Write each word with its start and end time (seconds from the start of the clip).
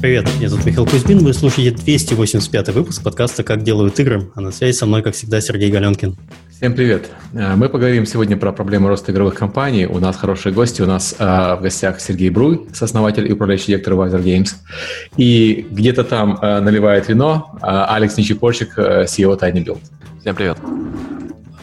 Привет, 0.00 0.28
меня 0.36 0.48
зовут 0.48 0.66
Михаил 0.66 0.86
Кузьмин, 0.86 1.18
вы 1.18 1.32
слушаете 1.32 1.70
285 1.70 2.68
выпуск 2.68 3.02
подкаста 3.02 3.42
«Как 3.42 3.62
делают 3.62 3.98
игры», 3.98 4.30
а 4.34 4.40
на 4.40 4.52
связи 4.52 4.76
со 4.76 4.84
мной, 4.84 5.02
как 5.02 5.14
всегда, 5.14 5.40
Сергей 5.40 5.70
Галенкин. 5.70 6.16
Всем 6.50 6.74
привет. 6.74 7.10
Э, 7.32 7.54
мы 7.56 7.68
поговорим 7.68 8.04
сегодня 8.04 8.36
про 8.36 8.52
проблемы 8.52 8.88
роста 8.88 9.10
игровых 9.10 9.34
компаний. 9.34 9.86
У 9.86 9.98
нас 9.98 10.16
хорошие 10.16 10.52
гости. 10.52 10.82
У 10.82 10.86
нас 10.86 11.14
э, 11.18 11.24
в 11.24 11.60
гостях 11.62 12.00
Сергей 12.00 12.30
Бруй, 12.30 12.66
сооснователь 12.72 13.28
и 13.28 13.32
управляющий 13.32 13.68
директор 13.68 13.94
Wiser 13.94 14.22
Games. 14.22 14.50
И 15.16 15.66
где-то 15.70 16.04
там 16.04 16.38
э, 16.40 16.60
наливает 16.60 17.08
вино 17.08 17.58
Алекс 17.62 18.16
Нечипорчик, 18.16 18.78
CEO 18.78 19.38
Tiny 19.38 19.64
Build. 19.64 19.80
Всем 20.20 20.36
привет. 20.36 20.58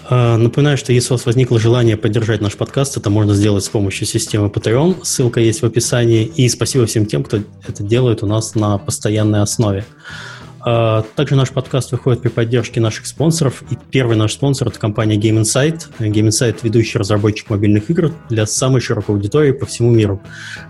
А, 0.10 0.38
напоминаю, 0.38 0.78
что 0.78 0.92
если 0.92 1.14
у 1.14 1.18
вас 1.18 1.26
возникло 1.26 1.60
желание 1.60 1.98
поддержать 1.98 2.42
наш 2.42 2.56
подкаст, 2.56 2.98
это 2.98 3.10
можно 3.10 3.34
сделать 3.34 3.64
с 3.64 3.70
помощью 3.70 4.06
системы 4.06 4.48
Patreon. 4.48 5.04
Ссылка 5.04 5.40
есть 5.40 5.62
в 5.62 5.66
описании. 5.66 6.26
И 6.26 6.50
спасибо 6.50 6.86
всем 6.86 7.06
тем, 7.06 7.24
кто 7.24 7.40
это 7.68 7.84
делает 7.84 8.24
у 8.24 8.28
нас 8.28 8.56
на 8.56 8.78
постоянной 8.78 9.42
основе. 9.42 9.86
А, 10.66 11.04
также 11.16 11.36
наш 11.36 11.52
подкаст 11.52 11.92
выходит 11.92 12.22
при 12.22 12.30
поддержке 12.30 12.80
наших 12.80 13.06
спонсоров. 13.06 13.64
И 13.70 13.78
первый 13.92 14.16
наш 14.16 14.34
спонсор– 14.34 14.68
это 14.70 14.80
компания 14.80 15.18
Game 15.18 15.42
Insight. 15.42 15.88
Game 16.00 16.30
Insight– 16.30 16.60
ведущий 16.64 16.98
разработчик 16.98 17.50
мобильных 17.50 17.90
игр 17.90 18.14
для 18.30 18.46
самой 18.46 18.80
широкой 18.80 19.16
аудитории 19.16 19.52
по 19.52 19.66
всему 19.66 19.92
миру. 19.92 20.22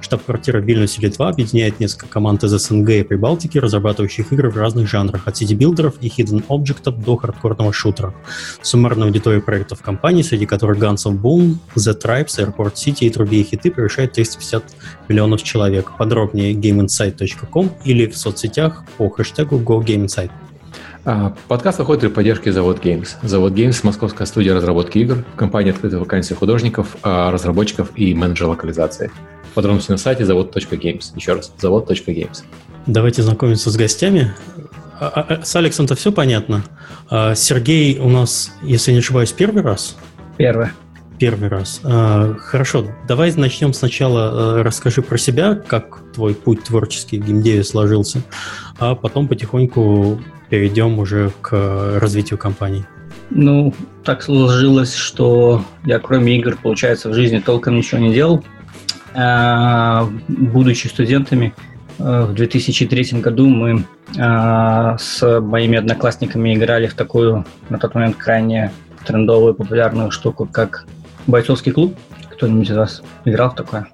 Штаб-квартира 0.02 0.60
в 0.60 0.66
Вильнюсе, 0.66 1.00
Литва 1.02 1.30
объединяет 1.30 1.80
несколько 1.80 2.08
команд 2.08 2.44
из 2.44 2.52
СНГ 2.52 2.90
и 2.90 3.04
Прибалтики, 3.04 3.60
разрабатывающих 3.60 4.34
игры 4.34 4.50
в 4.50 4.58
разных 4.58 4.90
жанрах, 4.90 5.28
от 5.28 5.38
сити-билдеров 5.38 5.96
и 6.02 6.08
hidden 6.08 6.44
объектов 6.50 7.00
до 7.04 7.16
хардкорного 7.16 7.72
шутера. 7.72 8.16
Суммарная 8.64 9.08
аудитория 9.08 9.42
проектов 9.42 9.82
компании, 9.82 10.24
среди 10.24 10.48
которых 10.48 10.80
Guns 10.80 11.06
of 11.06 11.22
Boom, 11.22 11.58
The 11.76 12.02
Tribez, 12.02 12.40
Airport 12.40 12.74
City 12.74 13.06
и 13.06 13.10
другие 13.12 13.44
хиты, 13.44 13.70
превышает 13.70 14.14
350 14.14 14.64
миллионов 15.08 15.44
человек. 15.44 15.92
Подробнее 15.98 16.54
gameinsight.com 16.54 17.72
или 17.86 18.08
в 18.08 18.18
соцсетях 18.18 18.84
по 18.98 19.08
хэштегу 19.10 19.60
Go 19.60 19.83
Game 19.84 20.06
Insight. 20.06 20.32
А, 21.06 21.36
подкаст 21.48 21.80
выходит 21.80 22.02
при 22.02 22.08
поддержке 22.10 22.52
Завод 22.54 22.84
Games. 22.84 23.10
Завод 23.24 23.54
Games– 23.54 23.80
московская 23.84 24.26
студия 24.26 24.54
разработки 24.54 25.00
игр. 25.00 25.24
В 25.34 25.36
компании 25.36 25.72
открыты 25.72 26.00
вакансии 26.00 26.34
художников, 26.34 26.96
а, 27.04 27.30
разработчиков 27.32 27.92
и 27.96 28.14
менеджера 28.14 28.50
локализации. 28.50 29.12
Подробности 29.54 29.92
на 29.92 29.98
сайте 29.98 30.26
завод.games. 30.26 31.14
Еще 31.16 31.34
раз, 31.34 31.54
завод.games. 31.60 32.44
Давайте 32.88 33.22
знакомиться 33.22 33.70
с 33.70 33.76
гостями. 33.76 34.34
А, 35.00 35.42
с 35.44 35.56
Алексом-то 35.56 35.96
все 35.96 36.12
понятно. 36.12 36.64
Сергей 37.10 38.00
у 38.00 38.10
нас, 38.10 38.52
если 38.62 38.94
не 38.94 39.00
ошибаюсь, 39.00 39.32
первый 39.32 39.62
раз? 39.62 39.98
Первый. 40.38 40.70
Первый 41.24 41.48
раз. 41.48 41.80
Хорошо, 41.82 42.86
давай 43.08 43.34
начнем 43.38 43.72
сначала. 43.72 44.62
Расскажи 44.62 45.02
про 45.02 45.18
себя, 45.18 45.56
как 45.56 46.02
твой 46.14 46.36
путь 46.36 46.66
творческий 46.66 47.18
в 47.18 47.26
геймдеве 47.26 47.64
сложился 47.64 48.24
а 48.78 48.96
потом 48.96 49.30
потихоньку 49.30 50.20
перейдем 50.50 51.00
уже 51.00 51.32
к 51.40 51.98
развитию 52.00 52.38
компании. 52.38 52.86
Ну, 53.30 53.74
так 54.04 54.22
сложилось, 54.22 54.96
что 54.96 55.64
я 55.86 56.00
кроме 56.00 56.38
игр, 56.38 56.58
получается, 56.62 57.10
в 57.10 57.14
жизни 57.14 57.40
толком 57.40 57.78
ничего 57.78 58.02
не 58.02 58.14
делал. 58.14 58.44
А, 59.14 60.10
будучи 60.28 60.88
студентами, 60.88 61.54
э, 62.00 62.26
в 62.26 62.34
2003 62.34 63.22
году 63.22 63.48
мы 63.48 63.86
а, 64.20 64.98
с 64.98 65.40
моими 65.40 65.78
одноклассниками 65.78 66.54
играли 66.54 66.88
в 66.88 66.96
такую, 66.96 67.46
на 67.70 67.80
тот 67.80 67.96
момент, 67.96 68.18
крайне 68.18 68.74
трендовую, 69.06 69.54
популярную 69.54 70.12
штуку, 70.12 70.50
как 70.52 70.86
бойцовский 71.28 71.72
клуб. 71.72 71.96
Кто-нибудь 72.32 72.70
из 72.70 72.76
вас 72.76 73.04
играл 73.26 73.52
в 73.52 73.56
такое? 73.56 73.88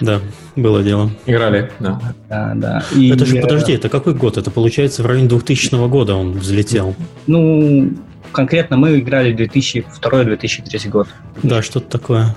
Да, 0.00 0.20
было 0.56 0.82
дело. 0.82 1.10
Играли, 1.26 1.70
да. 1.78 2.00
Да, 2.28 2.52
да. 2.54 2.84
И... 2.94 3.10
Это 3.10 3.24
же, 3.24 3.40
подожди, 3.40 3.72
это 3.72 3.88
какой 3.88 4.14
год? 4.14 4.36
Это 4.36 4.50
получается 4.50 5.02
в 5.02 5.06
районе 5.06 5.28
2000 5.28 5.88
года 5.88 6.14
он 6.14 6.32
взлетел. 6.32 6.94
Ну, 7.26 7.92
конкретно 8.32 8.76
мы 8.76 8.98
играли 8.98 9.34
2002-2003 9.34 10.88
год. 10.88 11.08
Да, 11.42 11.62
что-то 11.62 11.98
такое. 11.98 12.34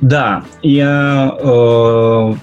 Да, 0.00 0.44
я, 0.62 1.36
э, 1.40 2.34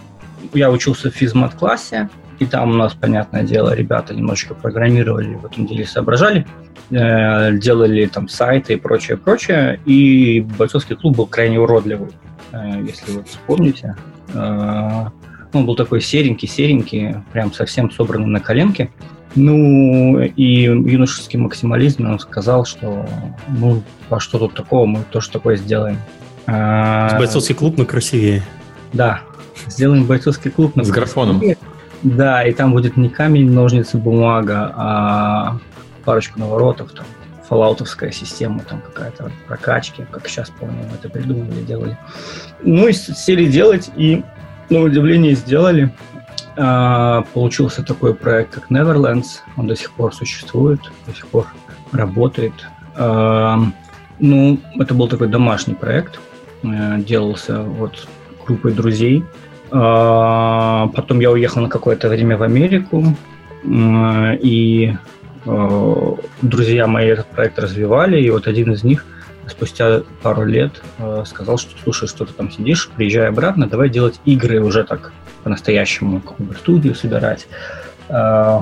я 0.53 0.71
учился 0.71 1.09
в 1.09 1.15
физмат-классе, 1.15 2.09
и 2.39 2.45
там 2.45 2.71
у 2.71 2.73
нас, 2.73 2.93
понятное 2.93 3.43
дело, 3.43 3.73
ребята 3.73 4.13
немножечко 4.13 4.53
программировали, 4.55 5.35
в 5.35 5.45
этом 5.45 5.65
деле 5.65 5.85
соображали, 5.85 6.45
э, 6.91 7.57
делали 7.57 8.05
там 8.07 8.27
сайты 8.27 8.73
и 8.73 8.75
прочее, 8.77 9.17
прочее, 9.17 9.79
и 9.85 10.41
бойцовский 10.57 10.95
клуб 10.95 11.15
был 11.17 11.27
крайне 11.27 11.59
уродливый. 11.59 12.09
Э, 12.51 12.81
если 12.85 13.11
вы 13.11 13.23
вспомните. 13.23 13.95
Э, 14.33 15.07
он 15.53 15.65
был 15.65 15.75
такой 15.75 16.01
серенький-серенький, 16.01 17.15
прям 17.31 17.53
совсем 17.53 17.89
собранный 17.89 18.27
на 18.27 18.41
коленке. 18.41 18.91
Ну, 19.35 20.19
и 20.19 20.63
юношеский 20.63 21.39
максимализм 21.39 22.09
он 22.09 22.19
сказал, 22.19 22.65
что 22.65 23.05
ну, 23.47 23.81
а 24.09 24.19
что 24.19 24.39
тут 24.39 24.53
такого, 24.53 24.85
мы 24.85 25.03
тоже 25.11 25.29
такое 25.29 25.55
сделаем. 25.55 25.97
С 26.47 27.17
бойцовский 27.17 27.55
клуб, 27.55 27.77
но 27.77 27.85
красивее. 27.85 28.43
Да, 28.93 29.21
сделаем 29.67 30.05
бойцовский 30.05 30.51
клуб. 30.51 30.73
С 30.75 30.89
графоном. 30.89 31.41
Да, 32.05 32.43
и 32.43 32.53
там 32.53 32.71
будет 32.71 32.97
не 32.97 33.09
камень, 33.09 33.51
ножницы, 33.51 33.97
бумага, 33.97 34.71
а 34.75 35.57
парочку 36.03 36.39
наворотов, 36.39 36.91
там, 36.91 37.03
фоллаутовская 37.49 38.11
система, 38.11 38.59
там 38.59 38.79
какая-то 38.79 39.31
прокачки, 39.47 40.05
как 40.11 40.27
сейчас 40.27 40.51
помню, 40.51 40.83
это 40.93 41.09
придумали, 41.09 41.63
делали. 41.63 41.97
Ну 42.61 42.87
и 42.87 42.93
сели 42.93 43.47
делать, 43.47 43.89
и 43.95 44.23
на 44.69 44.81
удивление 44.81 45.33
сделали. 45.33 45.91
А, 46.57 47.23
получился 47.33 47.81
такой 47.81 48.13
проект, 48.13 48.53
как 48.53 48.69
Neverlands. 48.69 49.39
Он 49.57 49.65
до 49.65 49.75
сих 49.75 49.91
пор 49.91 50.13
существует, 50.13 50.79
до 51.07 51.13
сих 51.15 51.25
пор 51.25 51.47
работает. 51.91 52.53
А, 52.95 53.59
ну, 54.19 54.59
это 54.79 54.93
был 54.93 55.07
такой 55.07 55.27
домашний 55.27 55.73
проект. 55.73 56.19
А, 56.63 56.99
делался 56.99 57.63
вот 57.63 58.07
группой 58.45 58.73
друзей. 58.73 59.25
Потом 60.89 61.19
я 61.19 61.31
уехал 61.31 61.61
на 61.61 61.69
какое-то 61.69 62.09
время 62.09 62.37
в 62.37 62.43
Америку. 62.43 63.15
И 63.63 64.93
Э, 65.45 66.15
друзья 66.41 66.87
мои 66.87 67.07
этот 67.07 67.27
проект 67.27 67.59
развивали, 67.59 68.21
и 68.21 68.29
вот 68.29 68.47
один 68.47 68.73
из 68.73 68.83
них 68.83 69.05
спустя 69.47 70.01
пару 70.23 70.43
лет 70.43 70.81
э, 70.97 71.23
сказал, 71.25 71.57
что 71.57 71.71
слушай, 71.83 72.07
что 72.07 72.25
ты 72.25 72.33
там 72.33 72.51
сидишь, 72.51 72.89
приезжай 72.89 73.27
обратно, 73.29 73.67
давай 73.67 73.89
делать 73.89 74.19
игры 74.25 74.59
уже 74.63 74.83
так 74.83 75.13
по-настоящему, 75.43 76.21
какую-то 76.21 76.57
студию 76.57 76.95
собирать, 76.95 77.47
э, 78.09 78.59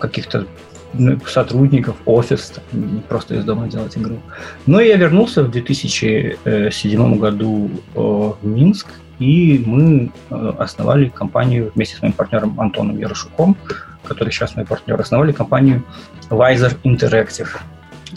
каких-то 0.00 0.46
ну, 0.94 1.18
сотрудников, 1.26 1.96
офис, 2.06 2.54
не 2.72 3.00
просто 3.00 3.36
из 3.36 3.44
дома 3.44 3.68
делать 3.68 3.96
игру. 3.96 4.18
Но 4.66 4.80
я 4.80 4.96
вернулся 4.96 5.44
в 5.44 5.50
2007 5.50 7.18
году 7.18 7.70
в 7.94 8.36
Минск, 8.42 8.88
и 9.22 9.62
мы 9.64 10.10
основали 10.58 11.08
компанию 11.08 11.70
вместе 11.74 11.96
с 11.96 12.02
моим 12.02 12.12
партнером 12.12 12.60
Антоном 12.60 12.98
Ярошуком, 12.98 13.56
который 14.02 14.32
сейчас 14.32 14.56
мой 14.56 14.64
партнер, 14.64 15.00
основали 15.00 15.30
компанию 15.30 15.84
Wiser 16.28 16.76
Interactive, 16.82 17.48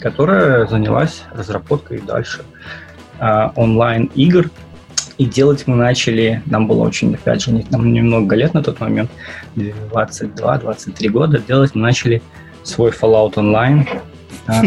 которая 0.00 0.66
занялась 0.66 1.22
разработкой 1.32 2.00
дальше 2.00 2.42
э, 3.20 3.48
онлайн-игр. 3.54 4.50
И 5.18 5.24
делать 5.24 5.66
мы 5.66 5.76
начали, 5.76 6.42
нам 6.46 6.66
было 6.66 6.82
очень, 6.82 7.14
опять 7.14 7.42
же, 7.42 7.64
нам 7.70 7.92
немного 7.92 8.34
лет 8.34 8.52
на 8.52 8.62
тот 8.62 8.80
момент, 8.80 9.10
22-23 9.54 11.08
года, 11.08 11.38
делать 11.38 11.74
мы 11.74 11.82
начали 11.82 12.20
свой 12.64 12.90
Fallout 12.90 13.34
Online. 13.34 13.88
А, 14.46 14.62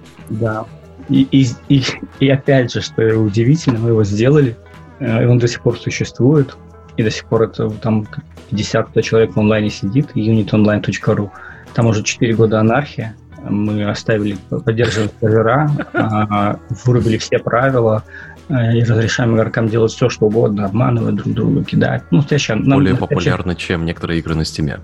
да. 0.30 0.64
И, 1.08 1.22
и, 1.30 1.46
и, 1.68 1.82
и 2.20 2.28
опять 2.28 2.72
же, 2.72 2.80
что 2.80 3.02
удивительно, 3.18 3.78
мы 3.78 3.90
его 3.90 4.04
сделали, 4.04 4.56
э, 4.62 4.65
и 5.00 5.24
он 5.24 5.38
до 5.38 5.48
сих 5.48 5.62
пор 5.62 5.78
существует, 5.78 6.56
и 6.96 7.02
до 7.02 7.10
сих 7.10 7.26
пор 7.26 7.42
это 7.42 7.70
там 7.70 8.06
50 8.50 9.02
человек 9.02 9.34
в 9.34 9.38
онлайне 9.38 9.70
сидит, 9.70 10.10
unitonline.ru. 10.14 11.30
Там 11.74 11.86
уже 11.86 12.02
4 12.02 12.34
года 12.34 12.60
анархия. 12.60 13.14
Мы 13.48 13.88
оставили, 13.88 14.36
поддерживаем 14.48 15.10
сервера, 15.20 15.70
а, 15.92 16.58
вырубили 16.84 17.16
все 17.18 17.38
правила, 17.38 18.02
э, 18.48 18.78
и 18.78 18.82
разрешаем 18.82 19.36
игрокам 19.36 19.68
делать 19.68 19.92
все, 19.92 20.08
что 20.08 20.26
угодно, 20.26 20.64
обманывать 20.64 21.14
друг 21.16 21.32
друга, 21.32 21.62
кидать. 21.62 22.02
Ну, 22.10 22.18
настоящая, 22.18 22.56
Более 22.56 22.94
настоящая... 22.94 22.96
популярно, 22.96 23.54
чем 23.54 23.84
некоторые 23.84 24.18
игры 24.18 24.34
на 24.34 24.44
стиме. 24.44 24.80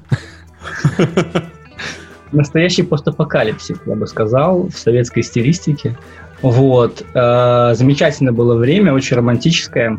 Настоящий 2.32 2.82
постапокалипсис, 2.82 3.78
я 3.84 3.94
бы 3.94 4.06
сказал, 4.06 4.68
в 4.68 4.78
советской 4.78 5.22
стилистике. 5.22 5.96
Вот. 6.42 7.04
Э, 7.14 7.74
замечательное 7.74 8.32
было 8.32 8.56
время, 8.56 8.92
очень 8.92 9.16
романтическое. 9.16 9.98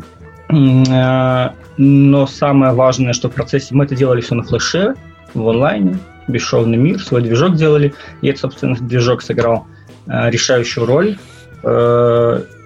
Э, 0.50 1.50
но 1.76 2.26
самое 2.26 2.72
важное, 2.74 3.14
что 3.14 3.30
в 3.30 3.32
процессе 3.32 3.74
мы 3.74 3.84
это 3.84 3.96
делали 3.96 4.20
все 4.20 4.34
на 4.34 4.42
флеше, 4.42 4.94
в 5.32 5.48
онлайне, 5.48 5.98
бесшовный 6.28 6.76
мир, 6.76 7.00
свой 7.00 7.22
движок 7.22 7.56
делали. 7.56 7.94
И 8.20 8.28
это, 8.28 8.40
собственно, 8.40 8.76
движок 8.76 9.22
сыграл 9.22 9.66
э, 10.06 10.30
решающую 10.30 10.86
роль, 10.86 11.16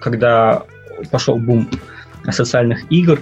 когда 0.01 0.63
пошел 1.09 1.37
бум 1.37 1.69
социальных 2.29 2.91
игр, 2.91 3.21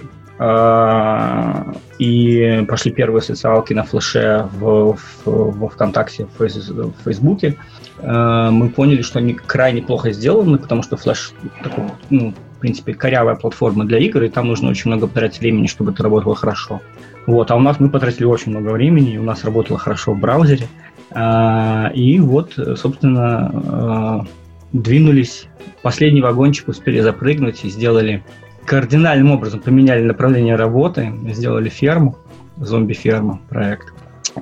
и 2.00 2.64
пошли 2.68 2.90
первые 2.90 3.22
социалки 3.22 3.74
на 3.74 3.84
флеше 3.84 4.48
в, 4.54 4.96
в, 4.96 5.24
во 5.24 5.68
ВКонтакте, 5.68 6.26
в, 6.36 6.40
в 6.40 6.94
Фейсбуке, 7.04 7.48
э, 7.48 7.54
мы 8.02 8.70
поняли, 8.70 9.02
что 9.02 9.18
они 9.18 9.34
крайне 9.34 9.82
плохо 9.82 10.12
сделаны, 10.12 10.58
потому 10.58 10.82
что 10.82 10.96
флеш 10.96 11.32
такой, 11.62 11.84
ну, 12.10 12.34
в 12.58 12.60
принципе, 12.60 12.94
корявая 12.94 13.36
платформа 13.36 13.84
для 13.84 13.98
игр, 13.98 14.22
и 14.24 14.28
там 14.28 14.48
нужно 14.48 14.70
очень 14.70 14.90
много 14.90 15.06
потратить 15.06 15.40
времени, 15.40 15.66
чтобы 15.66 15.92
это 15.92 16.02
работало 16.02 16.34
хорошо. 16.34 16.80
Вот, 17.26 17.50
а 17.50 17.56
у 17.56 17.60
нас 17.60 17.78
мы 17.78 17.88
потратили 17.88 18.24
очень 18.24 18.50
много 18.50 18.70
времени, 18.70 19.18
у 19.18 19.22
нас 19.22 19.44
работало 19.44 19.78
хорошо 19.78 20.14
в 20.14 20.18
браузере. 20.18 20.66
А, 21.10 21.90
и 21.94 22.18
вот, 22.18 22.58
собственно, 22.76 23.50
а, 23.52 24.26
двинулись, 24.72 25.46
последний 25.82 26.20
вагончик 26.20 26.68
успели 26.68 27.00
запрыгнуть 27.00 27.64
и 27.64 27.68
сделали 27.68 28.24
кардинальным 28.64 29.30
образом, 29.30 29.60
поменяли 29.60 30.02
направление 30.02 30.56
работы, 30.56 31.12
сделали 31.28 31.68
ферму, 31.68 32.16
зомби-ферма 32.56 33.40
проект, 33.48 33.92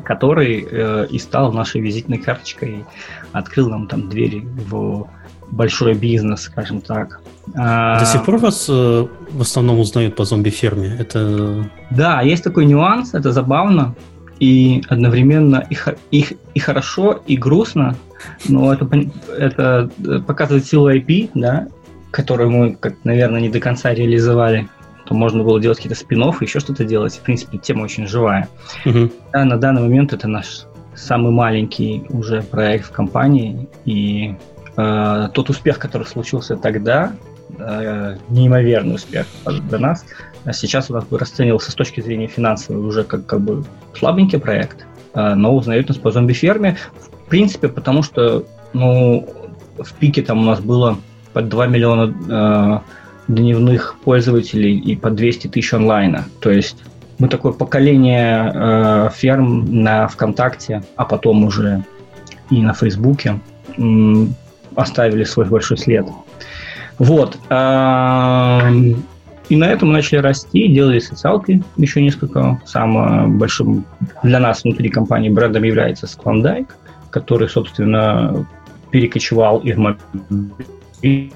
который 0.05 0.67
э, 0.69 1.06
и 1.11 1.19
стал 1.19 1.52
нашей 1.52 1.81
визитной 1.81 2.19
карточкой, 2.19 2.85
открыл 3.38 3.69
нам 3.69 3.87
там 3.87 4.09
двери 4.09 4.47
в 4.69 5.09
большой 5.50 5.94
бизнес, 5.94 6.43
скажем 6.43 6.81
так. 6.81 7.21
А, 7.55 8.00
До 8.00 8.06
сих 8.06 8.25
пор 8.25 8.38
вас 8.38 8.67
э, 8.69 9.06
в 9.31 9.41
основном 9.41 9.79
узнают 9.79 10.17
по 10.17 10.25
зомби-ферме? 10.25 10.97
Это... 10.99 11.71
Да, 11.91 12.21
есть 12.23 12.43
такой 12.43 12.67
нюанс, 12.67 13.15
это 13.15 13.33
забавно 13.33 13.94
и 14.41 14.83
одновременно 14.88 15.67
и, 15.71 15.77
и, 16.11 16.27
и 16.55 16.59
хорошо, 16.59 17.23
и 17.27 17.37
грустно, 17.37 17.97
но 18.49 18.73
это, 18.73 18.88
это 19.37 19.91
показывает 20.27 20.67
силу 20.67 20.91
IP, 20.91 21.31
да, 21.35 21.69
которую 22.11 22.50
мы, 22.50 22.77
как, 22.77 22.97
наверное, 23.05 23.41
не 23.41 23.49
до 23.49 23.61
конца 23.61 23.94
реализовали. 23.94 24.69
То 25.06 25.15
можно 25.15 25.44
было 25.44 25.61
делать 25.61 25.79
какие-то 25.79 25.99
спин 25.99 26.21
еще 26.41 26.59
что-то 26.59 26.85
делать. 26.85 27.15
В 27.15 27.21
принципе, 27.21 27.59
тема 27.59 27.85
очень 27.85 28.09
живая. 28.09 28.49
Угу. 28.85 29.11
Да, 29.33 29.44
на 29.44 29.56
данный 29.56 29.83
момент 29.83 30.12
это 30.12 30.27
наш 30.27 30.65
самый 30.97 31.33
маленький 31.33 32.05
уже 32.09 32.43
проект 32.43 32.87
в 32.87 32.93
компании, 32.93 33.69
и 33.85 34.35
э, 34.77 35.29
тот 35.33 35.51
успех, 35.51 35.79
который 35.79 36.07
случился 36.07 36.57
тогда, 36.57 37.13
э, 37.59 38.17
неимоверный 38.29 38.97
успех 38.97 39.27
для 39.45 39.79
нас, 39.79 40.05
а 40.45 40.53
сейчас 40.53 40.91
у 40.91 40.95
нас 40.95 41.05
бы 41.05 41.19
расценивался 41.19 41.71
с 41.71 41.75
точки 41.75 42.01
зрения 42.01 42.27
финансовой 42.27 42.85
уже 42.85 43.05
как, 43.05 43.27
как 43.27 43.41
бы 43.41 43.65
слабенький 43.95 44.39
проект, 44.39 44.87
э, 45.15 45.35
но 45.35 45.55
узнают 45.55 45.89
нас 45.89 45.99
по 45.99 46.11
зомби-ферме, 46.11 46.77
в 46.99 47.29
принципе, 47.29 47.69
потому 47.69 48.03
что 48.03 48.45
ну, 48.73 49.29
в 49.79 49.93
пике 49.95 50.23
там 50.23 50.41
у 50.41 50.45
нас 50.45 50.61
было 50.61 50.99
под 51.33 51.49
2 51.49 51.67
миллиона 51.67 52.83
э, 53.29 53.33
дневных 53.33 53.97
пользователей 54.05 54.79
и 54.79 54.97
по 54.97 55.11
200 55.11 55.49
тысяч 55.49 55.75
онлайна. 55.75 56.25
То 56.41 56.51
есть 56.51 56.83
мы 57.19 57.29
такое 57.29 57.53
поколение 57.53 58.53
э, 58.55 59.11
ферм 59.15 59.83
на 59.83 60.07
ВКонтакте, 60.09 60.83
а 60.97 61.05
потом 61.05 61.45
уже 61.45 61.85
и 62.51 62.61
на 62.63 62.75
Фейсбуке 62.75 63.41
оставили 64.75 65.25
свой 65.25 65.47
большой 65.47 65.79
след. 65.79 66.07
Вот. 66.99 67.37
И 69.49 69.55
на 69.55 69.65
этом 69.67 69.89
мы 69.89 69.95
начали 69.95 70.19
расти, 70.19 70.67
делали 70.69 70.99
социалки 70.99 71.63
еще 71.77 72.03
несколько. 72.03 72.61
Самым 72.65 73.39
большим 73.39 73.85
для 74.23 74.41
нас 74.41 74.65
внутри 74.65 74.89
компании 74.89 75.29
брендом 75.29 75.62
является 75.62 76.07
Sklondike, 76.07 76.71
который, 77.11 77.49
собственно, 77.49 78.47
перекочевал 78.91 79.61
из 79.61 79.77
мобильники 79.77 81.33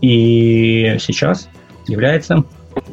и 0.00 0.96
сейчас 0.98 1.48
является 1.86 2.34
э, 2.34 2.42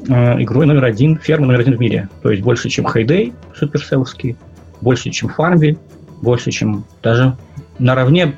игрой 0.05 0.65
номер 0.65 0.85
один, 0.85 1.17
фермой 1.17 1.47
номер 1.47 1.61
один 1.61 1.77
в 1.77 1.79
мире. 1.79 2.09
То 2.21 2.31
есть 2.31 2.43
больше, 2.43 2.69
чем 2.69 2.87
Hayday, 2.87 3.33
суперселовский, 3.55 4.35
больше, 4.81 5.09
чем 5.09 5.29
Farmville, 5.35 5.77
больше, 6.21 6.51
чем 6.51 6.85
даже 7.01 7.37
наравне 7.77 8.35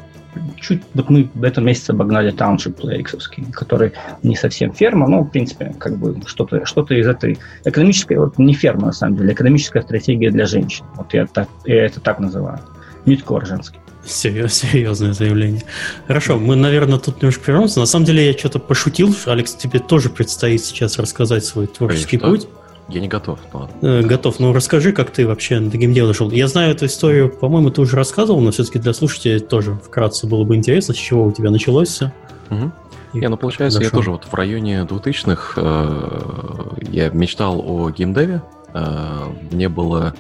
чуть 0.60 0.82
вот 0.94 1.10
мы 1.10 1.30
в 1.34 1.44
этом 1.44 1.66
месяце 1.66 1.92
обогнали 1.92 2.34
Township 2.34 2.80
PlayX, 2.80 3.52
который 3.52 3.94
не 4.24 4.36
совсем 4.36 4.74
ферма, 4.74 5.08
но, 5.08 5.24
в 5.24 5.30
принципе, 5.30 5.76
как 5.78 5.98
бы 5.98 6.16
что-то 6.26 6.66
что 6.66 6.82
из 6.84 7.08
этой 7.08 7.38
экономической, 7.66 8.18
вот 8.18 8.38
не 8.38 8.54
ферма, 8.54 8.88
на 8.88 8.92
самом 8.92 9.18
деле, 9.18 9.34
экономическая 9.34 9.82
стратегия 9.82 10.32
для 10.32 10.46
женщин. 10.46 10.86
Вот 10.96 11.14
я, 11.14 11.26
так, 11.26 11.50
я 11.66 11.86
это 11.86 12.00
так 12.00 12.20
называю. 12.20 12.60
Мидкор 13.06 13.46
женский. 13.46 13.80
Серьез, 14.06 14.54
серьезное 14.54 15.14
заявление. 15.14 15.64
Хорошо, 16.08 16.40
мы, 16.40 16.56
наверное, 16.56 17.00
тут 17.00 17.22
немножко 17.22 17.44
прервемся. 17.44 17.80
На 17.80 17.86
самом 17.86 18.06
деле 18.06 18.28
я 18.28 18.38
что-то 18.38 18.60
пошутил. 18.60 19.16
Алекс, 19.26 19.54
тебе 19.54 19.80
тоже 19.80 20.10
предстоит 20.10 20.64
сейчас 20.64 20.98
рассказать 20.98 21.46
свой 21.46 21.68
творческий 21.68 22.18
Конечно. 22.18 22.48
путь. 22.48 22.62
Я 22.90 23.00
не 23.00 23.08
готов. 23.08 23.40
Но... 23.54 23.70
Э, 23.82 24.02
готов. 24.02 24.40
Ну, 24.40 24.54
расскажи, 24.54 24.92
как 24.92 25.12
ты 25.12 25.26
вообще 25.26 25.60
до 25.60 25.78
геймдева 25.78 26.10
дошел. 26.10 26.30
Я 26.32 26.48
знаю 26.48 26.72
эту 26.72 26.88
историю, 26.88 27.30
по-моему, 27.30 27.70
ты 27.70 27.82
уже 27.82 27.96
рассказывал, 27.96 28.42
но 28.42 28.52
все-таки 28.52 28.80
для 28.80 28.94
слушателей 28.94 29.40
тоже 29.40 29.76
вкратце 29.76 30.28
было 30.28 30.44
бы 30.44 30.56
интересно, 30.56 30.94
с 30.94 30.98
чего 30.98 31.26
у 31.26 31.32
тебя 31.32 31.52
началось 31.52 31.90
все. 31.90 32.12
Угу. 32.50 32.72
Не, 33.14 33.28
ну 33.28 33.38
получается, 33.38 33.80
Хорошо. 33.80 33.96
я 33.96 33.98
тоже 33.98 34.12
вот 34.12 34.26
в 34.26 34.34
районе 34.34 34.82
2000-х 34.82 35.54
э, 35.58 36.86
я 36.90 37.10
мечтал 37.10 37.62
о 37.66 37.90
геймдеве. 37.92 38.42
Э, 38.74 39.26
мне 39.52 39.70
было 39.70 40.14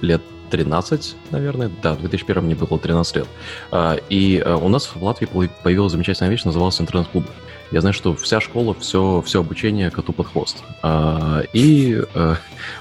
лет 0.00 0.22
13, 0.52 1.16
наверное. 1.30 1.70
Да, 1.82 1.94
в 1.94 2.00
2001 2.00 2.44
мне 2.44 2.54
было 2.54 2.78
13 2.78 3.16
лет. 3.16 3.26
Э, 3.72 3.96
и 4.10 4.36
э, 4.44 4.54
у 4.54 4.68
нас 4.68 4.86
в 4.86 5.02
Латвии 5.02 5.26
появилась 5.62 5.92
замечательная 5.92 6.30
вещь, 6.30 6.44
называлась 6.44 6.78
интернет-клуб. 6.78 7.24
Я 7.72 7.80
знаю, 7.80 7.94
что 7.94 8.14
вся 8.14 8.38
школа, 8.42 8.74
все, 8.74 9.22
все 9.24 9.40
обучение 9.40 9.90
коту 9.90 10.12
под 10.12 10.26
хвост. 10.26 10.62
А, 10.82 11.42
и, 11.54 12.02
а, 12.14 12.36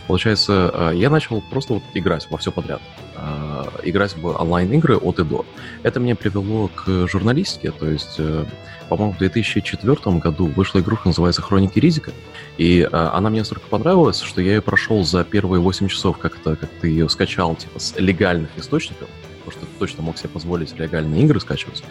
получается, 0.05 0.69
а, 0.73 0.91
я 0.91 1.09
начал 1.09 1.41
просто 1.41 1.75
вот 1.75 1.83
играть 1.93 2.27
во 2.29 2.37
все 2.37 2.51
подряд. 2.51 2.81
А, 3.15 3.71
играть 3.83 4.17
в 4.17 4.25
онлайн-игры 4.25 4.97
от 4.97 5.19
и 5.19 5.23
до. 5.23 5.45
Это 5.83 6.01
меня 6.01 6.17
привело 6.17 6.69
к 6.75 7.07
журналистике, 7.07 7.71
то 7.71 7.87
есть, 7.87 8.15
э, 8.17 8.43
по-моему, 8.89 9.13
в 9.13 9.17
2004 9.19 10.17
году 10.19 10.47
вышла 10.47 10.79
игруха, 10.79 11.07
называется 11.07 11.41
«Хроники 11.41 11.79
Ризика», 11.79 12.11
и 12.57 12.85
а, 12.91 13.11
она 13.13 13.29
мне 13.29 13.39
настолько 13.39 13.67
понравилась, 13.67 14.19
что 14.19 14.41
я 14.41 14.55
ее 14.55 14.61
прошел 14.61 15.05
за 15.05 15.23
первые 15.23 15.61
8 15.61 15.87
часов, 15.87 16.17
как, 16.17 16.35
то 16.35 16.57
как 16.57 16.69
ты 16.81 16.89
ее 16.89 17.07
скачал, 17.07 17.55
типа, 17.55 17.79
с 17.79 17.95
легальных 17.97 18.49
источников, 18.57 19.07
потому 19.39 19.51
что 19.51 19.61
ты 19.61 19.79
точно 19.79 20.03
мог 20.03 20.17
себе 20.17 20.29
позволить 20.29 20.77
легальные 20.77 21.23
игры 21.23 21.39
скачивать. 21.39 21.81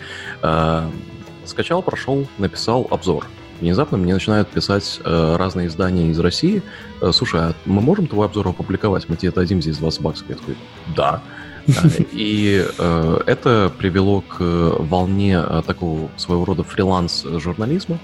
Скачал, 1.50 1.82
прошел, 1.82 2.26
написал 2.38 2.86
обзор. 2.90 3.26
Внезапно 3.60 3.98
мне 3.98 4.14
начинают 4.14 4.48
писать 4.48 5.00
э, 5.04 5.36
разные 5.36 5.66
издания 5.66 6.08
из 6.08 6.18
России. 6.20 6.62
Э, 7.02 7.10
Слушай, 7.12 7.40
а 7.40 7.54
мы 7.66 7.82
можем 7.82 8.06
твой 8.06 8.26
обзор 8.26 8.48
опубликовать? 8.48 9.08
Мы 9.08 9.16
тебе 9.16 9.32
дадим 9.32 9.60
здесь 9.60 9.76
20 9.78 10.00
баксов. 10.00 10.28
Я 10.28 10.36
такой, 10.36 10.56
да. 10.96 11.22
Э, 11.66 11.72
и 12.12 12.64
э, 12.78 13.20
это 13.26 13.70
привело 13.76 14.20
к 14.22 14.38
волне 14.38 15.42
такого 15.66 16.08
своего 16.16 16.44
рода 16.44 16.62
фриланс-журнализма, 16.62 17.98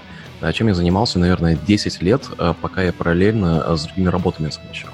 чем 0.53 0.67
я 0.67 0.75
занимался, 0.75 1.17
наверное, 1.17 1.57
10 1.65 2.01
лет, 2.01 2.29
пока 2.61 2.83
я 2.83 2.93
параллельно 2.93 3.75
с 3.75 3.85
другими 3.85 4.09
работами 4.09 4.51
совмещал. 4.51 4.93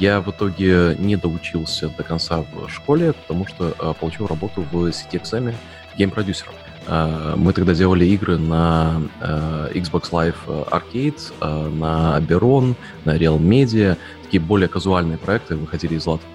Я 0.00 0.20
в 0.20 0.30
итоге 0.30 0.96
не 0.98 1.16
доучился 1.16 1.88
до 1.88 2.02
конца 2.02 2.44
в 2.52 2.68
школе, 2.68 3.12
потому 3.14 3.46
что 3.46 3.94
получил 3.98 4.26
работу 4.26 4.66
в 4.70 4.92
сети 4.92 5.16
XM 5.16 5.54
гейм-продюсером. 5.96 6.52
Э, 6.86 7.34
мы 7.36 7.52
тогда 7.52 7.74
делали 7.74 8.04
игры 8.04 8.38
на 8.38 9.02
э, 9.20 9.70
Xbox 9.74 10.10
Live 10.10 10.36
Arcade, 10.46 11.32
э, 11.40 11.68
на 11.68 12.18
Aberon, 12.18 12.74
на 13.04 13.16
Real 13.16 13.38
Media, 13.38 13.96
такие 14.22 14.40
более 14.40 14.68
казуальные 14.68 15.18
проекты 15.18 15.56
выходили 15.56 15.94
из 15.94 16.06
Латвии. 16.06 16.28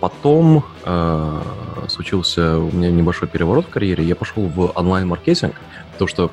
Потом 0.00 0.64
случился 1.88 2.58
у 2.58 2.70
меня 2.70 2.90
небольшой 2.90 3.26
переворот 3.26 3.66
в 3.66 3.68
карьере, 3.68 4.04
я 4.04 4.14
пошел 4.14 4.44
в 4.46 4.72
онлайн-маркетинг, 4.76 5.54
потому 5.92 6.08
что 6.08 6.30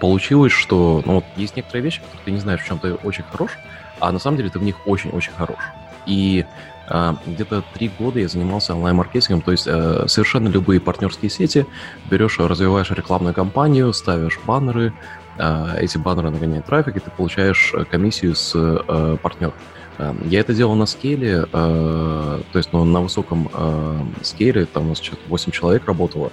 получилось, 0.00 0.52
что 0.52 1.02
ну, 1.04 1.16
вот 1.16 1.24
есть 1.36 1.56
некоторые 1.56 1.84
вещи, 1.84 2.00
которые 2.00 2.20
ты 2.24 2.30
не 2.30 2.38
знаешь, 2.38 2.60
в 2.62 2.66
чем 2.66 2.78
ты 2.78 2.94
очень 2.94 3.24
хорош, 3.30 3.52
а 4.00 4.12
на 4.12 4.18
самом 4.18 4.38
деле 4.38 4.48
ты 4.48 4.58
в 4.58 4.62
них 4.62 4.86
очень-очень 4.86 5.32
хорош. 5.32 5.58
И 6.06 6.46
где-то 6.88 7.64
три 7.74 7.90
года 7.98 8.20
я 8.20 8.28
занимался 8.28 8.74
онлайн-маркетингом, 8.74 9.42
то 9.42 9.50
есть 9.50 9.66
э, 9.66 10.04
совершенно 10.06 10.48
любые 10.48 10.80
партнерские 10.80 11.30
сети, 11.30 11.66
берешь, 12.10 12.38
развиваешь 12.38 12.90
рекламную 12.90 13.34
кампанию, 13.34 13.92
ставишь 13.92 14.38
баннеры, 14.46 14.92
а, 15.38 15.76
эти 15.78 15.98
баннеры 15.98 16.30
нагоняют 16.30 16.66
трафик, 16.66 16.96
и 16.96 17.00
ты 17.00 17.10
получаешь 17.10 17.72
э, 17.74 17.84
комиссию 17.84 18.34
с 18.34 18.52
э, 18.54 19.16
партнеров. 19.20 19.54
Я 20.26 20.40
это 20.40 20.52
делал 20.52 20.74
на 20.74 20.84
скейле, 20.84 21.46
то 21.46 22.42
есть 22.52 22.70
ну, 22.74 22.84
на 22.84 23.00
высоком 23.00 23.48
скейле, 24.20 24.66
там 24.66 24.84
у 24.84 24.88
нас 24.90 24.98
сейчас 24.98 25.16
8 25.26 25.52
человек 25.52 25.86
работало, 25.86 26.32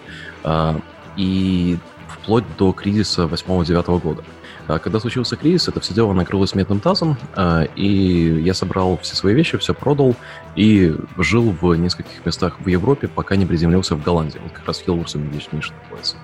и 1.16 1.78
вплоть 2.10 2.44
до 2.58 2.74
кризиса 2.74 3.24
8-9 3.24 4.02
года. 4.02 4.26
А 4.68 4.80
когда 4.80 5.00
случился 5.00 5.36
кризис, 5.36 5.68
это 5.68 5.80
все 5.80 5.94
дело 5.94 6.14
накрылось 6.14 6.56
медным 6.56 6.80
тазом, 6.80 7.18
а, 7.36 7.64
и 7.76 8.42
я 8.42 8.54
собрал 8.54 8.98
все 9.02 9.16
свои 9.16 9.34
вещи, 9.34 9.58
все 9.58 9.74
продал 9.74 10.16
и 10.56 10.96
жил 11.18 11.56
в 11.60 11.76
нескольких 11.76 12.26
местах 12.26 12.60
в 12.60 12.68
Европе, 12.68 13.08
пока 13.08 13.36
не 13.36 13.46
приземлился 13.46 13.96
в 13.96 14.04
Голландии. 14.04 14.40
Вот 14.42 14.54
как 14.54 14.66
раз 14.66 14.80
в 14.80 14.86
Хилворсоне, 14.86 15.28
где 15.28 15.42
Миша 15.52 15.74
находится. 15.84 16.16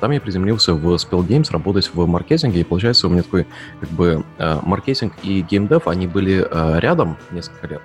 Там 0.00 0.10
я 0.10 0.20
приземлился 0.20 0.74
в 0.74 0.86
Spell 0.94 1.26
Games 1.26 1.52
работать 1.52 1.90
в 1.92 2.06
маркетинге, 2.06 2.60
и 2.60 2.64
получается 2.64 3.06
у 3.06 3.10
меня 3.10 3.22
такой 3.22 3.46
как 3.78 3.90
бы 3.90 4.24
маркетинг 4.38 5.12
и 5.22 5.42
геймдев, 5.42 5.86
они 5.86 6.06
были 6.06 6.48
рядом 6.80 7.18
несколько 7.30 7.66
лет. 7.66 7.82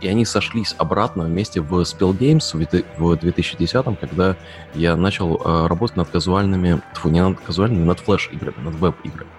И 0.00 0.06
они 0.06 0.24
сошлись 0.24 0.74
обратно 0.78 1.24
вместе 1.24 1.60
в 1.60 1.80
Spell 1.80 2.16
Games 2.16 2.86
в 2.96 3.16
2010 3.16 3.98
когда 3.98 4.36
я 4.74 4.96
начал 4.96 5.66
работать 5.66 5.96
над 5.96 6.08
казуальными, 6.10 6.80
тьфу, 6.94 7.08
не 7.08 7.20
над 7.20 7.40
казуальными, 7.40 7.84
над 7.84 7.98
флеш-играми, 7.98 8.54
над 8.62 8.74
веб-играми. 8.76 9.30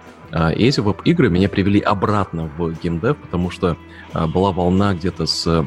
И 0.54 0.66
эти 0.66 0.80
веб-игры 0.80 1.30
меня 1.30 1.48
привели 1.48 1.80
обратно 1.80 2.50
в 2.58 2.72
геймдев, 2.72 3.16
потому 3.16 3.50
что 3.50 3.78
была 4.12 4.52
волна 4.52 4.92
где-то 4.92 5.24
с 5.24 5.64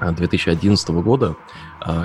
2011 0.00 1.02
года, 1.02 1.36
а, 1.36 1.36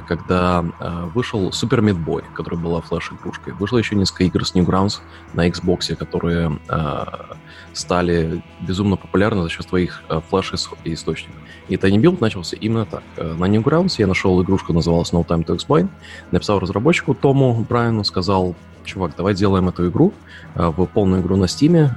когда 0.08 0.64
а, 0.80 1.06
вышел 1.08 1.50
Super 1.50 1.80
Meat 1.80 2.04
Boy, 2.04 2.24
который 2.34 2.58
была 2.58 2.80
флеш-игрушкой. 2.82 3.54
Вышло 3.54 3.78
еще 3.78 3.96
несколько 3.96 4.24
игр 4.24 4.46
с 4.46 4.56
Newgrounds 4.56 5.02
на 5.34 5.48
Xbox, 5.50 5.94
которые 5.96 6.60
а, 6.70 7.36
стали 7.74 8.42
безумно 8.62 8.96
популярны 8.96 9.44
за 9.44 9.50
счет 9.50 9.68
своих 9.68 10.04
флеш-источников. 10.30 11.36
И 11.68 11.76
Tiny 11.76 11.98
Build 11.98 12.20
начался 12.22 12.56
именно 12.56 12.86
так. 12.86 13.04
На 13.18 13.46
Newgrounds 13.46 13.96
я 13.98 14.08
нашел 14.08 14.42
игрушку, 14.42 14.72
называлась 14.72 15.12
No 15.12 15.26
Time 15.26 15.46
to 15.46 15.58
Explain, 15.58 15.90
написал 16.32 16.60
разработчику 16.60 17.14
Тому 17.14 17.66
Брайану, 17.68 18.04
сказал, 18.04 18.56
чувак, 18.86 19.12
давай 19.18 19.34
сделаем 19.34 19.68
эту 19.68 19.90
игру 19.90 20.14
в 20.54 20.86
полную 20.86 21.22
игру 21.22 21.36
на 21.36 21.46
Steam. 21.46 21.90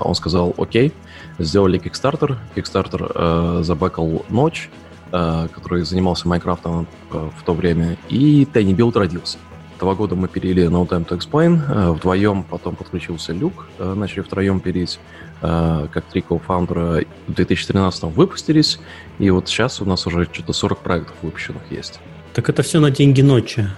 Он 0.00 0.14
сказал, 0.14 0.54
окей, 0.56 0.92
сделали 1.38 1.78
Kickstarter, 1.80 2.36
Kickstarter 2.54 3.62
забэкал 3.62 4.24
ночь, 4.30 4.70
который 5.10 5.82
занимался 5.82 6.28
Майнкрафтом 6.28 6.86
э, 7.12 7.30
в 7.38 7.42
то 7.44 7.54
время, 7.54 7.96
и 8.08 8.44
Tiny 8.44 8.74
Build 8.74 8.98
родился. 8.98 9.38
Два 9.78 9.94
года 9.94 10.14
мы 10.14 10.26
перели 10.26 10.64
No 10.66 10.86
Time 10.88 11.06
to 11.06 11.18
Explain, 11.18 11.60
э, 11.68 11.90
вдвоем 11.92 12.42
потом 12.42 12.76
подключился 12.76 13.32
Люк, 13.32 13.68
начали 13.78 14.22
втроем 14.22 14.60
переть, 14.60 14.98
как 15.40 16.04
три 16.10 16.22
кофаундера 16.22 17.04
в 17.26 17.34
2013 17.34 18.04
выпустились, 18.04 18.80
и 19.18 19.28
вот 19.30 19.48
сейчас 19.48 19.82
у 19.82 19.84
нас 19.84 20.06
уже 20.06 20.24
что-то 20.32 20.54
40 20.54 20.78
проектов 20.78 21.14
выпущенных 21.20 21.62
есть. 21.70 22.00
Так 22.32 22.48
это 22.48 22.62
все 22.62 22.80
на 22.80 22.90
деньги 22.90 23.20
ночи. 23.20 23.68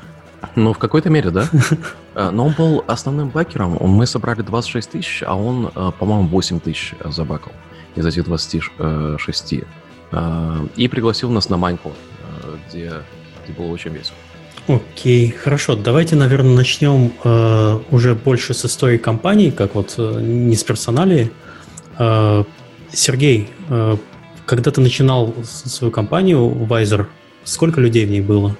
Ну, 0.54 0.73
в 0.73 0.78
какой-то 0.78 1.11
мере, 1.11 1.30
да. 1.30 1.49
Но 2.30 2.47
он 2.47 2.54
был 2.56 2.85
основным 2.87 3.28
бакером. 3.28 3.76
Мы 3.80 4.06
собрали 4.06 4.42
26 4.42 4.90
тысяч, 4.90 5.25
а 5.26 5.35
он, 5.35 5.70
по-моему, 5.99 6.28
8 6.28 6.61
тысяч 6.61 6.94
забакал 7.04 7.50
из 7.97 8.06
этих 8.06 8.25
26. 8.25 9.64
А, 10.12 10.67
и 10.77 10.88
пригласил 10.88 11.31
нас 11.31 11.49
на 11.49 11.57
Майнкон, 11.57 11.93
где, 12.69 12.93
где 13.45 13.53
было 13.53 13.67
очень 13.67 13.93
весело. 13.93 14.17
Окей, 14.69 15.31
хорошо. 15.31 15.77
Давайте, 15.77 16.15
наверное, 16.15 16.55
начнем 16.55 17.12
э, 17.25 17.79
уже 17.91 18.15
больше 18.15 18.53
с 18.53 18.67
истории 18.67 18.99
компании, 18.99 19.50
как 19.50 19.75
вот 19.75 19.95
э, 19.97 20.21
не 20.21 20.57
с 20.57 20.62
персоналии. 20.62 21.31
Э, 21.99 22.45
Сергей, 22.93 23.49
э, 23.71 23.97
когда 24.45 24.71
ты 24.71 24.83
начинал 24.83 25.35
свою 25.43 25.91
компанию 25.91 26.41
Wiser, 26.69 27.07
сколько 27.45 27.81
людей 27.81 28.05
в 28.05 28.11
ней 28.11 28.21
было? 28.21 28.57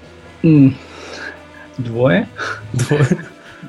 Двое. 1.77 2.27
Двое. 2.73 3.09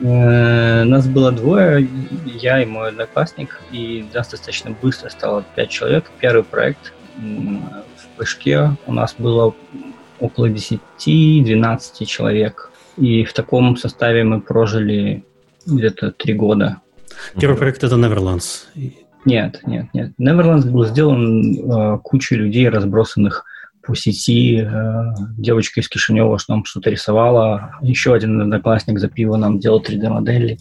Э, 0.02 0.84
нас 0.86 1.08
было 1.08 1.34
двое, 1.34 1.90
я 2.26 2.64
и 2.64 2.66
мой 2.66 2.88
одноклассник, 2.88 3.60
и 3.70 4.06
нас 4.14 4.30
достаточно 4.30 4.72
быстро 4.72 5.10
стало 5.10 5.44
пять 5.56 5.72
человек. 5.72 6.10
Первый 6.20 6.44
проект 6.44 6.94
в 7.20 8.18
Пышке 8.18 8.72
у 8.88 8.94
нас 8.94 9.16
было 9.18 9.54
около 10.20 10.50
10-12 10.50 12.06
человек. 12.06 12.72
И 12.98 13.24
в 13.24 13.34
таком 13.34 13.78
составе 13.78 14.24
мы 14.24 14.42
прожили 14.42 15.24
где-то 15.66 16.12
три 16.12 16.34
года. 16.34 16.82
Первый 17.40 17.58
проект 17.58 17.84
это 17.84 17.96
Neverlands. 17.96 18.66
Нет, 19.26 19.62
нет, 19.66 19.88
нет. 19.94 20.12
Neverlands 20.20 20.70
был 20.70 20.86
сделан 20.86 21.54
э, 21.54 22.00
кучей 22.04 22.36
людей, 22.36 22.70
разбросанных 22.70 23.46
по 23.84 23.96
сети. 23.96 24.62
Э, 24.62 25.14
девочка 25.38 25.82
из 25.82 25.90
Кишинева 25.90 26.40
что 26.40 26.54
нам 26.54 26.66
что-то 26.66 26.90
рисовала. 26.90 27.76
Еще 27.82 28.14
один 28.14 28.42
одноклассник 28.42 29.00
за 29.00 29.10
пиво 29.10 29.36
нам 29.36 29.60
делал 29.60 29.82
3D-модели. 29.82 30.58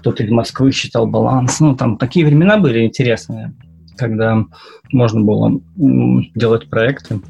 Кто-то 0.00 0.22
из 0.22 0.30
Москвы 0.30 0.72
считал 0.72 1.06
баланс. 1.06 1.60
Ну, 1.60 1.76
там 1.76 1.96
такие 1.96 2.24
времена 2.24 2.56
были 2.58 2.84
интересные 2.84 3.52
когда 3.98 4.44
можно 4.92 5.20
было 5.20 5.60
делать 6.34 6.68
проекты 6.68 7.20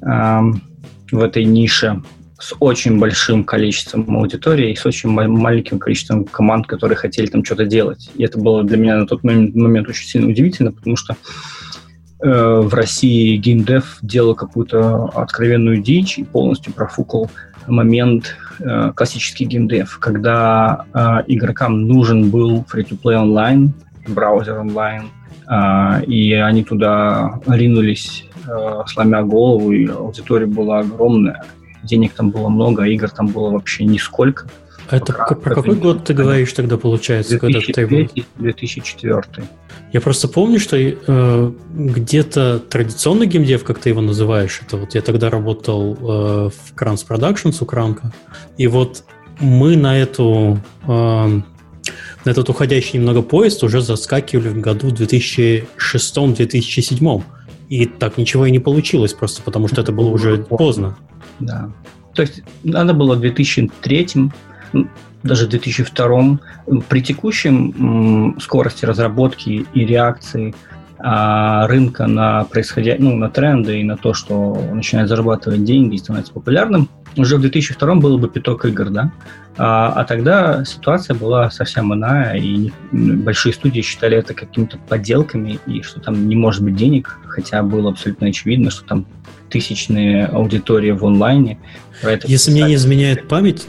в 0.00 1.20
этой 1.20 1.44
нише 1.44 2.02
с 2.38 2.54
очень 2.60 2.98
большим 2.98 3.44
количеством 3.44 4.16
аудитории 4.16 4.72
и 4.72 4.76
с 4.76 4.84
очень 4.84 5.10
маленьким 5.10 5.78
количеством 5.78 6.24
команд, 6.24 6.66
которые 6.66 6.96
хотели 6.96 7.26
там 7.26 7.44
что-то 7.44 7.64
делать. 7.64 8.10
И 8.14 8.24
это 8.24 8.38
было 8.38 8.62
для 8.62 8.76
меня 8.76 8.98
на 8.98 9.06
тот 9.06 9.24
момент, 9.24 9.88
очень 9.88 10.06
сильно 10.06 10.28
удивительно, 10.28 10.72
потому 10.72 10.96
что 10.96 11.16
э, 12.22 12.60
в 12.60 12.72
России 12.74 13.36
геймдев 13.36 13.98
делал 14.02 14.34
какую-то 14.34 15.06
откровенную 15.14 15.78
дичь 15.78 16.18
и 16.18 16.24
полностью 16.24 16.74
профукал 16.74 17.30
момент 17.66 18.36
э, 18.60 18.92
классический 18.94 19.46
геймдев, 19.46 19.98
когда 19.98 20.84
э, 20.92 21.24
игрокам 21.28 21.88
нужен 21.88 22.30
был 22.30 22.64
free-to-play 22.70 23.16
онлайн, 23.16 23.72
браузер 24.06 24.58
онлайн, 24.58 25.04
и 26.06 26.32
они 26.32 26.64
туда 26.64 27.40
ринулись, 27.46 28.24
а, 28.48 28.84
сломя 28.86 29.22
голову, 29.22 29.72
и 29.72 29.86
аудитория 29.86 30.46
была 30.46 30.80
огромная. 30.80 31.44
Денег 31.82 32.12
там 32.14 32.30
было 32.30 32.48
много, 32.48 32.84
а 32.84 32.88
игр 32.88 33.08
там 33.10 33.28
было 33.28 33.50
вообще 33.50 33.84
нисколько. 33.84 34.48
А 34.88 34.96
это 34.96 35.12
про, 35.12 35.34
про 35.34 35.54
какой 35.54 35.74
год 35.76 36.04
ты 36.04 36.14
говоришь 36.14 36.52
тогда, 36.52 36.76
получается? 36.76 37.38
2003, 37.38 37.72
когда 37.74 38.22
2004. 38.36 39.48
Я 39.92 40.00
просто 40.00 40.28
помню, 40.28 40.60
что 40.60 40.76
э, 40.76 41.52
где-то 41.74 42.60
традиционный 42.60 43.26
геймдев, 43.26 43.64
как 43.64 43.78
ты 43.78 43.88
его 43.88 44.00
называешь, 44.00 44.60
это 44.64 44.76
вот 44.76 44.94
я 44.94 45.02
тогда 45.02 45.30
работал 45.30 45.94
э, 45.94 46.50
в 46.50 46.74
Kranz 46.76 47.04
Productions 47.08 47.56
у 47.60 47.66
Кранка, 47.66 48.12
и 48.58 48.66
вот 48.66 49.04
мы 49.40 49.76
на 49.76 49.98
эту 49.98 50.60
э, 50.86 51.40
на 52.26 52.30
этот 52.30 52.50
уходящий 52.50 52.98
немного 52.98 53.22
поезд 53.22 53.62
уже 53.62 53.80
заскакивали 53.80 54.48
в 54.48 54.60
году 54.60 54.88
2006-2007. 54.88 57.22
И 57.68 57.86
так 57.86 58.18
ничего 58.18 58.46
и 58.46 58.50
не 58.50 58.58
получилось, 58.58 59.14
просто 59.14 59.42
потому 59.42 59.68
что 59.68 59.80
это 59.80 59.92
было 59.92 60.08
уже 60.08 60.38
поздно. 60.38 60.96
Да. 61.38 61.70
То 62.14 62.22
есть 62.22 62.42
надо 62.64 62.94
было 62.94 63.14
в 63.14 63.20
2003 63.20 64.08
даже 65.22 65.46
в 65.46 65.50
2002 65.50 66.40
при 66.88 67.02
текущем 67.02 68.36
скорости 68.40 68.84
разработки 68.84 69.64
и 69.74 69.84
реакции 69.84 70.52
рынка 70.98 72.06
на 72.06 72.44
происходя... 72.44 72.96
ну, 72.98 73.16
на 73.16 73.28
тренды 73.28 73.80
и 73.80 73.84
на 73.84 73.96
то, 73.96 74.14
что 74.14 74.54
начинает 74.72 75.08
зарабатывать 75.08 75.64
деньги 75.64 75.96
и 75.96 75.98
становится 75.98 76.32
популярным, 76.32 76.88
уже 77.16 77.36
в 77.36 77.40
2002 77.40 77.94
было 77.96 78.18
бы 78.18 78.28
пяток 78.28 78.64
игр, 78.64 78.90
да? 78.90 79.12
А, 79.58 79.88
а 79.88 80.04
тогда 80.04 80.64
ситуация 80.64 81.16
была 81.16 81.50
совсем 81.50 81.92
иная, 81.94 82.36
и 82.36 82.72
большие 82.92 83.52
студии 83.52 83.80
считали 83.80 84.18
это 84.18 84.34
какими-то 84.34 84.78
подделками, 84.78 85.58
и 85.66 85.82
что 85.82 86.00
там 86.00 86.28
не 86.28 86.36
может 86.36 86.62
быть 86.62 86.76
денег, 86.76 87.18
хотя 87.26 87.62
было 87.62 87.90
абсолютно 87.90 88.26
очевидно, 88.28 88.70
что 88.70 88.84
там 88.84 89.06
тысячные 89.48 90.26
аудитории 90.26 90.90
в 90.90 91.04
онлайне. 91.04 91.58
Если 92.24 92.50
мне 92.50 92.62
не 92.62 92.74
изменяет 92.74 93.26
память, 93.26 93.66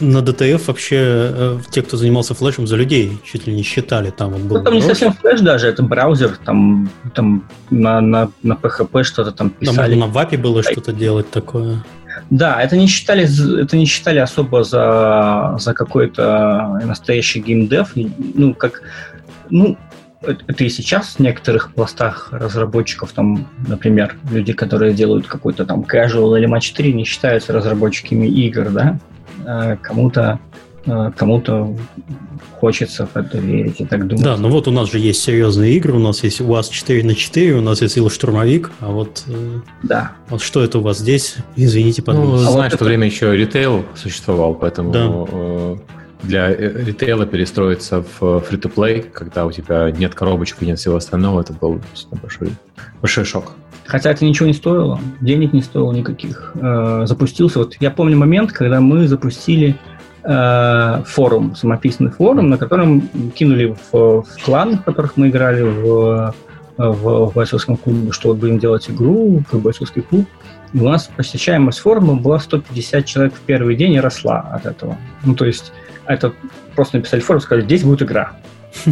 на 0.00 0.18
DTF 0.18 0.62
вообще 0.66 0.96
э, 1.00 1.58
те, 1.70 1.82
кто 1.82 1.96
занимался 1.96 2.34
флешем, 2.34 2.66
за 2.66 2.76
людей 2.76 3.18
чуть 3.24 3.46
ли 3.46 3.54
не 3.54 3.62
считали. 3.62 4.10
Там, 4.10 4.32
вот 4.32 4.42
был 4.42 4.58
ну, 4.58 4.64
там 4.64 4.74
не 4.74 4.82
совсем 4.82 5.12
флеш 5.14 5.40
даже, 5.40 5.68
это 5.68 5.82
браузер, 5.82 6.38
там, 6.44 6.90
там 7.14 7.48
на, 7.70 8.00
на, 8.00 8.30
на 8.42 8.52
PHP 8.54 9.04
что-то 9.04 9.32
там 9.32 9.50
писали. 9.50 9.92
Там 9.92 10.00
на 10.00 10.06
вапе 10.06 10.36
было 10.36 10.62
что-то 10.62 10.92
делать 10.92 11.30
такое. 11.30 11.82
Да, 12.30 12.62
это 12.62 12.76
не 12.76 12.86
считали, 12.86 13.24
это 13.62 13.76
не 13.76 13.86
считали 13.86 14.18
особо 14.18 14.64
за, 14.64 15.56
за 15.58 15.74
какой-то 15.74 16.80
настоящий 16.84 17.40
геймдев. 17.40 17.92
Ну, 17.94 18.54
как, 18.54 18.82
ну, 19.50 19.78
это 20.22 20.64
и 20.64 20.68
сейчас 20.68 21.16
в 21.16 21.18
некоторых 21.20 21.74
пластах 21.74 22.28
разработчиков, 22.32 23.12
там, 23.12 23.48
например, 23.66 24.16
люди, 24.30 24.52
которые 24.52 24.94
делают 24.94 25.26
какой-то 25.26 25.64
там 25.64 25.82
casual 25.82 26.38
или 26.38 26.46
матч 26.46 26.72
3, 26.72 26.92
не 26.92 27.04
считаются 27.04 27.52
разработчиками 27.52 28.26
игр, 28.26 28.70
да? 28.70 28.98
А 29.44 29.76
кому-то 29.76 30.40
а, 30.86 31.12
кому-то 31.12 31.76
хочется 32.58 33.06
в 33.06 33.16
это 33.16 33.38
верить 33.38 33.80
и 33.80 33.84
так 33.84 34.06
думать. 34.06 34.24
Да, 34.24 34.36
ну 34.36 34.48
вот 34.48 34.66
у 34.66 34.70
нас 34.70 34.90
же 34.90 34.98
есть 34.98 35.22
серьезные 35.22 35.74
игры, 35.74 35.92
у 35.94 35.98
нас 35.98 36.22
есть 36.24 36.40
УАЗ 36.40 36.68
4 36.68 37.04
на 37.04 37.14
4, 37.14 37.54
у 37.54 37.60
нас 37.60 37.82
есть 37.82 37.96
Ил 37.96 38.10
Штурмовик, 38.10 38.70
а 38.80 38.88
вот, 38.88 39.24
э, 39.28 39.60
да. 39.82 40.12
вот 40.28 40.42
что 40.42 40.62
это 40.62 40.78
у 40.78 40.82
вас 40.82 40.98
здесь? 40.98 41.36
Извините, 41.56 42.02
пожалуйста. 42.02 42.44
Ну, 42.44 42.48
а 42.48 42.52
знаешь, 42.52 42.72
вот 42.72 42.76
в 42.76 42.78
то 42.80 42.84
время 42.84 43.06
еще 43.06 43.36
ритейл 43.36 43.84
существовал, 43.94 44.54
поэтому 44.54 44.92
да. 44.92 45.82
Э, 46.22 46.26
для 46.26 46.50
э, 46.50 46.84
ритейла 46.84 47.26
перестроиться 47.26 48.02
в 48.02 48.20
free-to-play, 48.20 49.10
когда 49.10 49.46
у 49.46 49.52
тебя 49.52 49.90
нет 49.90 50.14
коробочек 50.14 50.62
и 50.62 50.66
нет 50.66 50.78
всего 50.78 50.96
остального, 50.96 51.40
это 51.40 51.52
был 51.52 51.80
большой, 52.20 52.50
большой 53.00 53.24
шок. 53.24 53.52
Хотя 53.86 54.10
это 54.10 54.24
ничего 54.24 54.46
не 54.46 54.54
стоило, 54.54 55.00
денег 55.20 55.52
не 55.52 55.60
стоило 55.60 55.92
никаких. 55.92 56.54
Запустился, 57.04 57.58
вот 57.58 57.76
я 57.80 57.90
помню 57.90 58.16
момент, 58.16 58.52
когда 58.52 58.80
мы 58.80 59.08
запустили 59.08 59.76
э, 60.22 61.02
форум, 61.04 61.56
самописный 61.56 62.10
форум, 62.10 62.48
на 62.48 62.58
котором 62.58 63.08
кинули 63.34 63.76
в, 63.90 64.22
в 64.22 64.44
клан, 64.44 64.78
в 64.78 64.84
которых 64.84 65.16
мы 65.16 65.28
играли 65.28 65.62
в, 65.62 66.34
в, 66.78 67.26
в 67.26 67.32
бойцовском 67.34 67.76
клубе, 67.76 68.12
что 68.12 68.28
вот 68.28 68.38
будем 68.38 68.58
делать 68.58 68.88
игру, 68.88 69.42
как 69.50 69.60
бойцовский 69.60 70.02
клуб. 70.02 70.26
У 70.74 70.84
нас 70.84 71.10
посещаемость 71.16 71.80
форума 71.80 72.14
была 72.14 72.38
150 72.38 73.04
человек 73.04 73.34
в 73.34 73.40
первый 73.40 73.76
день 73.76 73.92
и 73.92 74.00
росла 74.00 74.40
от 74.52 74.66
этого. 74.66 74.96
Ну, 75.22 75.34
то 75.34 75.44
есть 75.44 75.72
это 76.06 76.32
просто 76.74 76.96
написали 76.96 77.20
форум, 77.20 77.40
сказали, 77.40 77.64
здесь 77.64 77.82
будет 77.82 78.02
игра. 78.02 78.32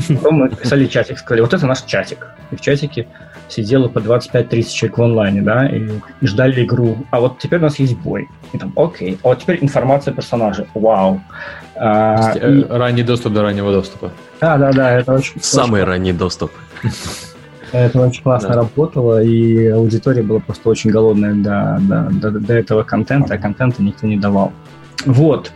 Потом 0.09 0.35
мы 0.35 0.51
написали 0.51 0.87
чатик, 0.87 1.19
сказали, 1.19 1.41
вот 1.41 1.55
это 1.55 1.67
наш 1.67 1.83
чатик. 1.83 2.27
И 2.51 2.57
в 2.57 2.61
чатике 2.61 3.09
сидело 3.49 3.89
по 3.89 3.99
25-30 3.99 4.71
человек 4.71 4.99
в 4.99 5.03
онлайне, 5.03 5.43
да, 5.43 5.67
и, 5.67 5.89
и 6.21 6.27
ждали 6.27 6.65
игру. 6.65 6.99
А 7.11 7.21
вот 7.21 7.39
теперь 7.39 7.59
у 7.61 7.63
нас 7.63 7.79
есть 7.79 7.97
бой. 7.97 8.29
И 8.53 8.59
там, 8.59 8.73
окей. 8.77 9.19
А 9.23 9.29
вот 9.29 9.41
теперь 9.41 9.59
информация 9.63 10.13
персонажа. 10.13 10.67
Вау. 10.75 11.21
А, 11.77 12.35
есть, 12.35 12.45
и... 12.45 12.67
Ранний 12.71 13.03
доступ 13.03 13.33
до 13.33 13.43
раннего 13.43 13.73
доступа. 13.73 14.13
Да, 14.41 14.59
да, 14.59 14.73
да, 14.73 14.99
это 14.99 15.15
очень... 15.15 15.41
Самый 15.41 15.81
очень... 15.81 15.91
ранний 15.91 16.13
доступ. 16.13 16.53
Это 17.73 18.01
очень 18.01 18.23
классно 18.23 18.51
да. 18.51 18.55
работало, 18.57 19.23
и 19.23 19.67
аудитория 19.69 20.23
была 20.23 20.41
просто 20.41 20.69
очень 20.69 20.91
голодная 20.91 21.35
до, 21.35 21.79
до, 21.81 22.11
до, 22.11 22.31
до 22.41 22.55
этого 22.55 22.83
контента, 22.83 23.35
а 23.35 23.39
контента 23.39 23.83
никто 23.83 24.07
не 24.07 24.17
давал. 24.17 24.53
Вот. 25.07 25.53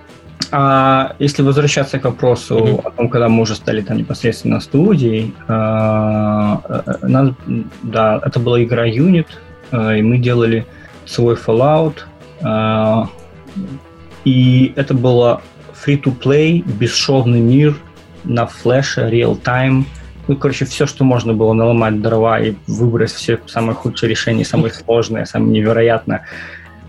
А 0.50 1.16
если 1.18 1.42
возвращаться 1.42 1.98
к 1.98 2.04
вопросу 2.04 2.56
mm-hmm. 2.56 2.80
о 2.84 2.90
том, 2.90 3.08
когда 3.08 3.28
мы 3.28 3.42
уже 3.42 3.54
стали 3.56 3.80
там 3.80 3.96
непосредственно 3.96 4.60
студией, 4.60 5.34
э, 5.48 5.52
э, 5.52 7.06
нас, 7.06 7.30
да, 7.82 8.20
это 8.24 8.38
была 8.38 8.62
игра 8.62 8.86
Unit, 8.86 9.26
э, 9.72 9.98
и 9.98 10.02
мы 10.02 10.18
делали 10.18 10.66
свой 11.06 11.34
Fallout, 11.34 12.00
э, 12.40 13.06
и 14.24 14.72
это 14.76 14.94
было 14.94 15.42
free-to-play, 15.84 16.62
бесшовный 16.78 17.40
мир 17.40 17.76
на 18.24 18.46
флеше, 18.46 19.08
real-time. 19.08 19.84
Ну, 20.26 20.36
короче, 20.36 20.64
все, 20.64 20.86
что 20.86 21.04
можно 21.04 21.34
было 21.34 21.52
наломать 21.52 22.00
дрова 22.00 22.40
и 22.40 22.54
выбрать 22.66 23.12
все 23.12 23.38
самые 23.46 23.74
худшие 23.74 24.10
решения, 24.10 24.44
самые 24.44 24.72
сложные, 24.72 25.26
самые 25.26 25.52
невероятные 25.52 26.22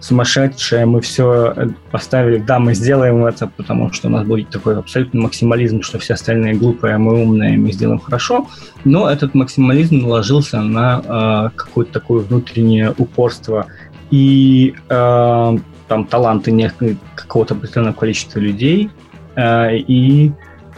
сумасшедшее, 0.06 0.86
мы 0.86 1.02
все 1.02 1.54
э, 1.56 1.68
поставили, 1.92 2.38
да, 2.38 2.60
мы 2.60 2.76
сделаем 2.76 3.26
это, 3.26 3.48
потому 3.48 3.92
что 3.92 4.08
у 4.08 4.12
нас 4.12 4.26
будет 4.26 4.50
такой 4.50 4.78
абсолютный 4.78 5.22
максимализм, 5.22 5.82
что 5.82 5.98
все 6.00 6.14
остальные 6.14 6.54
глупые, 6.56 6.96
а 6.96 7.00
мы 7.00 7.24
умные, 7.24 7.58
мы 7.58 7.72
сделаем 7.72 8.00
хорошо, 8.00 8.48
но 8.84 9.10
этот 9.10 9.34
максимализм 9.34 10.00
наложился 10.00 10.62
на 10.62 11.02
э, 11.04 11.58
какое-то 11.58 11.94
такое 11.94 12.22
внутреннее 12.22 12.94
упорство 12.98 13.66
и 14.12 14.76
э, 14.90 15.58
там 15.88 16.06
таланты 16.06 16.72
какого-то 17.16 17.56
определенного 17.56 17.94
количества 17.94 18.40
людей, 18.40 18.90
э, 19.36 19.78
и 19.78 20.32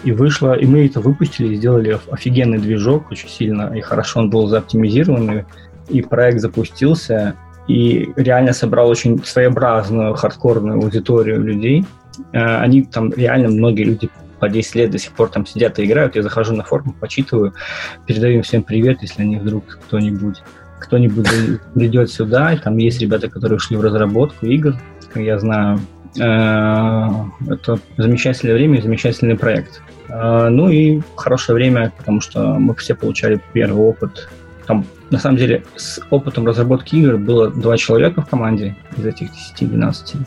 и 0.03 0.11
вышло, 0.11 0.53
и 0.53 0.65
мы 0.65 0.85
это 0.85 0.99
выпустили, 0.99 1.55
сделали 1.55 1.99
офигенный 2.11 2.59
движок 2.59 3.11
очень 3.11 3.29
сильно, 3.29 3.73
и 3.75 3.81
хорошо 3.81 4.19
он 4.19 4.29
был 4.29 4.47
заоптимизирован, 4.47 5.45
и 5.89 6.01
проект 6.01 6.39
запустился, 6.39 7.35
и 7.67 8.09
реально 8.15 8.53
собрал 8.53 8.89
очень 8.89 9.23
своеобразную 9.23 10.13
хардкорную 10.13 10.77
аудиторию 10.81 11.41
людей. 11.41 11.85
Э, 12.31 12.57
они 12.57 12.83
там 12.83 13.11
реально 13.11 13.49
многие 13.49 13.83
люди 13.83 14.09
по 14.39 14.49
10 14.49 14.75
лет 14.75 14.91
до 14.91 14.99
сих 14.99 15.11
пор 15.13 15.29
там 15.29 15.45
сидят 15.45 15.79
и 15.79 15.85
играют. 15.85 16.15
Я 16.15 16.21
захожу 16.21 16.55
на 16.55 16.63
форум, 16.63 16.93
почитываю, 16.99 17.53
передаю 18.05 18.35
им 18.35 18.43
всем 18.43 18.63
привет, 18.63 19.01
если 19.01 19.23
они 19.23 19.37
вдруг 19.37 19.79
кто-нибудь 19.87 20.41
кто-нибудь 20.79 21.27
придет 21.73 22.11
сюда, 22.11 22.55
там 22.57 22.77
есть 22.77 23.01
ребята, 23.01 23.29
которые 23.29 23.57
ушли 23.57 23.75
в 23.77 23.81
разработку 23.81 24.45
игр, 24.45 24.75
я 25.15 25.39
знаю. 25.39 25.79
Э, 26.19 27.09
это 27.49 27.79
замечательное 27.97 28.55
время, 28.55 28.81
замечательный 28.81 29.37
проект. 29.37 29.81
Э, 30.09 30.49
ну 30.49 30.69
и 30.69 31.01
хорошее 31.15 31.55
время, 31.55 31.91
потому 31.97 32.21
что 32.21 32.55
мы 32.55 32.75
все 32.75 32.95
получали 32.95 33.41
первый 33.53 33.81
опыт. 33.83 34.29
Там 34.65 34.85
на 35.09 35.19
самом 35.19 35.37
деле, 35.37 35.63
с 35.75 36.01
опытом 36.09 36.45
разработки 36.45 36.95
игр 36.95 37.17
было 37.17 37.49
два 37.49 37.77
человека 37.77 38.21
в 38.21 38.27
команде 38.27 38.75
из 38.97 39.05
этих 39.05 39.29
10-12. 39.59 40.17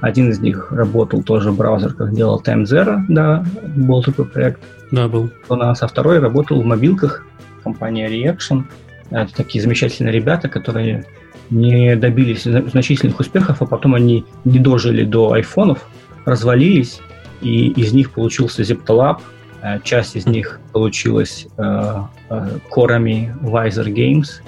Один 0.00 0.30
из 0.30 0.40
них 0.40 0.70
работал 0.72 1.22
тоже 1.22 1.50
в 1.50 1.56
браузерках, 1.56 2.12
делал 2.12 2.42
Time 2.44 2.64
Zero, 2.64 3.02
да, 3.08 3.44
был 3.76 4.02
такой 4.02 4.26
проект. 4.26 4.60
Да, 4.90 5.08
был. 5.08 5.30
У 5.48 5.54
нас, 5.54 5.82
а 5.82 5.86
второй 5.86 6.18
работал 6.18 6.60
в 6.60 6.66
мобилках, 6.66 7.24
компания 7.64 8.08
Reaction. 8.08 8.64
Это 9.10 9.34
такие 9.34 9.62
замечательные 9.62 10.12
ребята, 10.12 10.48
которые 10.48 11.06
не 11.50 11.96
добились 11.96 12.44
значительных 12.44 13.20
успехов, 13.20 13.62
а 13.62 13.66
потом 13.66 13.94
они 13.94 14.24
не 14.44 14.58
дожили 14.58 15.04
до 15.04 15.32
айфонов, 15.32 15.86
развалились, 16.24 17.00
и 17.40 17.68
из 17.68 17.92
них 17.92 18.12
получился 18.12 18.62
Zeptolab, 18.62 19.20
Э, 19.66 19.80
часть 19.82 20.16
из 20.16 20.26
них 20.26 20.60
получилась 20.72 21.46
э, 21.56 21.94
э, 22.30 22.58
корами 22.70 23.34
Wiser 23.42 23.86
Games. 23.86 24.42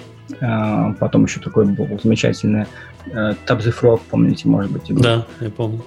Потом 1.01 1.25
еще 1.25 1.41
такой 1.41 1.65
был 1.65 1.89
замечательный 2.03 2.67
Tab 3.07 3.61
the 3.61 3.75
Frog, 3.75 4.03
помните, 4.11 4.47
может 4.47 4.71
быть? 4.71 4.83
Да, 4.95 5.25
я 5.41 5.49
помню. 5.49 5.83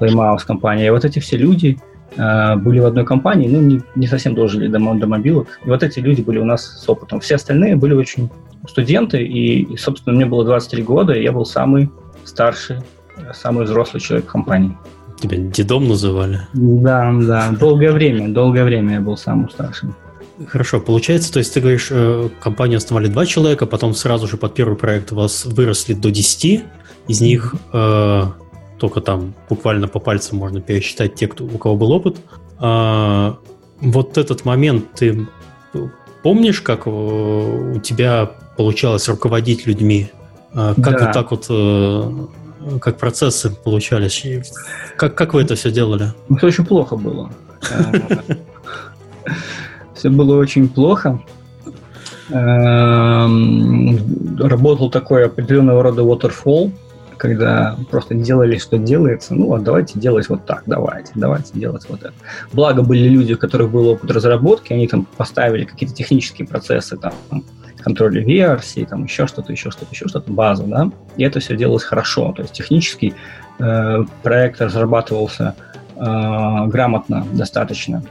Playmouse 0.00 0.44
компания. 0.44 0.88
И 0.88 0.90
вот 0.90 1.04
эти 1.04 1.20
все 1.20 1.36
люди 1.36 1.78
были 2.16 2.78
в 2.78 2.86
одной 2.86 3.04
компании, 3.04 3.48
ну, 3.48 3.60
не, 3.60 3.82
не 3.94 4.06
совсем 4.06 4.34
дожили 4.34 4.68
до, 4.68 4.78
до 4.78 5.06
мобилок. 5.06 5.48
И 5.64 5.68
вот 5.68 5.82
эти 5.82 5.98
люди 5.98 6.22
были 6.22 6.38
у 6.38 6.44
нас 6.44 6.82
с 6.82 6.88
опытом. 6.88 7.20
Все 7.20 7.36
остальные 7.36 7.76
были 7.76 7.94
очень 7.94 8.30
студенты, 8.68 9.22
и, 9.22 9.76
собственно, 9.76 10.16
мне 10.16 10.26
было 10.26 10.44
23 10.44 10.82
года, 10.82 11.12
и 11.12 11.22
я 11.22 11.32
был 11.32 11.44
самый 11.44 11.90
старший, 12.24 12.78
самый 13.32 13.64
взрослый 13.64 14.00
человек 14.00 14.26
в 14.26 14.30
компании. 14.30 14.76
Тебя 15.20 15.38
дедом 15.38 15.88
называли? 15.88 16.40
Да, 16.52 17.12
да. 17.20 17.50
Долгое 17.50 17.92
время, 17.92 18.28
долгое 18.28 18.64
время 18.64 18.94
я 18.94 19.00
был 19.00 19.16
самым 19.16 19.50
старшим. 19.50 19.94
Хорошо, 20.48 20.80
получается, 20.80 21.32
то 21.32 21.38
есть 21.38 21.54
ты 21.54 21.60
говоришь, 21.60 21.88
э, 21.90 22.28
компанию 22.40 22.78
основали 22.78 23.06
два 23.06 23.24
человека, 23.24 23.66
потом 23.66 23.94
сразу 23.94 24.26
же 24.26 24.36
под 24.36 24.52
первый 24.54 24.76
проект 24.76 25.12
у 25.12 25.16
вас 25.16 25.44
выросли 25.44 25.94
до 25.94 26.10
10, 26.10 26.64
из 27.06 27.20
них 27.20 27.54
э, 27.72 28.22
только 28.84 29.00
там 29.00 29.32
буквально 29.48 29.88
по 29.88 29.98
пальцам 29.98 30.36
можно 30.36 30.60
пересчитать 30.60 31.14
те, 31.14 31.26
кто, 31.26 31.44
у 31.44 31.56
кого 31.56 31.74
был 31.74 31.90
опыт. 31.92 32.18
А, 32.58 33.38
вот 33.80 34.18
этот 34.18 34.44
момент 34.44 34.84
ты 34.94 35.26
помнишь, 36.22 36.60
как 36.60 36.86
э, 36.86 36.90
у 36.90 37.80
тебя 37.80 38.30
получалось 38.58 39.08
руководить 39.08 39.66
людьми? 39.66 40.10
А, 40.52 40.74
как 40.74 40.98
да. 40.98 41.04
вот 41.06 41.12
так 41.14 41.30
вот 41.30 41.46
э, 41.48 42.26
как 42.78 42.98
процессы 42.98 43.48
получались? 43.50 44.52
Как, 44.98 45.14
как 45.14 45.32
вы 45.32 45.40
это 45.40 45.54
все 45.54 45.70
делали? 45.70 46.12
Ну, 46.28 46.36
все 46.36 46.48
очень 46.48 46.66
плохо 46.66 46.96
было. 46.96 47.30
Все 49.94 50.10
было 50.10 50.36
очень 50.36 50.68
плохо. 50.68 51.22
Эм, 52.28 53.98
работал 54.38 54.90
такой 54.90 55.24
определенного 55.24 55.82
рода 55.82 56.02
waterfall, 56.02 56.70
когда 57.28 57.76
просто 57.90 58.14
делали, 58.14 58.58
что 58.58 58.76
делается. 58.76 59.34
Ну, 59.34 59.54
а 59.54 59.58
давайте 59.58 59.98
делать 59.98 60.28
вот 60.28 60.44
так, 60.44 60.64
давайте, 60.66 61.12
давайте 61.14 61.58
делать 61.58 61.86
вот 61.88 62.02
это. 62.02 62.12
Благо 62.52 62.82
были 62.82 63.08
люди, 63.08 63.32
у 63.32 63.38
которых 63.38 63.70
был 63.70 63.88
опыт 63.88 64.10
разработки, 64.10 64.74
они 64.74 64.86
там 64.86 65.06
поставили 65.16 65.64
какие-то 65.64 65.94
технические 65.94 66.46
процессы, 66.46 66.98
там, 66.98 67.14
контроле 67.82 68.22
версий, 68.22 68.84
там 68.84 69.04
еще 69.04 69.26
что-то, 69.26 69.52
еще 69.52 69.70
что-то, 69.70 69.92
еще 69.92 70.06
что-то, 70.08 70.30
базу, 70.30 70.64
да, 70.64 70.90
и 71.16 71.24
это 71.24 71.40
все 71.40 71.56
делалось 71.56 71.84
хорошо, 71.84 72.32
то 72.32 72.42
есть 72.42 72.54
технически 72.54 73.14
э, 73.58 74.04
проект 74.22 74.60
разрабатывался 74.60 75.54
э, 75.96 76.66
грамотно 76.66 77.26
достаточно, 77.32 78.02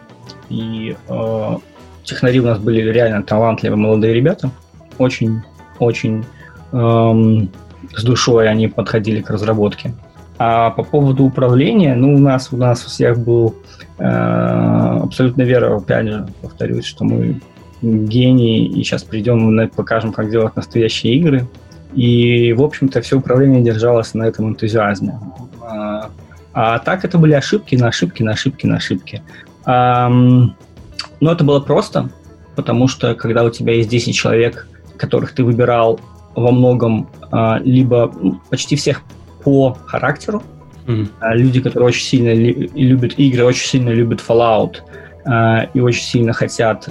и 0.49 0.95
э, 1.07 1.57
технари 2.03 2.39
у 2.39 2.45
нас 2.45 2.59
были 2.59 2.81
реально 2.81 3.23
талантливые 3.23 3.77
молодые 3.77 4.13
ребята, 4.13 4.51
очень, 4.99 5.41
очень 5.79 6.23
эм, 6.71 7.49
с 7.95 8.03
душой 8.03 8.49
они 8.49 8.67
подходили 8.67 9.21
к 9.21 9.29
разработке. 9.29 9.93
А 10.37 10.71
по 10.71 10.83
поводу 10.83 11.23
управления, 11.23 11.95
ну, 11.95 12.15
у 12.15 12.17
нас, 12.17 12.49
у 12.51 12.57
нас 12.57 12.85
у 12.85 12.89
всех 12.89 13.19
был 13.19 13.55
э, 13.99 14.03
абсолютно 14.03 15.43
вера, 15.43 15.75
опять 15.75 16.07
же, 16.07 16.27
повторюсь, 16.41 16.85
что 16.85 17.03
мы 17.03 17.39
гений, 17.81 18.65
и 18.65 18.83
сейчас 18.83 19.03
придем 19.03 19.69
покажем, 19.69 20.11
как 20.11 20.31
делать 20.31 20.55
настоящие 20.55 21.15
игры. 21.15 21.47
И, 21.93 22.53
в 22.53 22.63
общем-то, 22.63 23.01
все 23.01 23.17
управление 23.17 23.61
держалось 23.61 24.13
на 24.15 24.23
этом 24.23 24.49
энтузиазме. 24.49 25.19
А, 25.61 26.09
а 26.53 26.79
так 26.79 27.05
это 27.05 27.17
были 27.17 27.33
ошибки 27.33 27.75
на 27.75 27.89
ошибки, 27.89 28.23
на 28.23 28.31
ошибки, 28.31 28.65
на 28.65 28.77
ошибки. 28.77 29.21
А, 29.65 30.09
но 30.09 31.31
это 31.31 31.43
было 31.43 31.59
просто, 31.59 32.09
потому 32.55 32.87
что 32.87 33.13
когда 33.15 33.43
у 33.43 33.49
тебя 33.49 33.73
есть 33.73 33.89
10 33.89 34.15
человек, 34.15 34.67
которых 34.97 35.33
ты 35.33 35.43
выбирал 35.43 35.99
во 36.35 36.51
многом 36.51 37.07
а, 37.31 37.59
либо 37.63 38.11
почти 38.49 38.75
всех 38.75 39.01
по 39.43 39.77
характеру, 39.85 40.41
mm-hmm. 40.85 41.07
люди, 41.35 41.61
которые 41.61 41.87
очень 41.87 42.03
сильно 42.03 42.33
любят 42.33 43.13
игры, 43.17 43.43
очень 43.43 43.67
сильно 43.67 43.89
любят 43.89 44.23
Fallout, 44.25 44.77
Э, 45.25 45.67
и 45.73 45.79
очень 45.79 46.03
сильно 46.03 46.33
хотят 46.33 46.89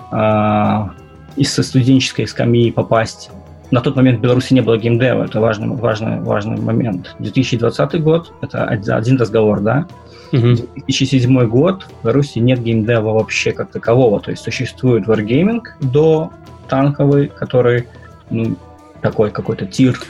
из 1.36 1.54
студенческой 1.54 2.26
скамьи 2.26 2.70
попасть 2.70 3.30
на 3.70 3.80
тот 3.80 3.96
момент 3.96 4.18
в 4.18 4.20
Беларуси 4.22 4.52
не 4.52 4.60
было 4.60 4.76
геймдева, 4.76 5.24
это 5.24 5.40
важный, 5.40 5.68
важный, 5.68 6.20
важный 6.20 6.60
момент. 6.60 7.16
2020 7.20 8.02
год, 8.02 8.30
это 8.42 8.66
один 8.66 9.16
разговор, 9.16 9.60
да? 9.60 9.86
Угу. 10.30 10.56
2007 10.86 11.46
год, 11.46 11.84
в 11.84 12.04
Беларуси 12.04 12.38
нет 12.38 12.62
геймдева 12.62 13.14
вообще 13.14 13.52
как 13.52 13.70
такового, 13.70 14.20
то 14.20 14.30
есть 14.30 14.42
существует 14.42 15.08
Wargaming 15.08 15.62
до 15.80 16.30
танковый, 16.68 17.28
который 17.28 17.86
ну, 18.28 18.56
такой 19.02 19.30
какой-то 19.30 19.66
тир. 19.66 20.00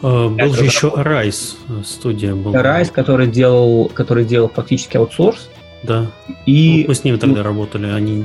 Uh, 0.00 0.30
был 0.30 0.54
же 0.54 0.64
еще 0.64 0.88
Rise 0.88 1.84
студия. 1.84 2.34
Был. 2.34 2.54
Rise, 2.54 2.90
который 2.92 3.26
делал, 3.26 3.90
который 3.92 4.24
делал 4.24 4.48
фактически 4.48 4.96
аутсорс. 4.96 5.48
Да. 5.82 6.06
И, 6.46 6.82
ну, 6.82 6.88
мы 6.88 6.94
с 6.94 7.04
ними 7.04 7.16
тогда 7.16 7.38
ну, 7.38 7.42
работали, 7.42 7.90
они 7.90 8.24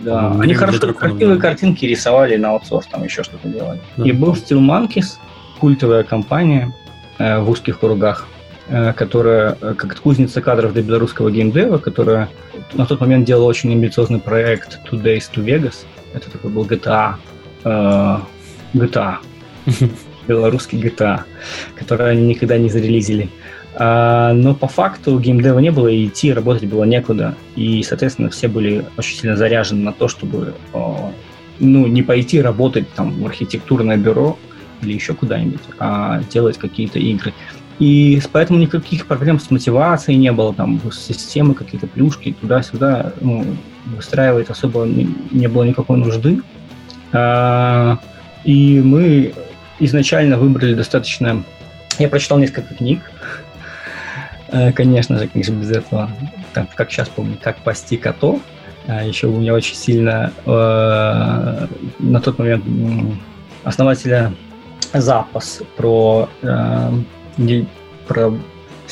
да, 0.00 0.32
они 0.40 0.54
хорошо 0.54 0.92
красивые 0.94 1.38
картинки 1.38 1.84
рисовали 1.84 2.36
на 2.36 2.50
аутсорс, 2.50 2.86
там 2.86 3.04
еще 3.04 3.22
что-то 3.22 3.48
делали. 3.48 3.80
Да. 3.96 4.04
И 4.04 4.12
был 4.12 4.32
Steel 4.32 4.58
Monkeys, 4.58 5.18
культовая 5.58 6.04
компания 6.04 6.74
э, 7.18 7.38
в 7.38 7.50
узких 7.50 7.80
кругах, 7.80 8.26
э, 8.68 8.92
которая, 8.94 9.58
э, 9.60 9.74
как 9.74 10.00
кузница 10.00 10.40
кадров 10.40 10.72
для 10.72 10.82
белорусского 10.82 11.30
геймдева, 11.30 11.78
которая 11.78 12.30
на 12.72 12.86
тот 12.86 13.00
момент 13.00 13.26
делала 13.26 13.44
очень 13.44 13.72
амбициозный 13.72 14.20
проект 14.20 14.80
Two 14.90 15.02
Days 15.02 15.30
to 15.32 15.44
Vegas. 15.44 15.84
Это 16.14 16.30
такой 16.30 16.50
был 16.50 16.64
GTA. 16.64 17.14
Э, 17.64 18.18
GTA. 18.72 19.16
Белорусский 20.28 20.80
GTA, 20.80 21.22
который 21.76 22.12
они 22.12 22.26
никогда 22.28 22.58
не 22.58 22.68
зарелизили. 22.68 23.28
А, 23.74 24.32
но 24.32 24.54
по 24.54 24.68
факту 24.68 25.18
геймдева 25.18 25.58
не 25.58 25.70
было, 25.70 25.88
и 25.88 26.06
идти 26.06 26.32
работать 26.32 26.68
было 26.68 26.84
некуда. 26.84 27.36
И, 27.56 27.82
соответственно, 27.82 28.30
все 28.30 28.48
были 28.48 28.84
очень 28.96 29.16
сильно 29.16 29.36
заряжены 29.36 29.82
на 29.82 29.92
то, 29.92 30.08
чтобы 30.08 30.54
ну, 31.60 31.86
не 31.86 32.02
пойти 32.02 32.40
работать 32.40 32.88
там, 32.94 33.12
в 33.12 33.26
архитектурное 33.26 33.96
бюро 33.96 34.38
или 34.82 34.94
еще 34.94 35.14
куда-нибудь, 35.14 35.60
а 35.78 36.22
делать 36.30 36.58
какие-то 36.58 36.98
игры. 36.98 37.34
И 37.78 38.20
поэтому 38.32 38.58
никаких 38.58 39.06
проблем 39.06 39.40
с 39.40 39.50
мотивацией 39.50 40.18
не 40.18 40.32
было, 40.32 40.52
там, 40.52 40.80
системы, 40.92 41.54
какие-то 41.54 41.86
плюшки, 41.86 42.36
туда-сюда 42.38 43.14
ну, 43.20 43.44
выстраивать 43.96 44.50
особо 44.50 44.84
не, 44.84 45.08
не 45.30 45.46
было 45.46 45.62
никакой 45.62 45.96
нужды. 45.96 46.40
А, 47.12 47.98
и 48.44 48.80
мы 48.84 49.32
изначально 49.80 50.38
выбрали 50.38 50.74
достаточно... 50.74 51.42
Я 51.98 52.08
прочитал 52.08 52.38
несколько 52.38 52.74
книг, 52.74 53.00
Э, 54.52 54.72
конечно 54.72 55.18
же, 55.18 55.28
как 55.28 55.44
же 55.44 55.52
без 55.52 55.70
этого, 55.70 56.10
там, 56.52 56.68
как 56.74 56.90
сейчас 56.90 57.08
помню, 57.08 57.36
как 57.40 57.58
пасти 57.58 57.96
котов. 57.96 58.40
А 58.86 59.04
еще 59.04 59.28
у 59.28 59.38
меня 59.38 59.54
очень 59.54 59.76
сильно 59.76 60.32
э, 60.44 61.66
на 61.98 62.20
тот 62.20 62.38
момент 62.38 62.64
основателя 63.62 64.32
запас 64.92 65.62
про, 65.76 66.28
э, 66.42 66.90
про 68.08 68.34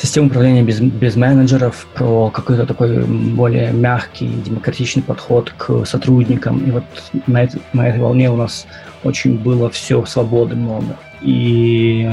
систему 0.01 0.27
управления 0.27 0.63
без, 0.63 0.79
без 0.79 1.15
менеджеров, 1.15 1.87
про 1.93 2.29
какой-то 2.29 2.65
такой 2.65 3.03
более 3.03 3.71
мягкий, 3.71 4.27
демократичный 4.27 5.03
подход 5.03 5.53
к 5.57 5.85
сотрудникам. 5.85 6.59
И 6.59 6.71
вот 6.71 6.83
на, 7.27 7.43
это, 7.43 7.59
на 7.73 7.87
этой 7.87 7.99
волне 7.99 8.29
у 8.29 8.35
нас 8.35 8.65
очень 9.03 9.37
было 9.37 9.69
все 9.69 10.05
свободы 10.05 10.55
много. 10.55 10.97
И 11.21 12.09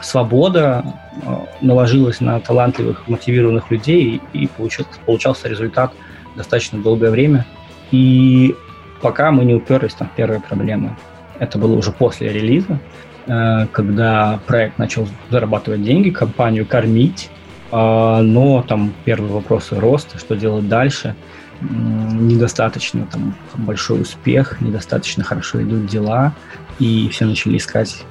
свобода 0.00 0.84
э, 1.22 1.36
наложилась 1.60 2.20
на 2.20 2.40
талантливых, 2.40 3.06
мотивированных 3.06 3.70
людей, 3.70 4.20
и 4.32 4.46
получился, 4.48 4.90
получался 5.06 5.48
результат 5.48 5.92
достаточно 6.34 6.80
долгое 6.80 7.10
время. 7.10 7.46
И 7.92 8.54
пока 9.00 9.30
мы 9.30 9.44
не 9.44 9.54
уперлись 9.54 9.94
там 9.94 10.08
в 10.08 10.16
первые 10.16 10.40
проблемы. 10.40 10.96
Это 11.38 11.58
было 11.58 11.74
уже 11.74 11.92
после 11.92 12.32
релиза, 12.32 12.72
э, 12.72 12.93
когда 13.26 14.38
проект 14.46 14.78
начал 14.78 15.08
зарабатывать 15.30 15.82
деньги, 15.82 16.10
компанию 16.10 16.66
кормить, 16.66 17.30
а, 17.76 18.22
но 18.22 18.62
там 18.62 18.92
первые 19.04 19.32
вопросы 19.32 19.80
роста, 19.80 20.16
что 20.18 20.36
делать 20.36 20.68
дальше, 20.68 21.16
недостаточно 21.60 23.06
там 23.10 23.34
большой 23.54 24.02
успех, 24.02 24.60
недостаточно 24.60 25.24
хорошо 25.24 25.60
идут 25.60 25.86
дела, 25.86 26.34
и 26.78 27.08
все 27.08 27.24
начали 27.24 27.56
искать, 27.56 28.04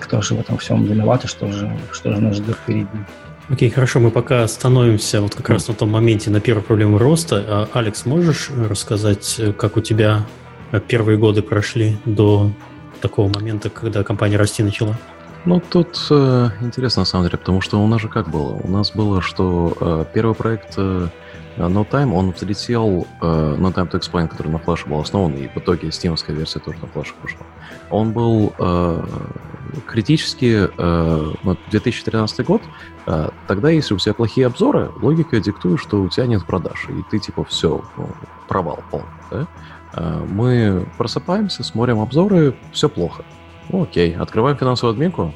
кто 0.00 0.22
же 0.22 0.34
в 0.34 0.40
этом 0.40 0.58
всем 0.58 0.84
виноват 0.84 1.24
и 1.24 1.26
что 1.26 1.50
же, 1.50 1.76
что 1.90 2.14
же 2.14 2.20
нас 2.20 2.36
ждет 2.36 2.56
впереди. 2.56 2.86
Окей, 3.48 3.68
okay, 3.68 3.72
хорошо, 3.72 3.98
мы 3.98 4.12
пока 4.12 4.44
остановимся 4.44 5.20
вот 5.20 5.34
как 5.34 5.48
раз 5.48 5.66
на 5.66 5.74
том 5.74 5.90
моменте, 5.90 6.30
на 6.30 6.40
первой 6.40 6.62
проблеме 6.62 6.96
роста. 6.96 7.44
А, 7.48 7.68
Алекс, 7.72 8.06
можешь 8.06 8.50
рассказать, 8.50 9.40
как 9.58 9.76
у 9.76 9.80
тебя 9.80 10.24
первые 10.86 11.18
годы 11.18 11.42
прошли 11.42 11.98
до 12.04 12.52
такого 13.00 13.32
момента, 13.32 13.70
когда 13.70 14.02
компания 14.02 14.36
расти 14.36 14.62
начала? 14.62 14.96
Ну, 15.46 15.58
тут 15.58 16.06
э, 16.10 16.48
интересно, 16.60 17.00
на 17.00 17.06
самом 17.06 17.24
деле, 17.26 17.38
потому 17.38 17.62
что 17.62 17.82
у 17.82 17.86
нас 17.86 18.00
же 18.00 18.08
как 18.08 18.28
было? 18.28 18.60
У 18.62 18.68
нас 18.68 18.92
было, 18.92 19.22
что 19.22 19.74
э, 19.80 20.04
первый 20.12 20.34
проект 20.34 20.74
э, 20.76 21.08
No 21.56 21.88
Time, 21.88 22.12
он 22.12 22.32
взлетел, 22.32 23.06
э, 23.22 23.56
No 23.58 23.72
Time 23.72 23.90
to 23.90 23.98
Explain, 23.98 24.28
который 24.28 24.48
на 24.48 24.58
флеше 24.58 24.86
был 24.86 25.00
основан, 25.00 25.32
и 25.34 25.48
в 25.48 25.56
итоге 25.56 25.90
стимовская 25.92 26.36
версия 26.36 26.58
тоже 26.58 26.78
на 26.80 26.88
флеше 26.88 27.14
пошла. 27.22 27.46
Он 27.88 28.12
был 28.12 28.52
э, 28.58 29.04
критически, 29.86 30.68
э, 30.76 31.32
ну, 31.42 31.56
2013 31.70 32.46
год, 32.46 32.62
э, 33.06 33.30
тогда, 33.46 33.70
если 33.70 33.94
у 33.94 33.98
тебя 33.98 34.12
плохие 34.12 34.46
обзоры, 34.46 34.90
логика 35.00 35.40
диктует, 35.40 35.80
что 35.80 36.02
у 36.02 36.08
тебя 36.10 36.26
нет 36.26 36.44
продаж, 36.44 36.86
и 36.90 37.02
ты 37.10 37.18
типа 37.18 37.44
все, 37.44 37.82
ну, 37.96 38.08
провал 38.46 38.80
полный, 38.90 39.08
да? 39.30 39.46
Э, 39.94 40.24
мы 40.26 40.86
просыпаемся, 40.98 41.62
смотрим 41.64 42.00
обзоры, 42.00 42.54
все 42.72 42.88
плохо. 42.88 43.24
Ну, 43.68 43.84
окей, 43.84 44.16
открываем 44.16 44.56
финансовую 44.56 44.94
админку, 44.94 45.32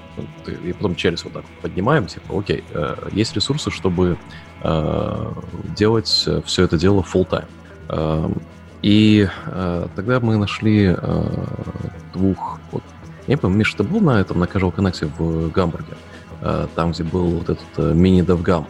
и 0.47 0.73
потом 0.73 0.97
челюсть 0.97 1.25
вот 1.25 1.35
так 1.35 1.45
поднимаем, 1.63 2.07
типа, 2.07 2.39
окей, 2.39 2.65
э, 2.71 3.09
есть 3.13 3.35
ресурсы, 3.35 3.71
чтобы 3.71 4.19
э, 4.63 5.33
делать 5.77 6.29
все 6.45 6.65
это 6.65 6.77
дело 6.77 7.03
full 7.03 7.29
time. 7.29 8.43
И 8.83 9.29
тогда 9.97 10.21
мы 10.21 10.37
нашли 10.37 10.95
двух, 12.13 12.59
вот, 12.71 12.83
я 13.27 13.35
не 13.35 13.37
помню, 13.37 13.59
Миша, 13.59 13.79
ты 13.79 13.83
был 13.83 14.01
на 14.01 14.21
этом, 14.21 14.39
на 14.39 14.45
Casual 14.45 14.75
Connect 14.75 15.11
в 15.19 15.51
Гамбурге, 15.51 15.95
там, 16.75 16.93
где 16.93 17.03
был 17.03 17.27
вот 17.29 17.49
этот 17.49 17.95
мини-девгам. 17.95 18.67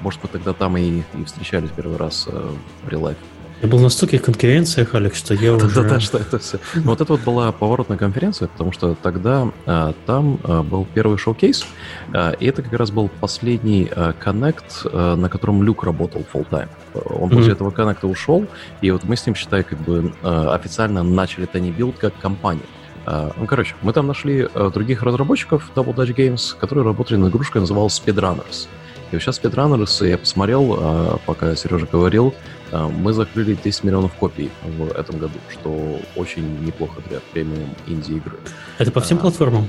Может, 0.00 0.22
мы 0.22 0.28
тогда 0.28 0.52
там 0.52 0.76
и, 0.76 1.02
и 1.14 1.24
встречались 1.24 1.70
первый 1.74 1.96
раз 1.96 2.26
в 2.26 2.88
life. 2.88 3.16
Я 3.62 3.68
был 3.68 3.78
на 3.78 3.88
стольких 3.88 4.22
конференциях, 4.22 4.94
Алекс, 4.94 5.18
что 5.18 5.32
я 5.32 5.54
уже... 5.54 5.68
Да-да, 5.74 5.98
что 5.98 6.18
это 6.18 6.38
все. 6.38 6.58
Но 6.74 6.90
вот 6.90 7.00
это 7.00 7.14
вот 7.14 7.22
была 7.22 7.50
поворотная 7.52 7.96
конференция, 7.96 8.48
потому 8.48 8.70
что 8.70 8.94
тогда 9.02 9.50
а, 9.64 9.94
там 10.04 10.38
а, 10.44 10.62
был 10.62 10.86
первый 10.92 11.16
шоу-кейс, 11.16 11.66
а, 12.12 12.32
и 12.32 12.46
это 12.46 12.60
как 12.62 12.74
раз 12.74 12.90
был 12.90 13.08
последний 13.08 13.90
коннект, 14.18 14.84
на 14.92 15.28
котором 15.30 15.62
Люк 15.62 15.84
работал 15.84 16.22
full 16.32 16.46
time. 16.50 16.68
Он 16.94 17.30
после 17.30 17.52
этого 17.52 17.70
коннекта 17.70 18.06
ушел, 18.06 18.46
и 18.82 18.90
вот 18.90 19.04
мы 19.04 19.16
с 19.16 19.24
ним, 19.24 19.34
считай, 19.34 19.62
как 19.62 19.78
бы 19.80 20.12
официально 20.22 21.02
начали 21.02 21.46
Tiny 21.46 21.74
Build 21.74 21.94
как 21.98 22.18
компанию. 22.18 22.64
Uh, 23.06 23.32
ну, 23.36 23.46
короче, 23.46 23.76
мы 23.82 23.92
там 23.92 24.08
нашли 24.08 24.48
других 24.74 25.04
разработчиков 25.04 25.70
Double 25.76 25.94
Dutch 25.94 26.12
Games, 26.12 26.56
которые 26.58 26.84
работали 26.84 27.16
над 27.16 27.30
игрушкой, 27.30 27.60
называлась 27.60 28.02
Speedrunners. 28.04 28.66
И 29.10 29.14
вот 29.14 29.22
сейчас 29.22 29.40
Speedrunners, 29.40 30.08
я 30.08 30.18
посмотрел, 30.18 30.74
uh, 30.74 31.20
пока 31.26 31.54
Сережа 31.54 31.86
говорил, 31.90 32.34
а, 32.72 32.88
мы 32.88 33.12
закрыли 33.12 33.54
10 33.62 33.84
миллионов 33.84 34.12
копий 34.14 34.50
в 34.62 34.90
этом 34.92 35.18
году, 35.18 35.38
что 35.52 36.00
очень 36.16 36.64
неплохо 36.64 37.00
для 37.08 37.20
премиум 37.32 37.70
инди-игры. 37.86 38.38
Это 38.78 38.90
по 38.90 39.00
всем 39.00 39.18
а, 39.18 39.20
платформам? 39.20 39.68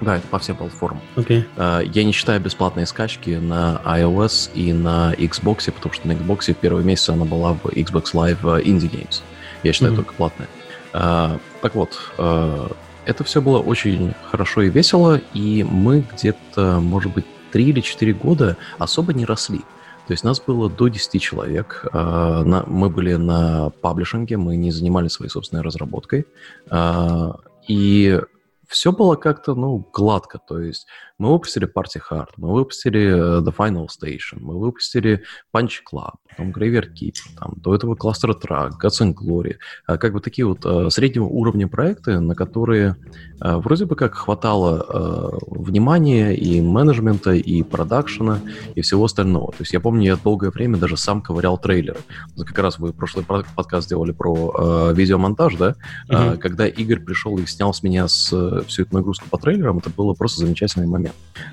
Да, 0.00 0.16
это 0.16 0.28
по 0.28 0.38
всем 0.38 0.56
платформам. 0.56 1.02
Okay. 1.16 1.44
А, 1.56 1.80
я 1.80 2.04
не 2.04 2.12
считаю 2.12 2.40
бесплатные 2.40 2.86
скачки 2.86 3.30
на 3.30 3.80
iOS 3.84 4.50
и 4.54 4.72
на 4.72 5.14
Xbox, 5.14 5.70
потому 5.72 5.92
что 5.92 6.06
на 6.06 6.12
Xbox 6.12 6.52
в 6.52 6.56
первый 6.56 6.84
месяц 6.84 7.08
она 7.08 7.24
была 7.24 7.54
в 7.54 7.66
Xbox 7.66 8.12
Live 8.14 8.42
Indie 8.42 8.90
Games. 8.90 9.22
Я 9.62 9.72
считаю 9.72 9.92
mm-hmm. 9.92 9.96
только 9.96 10.14
платная. 10.14 10.48
Так 10.92 11.74
вот, 11.74 11.98
это 12.16 13.24
все 13.24 13.42
было 13.42 13.58
очень 13.58 14.14
хорошо 14.30 14.62
и 14.62 14.70
весело, 14.70 15.20
и 15.34 15.66
мы 15.68 16.04
где-то, 16.12 16.78
может 16.80 17.12
быть, 17.12 17.26
3 17.52 17.64
или 17.64 17.80
4 17.80 18.12
года 18.14 18.56
особо 18.78 19.12
не 19.12 19.24
росли. 19.24 19.60
То 20.06 20.12
есть 20.12 20.24
нас 20.24 20.40
было 20.40 20.70
до 20.70 20.88
10 20.88 21.20
человек. 21.20 21.86
А, 21.92 22.42
мы 22.66 22.88
были 22.88 23.14
на 23.14 23.70
паблишинге, 23.70 24.38
мы 24.38 24.56
не 24.56 24.70
занимались 24.70 25.12
своей 25.12 25.30
собственной 25.30 25.62
разработкой. 25.62 26.26
А, 26.70 27.36
и 27.66 28.18
все 28.66 28.92
было 28.92 29.16
как-то, 29.16 29.54
ну, 29.54 29.86
гладко. 29.92 30.38
То 30.38 30.60
есть 30.60 30.86
мы 31.18 31.32
выпустили 31.32 31.66
Party 31.66 32.00
Hard, 32.10 32.28
мы 32.36 32.52
выпустили 32.52 33.00
э, 33.00 33.40
The 33.42 33.54
Final 33.56 33.86
Station, 33.86 34.38
мы 34.40 34.58
выпустили 34.58 35.22
Punch 35.54 35.80
Club, 35.92 36.14
потом 36.38 36.52
Graveyard 36.52 36.92
Keep, 36.94 37.14
там, 37.38 37.54
до 37.56 37.74
этого 37.74 37.94
Cluster 37.94 38.32
Track, 38.40 38.72
Gods 38.82 39.02
and 39.02 39.14
Glory. 39.14 39.56
А, 39.86 39.98
как 39.98 40.12
бы 40.12 40.20
такие 40.20 40.46
вот 40.46 40.64
а, 40.64 40.88
среднего 40.90 41.24
уровня 41.24 41.68
проекты, 41.68 42.20
на 42.20 42.34
которые 42.34 42.96
а, 43.40 43.58
вроде 43.58 43.86
бы 43.86 43.96
как 43.96 44.14
хватало 44.14 45.38
внимания 45.46 46.34
и 46.34 46.60
менеджмента, 46.60 47.32
и 47.32 47.62
продакшена, 47.62 48.40
и 48.74 48.80
всего 48.80 49.04
остального. 49.04 49.52
То 49.52 49.60
есть 49.60 49.72
я 49.72 49.80
помню, 49.80 50.06
я 50.06 50.16
долгое 50.16 50.50
время 50.50 50.78
даже 50.78 50.96
сам 50.96 51.20
ковырял 51.20 51.58
трейлеры. 51.58 51.98
Как 52.36 52.58
раз 52.58 52.78
вы 52.78 52.92
прошлый 52.92 53.24
подкаст 53.24 53.86
сделали 53.86 54.12
про 54.12 54.92
видеомонтаж, 54.92 55.56
да? 55.56 55.74
Mm-hmm. 56.08 56.38
Когда 56.38 56.66
Игорь 56.66 57.00
пришел 57.00 57.36
и 57.38 57.46
снял 57.46 57.74
с 57.74 57.82
меня 57.82 58.08
с 58.08 58.32
э, 58.32 58.62
всю 58.66 58.82
эту 58.82 58.94
нагрузку 58.94 59.28
по 59.28 59.38
трейлерам, 59.38 59.78
это 59.78 59.90
было 59.90 60.14
просто 60.14 60.40
замечательный 60.40 60.86
момент. 60.86 61.07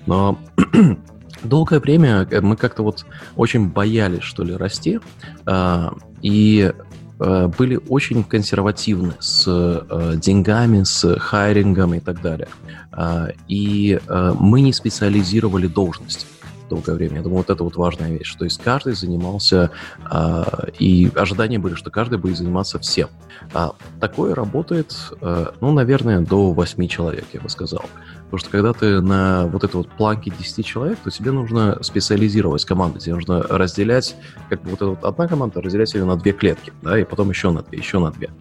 Но 0.06 0.40
долгое 1.44 1.80
время 1.80 2.28
мы 2.42 2.56
как-то 2.56 2.84
вот 2.84 3.06
очень 3.36 3.70
боялись, 3.70 4.24
что 4.24 4.44
ли, 4.44 4.56
расти, 4.56 5.00
э, 5.46 5.90
и 6.22 6.72
э, 7.20 7.48
были 7.58 7.80
очень 7.90 8.24
консервативны 8.24 9.14
с 9.20 9.46
э, 9.48 10.14
деньгами, 10.18 10.84
с 10.84 11.18
хайрингом 11.20 11.94
и 11.94 12.00
так 12.00 12.22
далее. 12.22 12.48
Э, 12.92 13.28
и 13.48 14.00
э, 14.06 14.34
мы 14.40 14.62
не 14.62 14.74
специализировали 14.74 15.68
должности 15.68 16.26
долгое 16.70 16.94
время. 16.94 17.18
Я 17.18 17.22
думаю, 17.22 17.38
вот 17.38 17.50
это 17.50 17.64
вот 17.64 17.76
важная 17.76 18.12
вещь. 18.12 18.36
То 18.36 18.46
есть 18.46 18.62
каждый 18.62 18.94
занимался, 18.94 19.72
э, 20.10 20.44
и 20.80 21.12
ожидания 21.16 21.60
были, 21.60 21.76
что 21.76 21.90
каждый 21.92 22.18
будет 22.18 22.38
заниматься 22.38 22.80
всем. 22.80 23.10
А 23.54 23.74
такое 24.00 24.36
работает, 24.36 24.96
э, 25.22 25.48
ну, 25.62 25.72
наверное, 25.72 26.22
до 26.22 26.52
8 26.52 26.88
человек, 26.88 27.26
я 27.34 27.40
бы 27.40 27.50
сказал. 27.50 27.86
Потому 28.26 28.40
что 28.40 28.50
когда 28.50 28.74
ты 28.74 29.02
на 29.02 29.48
вот 29.48 29.64
этой 29.64 29.76
вот 29.78 29.90
планке 29.90 30.32
10 30.38 30.66
человек, 30.66 31.00
то 31.00 31.10
тебе 31.10 31.32
нужно 31.32 31.78
специализировать 31.82 32.66
команды. 32.66 33.00
Тебе 33.00 33.16
нужно 33.16 33.42
разделять, 33.44 34.16
как 34.50 34.62
бы 34.62 34.72
вот 34.72 34.78
эта 34.78 34.88
вот 34.88 35.04
одна 35.04 35.28
команда, 35.28 35.62
разделять 35.62 35.94
ее 35.94 36.06
на 36.06 36.18
две 36.18 36.32
клетки, 36.34 36.74
да, 36.82 37.00
и 37.00 37.04
потом 37.04 37.30
еще 37.30 37.52
на 37.52 37.62
две, 37.62 37.78
еще 37.78 38.00
на 38.00 38.12
две. 38.12 38.32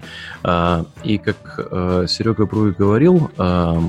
А, 0.42 0.84
и 1.02 1.18
как 1.18 1.68
э, 1.70 2.06
Серега 2.08 2.46
Бруй 2.46 2.72
говорил, 2.72 3.30
э, 3.36 3.80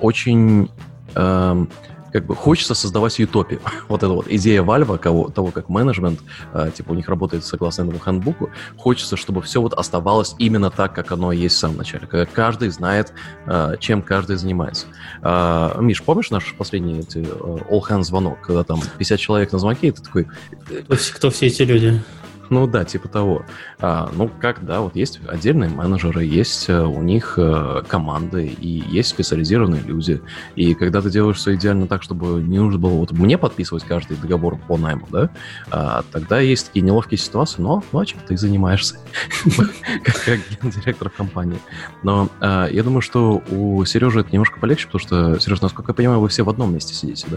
очень 0.00 0.70
э, 1.14 1.66
как 2.12 2.26
бы 2.26 2.34
хочется 2.34 2.74
создавать 2.74 3.18
утопию. 3.20 3.60
вот 3.88 4.02
эта 4.02 4.12
вот 4.12 4.26
идея 4.28 4.62
Valve, 4.62 4.98
кого, 4.98 5.28
того, 5.30 5.50
как 5.50 5.68
менеджмент, 5.68 6.20
э, 6.52 6.70
типа 6.74 6.92
у 6.92 6.94
них 6.94 7.08
работает 7.08 7.44
согласно 7.44 7.82
этому 7.82 7.98
хендбуку, 7.98 8.50
хочется, 8.76 9.16
чтобы 9.16 9.42
все 9.42 9.60
вот 9.60 9.74
оставалось 9.74 10.34
именно 10.38 10.70
так, 10.70 10.94
как 10.94 11.12
оно 11.12 11.32
есть 11.32 11.56
в 11.56 11.58
самом 11.58 11.78
начале, 11.78 12.06
когда 12.06 12.26
каждый 12.26 12.70
знает, 12.70 13.12
э, 13.46 13.76
чем 13.80 14.02
каждый 14.02 14.36
занимается. 14.36 14.86
Э, 15.22 15.76
Миш, 15.80 16.02
помнишь 16.02 16.30
наш 16.30 16.54
последний 16.54 17.00
эти, 17.00 17.18
э, 17.18 17.24
all 17.70 17.82
hands 17.88 18.04
звонок, 18.04 18.40
когда 18.40 18.64
там 18.64 18.80
50 18.98 19.18
человек 19.18 19.52
на 19.52 19.58
звонке, 19.58 19.88
и 19.88 19.90
ты 19.90 20.02
такой... 20.02 20.28
Кто, 20.64 20.96
кто 21.14 21.30
все 21.30 21.46
эти 21.46 21.62
люди? 21.62 22.00
Ну 22.50 22.66
да, 22.66 22.84
типа 22.84 23.08
того. 23.08 23.44
А, 23.78 24.10
ну 24.12 24.28
как, 24.28 24.64
да, 24.64 24.80
вот 24.80 24.96
есть 24.96 25.20
отдельные 25.28 25.70
менеджеры, 25.70 26.24
есть 26.24 26.68
а, 26.68 26.86
у 26.86 27.00
них 27.00 27.34
а, 27.38 27.82
команды 27.82 28.46
и 28.46 28.84
есть 28.88 29.10
специализированные 29.10 29.82
люди. 29.82 30.20
И 30.56 30.74
когда 30.74 31.00
ты 31.00 31.10
делаешь 31.10 31.36
все 31.36 31.54
идеально 31.54 31.86
так, 31.86 32.02
чтобы 32.02 32.42
не 32.42 32.58
нужно 32.58 32.80
было 32.80 32.94
вот 32.94 33.12
мне 33.12 33.38
подписывать 33.38 33.84
каждый 33.84 34.16
договор 34.16 34.58
по 34.58 34.76
найму, 34.76 35.06
да, 35.10 35.30
а, 35.70 36.02
тогда 36.10 36.40
есть 36.40 36.66
такие 36.66 36.84
неловкие 36.84 37.18
ситуации, 37.18 37.62
но 37.62 37.84
ну, 37.92 38.00
а 38.00 38.04
чем 38.04 38.18
ты 38.26 38.36
занимаешься, 38.36 38.98
как 40.24 40.40
директор 40.74 41.08
компании. 41.08 41.60
Но 42.02 42.28
а, 42.40 42.66
я 42.66 42.82
думаю, 42.82 43.00
что 43.00 43.44
у 43.48 43.84
Сережи 43.84 44.20
это 44.20 44.30
немножко 44.32 44.58
полегче, 44.58 44.86
потому 44.86 45.00
что, 45.00 45.38
Сережа, 45.38 45.62
насколько 45.62 45.92
я 45.92 45.94
понимаю, 45.94 46.18
вы 46.18 46.28
все 46.28 46.42
в 46.42 46.50
одном 46.50 46.74
месте 46.74 46.94
сидите, 46.94 47.28
да? 47.30 47.36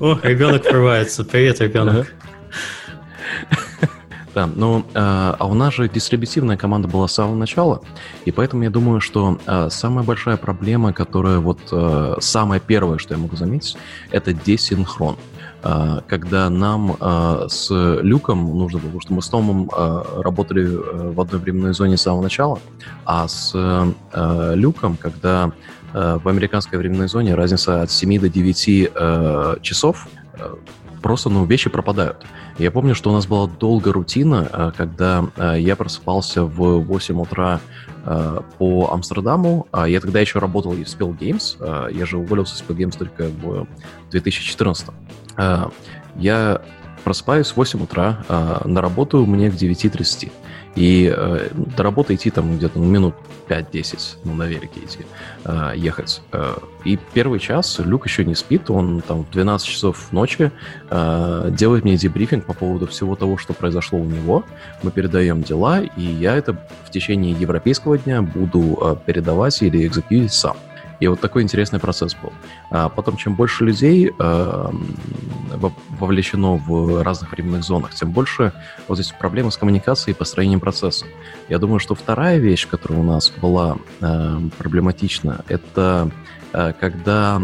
О, 0.00 0.18
ребенок 0.22 0.64
врывается. 0.64 1.24
Привет, 1.24 1.60
ребенок. 1.60 2.12
Да, 4.34 4.48
ну, 4.52 4.84
а, 4.94 5.36
а 5.38 5.46
у 5.46 5.54
нас 5.54 5.74
же 5.74 5.88
дистрибутивная 5.88 6.56
команда 6.56 6.88
была 6.88 7.06
с 7.06 7.14
самого 7.14 7.36
начала, 7.36 7.82
и 8.24 8.32
поэтому 8.32 8.64
я 8.64 8.70
думаю, 8.70 9.00
что 9.00 9.38
а, 9.46 9.70
самая 9.70 10.04
большая 10.04 10.36
проблема, 10.36 10.92
которая 10.92 11.38
вот 11.38 11.60
а, 11.70 12.16
самое 12.18 12.60
первое, 12.60 12.98
что 12.98 13.14
я 13.14 13.20
могу 13.20 13.36
заметить, 13.36 13.76
это 14.10 14.32
десинхрон. 14.32 15.16
Когда 16.08 16.50
нам 16.50 16.94
с 17.48 17.70
Люком 17.70 18.58
нужно 18.58 18.80
было, 18.80 18.88
потому 18.88 19.00
что 19.00 19.14
мы 19.14 19.22
с 19.22 19.28
Томом 19.30 19.70
работали 19.70 20.62
э, 20.66 21.10
в 21.12 21.18
одной 21.18 21.40
временной 21.40 21.72
зоне 21.72 21.96
с 21.96 22.02
самого 22.02 22.20
начала, 22.20 22.58
а 23.06 23.26
с 23.26 23.54
Люком, 24.54 24.98
когда 24.98 25.44
Э, 25.44 25.83
в 25.94 26.28
американской 26.28 26.78
временной 26.78 27.08
зоне 27.08 27.34
разница 27.34 27.82
от 27.82 27.90
7 27.90 28.20
до 28.20 28.28
9 28.28 28.90
э, 28.94 29.56
часов 29.62 30.08
э, 30.34 30.54
просто, 31.04 31.28
ну, 31.28 31.44
вещи 31.44 31.68
пропадают. 31.68 32.24
Я 32.58 32.70
помню, 32.70 32.94
что 32.94 33.10
у 33.10 33.12
нас 33.12 33.26
была 33.26 33.46
долгая 33.46 33.92
рутина, 33.92 34.48
э, 34.50 34.72
когда 34.74 35.26
э, 35.36 35.56
я 35.58 35.76
просыпался 35.76 36.44
в 36.44 36.78
8 36.78 37.20
утра 37.20 37.60
э, 38.06 38.40
по 38.56 38.90
Амстердаму. 38.90 39.66
А 39.70 39.86
я 39.86 40.00
тогда 40.00 40.20
еще 40.20 40.38
работал 40.38 40.72
в 40.72 40.78
Spill 40.78 41.18
Games. 41.18 41.92
Я 41.94 42.06
же 42.06 42.16
уволился 42.16 42.56
в 42.56 42.66
Spill 42.66 42.76
Games 42.76 42.96
только 42.96 43.24
в 43.24 43.66
2014. 44.12 44.88
Я 46.16 46.62
просыпаюсь 47.04 47.48
в 47.48 47.56
8 47.56 47.82
утра, 47.82 48.24
на 48.64 48.80
работу 48.80 49.26
мне 49.26 49.50
к 49.50 49.54
9.30. 49.54 50.32
И 50.76 51.12
э, 51.14 51.48
до 51.54 51.82
работы 51.82 52.14
идти 52.14 52.30
там 52.30 52.56
где-то 52.56 52.78
ну, 52.78 52.84
минут 52.84 53.14
5-10, 53.48 54.16
ну, 54.24 54.34
на 54.34 54.44
велике 54.44 54.80
идти, 54.80 55.00
э, 55.44 55.72
ехать. 55.76 56.20
Э, 56.32 56.56
и 56.84 56.98
первый 57.12 57.38
час 57.38 57.78
Люк 57.78 58.06
еще 58.06 58.24
не 58.24 58.34
спит, 58.34 58.70
он 58.70 59.00
там 59.00 59.24
в 59.24 59.30
12 59.30 59.66
часов 59.66 60.12
ночи 60.12 60.50
э, 60.90 61.48
делает 61.52 61.84
мне 61.84 61.96
дебрифинг 61.96 62.44
по 62.44 62.54
поводу 62.54 62.86
всего 62.86 63.14
того, 63.14 63.38
что 63.38 63.52
произошло 63.52 63.98
у 63.98 64.04
него. 64.04 64.44
Мы 64.82 64.90
передаем 64.90 65.42
дела, 65.42 65.80
и 65.80 66.02
я 66.02 66.36
это 66.36 66.58
в 66.84 66.90
течение 66.90 67.32
европейского 67.32 67.98
дня 67.98 68.22
буду 68.22 68.78
э, 68.80 68.96
передавать 69.06 69.62
или 69.62 69.86
экзекьютить 69.86 70.32
сам. 70.32 70.56
И 71.04 71.06
вот 71.06 71.20
такой 71.20 71.42
интересный 71.42 71.78
процесс 71.78 72.14
был. 72.14 72.32
А 72.70 72.88
потом, 72.88 73.18
чем 73.18 73.34
больше 73.34 73.62
людей 73.62 74.10
э, 74.18 74.70
вовлечено 76.00 76.54
в 76.54 77.02
разных 77.02 77.32
временных 77.32 77.62
зонах, 77.62 77.92
тем 77.94 78.10
больше 78.10 78.54
вот 78.88 78.94
здесь 78.96 79.12
проблемы 79.12 79.52
с 79.52 79.58
коммуникацией 79.58 80.14
и 80.14 80.18
построением 80.18 80.60
процесса. 80.60 81.04
Я 81.50 81.58
думаю, 81.58 81.78
что 81.78 81.94
вторая 81.94 82.38
вещь, 82.38 82.66
которая 82.66 83.00
у 83.00 83.02
нас 83.02 83.30
была 83.30 83.76
э, 84.00 84.40
проблематична, 84.56 85.44
это 85.46 86.10
э, 86.54 86.72
когда 86.80 87.42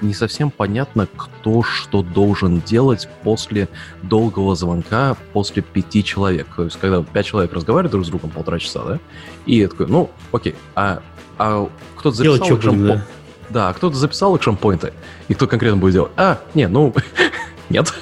не 0.00 0.14
совсем 0.14 0.50
понятно, 0.50 1.06
кто 1.14 1.62
что 1.62 2.02
должен 2.02 2.62
делать 2.62 3.06
после 3.22 3.68
долгого 4.00 4.56
звонка, 4.56 5.14
после 5.34 5.60
пяти 5.60 6.02
человек. 6.02 6.46
То 6.56 6.64
есть, 6.64 6.80
когда 6.80 7.02
пять 7.02 7.26
человек 7.26 7.52
разговаривают 7.52 7.92
друг 7.92 8.06
с 8.06 8.08
другом 8.08 8.30
полтора 8.30 8.58
часа, 8.58 8.82
да, 8.82 8.98
и 9.44 9.56
я 9.56 9.68
такой, 9.68 9.88
ну, 9.88 10.08
окей, 10.32 10.54
а 10.74 11.02
а 11.38 11.68
кто-то 12.04 12.16
записал 12.16 12.46
делать, 12.46 12.58
экшен 12.58 12.86
да. 12.86 13.06
да, 13.48 13.72
кто-то 13.72 13.96
записал 13.96 14.36
экшен 14.36 14.56
поинты, 14.56 14.92
и 15.28 15.34
кто 15.34 15.46
конкретно 15.46 15.78
будет 15.78 15.94
делать? 15.94 16.12
А, 16.16 16.38
не, 16.52 16.68
ну, 16.68 16.92
нет. 17.70 17.94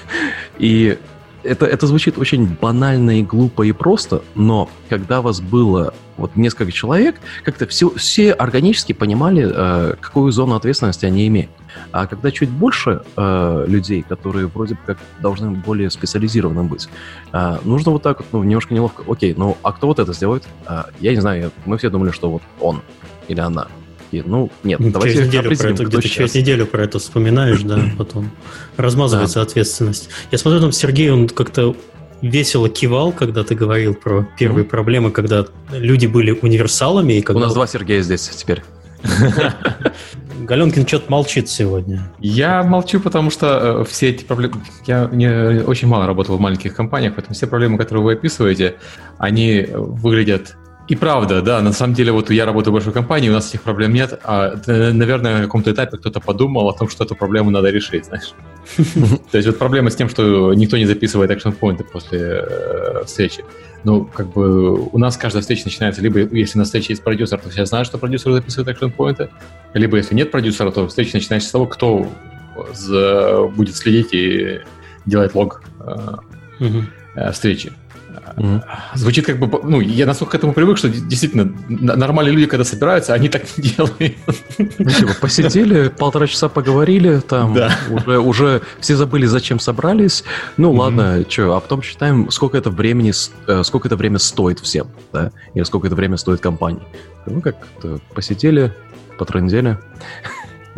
И 0.59 0.99
это, 1.45 1.67
это 1.67 1.87
звучит 1.87 2.19
очень 2.19 2.47
банально 2.61 3.21
и 3.21 3.23
глупо 3.23 3.63
и 3.63 3.71
просто, 3.71 4.23
но 4.35 4.69
когда 4.89 5.23
вас 5.23 5.41
было 5.41 5.95
вот 6.17 6.35
несколько 6.35 6.73
человек, 6.73 7.21
как-то 7.45 7.69
все, 7.69 7.91
все 7.91 8.33
органически 8.33 8.93
понимали, 8.93 9.49
э, 9.49 9.95
какую 10.01 10.33
зону 10.33 10.57
ответственности 10.57 11.07
они 11.07 11.29
имеют. 11.29 11.51
А 11.93 12.09
когда 12.09 12.33
чуть 12.33 12.51
больше 12.51 13.03
э, 13.17 13.65
людей, 13.69 14.03
которые 14.03 14.49
вроде 14.49 14.75
бы 14.75 14.81
как 14.85 14.99
должны 15.21 15.53
более 15.53 15.91
специализированным 15.91 16.67
быть, 16.67 16.89
э, 17.33 17.59
нужно 17.63 17.93
вот 17.93 18.03
так 18.03 18.19
вот, 18.19 18.27
ну, 18.33 18.43
немножко 18.43 18.75
неловко, 18.75 19.05
окей, 19.09 19.33
ну, 19.37 19.57
а 19.63 19.73
кто 19.73 19.87
вот 19.87 20.01
это 20.01 20.13
сделает? 20.13 20.43
Э, 20.67 20.85
я 20.99 21.13
не 21.13 21.21
знаю, 21.21 21.53
мы 21.67 21.79
все 21.79 21.89
думали, 21.89 22.11
что 22.11 22.31
вот 22.31 22.43
он 22.61 22.83
или 23.29 23.39
она. 23.39 23.69
И, 24.13 24.23
ну, 24.23 24.51
нет, 24.63 24.79
ну, 24.79 24.91
давайте 24.91 25.17
через 25.17 25.29
неделю 25.29 25.57
про 25.57 25.71
это, 25.71 25.85
где-то 25.85 26.09
через 26.09 26.35
неделю 26.35 26.67
про 26.67 26.85
это 26.85 26.99
вспоминаешь, 26.99 27.63
да, 27.63 27.81
потом 27.97 28.31
размазывается 28.77 29.37
да. 29.37 29.43
ответственность. 29.43 30.11
Я 30.31 30.39
смотрю, 30.39 30.61
там 30.61 30.73
Сергей, 30.73 31.11
он 31.11 31.29
как-то 31.29 31.75
весело 32.21 32.69
кивал, 32.69 33.13
когда 33.13 33.43
ты 33.43 33.55
говорил 33.55 33.95
про 33.95 34.29
первые 34.39 34.65
mm-hmm. 34.65 34.69
проблемы, 34.69 35.11
когда 35.11 35.47
люди 35.73 36.07
были 36.07 36.31
универсалами. 36.31 37.15
И 37.15 37.23
когда... 37.23 37.41
У 37.41 37.45
нас 37.45 37.55
два 37.55 37.67
Сергея 37.67 38.03
здесь 38.03 38.29
теперь. 38.29 38.63
Галенкин 40.41 40.87
что-то 40.87 41.11
молчит 41.11 41.49
сегодня. 41.49 42.13
Я 42.21 42.63
молчу, 42.63 43.01
потому 43.01 43.31
что 43.31 43.81
э, 43.81 43.85
все 43.85 44.11
эти 44.11 44.25
проблемы... 44.25 44.63
Я 44.87 45.09
не, 45.13 45.63
очень 45.63 45.89
мало 45.89 46.07
работал 46.07 46.37
в 46.37 46.41
маленьких 46.41 46.75
компаниях, 46.75 47.15
поэтому 47.15 47.35
все 47.35 47.47
проблемы, 47.47 47.79
которые 47.79 48.05
вы 48.05 48.13
описываете, 48.13 48.77
они 49.19 49.67
выглядят 49.73 50.57
и 50.89 50.97
правда, 50.97 51.43
да, 51.43 51.61
на 51.61 51.73
самом 51.73 51.95
деле, 51.95 52.11
вот 52.11 52.31
я 52.31 52.45
работаю 52.45 52.73
в 52.73 52.75
большой 52.75 52.93
компании, 52.93 53.29
у 53.29 53.33
нас 53.33 53.49
этих 53.49 53.63
проблем 53.63 53.93
нет, 53.93 54.19
а, 54.25 54.55
наверное, 54.67 55.37
на 55.37 55.43
каком-то 55.45 55.71
этапе 55.71 55.97
кто-то 55.97 56.21
подумал 56.21 56.69
о 56.69 56.73
том, 56.73 56.89
что 56.89 57.05
эту 57.05 57.15
проблему 57.15 57.51
надо 57.51 57.71
решить, 57.71 58.07
знаешь. 58.07 58.33
То 59.31 59.39
есть 59.39 59.47
вот 59.47 59.59
проблема 59.59 59.91
с 59.91 59.97
тем, 59.97 60.09
что 60.09 60.53
никто 60.55 60.77
не 60.77 60.87
записывает 60.87 61.31
экшн-поинты 61.31 61.85
после 61.85 62.21
э, 62.21 63.05
встречи. 63.07 63.45
Ну, 63.85 64.05
как 64.05 64.33
бы 64.33 64.89
у 64.89 64.99
нас 64.99 65.17
каждая 65.17 65.41
встреча 65.41 65.63
начинается 65.65 66.03
либо, 66.03 66.19
если 66.19 66.59
на 66.59 66.65
встрече 66.65 66.89
есть 66.91 67.05
продюсер, 67.05 67.39
то 67.39 67.49
все 67.49 67.65
знают, 67.65 67.87
что 67.87 67.99
продюсер 67.99 68.33
записывает 68.33 68.69
экшн-поинты, 68.69 69.31
либо 69.75 69.97
если 69.97 70.17
нет 70.17 70.31
продюсера, 70.31 70.71
то 70.73 70.89
встреча 70.89 71.15
начинается 71.15 71.49
с 71.49 71.53
того, 71.53 71.67
кто 71.67 72.09
будет 73.57 73.77
следить 73.77 74.13
и 74.13 74.61
делать 75.07 75.35
лог 75.35 75.63
э, 77.15 77.31
встречи. 77.33 77.73
Звучит 78.95 79.27
как 79.27 79.39
бы, 79.39 79.61
ну, 79.63 79.81
я 79.81 80.07
настолько 80.07 80.33
к 80.33 80.35
этому 80.37 80.53
привык, 80.53 80.79
что 80.79 80.89
действительно 80.89 81.53
нормальные 81.69 82.35
люди, 82.35 82.47
когда 82.47 82.65
собираются, 82.65 83.15
они 83.15 83.29
так 83.29 83.43
не 83.57 83.71
делают. 83.71 84.17
Ну, 84.79 84.91
типа, 84.91 85.15
посидели, 85.21 85.89
полтора 85.89 86.27
часа 86.27 86.49
поговорили, 86.49 87.21
там 87.21 87.55
да. 87.55 87.77
уже, 87.91 88.19
уже 88.19 88.63
все 88.81 88.97
забыли, 88.97 89.27
зачем 89.27 89.59
собрались. 89.59 90.25
Ну, 90.57 90.73
mm-hmm. 90.73 90.79
ладно, 90.79 91.25
что, 91.29 91.57
а 91.57 91.61
потом 91.61 91.83
считаем, 91.83 92.31
сколько 92.31 92.57
это 92.57 92.71
времени, 92.71 93.13
э, 93.47 93.63
сколько 93.65 93.89
это 93.89 93.97
время 93.97 94.19
стоит 94.19 94.61
всем, 94.61 94.89
да, 95.13 95.31
или 95.55 95.65
сколько 95.65 95.87
это 95.87 95.97
время 95.97 96.17
стоит 96.17 96.41
компании. 96.41 96.83
Ну, 97.27 97.41
как 97.41 97.57
посидели, 98.15 98.73
потрындели 99.19 99.79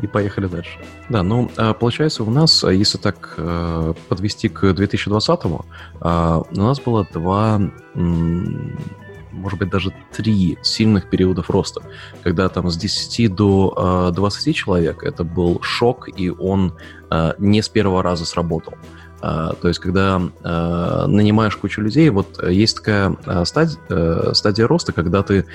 и 0.01 0.07
поехали 0.07 0.47
дальше. 0.47 0.79
Да, 1.09 1.23
ну, 1.23 1.51
а, 1.57 1.75
получается, 1.75 2.25
у 2.25 2.31
нас, 2.31 2.65
а, 2.65 2.73
если 2.73 2.99
так 2.99 3.35
а, 3.37 3.95
подвести 4.09 4.49
к 4.49 4.65
2020-му, 4.65 5.65
у 6.01 6.61
нас 6.61 6.81
было 6.81 7.07
два, 7.13 7.61
может 7.95 9.59
быть, 9.59 9.71
даже 9.71 9.93
три 10.13 10.59
сильных 10.63 11.09
периодов 11.09 11.51
роста, 11.51 11.83
когда 12.23 12.49
там 12.49 12.71
с 12.71 12.77
10 12.77 13.35
до 13.35 14.13
20 14.15 14.55
человек 14.55 15.03
это 15.03 15.25
был 15.25 15.61
шок, 15.63 16.09
и 16.09 16.31
он 16.31 16.77
не 17.39 17.63
с 17.63 17.69
первого 17.69 18.03
раза 18.03 18.27
сработал. 18.27 18.75
То 19.21 19.69
есть, 19.69 19.81
когда 19.81 20.21
нанимаешь 21.07 21.57
кучу 21.57 21.81
людей, 21.81 22.11
вот 22.11 22.43
есть 22.47 22.77
такая 22.77 23.17
стадия, 23.45 23.79
э, 23.89 24.33
стадия 24.35 24.67
роста, 24.67 24.93
когда 24.93 25.23
ты 25.23 25.47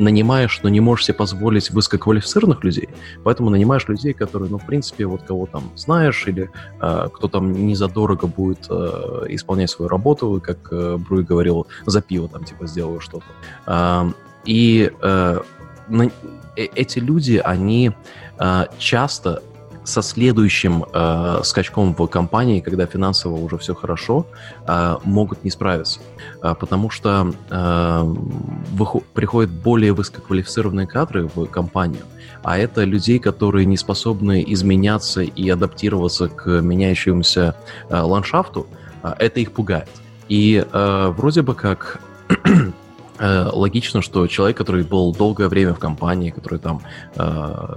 нанимаешь, 0.00 0.60
но 0.62 0.68
не 0.68 0.80
можешь 0.80 1.06
себе 1.06 1.14
позволить 1.14 1.70
высококвалифицированных 1.70 2.64
людей, 2.64 2.88
поэтому 3.22 3.50
нанимаешь 3.50 3.86
людей, 3.88 4.12
которые, 4.12 4.50
ну, 4.50 4.58
в 4.58 4.66
принципе, 4.66 5.06
вот 5.06 5.22
кого 5.22 5.46
там 5.46 5.70
знаешь, 5.76 6.26
или 6.26 6.50
э, 6.80 7.08
кто 7.12 7.28
там 7.28 7.52
незадорого 7.66 8.26
будет 8.26 8.66
э, 8.70 9.26
исполнять 9.28 9.70
свою 9.70 9.88
работу, 9.88 10.42
как 10.44 10.72
э, 10.72 10.96
Бруй 10.96 11.22
говорил, 11.22 11.66
за 11.86 12.00
пиво 12.00 12.28
там, 12.28 12.44
типа, 12.44 12.66
сделаю 12.66 13.00
что-то. 13.00 13.26
Э, 13.66 14.12
и 14.44 14.90
э, 15.02 15.40
на, 15.88 16.02
э, 16.04 16.10
эти 16.56 16.98
люди, 16.98 17.40
они 17.44 17.92
э, 18.38 18.64
часто 18.78 19.42
со 19.90 20.02
следующим 20.02 20.84
э, 20.92 21.40
скачком 21.44 21.94
в 21.94 22.06
компании, 22.06 22.60
когда 22.60 22.86
финансово 22.86 23.36
уже 23.36 23.58
все 23.58 23.74
хорошо, 23.74 24.26
э, 24.66 24.96
могут 25.04 25.44
не 25.44 25.50
справиться. 25.50 26.00
Э, 26.42 26.54
потому 26.58 26.90
что 26.90 27.32
э, 27.50 28.02
выход, 28.72 29.04
приходят 29.14 29.50
более 29.50 29.92
высококвалифицированные 29.92 30.86
кадры 30.86 31.28
в 31.34 31.46
компанию, 31.46 32.04
а 32.42 32.58
это 32.58 32.84
людей, 32.84 33.18
которые 33.18 33.66
не 33.66 33.76
способны 33.76 34.44
изменяться 34.46 35.22
и 35.22 35.48
адаптироваться 35.50 36.28
к 36.28 36.60
меняющемуся 36.60 37.56
э, 37.88 38.00
ландшафту, 38.00 38.66
э, 39.02 39.14
это 39.18 39.40
их 39.40 39.52
пугает. 39.52 39.90
И 40.28 40.64
э, 40.72 41.12
вроде 41.16 41.42
бы 41.42 41.54
как 41.54 42.00
логично, 43.20 44.02
что 44.02 44.26
человек, 44.26 44.56
который 44.56 44.82
был 44.82 45.12
долгое 45.12 45.48
время 45.48 45.74
в 45.74 45.78
компании, 45.78 46.30
который 46.30 46.58
там 46.58 46.80
э, 47.16 47.76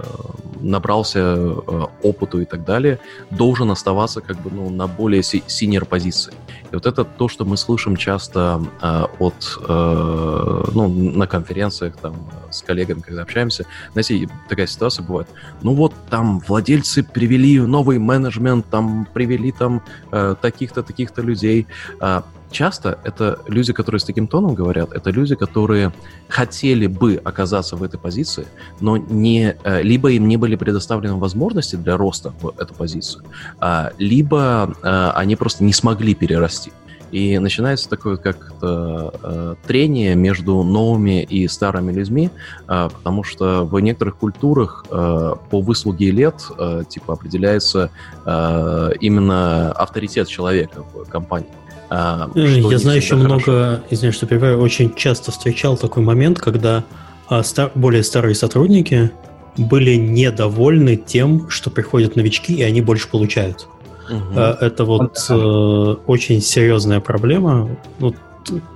набрался 0.60 1.20
э, 1.20 1.86
опыту 2.02 2.40
и 2.40 2.44
так 2.44 2.64
далее, 2.64 2.98
должен 3.30 3.70
оставаться 3.70 4.20
как 4.20 4.40
бы 4.40 4.50
ну, 4.50 4.70
на 4.70 4.86
более 4.86 5.22
синер 5.22 5.84
позиции. 5.84 6.32
И 6.70 6.74
вот 6.74 6.86
это 6.86 7.04
то, 7.04 7.28
что 7.28 7.44
мы 7.44 7.56
слышим 7.56 7.96
часто 7.96 8.62
э, 8.80 9.04
от, 9.18 9.58
э, 9.68 10.64
ну, 10.74 10.88
на 10.88 11.26
конференциях 11.26 11.96
там 11.96 12.14
с 12.50 12.62
коллегами, 12.62 13.00
когда 13.00 13.22
общаемся. 13.22 13.66
Знаете, 13.92 14.28
такая 14.48 14.66
ситуация 14.66 15.04
бывает. 15.04 15.28
Ну 15.62 15.74
вот 15.74 15.92
там 16.10 16.40
владельцы 16.40 17.02
привели 17.02 17.60
новый 17.60 17.98
менеджмент, 17.98 18.66
там 18.70 19.06
привели 19.12 19.52
там 19.52 19.82
э, 20.10 20.34
таких-то, 20.40 20.82
таких-то 20.82 21.22
людей. 21.22 21.66
Э, 22.00 22.22
часто 22.54 22.98
это 23.04 23.38
люди, 23.48 23.72
которые 23.72 24.00
с 24.00 24.04
таким 24.04 24.26
тоном 24.26 24.54
говорят, 24.54 24.92
это 24.92 25.10
люди, 25.10 25.34
которые 25.34 25.92
хотели 26.28 26.86
бы 26.86 27.20
оказаться 27.24 27.76
в 27.76 27.82
этой 27.82 27.98
позиции, 27.98 28.46
но 28.80 28.96
не, 28.96 29.56
э, 29.64 29.82
либо 29.82 30.10
им 30.12 30.28
не 30.28 30.36
были 30.36 30.56
предоставлены 30.56 31.16
возможности 31.16 31.76
для 31.76 31.96
роста 31.96 32.32
в 32.40 32.54
эту 32.58 32.74
позицию, 32.74 33.24
а, 33.60 33.92
либо 33.98 34.74
э, 34.82 35.10
они 35.14 35.36
просто 35.36 35.64
не 35.64 35.72
смогли 35.72 36.14
перерасти. 36.14 36.72
И 37.14 37.38
начинается 37.38 37.88
такое 37.88 38.16
как-то 38.16 39.14
э, 39.22 39.54
трение 39.68 40.16
между 40.16 40.64
новыми 40.64 41.22
и 41.22 41.46
старыми 41.46 41.92
людьми, 41.92 42.30
э, 42.68 42.88
потому 42.92 43.22
что 43.22 43.64
в 43.64 43.78
некоторых 43.78 44.16
культурах 44.16 44.84
э, 44.90 45.34
по 45.50 45.60
выслуге 45.60 46.10
лет 46.10 46.42
э, 46.58 46.82
типа 46.88 47.12
определяется 47.12 47.90
э, 48.26 48.90
именно 49.00 49.70
авторитет 49.72 50.26
человека 50.26 50.82
в 50.92 51.04
компании. 51.04 51.52
А, 51.96 52.28
Я 52.34 52.78
знаю 52.78 52.98
еще 52.98 53.16
хорошо. 53.16 53.50
много, 53.52 53.82
извиняюсь, 53.88 54.16
что 54.16 54.26
перебиваю, 54.26 54.60
очень 54.60 54.92
часто 54.94 55.30
встречал 55.30 55.76
такой 55.76 56.02
момент, 56.02 56.40
когда 56.40 56.82
а, 57.28 57.44
стар, 57.44 57.70
более 57.76 58.02
старые 58.02 58.34
сотрудники 58.34 59.12
были 59.56 59.94
недовольны 59.94 60.96
тем, 60.96 61.48
что 61.48 61.70
приходят 61.70 62.16
новички, 62.16 62.52
и 62.52 62.62
они 62.62 62.80
больше 62.80 63.08
получают. 63.08 63.68
Угу. 64.10 64.38
Это 64.38 64.84
вот 64.84 65.16
э, 65.30 65.34
очень 65.34 66.42
серьезная 66.42 66.98
проблема. 66.98 67.70
Вот 68.00 68.16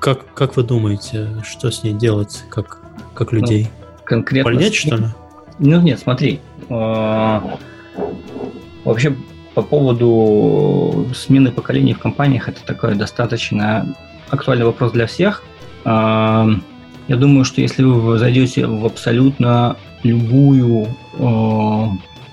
как, 0.01 0.33
как 0.33 0.57
вы 0.57 0.63
думаете, 0.63 1.29
что 1.45 1.73
с 1.73 1.83
ней 1.83 1.95
делать, 1.95 2.45
как, 2.49 2.81
как 3.15 3.33
ну, 3.33 3.41
людей? 3.41 3.65
Ну, 3.65 4.05
конкретно 4.05 4.53
Понять, 4.53 4.75
что 4.75 4.97
ли? 4.97 5.07
Ну, 5.59 5.81
нет, 5.81 5.99
смотри. 5.99 6.41
Э, 6.71 7.41
вообще 8.85 9.17
по 9.59 9.63
поводу 9.63 11.09
смены 11.17 11.51
поколений 11.51 11.93
в 11.93 11.99
компаниях, 11.99 12.49
это 12.49 12.61
такой 12.65 12.95
достаточно 12.95 13.93
актуальный 14.31 14.65
вопрос 14.65 14.93
для 14.93 15.09
всех. 15.09 15.43
А, 15.85 16.49
я 17.09 17.17
думаю, 17.17 17.45
что 17.45 17.61
если 17.61 17.83
вы 17.83 18.19
зайдете 18.19 18.69
в 18.69 18.87
абсолютно 18.87 19.77
любую 20.05 20.87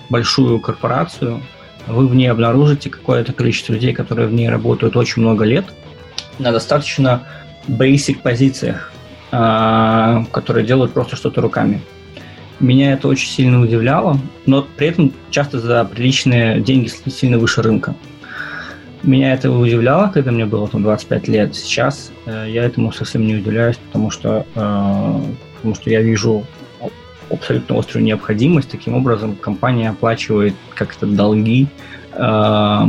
большую 0.10 0.60
корпорацию, 0.60 1.42
вы 1.88 2.08
в 2.08 2.14
ней 2.14 2.28
обнаружите 2.28 2.92
какое-то 2.92 3.34
количество 3.34 3.74
людей, 3.74 3.92
которые 3.92 4.28
в 4.28 4.34
ней 4.34 4.48
работают 4.48 4.96
очень 4.96 5.24
много 5.24 5.46
лет, 5.46 5.66
на 6.38 6.52
достаточно 6.52 7.24
basic 7.68 8.22
позициях, 8.22 8.94
а, 9.32 10.26
которые 10.32 10.64
делают 10.64 10.94
просто 10.94 11.16
что-то 11.16 11.42
руками. 11.42 11.82
Меня 12.60 12.94
это 12.94 13.08
очень 13.08 13.30
сильно 13.30 13.62
удивляло, 13.62 14.18
но 14.46 14.66
при 14.78 14.88
этом 14.88 15.14
часто 15.30 15.60
за 15.60 15.84
приличные 15.84 16.62
деньги 16.62 16.90
сильно 17.10 17.38
выше 17.38 17.62
рынка. 17.62 17.96
Меня 19.04 19.34
это 19.34 19.52
удивляло, 19.52 20.08
когда 20.08 20.32
мне 20.32 20.46
было 20.46 20.68
там 20.68 20.82
25 20.82 21.28
лет. 21.28 21.56
Сейчас 21.56 22.12
э, 22.26 22.48
я 22.50 22.64
этому 22.64 22.92
совсем 22.92 23.28
не 23.28 23.36
удивляюсь, 23.36 23.78
потому 23.78 24.10
что, 24.10 24.46
э, 24.56 25.22
потому 25.58 25.76
что 25.76 25.90
я 25.90 26.02
вижу 26.02 26.46
абсолютно 27.30 27.78
острую 27.78 28.04
необходимость. 28.04 28.72
Таким 28.72 28.96
образом, 28.96 29.36
компания 29.36 29.90
оплачивает 29.90 30.56
как-то 30.74 31.06
долги. 31.06 31.68
Э, 32.14 32.84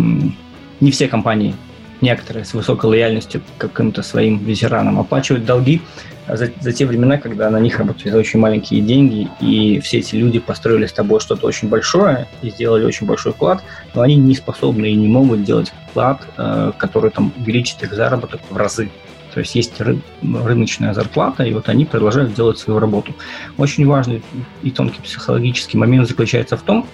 не 0.81 0.91
все 0.91 1.09
компании, 1.09 1.55
некоторые 2.01 2.45
с 2.45 2.55
высокой 2.55 2.87
лояльностью 2.87 3.43
к 3.59 3.69
каким-то 3.69 4.03
своим 4.03 4.39
ветеранам 4.39 4.99
оплачивают 4.99 5.45
долги 5.45 5.83
за, 6.29 6.51
за 6.61 6.73
те 6.73 6.87
времена, 6.87 7.19
когда 7.19 7.51
на 7.51 7.61
них 7.61 7.79
работали 7.79 8.11
за 8.11 8.19
очень 8.19 8.41
маленькие 8.41 8.81
деньги, 8.81 9.29
и 9.41 9.81
все 9.81 9.99
эти 9.99 10.17
люди 10.17 10.39
построили 10.39 10.87
с 10.87 10.93
тобой 10.93 11.21
что-то 11.21 11.47
очень 11.47 11.69
большое 11.69 12.29
и 12.43 12.51
сделали 12.51 12.85
очень 12.85 13.07
большой 13.07 13.33
вклад, 13.33 13.63
но 13.95 14.03
они 14.03 14.17
не 14.17 14.35
способны 14.35 14.87
и 14.87 14.95
не 14.95 15.09
могут 15.09 15.45
делать 15.45 15.73
вклад, 15.91 16.23
э, 16.37 16.73
который 16.77 17.11
там 17.11 17.33
увеличит 17.37 17.83
их 17.83 17.93
заработок 17.93 18.41
в 18.51 18.57
разы. 18.57 18.91
То 19.33 19.41
есть 19.41 19.55
есть 19.55 19.81
ры, 19.81 19.99
рыночная 20.23 20.95
зарплата, 20.95 21.45
и 21.45 21.53
вот 21.53 21.69
они 21.69 21.85
продолжают 21.85 22.35
делать 22.35 22.59
свою 22.59 22.81
работу. 22.81 23.15
Очень 23.59 23.87
важный 23.87 24.23
и 24.63 24.71
тонкий 24.71 25.03
психологический 25.03 25.77
момент 25.77 26.09
заключается 26.09 26.57
в 26.57 26.63
том, 26.63 26.87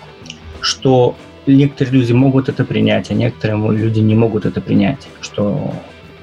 что 0.61 1.17
некоторые 1.47 2.01
люди 2.01 2.13
могут 2.13 2.49
это 2.49 2.65
принять, 2.65 3.11
а 3.11 3.15
некоторые 3.15 3.59
люди 3.77 4.01
не 4.01 4.15
могут 4.15 4.45
это 4.45 4.61
принять, 4.61 5.09
что 5.21 5.73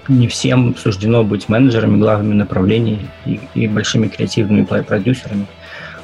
не 0.09 0.27
всем 0.27 0.75
суждено 0.75 1.23
быть 1.23 1.47
менеджерами, 1.49 1.99
главными 1.99 2.33
направлений 2.33 3.07
и, 3.25 3.39
и 3.53 3.67
большими 3.67 4.07
креативными 4.07 4.63
продюсерами. 4.63 5.45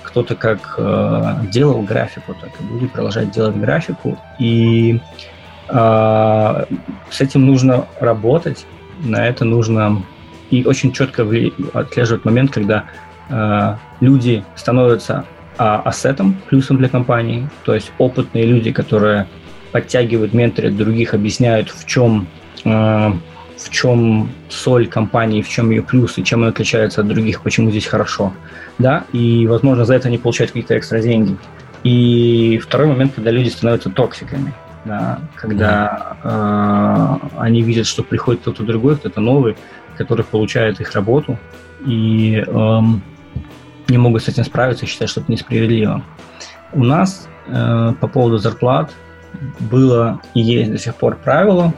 Кто-то 0.03 0.35
как 0.35 0.75
э, 0.77 1.35
делал 1.51 1.81
графику, 1.81 2.35
так 2.39 2.51
и 2.59 2.63
будет 2.63 2.91
продолжать 2.91 3.31
делать 3.31 3.57
графику. 3.57 4.17
И 4.39 4.99
э, 5.67 6.65
с 7.09 7.21
этим 7.21 7.45
нужно 7.45 7.87
работать, 7.99 8.65
на 9.03 9.27
это 9.27 9.43
нужно 9.43 10.03
и 10.51 10.63
очень 10.63 10.93
четко 10.93 11.27
отслеживать 11.73 12.23
момент, 12.23 12.51
когда 12.51 12.85
э, 13.29 13.75
люди 13.99 14.45
становятся 14.55 15.25
а, 15.57 15.81
ассетом, 15.85 16.37
плюсом 16.49 16.77
для 16.77 16.89
компании, 16.89 17.47
то 17.63 17.73
есть 17.73 17.91
опытные 17.97 18.45
люди, 18.45 18.71
которые 18.73 19.25
подтягивают, 19.71 20.33
менторят 20.33 20.75
других, 20.75 21.13
объясняют, 21.13 21.69
в 21.69 21.85
чем 21.85 22.27
э, 22.65 23.11
в 23.57 23.69
чем 23.69 24.29
соль 24.49 24.87
компании, 24.87 25.41
в 25.41 25.49
чем 25.49 25.69
ее 25.69 25.81
плюсы, 25.81 26.23
чем 26.23 26.41
она 26.41 26.49
отличается 26.49 27.01
от 27.01 27.07
других, 27.07 27.41
почему 27.41 27.69
здесь 27.71 27.85
хорошо, 27.85 28.33
да, 28.77 29.05
и, 29.13 29.47
возможно, 29.47 29.85
за 29.85 29.95
это 29.95 30.07
они 30.07 30.17
получают 30.17 30.51
какие-то 30.51 30.77
экстра 30.77 30.99
деньги. 30.99 31.37
И 31.83 32.59
второй 32.63 32.87
момент, 32.87 33.13
когда 33.15 33.31
люди 33.31 33.49
становятся 33.49 33.89
токсиками, 33.89 34.53
да, 34.85 35.19
когда 35.35 36.17
э, 36.23 37.27
они 37.37 37.61
видят, 37.61 37.87
что 37.87 38.03
приходит 38.03 38.41
кто-то 38.41 38.63
другой, 38.63 38.97
кто-то 38.97 39.21
новый, 39.21 39.55
которые 39.97 40.25
получают 40.25 40.79
их 40.79 40.91
работу 40.93 41.37
и 41.85 42.43
эм, 42.45 43.01
не 43.87 43.97
могут 43.97 44.23
с 44.23 44.27
этим 44.27 44.43
справиться 44.43 44.85
и 44.85 44.87
считают, 44.87 45.11
что 45.11 45.21
это 45.21 45.31
несправедливо. 45.31 46.03
У 46.73 46.83
нас 46.83 47.27
э, 47.47 47.93
по 47.99 48.07
поводу 48.07 48.37
зарплат 48.37 48.91
было 49.59 50.21
и 50.33 50.41
есть 50.41 50.71
до 50.71 50.77
сих 50.77 50.95
пор 50.95 51.17
правило 51.17 51.73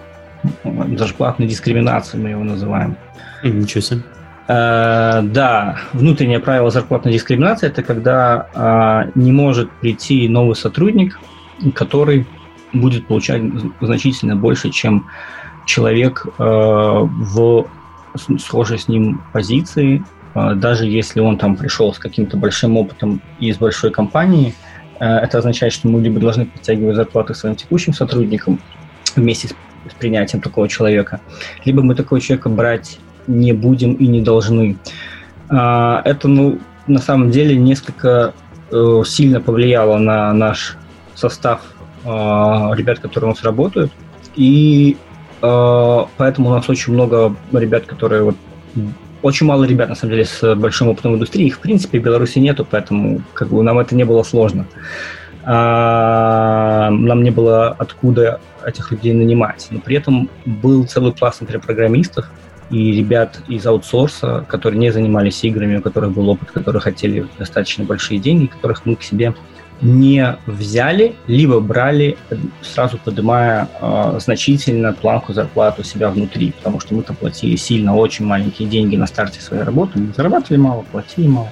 зарплатной 0.97 1.47
дискриминации, 1.47 2.17
мы 2.17 2.29
его 2.29 2.43
называем. 2.43 2.97
Ничего 3.43 3.81
себе. 3.81 4.01
Э, 4.47 5.21
да, 5.23 5.77
внутреннее 5.93 6.39
правило 6.39 6.69
зарплатной 6.69 7.13
дискриминации– 7.13 7.67
это 7.69 7.83
когда 7.83 8.47
э, 8.53 9.11
не 9.15 9.31
может 9.31 9.69
прийти 9.81 10.29
новый 10.29 10.55
сотрудник, 10.55 11.19
который 11.73 12.25
будет 12.73 13.07
получать 13.07 13.41
значительно 13.81 14.35
больше, 14.35 14.69
чем 14.69 15.05
человек 15.65 16.25
э, 16.25 16.43
в 16.43 17.67
схожей 18.39 18.79
с 18.79 18.87
ним 18.87 19.21
позиции, 19.33 20.03
э, 20.33 20.53
даже 20.55 20.85
если 20.85 21.19
он 21.19 21.37
там 21.37 21.55
пришел 21.55 21.93
с 21.93 21.99
каким-то 21.99 22.37
большим 22.37 22.77
опытом 22.77 23.21
из 23.39 23.57
большой 23.57 23.91
компании, 23.91 24.53
э, 24.99 25.05
это 25.05 25.39
означает, 25.39 25.73
что 25.73 25.87
мы 25.87 26.01
либо 26.01 26.19
должны 26.19 26.45
подтягивать 26.45 26.95
зарплаты 26.95 27.35
своим 27.35 27.55
текущим 27.55 27.93
сотрудникам 27.93 28.59
вместе 29.15 29.49
с, 29.49 29.55
с 29.89 29.93
принятием 29.93 30.41
такого 30.41 30.67
человека, 30.67 31.19
либо 31.65 31.81
мы 31.81 31.95
такого 31.95 32.21
человека 32.21 32.49
брать 32.49 32.99
не 33.27 33.53
будем 33.53 33.93
и 33.93 34.07
не 34.07 34.21
должны. 34.21 34.77
Э, 35.49 36.01
это, 36.05 36.27
ну, 36.27 36.59
на 36.87 36.99
самом 36.99 37.31
деле 37.31 37.55
несколько 37.55 38.33
э, 38.71 39.03
сильно 39.05 39.41
повлияло 39.41 39.97
на 39.97 40.33
наш 40.33 40.77
состав 41.15 41.61
э, 42.03 42.07
ребят, 42.07 42.99
которые 42.99 43.31
у 43.31 43.33
нас 43.33 43.43
работают. 43.43 43.91
И 44.35 44.97
э, 45.41 45.99
поэтому 46.17 46.49
у 46.49 46.53
нас 46.53 46.69
очень 46.69 46.93
много 46.93 47.35
ребят, 47.51 47.85
которые 47.85 48.23
вот 48.23 48.35
очень 49.21 49.47
мало 49.47 49.63
ребят, 49.63 49.89
на 49.89 49.95
самом 49.95 50.11
деле, 50.11 50.25
с 50.25 50.55
большим 50.55 50.89
опытом 50.89 51.13
в 51.13 51.15
индустрии. 51.15 51.47
Их, 51.47 51.55
в 51.55 51.59
принципе, 51.59 51.99
в 51.99 52.03
Беларуси 52.03 52.39
нету, 52.39 52.65
поэтому 52.69 53.21
как 53.33 53.49
бы, 53.49 53.63
нам 53.63 53.79
это 53.79 53.95
не 53.95 54.03
было 54.03 54.23
сложно. 54.23 54.67
А, 54.67 55.26
нам 55.49 57.23
не 57.23 57.31
было 57.31 57.69
откуда 57.69 58.41
этих 58.65 58.91
людей 58.91 59.13
нанимать. 59.13 59.67
Но 59.69 59.79
при 59.79 59.95
этом 59.95 60.29
был 60.45 60.85
целый 60.85 61.13
пласт, 61.13 61.39
например, 61.39 61.61
программистов 61.61 62.29
и 62.69 62.91
ребят 62.91 63.39
из 63.47 63.65
аутсорса, 63.65 64.45
которые 64.49 64.79
не 64.79 64.91
занимались 64.91 65.43
играми, 65.43 65.77
у 65.77 65.81
которых 65.81 66.11
был 66.11 66.29
опыт, 66.29 66.51
которые 66.51 66.81
хотели 66.81 67.25
достаточно 67.39 67.85
большие 67.85 68.19
деньги, 68.19 68.47
которых 68.47 68.85
мы 68.85 68.95
к 68.95 69.03
себе 69.03 69.33
не 69.81 70.37
взяли, 70.47 71.15
либо 71.27 71.59
брали, 71.59 72.17
сразу 72.61 72.97
поднимая 72.97 73.69
э, 73.79 74.19
значительно 74.19 74.93
планку 74.93 75.33
зарплаты 75.33 75.81
у 75.81 75.85
себя 75.85 76.09
внутри, 76.09 76.51
потому 76.51 76.79
что 76.79 76.95
мы-то 76.95 77.13
платили 77.13 77.55
сильно 77.55 77.95
очень 77.95 78.25
маленькие 78.25 78.67
деньги 78.67 78.95
на 78.95 79.05
старте 79.05 79.39
своей 79.39 79.63
работы, 79.63 79.99
мы 79.99 80.13
зарабатывали 80.15 80.57
мало, 80.59 80.81
платили 80.91 81.27
мало. 81.27 81.51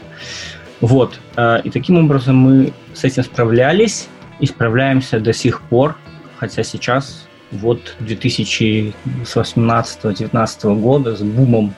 Вот, 0.82 1.20
э, 1.38 1.62
и 1.64 1.70
таким 1.70 1.98
образом 1.98 2.38
мы 2.38 2.74
с 2.94 3.04
этим 3.04 3.24
справлялись 3.24 4.08
и 4.40 4.46
справляемся 4.46 5.20
до 5.20 5.34
сих 5.34 5.62
пор, 5.62 5.96
хотя 6.38 6.64
сейчас 6.64 7.28
вот 7.52 7.96
2018-2019 8.00 10.82
года 10.82 11.16
с 11.16 11.22
бумом, 11.22 11.74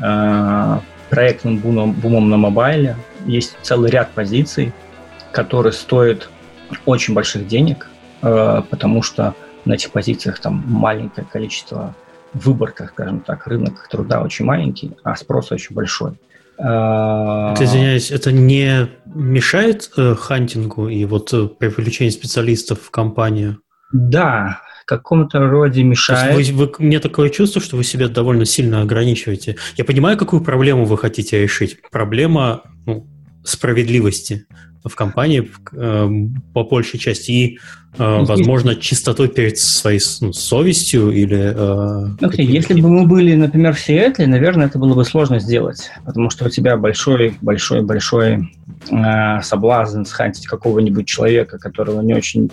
э, 0.00 0.78
проектным 1.10 1.58
бумом, 1.58 1.92
бумом 1.92 2.28
на 2.28 2.36
мобайле 2.36 2.96
есть 3.26 3.56
целый 3.62 3.90
ряд 3.90 4.10
позиций, 4.10 4.72
который 5.32 5.72
стоит 5.72 6.28
очень 6.84 7.14
больших 7.14 7.46
денег, 7.46 7.88
э, 8.22 8.62
потому 8.68 9.02
что 9.02 9.34
на 9.64 9.74
этих 9.74 9.90
позициях 9.90 10.40
там 10.40 10.62
маленькое 10.66 11.26
количество 11.30 11.94
выборка, 12.34 12.90
скажем 12.92 13.20
так, 13.20 13.46
рынок 13.46 13.88
труда 13.88 14.20
очень 14.20 14.44
маленький, 14.44 14.96
а 15.02 15.16
спрос 15.16 15.52
очень 15.52 15.74
большой. 15.74 16.12
Это, 16.58 17.56
извиняюсь, 17.60 18.10
это 18.10 18.32
не 18.32 18.88
мешает 19.04 19.90
э, 19.96 20.14
хантингу 20.14 20.88
и 20.88 21.04
вот 21.04 21.32
э, 21.32 21.48
привлечению 21.48 22.12
специалистов 22.12 22.80
в 22.82 22.90
компанию? 22.90 23.58
Да, 23.92 24.60
в 24.82 24.86
каком-то 24.86 25.40
роде 25.40 25.82
мешает. 25.82 26.34
Вы, 26.34 26.52
вы, 26.54 26.72
мне 26.78 27.00
такое 27.00 27.28
чувство, 27.30 27.60
что 27.60 27.76
вы 27.76 27.84
себя 27.84 28.08
довольно 28.08 28.44
сильно 28.44 28.80
ограничиваете. 28.80 29.56
Я 29.76 29.84
понимаю, 29.84 30.16
какую 30.16 30.42
проблему 30.42 30.84
вы 30.86 30.96
хотите 30.96 31.42
решить. 31.42 31.78
Проблема 31.90 32.62
ну, 32.86 33.06
справедливости 33.44 34.46
в 34.88 34.94
компании 34.94 35.50
э, 35.72 36.08
по 36.52 36.64
большей 36.64 36.98
части 36.98 37.30
и, 37.30 37.58
э, 37.98 38.24
возможно, 38.24 38.76
чистотой 38.76 39.28
перед 39.28 39.58
своей 39.58 40.00
ну, 40.20 40.32
совестью 40.32 41.10
или... 41.10 41.54
Э, 41.54 42.16
okay, 42.20 42.42
если 42.42 42.80
бы 42.80 42.88
мы 42.88 43.06
были, 43.06 43.34
например, 43.34 43.74
в 43.74 43.80
Сиэтле, 43.80 44.26
наверное, 44.26 44.66
это 44.66 44.78
было 44.78 44.94
бы 44.94 45.04
сложно 45.04 45.40
сделать, 45.40 45.90
потому 46.04 46.30
что 46.30 46.46
у 46.46 46.48
тебя 46.48 46.76
большой-большой-большой 46.76 48.50
э, 48.90 49.42
соблазн 49.42 50.04
схантить 50.04 50.46
какого-нибудь 50.46 51.06
человека, 51.06 51.58
которого 51.58 52.00
не 52.02 52.14
очень 52.14 52.50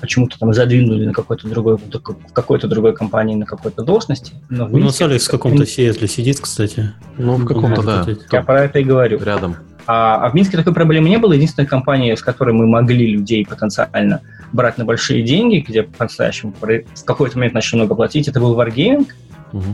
почему-то 0.00 0.38
там 0.38 0.54
задвинули 0.54 1.06
на 1.06 1.12
какой-то 1.12 1.48
другой, 1.48 1.76
в 1.76 2.32
какой-то 2.32 2.68
другой 2.68 2.94
компании 2.94 3.34
на 3.34 3.46
какой-то 3.46 3.82
должности. 3.82 4.34
Но 4.48 4.66
у 4.66 4.78
нас 4.78 5.00
Алекс 5.00 5.26
в 5.26 5.30
каком-то 5.30 5.66
Сиэтле 5.66 6.08
сидит, 6.08 6.40
кстати. 6.40 6.92
Ну, 7.16 7.36
в 7.36 7.44
каком-то, 7.44 7.82
да. 7.82 8.06
Я 8.32 8.42
про 8.42 8.64
это 8.64 8.78
и 8.78 8.84
говорю. 8.84 9.18
Рядом. 9.22 9.56
А, 9.88 10.26
а 10.26 10.28
в 10.28 10.34
Минске 10.34 10.58
такой 10.58 10.74
проблемы 10.74 11.08
не 11.08 11.16
было. 11.16 11.32
Единственная 11.32 11.66
компания, 11.66 12.14
с 12.14 12.20
которой 12.20 12.52
мы 12.52 12.66
могли 12.66 13.10
людей 13.10 13.46
потенциально 13.46 14.20
брать 14.52 14.76
на 14.76 14.84
большие 14.84 15.22
деньги, 15.22 15.64
где 15.66 15.82
по-настоящему 15.82 16.52
в 16.60 17.04
какой-то 17.04 17.38
момент 17.38 17.54
начали 17.54 17.78
много 17.78 17.94
платить, 17.94 18.28
это 18.28 18.38
был 18.38 18.54
Wargaming. 18.54 19.08
Угу. 19.52 19.64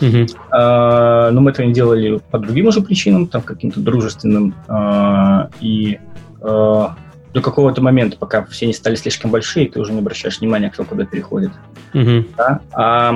Uh-huh. 0.00 0.36
А, 0.52 1.30
но 1.32 1.40
мы 1.40 1.50
это 1.50 1.64
не 1.64 1.72
делали 1.72 2.20
по 2.30 2.38
другим 2.38 2.68
уже 2.68 2.80
причинам, 2.80 3.26
там 3.26 3.42
каким-то 3.42 3.80
дружественным. 3.80 4.54
А, 4.68 5.48
и 5.60 5.98
а, 6.40 6.94
до 7.34 7.40
какого-то 7.40 7.82
момента, 7.82 8.16
пока 8.16 8.44
все 8.44 8.66
не 8.66 8.72
стали 8.72 8.94
слишком 8.94 9.32
большие, 9.32 9.68
ты 9.68 9.80
уже 9.80 9.92
не 9.92 9.98
обращаешь 9.98 10.38
внимания, 10.38 10.70
кто 10.70 10.84
куда 10.84 11.04
переходит. 11.04 11.50
Uh-huh. 11.92 12.24
Да? 12.36 12.60
А, 12.72 13.14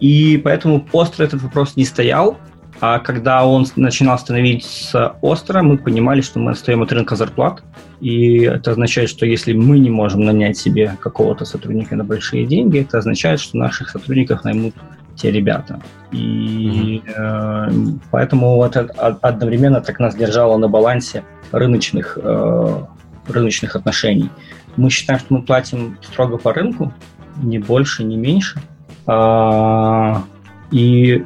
и 0.00 0.40
поэтому 0.42 0.86
остро 0.92 1.24
этот 1.24 1.42
вопрос 1.42 1.76
не 1.76 1.84
стоял. 1.84 2.38
А 2.80 2.98
когда 2.98 3.46
он 3.46 3.66
начинал 3.76 4.18
становиться 4.18 5.16
остро, 5.20 5.62
мы 5.62 5.78
понимали, 5.78 6.20
что 6.20 6.38
мы 6.38 6.52
отстаем 6.52 6.82
от 6.82 6.92
рынка 6.92 7.16
зарплат. 7.16 7.62
И 8.00 8.40
это 8.42 8.72
означает, 8.72 9.08
что 9.08 9.26
если 9.26 9.52
мы 9.52 9.78
не 9.78 9.90
можем 9.90 10.22
нанять 10.22 10.58
себе 10.58 10.96
какого-то 11.00 11.44
сотрудника 11.44 11.96
на 11.96 12.04
большие 12.04 12.46
деньги, 12.46 12.80
это 12.80 12.98
означает, 12.98 13.40
что 13.40 13.56
наших 13.56 13.90
сотрудников 13.90 14.44
наймут 14.44 14.74
те 15.16 15.30
ребята. 15.30 15.80
И 16.10 17.02
mm-hmm. 17.06 17.94
э, 17.96 17.98
поэтому 18.10 18.56
вот 18.56 18.76
это 18.76 18.92
одновременно 19.22 19.80
так 19.80 20.00
нас 20.00 20.14
держало 20.14 20.56
на 20.58 20.68
балансе 20.68 21.24
рыночных, 21.52 22.18
э, 22.20 22.82
рыночных 23.28 23.76
отношений. 23.76 24.30
Мы 24.76 24.90
считаем, 24.90 25.20
что 25.20 25.34
мы 25.34 25.42
платим 25.42 25.98
строго 26.02 26.36
по 26.36 26.52
рынку, 26.52 26.92
не 27.36 27.58
больше, 27.58 28.04
не 28.04 28.16
меньше. 28.16 28.60
А, 29.06 30.24
и 30.70 31.24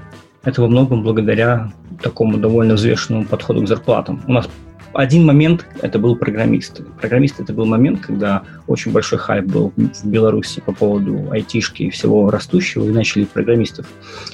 это 0.49 0.62
во 0.62 0.68
многом 0.68 1.03
благодаря 1.03 1.70
такому 2.03 2.38
довольно 2.38 2.74
взвешенному 2.74 3.26
подходу 3.26 3.62
к 3.62 3.68
зарплатам. 3.68 4.22
У 4.26 4.32
нас 4.32 4.49
один 4.94 5.26
момент 5.26 5.66
это 5.82 5.99
был 5.99 6.16
программист. 6.16 6.80
Программист 6.99 7.38
это 7.38 7.53
был 7.53 7.66
момент, 7.66 8.01
когда 8.01 8.42
очень 8.66 8.90
большой 8.90 9.18
хайп 9.18 9.44
был 9.44 9.72
в 9.76 10.07
Беларуси 10.07 10.62
по 10.64 10.72
поводу 10.72 11.30
айтишки 11.30 11.82
и 11.84 11.90
всего 11.90 12.30
растущего, 12.30 12.84
и 12.84 12.88
начали 12.88 13.24
программистов 13.24 13.86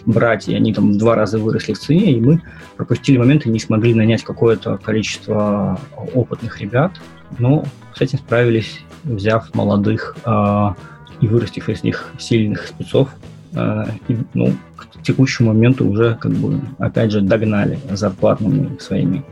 брать, 0.07 0.49
и 0.49 0.55
они 0.55 0.73
там 0.73 0.93
в 0.93 0.97
два 0.97 1.17
раза 1.17 1.39
выросли 1.39 1.73
в 1.73 1.81
цене, 1.81 2.12
и 2.12 2.21
мы 2.21 2.41
пропустили 2.77 3.19
момент 3.19 3.47
и 3.47 3.51
не 3.51 3.59
смогли 3.59 3.93
нанять 3.93 4.23
какое-то 4.23 4.79
количество 4.79 5.81
опытных 6.15 6.61
ребят, 6.61 6.93
но 7.39 7.65
с 7.95 8.01
этим 8.01 8.19
справились, 8.19 8.81
взяв 9.03 9.53
молодых 9.55 10.17
э, 10.25 10.69
и 11.21 11.27
вырастив 11.27 11.69
из 11.69 11.83
них 11.83 12.12
сильных 12.19 12.69
спецов, 12.69 13.09
и, 13.55 14.17
ну, 14.35 14.53
текущему 15.05 15.53
моменту 15.53 15.87
уже, 15.87 16.17
как 16.21 16.33
бы, 16.33 16.61
опять 16.79 17.13
же, 17.13 17.21
догнали 17.21 17.79
зарплатными 17.91 18.79
своими. 18.79 19.25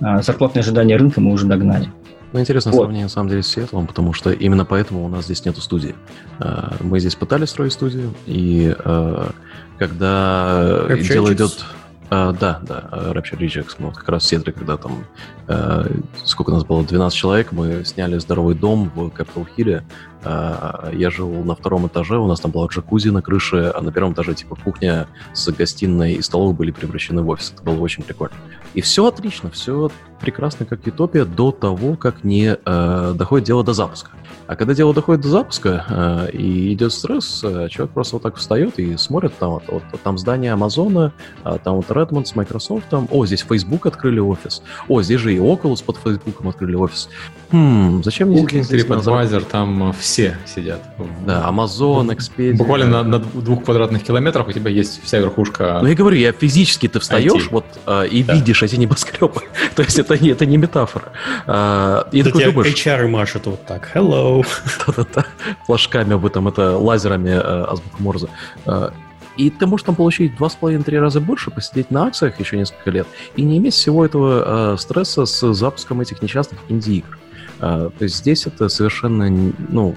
А, 0.00 0.22
зарплатные 0.22 0.60
ожидания 0.60 0.96
рынка 0.96 1.20
мы 1.20 1.32
уже 1.32 1.46
догнали. 1.46 1.88
Ну, 2.32 2.40
интересное 2.40 2.72
вот. 2.72 2.80
сравнение, 2.80 3.04
на 3.04 3.10
самом 3.10 3.28
деле, 3.28 3.42
с 3.42 3.46
Сиэтлом, 3.46 3.86
потому 3.86 4.12
что 4.12 4.32
именно 4.32 4.64
поэтому 4.64 5.04
у 5.04 5.08
нас 5.08 5.24
здесь 5.24 5.44
нету 5.44 5.60
студии. 5.60 5.94
А, 6.40 6.74
мы 6.80 6.98
здесь 7.00 7.14
пытались 7.14 7.50
строить 7.50 7.72
студию, 7.72 8.12
и 8.26 8.74
а, 8.84 9.30
когда 9.78 10.84
Rapture 10.88 11.12
дело 11.12 11.32
идет... 11.32 11.64
А, 12.10 12.32
да, 12.32 12.60
да, 12.62 12.90
Rapture 12.92 13.38
Rejects. 13.38 13.76
Мы 13.78 13.86
вот 13.86 13.96
как 13.96 14.08
раз 14.08 14.24
в 14.24 14.26
Сетле, 14.26 14.52
когда 14.52 14.76
там, 14.76 15.04
а, 15.48 15.86
сколько 16.24 16.50
у 16.50 16.54
нас 16.54 16.64
было, 16.64 16.84
12 16.84 17.16
человек, 17.16 17.50
мы 17.50 17.84
сняли 17.84 18.18
здоровый 18.18 18.54
дом 18.54 18.90
в 18.94 19.08
Capitol 19.08 19.46
Hill, 19.56 19.80
а, 19.80 19.82
я 20.24 21.10
жил 21.10 21.30
на 21.44 21.54
втором 21.54 21.86
этаже, 21.86 22.18
у 22.18 22.26
нас 22.26 22.40
там 22.40 22.50
была 22.50 22.66
джакузи 22.66 23.08
на 23.08 23.22
крыше, 23.22 23.72
а 23.74 23.80
на 23.80 23.92
первом 23.92 24.12
этаже 24.12 24.34
типа 24.34 24.56
кухня 24.56 25.06
с 25.32 25.50
гостиной 25.50 26.14
и 26.14 26.22
столовой 26.22 26.54
были 26.54 26.70
превращены 26.70 27.22
в 27.22 27.28
офис. 27.28 27.52
Это 27.54 27.62
было 27.62 27.80
очень 27.80 28.02
прикольно. 28.02 28.34
И 28.74 28.80
все 28.80 29.06
отлично, 29.06 29.50
все 29.50 29.90
прекрасно 30.20 30.66
как 30.66 30.86
утопия 30.86 31.24
до 31.24 31.52
того, 31.52 31.96
как 31.96 32.24
не 32.24 32.56
э, 32.56 33.14
доходит 33.14 33.46
дело 33.46 33.62
до 33.62 33.72
запуска. 33.72 34.10
А 34.46 34.56
когда 34.56 34.74
дело 34.74 34.92
доходит 34.92 35.22
до 35.22 35.28
запуска 35.28 35.84
э, 35.88 36.30
и 36.32 36.72
идет 36.72 36.92
стресс, 36.92 37.42
э, 37.44 37.68
человек 37.70 37.94
просто 37.94 38.16
вот 38.16 38.22
так 38.22 38.36
встает 38.36 38.78
и 38.78 38.96
смотрит 38.96 39.32
там 39.38 39.52
вот, 39.52 39.64
вот 39.68 39.84
там 40.02 40.18
здание 40.18 40.52
Амазона, 40.52 41.12
э, 41.44 41.58
там 41.62 41.76
вот 41.76 41.86
Redmond 41.86 42.26
с 42.26 42.34
Microsoft, 42.36 42.88
там, 42.88 43.08
о, 43.10 43.24
здесь 43.26 43.44
Facebook 43.48 43.86
открыли 43.86 44.18
офис, 44.18 44.62
о, 44.88 45.02
здесь 45.02 45.20
же 45.20 45.34
и 45.34 45.38
Oculus 45.38 45.84
под 45.84 45.96
Facebook 45.98 46.44
открыли 46.44 46.74
офис. 46.74 47.08
Хм, 47.52 48.02
зачем 48.02 48.30
мне 48.30 48.46
здесь 48.46 48.84
TripAdvisor, 48.84 49.44
там 49.50 49.90
э, 49.90 49.92
все 50.14 50.36
сидят. 50.46 50.80
Да, 51.26 51.44
Amazon, 51.48 52.16
Expedia. 52.16 52.56
Буквально 52.56 52.86
на, 52.86 53.02
на 53.02 53.18
двух 53.18 53.64
квадратных 53.64 54.04
километрах 54.04 54.46
у 54.46 54.52
тебя 54.52 54.70
есть 54.70 55.02
вся 55.02 55.18
верхушка. 55.18 55.80
Ну 55.82 55.88
я 55.88 55.96
говорю, 55.96 56.16
я 56.16 56.30
физически 56.30 56.86
ты 56.86 57.00
встаешь 57.00 57.48
вот 57.50 57.64
э, 57.86 58.06
и 58.06 58.22
да. 58.22 58.34
видишь 58.34 58.62
эти 58.62 58.76
небоскребы. 58.76 59.40
То 59.74 59.82
есть 59.82 59.98
это 59.98 60.16
не, 60.16 60.30
это 60.30 60.46
не 60.46 60.56
метафора. 60.56 61.10
А, 61.46 62.08
и 62.12 62.22
такой 62.22 62.44
думаешь... 62.44 62.72
HR 62.72 63.08
машет 63.08 63.46
вот 63.46 63.66
так, 63.66 63.90
hello. 63.92 64.46
Да-да-да, 64.86 65.26
флажками 65.66 66.14
об 66.14 66.24
этом, 66.24 66.46
это 66.46 66.78
лазерами 66.78 67.30
э, 67.30 67.64
азбука 67.72 67.96
Морзе. 67.98 68.28
Э, 68.66 68.90
и 69.36 69.50
ты 69.50 69.66
можешь 69.66 69.84
там 69.84 69.96
получить 69.96 70.34
2,5-3 70.38 71.00
раза 71.00 71.20
больше, 71.20 71.50
посидеть 71.50 71.90
на 71.90 72.06
акциях 72.06 72.38
еще 72.38 72.56
несколько 72.56 72.92
лет, 72.92 73.08
и 73.34 73.42
не 73.42 73.58
иметь 73.58 73.74
всего 73.74 74.06
этого 74.06 74.74
э, 74.74 74.76
стресса 74.78 75.26
с 75.26 75.54
запуском 75.54 76.00
этих 76.00 76.22
несчастных 76.22 76.60
инди-игр. 76.68 77.18
Э, 77.18 77.33
то 77.58 77.92
есть 78.00 78.16
здесь 78.16 78.46
это 78.46 78.68
совершенно, 78.68 79.30
ну, 79.68 79.96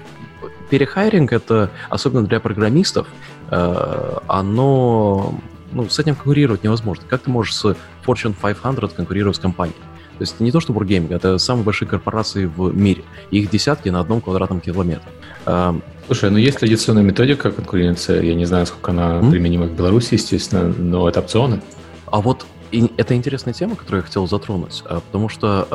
перехайринг 0.70 1.32
это, 1.32 1.70
особенно 1.88 2.26
для 2.26 2.40
программистов, 2.40 3.06
э, 3.50 4.18
оно, 4.26 5.34
ну, 5.72 5.88
с 5.88 5.98
этим 5.98 6.14
конкурировать 6.14 6.62
невозможно. 6.64 7.04
Как 7.08 7.22
ты 7.22 7.30
можешь 7.30 7.54
с 7.54 7.76
Fortune 8.06 8.34
500 8.34 8.92
конкурировать 8.92 9.36
с 9.36 9.40
компанией? 9.40 9.76
То 10.18 10.22
есть 10.22 10.40
не 10.40 10.50
то, 10.50 10.58
что 10.58 10.72
Wargaming, 10.72 11.14
это 11.14 11.38
самые 11.38 11.64
большие 11.64 11.86
корпорации 11.86 12.46
в 12.46 12.76
мире. 12.76 13.04
Их 13.30 13.50
десятки 13.50 13.88
на 13.88 14.00
одном 14.00 14.20
квадратном 14.20 14.60
километре. 14.60 15.08
Слушай, 16.06 16.30
ну 16.30 16.38
есть 16.38 16.58
традиционная 16.58 17.04
методика 17.04 17.52
конкуренции. 17.52 18.26
Я 18.26 18.34
не 18.34 18.44
знаю, 18.44 18.66
сколько 18.66 18.90
она 18.90 19.12
mm-hmm. 19.12 19.30
применима 19.30 19.66
в 19.66 19.76
Беларуси, 19.76 20.14
естественно, 20.14 20.74
но 20.76 21.08
это 21.08 21.20
опционы. 21.20 21.60
А 22.06 22.20
вот 22.20 22.46
и 22.70 22.90
это 22.96 23.14
интересная 23.14 23.54
тема, 23.54 23.76
которую 23.76 24.00
я 24.00 24.06
хотел 24.06 24.26
затронуть, 24.26 24.82
а, 24.86 25.00
потому 25.00 25.28
что 25.28 25.66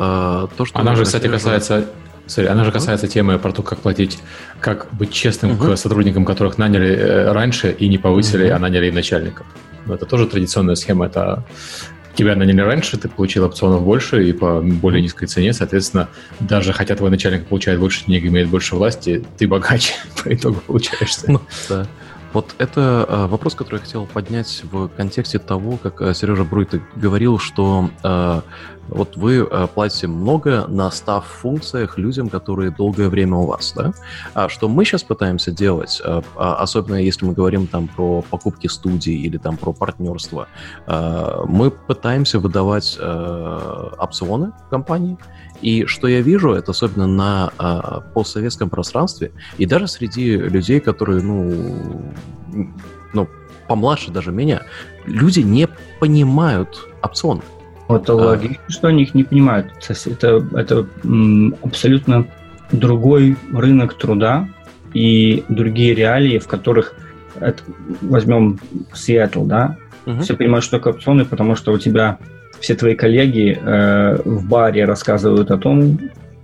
э, 0.50 0.56
то, 0.56 0.64
что... 0.64 0.78
Она 0.78 0.94
же, 0.94 1.04
кстати, 1.04 1.28
касается... 1.28 1.86
Sorry, 2.26 2.46
она 2.46 2.64
же 2.64 2.72
касается 2.72 3.06
темы 3.06 3.38
про 3.38 3.52
то, 3.52 3.62
как 3.62 3.80
платить, 3.80 4.18
как 4.58 4.88
быть 4.92 5.12
честным 5.12 5.52
uh-huh. 5.52 5.74
к 5.74 5.76
сотрудникам, 5.76 6.24
которых 6.24 6.56
наняли 6.56 6.88
э, 6.88 7.32
раньше 7.32 7.70
и 7.70 7.86
не 7.86 7.98
повысили, 7.98 8.46
uh-huh. 8.46 8.52
а 8.52 8.58
наняли 8.58 8.86
им 8.86 8.94
начальников. 8.94 9.46
Но 9.84 9.94
это 9.94 10.06
тоже 10.06 10.26
традиционная 10.26 10.74
схема. 10.74 11.04
Это 11.04 11.44
тебя 12.14 12.34
наняли 12.36 12.60
раньше, 12.60 12.96
ты 12.96 13.08
получил 13.08 13.44
опционов 13.44 13.82
больше 13.82 14.26
и 14.26 14.32
по 14.32 14.60
более 14.60 15.02
низкой 15.02 15.26
цене, 15.26 15.52
соответственно, 15.52 16.08
даже 16.40 16.72
хотя 16.72 16.94
твой 16.94 17.10
начальник 17.10 17.46
получает 17.46 17.80
больше 17.80 18.04
денег, 18.06 18.24
имеет 18.26 18.48
больше 18.48 18.76
власти, 18.76 19.24
ты 19.36 19.46
богаче 19.46 19.94
по 20.24 20.32
итогу 20.32 20.60
получаешься. 20.66 21.30
Ну, 21.30 21.40
да. 21.68 21.86
Вот 22.34 22.56
это 22.58 23.06
э, 23.08 23.26
вопрос, 23.28 23.54
который 23.54 23.76
я 23.76 23.84
хотел 23.84 24.06
поднять 24.06 24.64
в 24.64 24.88
контексте 24.88 25.38
того, 25.38 25.76
как 25.76 26.02
э, 26.02 26.12
Сережа 26.14 26.42
Бруйт 26.42 26.74
говорил, 26.96 27.38
что 27.38 27.90
э, 28.02 28.40
вот 28.88 29.16
вы 29.16 29.48
платите 29.72 30.08
много 30.08 30.66
на 30.66 30.90
став 30.90 31.24
функциях 31.24 31.96
людям, 31.96 32.28
которые 32.28 32.72
долгое 32.72 33.08
время 33.08 33.36
у 33.36 33.46
вас, 33.46 33.72
да? 33.74 33.94
А 34.34 34.48
что 34.48 34.68
мы 34.68 34.84
сейчас 34.84 35.04
пытаемся 35.04 35.52
делать, 35.52 36.02
а, 36.04 36.22
особенно 36.56 36.96
если 36.96 37.24
мы 37.24 37.32
говорим 37.32 37.66
там 37.66 37.88
про 37.88 38.20
покупки 38.20 38.66
студий 38.66 39.16
или 39.16 39.38
там 39.38 39.56
про 39.56 39.72
партнерство, 39.72 40.48
мы 40.86 41.70
пытаемся 41.70 42.38
выдавать 42.38 42.98
опционы 43.98 44.52
компании, 44.68 45.16
и 45.62 45.86
что 45.86 46.08
я 46.08 46.20
вижу, 46.20 46.52
это 46.52 46.72
особенно 46.72 47.06
на 47.06 47.52
а, 47.58 48.00
постсоветском 48.00 48.70
пространстве, 48.70 49.32
и 49.58 49.66
даже 49.66 49.88
среди 49.88 50.36
людей, 50.36 50.80
которые, 50.80 51.22
ну, 51.22 52.02
ну, 53.12 53.28
помладше 53.66 54.10
даже 54.10 54.32
меня, 54.32 54.62
люди 55.06 55.40
не 55.40 55.68
понимают 56.00 56.88
опционы. 57.02 57.42
Вот 57.88 58.08
а. 58.08 58.14
логично, 58.14 58.62
что 58.68 58.88
они 58.88 59.02
их 59.04 59.14
не 59.14 59.24
понимают. 59.24 59.72
Это, 60.06 60.46
это 60.52 60.86
абсолютно 61.62 62.26
другой 62.72 63.36
рынок 63.52 63.94
труда 63.94 64.48
и 64.92 65.44
другие 65.48 65.94
реалии, 65.94 66.38
в 66.38 66.46
которых 66.46 66.94
это, 67.40 67.62
возьмем 68.00 68.60
Сиэтл, 68.92 69.44
да, 69.44 69.76
угу. 70.06 70.20
все 70.20 70.36
понимают, 70.36 70.64
что 70.64 70.78
такое 70.78 70.94
опционы, 70.94 71.24
потому 71.24 71.56
что 71.56 71.72
у 71.72 71.78
тебя 71.78 72.18
все 72.60 72.74
твои 72.74 72.94
коллеги 72.94 73.58
э, 73.60 74.22
в 74.24 74.46
баре 74.46 74.84
рассказывают 74.84 75.50
о 75.50 75.58
том, 75.58 75.98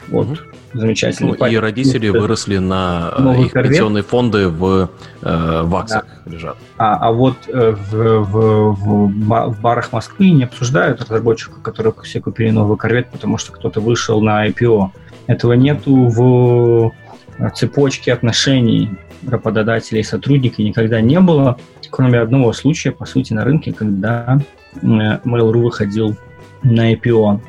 вот, 0.09 0.27
угу. 0.27 0.37
замечательно. 0.75 1.37
Ну, 1.39 1.47
и 1.47 1.57
родители 1.57 2.11
это, 2.11 2.21
выросли 2.21 2.59
на 2.59 3.13
э, 3.17 3.43
их 3.43 3.53
корвет. 3.53 3.71
пенсионные 3.71 4.03
фонды 4.03 4.49
в, 4.49 4.91
э, 5.23 5.63
в 5.63 5.77
акциях 5.77 6.05
да. 6.25 6.33
лежат. 6.33 6.57
А, 6.79 6.97
а 6.97 7.13
вот 7.13 7.37
э, 7.49 7.71
в, 7.73 7.93
в, 7.93 8.75
в, 8.75 9.53
в 9.53 9.61
барах 9.61 9.93
Москвы 9.93 10.31
не 10.31 10.45
обсуждают 10.45 11.01
разработчика, 11.01 11.61
которые 11.61 11.95
все 12.03 12.21
купили 12.21 12.51
новый 12.51 12.77
корвет, 12.77 13.09
потому 13.11 13.39
что 13.39 13.53
кто-то 13.53 13.81
вышел 13.81 14.21
на 14.21 14.47
IPO. 14.49 14.91
Этого 15.27 15.53
нету 15.53 15.95
в 15.95 16.93
цепочке 17.55 18.13
отношений 18.13 18.91
работодателей 19.27 20.01
и 20.01 20.05
сотрудника 20.05 20.63
никогда 20.63 21.01
не 21.01 21.21
было, 21.21 21.59
кроме 21.91 22.19
одного 22.19 22.53
случая, 22.53 22.91
по 22.91 23.07
сути, 23.07 23.33
на 23.33 23.45
рынке, 23.45 23.73
когда 23.73 24.41
Э, 24.41 24.60
Mail.ru 24.83 25.62
выходил 25.62 26.16
на 26.62 26.93
IPO 26.93 27.41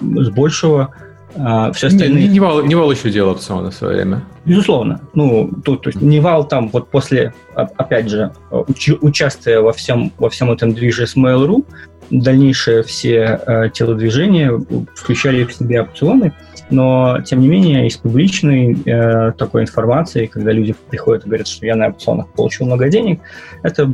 с 0.00 0.28
большего, 0.30 0.94
а 1.36 1.72
все 1.72 1.88
остальные... 1.88 2.28
Не, 2.28 2.34
не, 2.34 2.40
вал, 2.40 2.62
не 2.62 2.74
вал 2.74 2.90
еще 2.90 3.10
делал 3.10 3.32
опционы 3.32 3.70
в 3.70 3.74
свое 3.74 3.96
время. 3.96 4.22
Безусловно. 4.44 5.00
Ну, 5.14 5.50
тут, 5.64 5.82
то 5.82 5.90
есть 5.90 6.00
не 6.00 6.20
вал 6.20 6.46
там 6.46 6.68
вот 6.68 6.90
после, 6.90 7.32
опять 7.54 8.08
же, 8.08 8.32
уч, 8.50 8.90
участвуя 9.00 9.60
во 9.60 9.72
всем, 9.72 10.12
во 10.18 10.30
всем 10.30 10.52
этом 10.52 10.74
движе 10.74 11.06
с 11.06 11.16
Mail.ru, 11.16 11.64
дальнейшие 12.10 12.82
все 12.82 13.40
э, 13.46 13.70
телодвижения 13.72 14.52
включали 14.94 15.44
в 15.44 15.52
себе 15.52 15.82
опционы, 15.82 16.32
но, 16.70 17.20
тем 17.24 17.40
не 17.40 17.48
менее, 17.48 17.86
из 17.86 17.96
публичной 17.96 18.76
э, 18.86 19.32
такой 19.32 19.62
информации, 19.62 20.26
когда 20.26 20.52
люди 20.52 20.74
приходят 20.90 21.24
и 21.24 21.26
говорят, 21.26 21.46
что 21.46 21.66
я 21.66 21.76
на 21.76 21.88
опционах 21.88 22.28
получил 22.28 22.66
много 22.66 22.88
денег, 22.88 23.20
это 23.62 23.90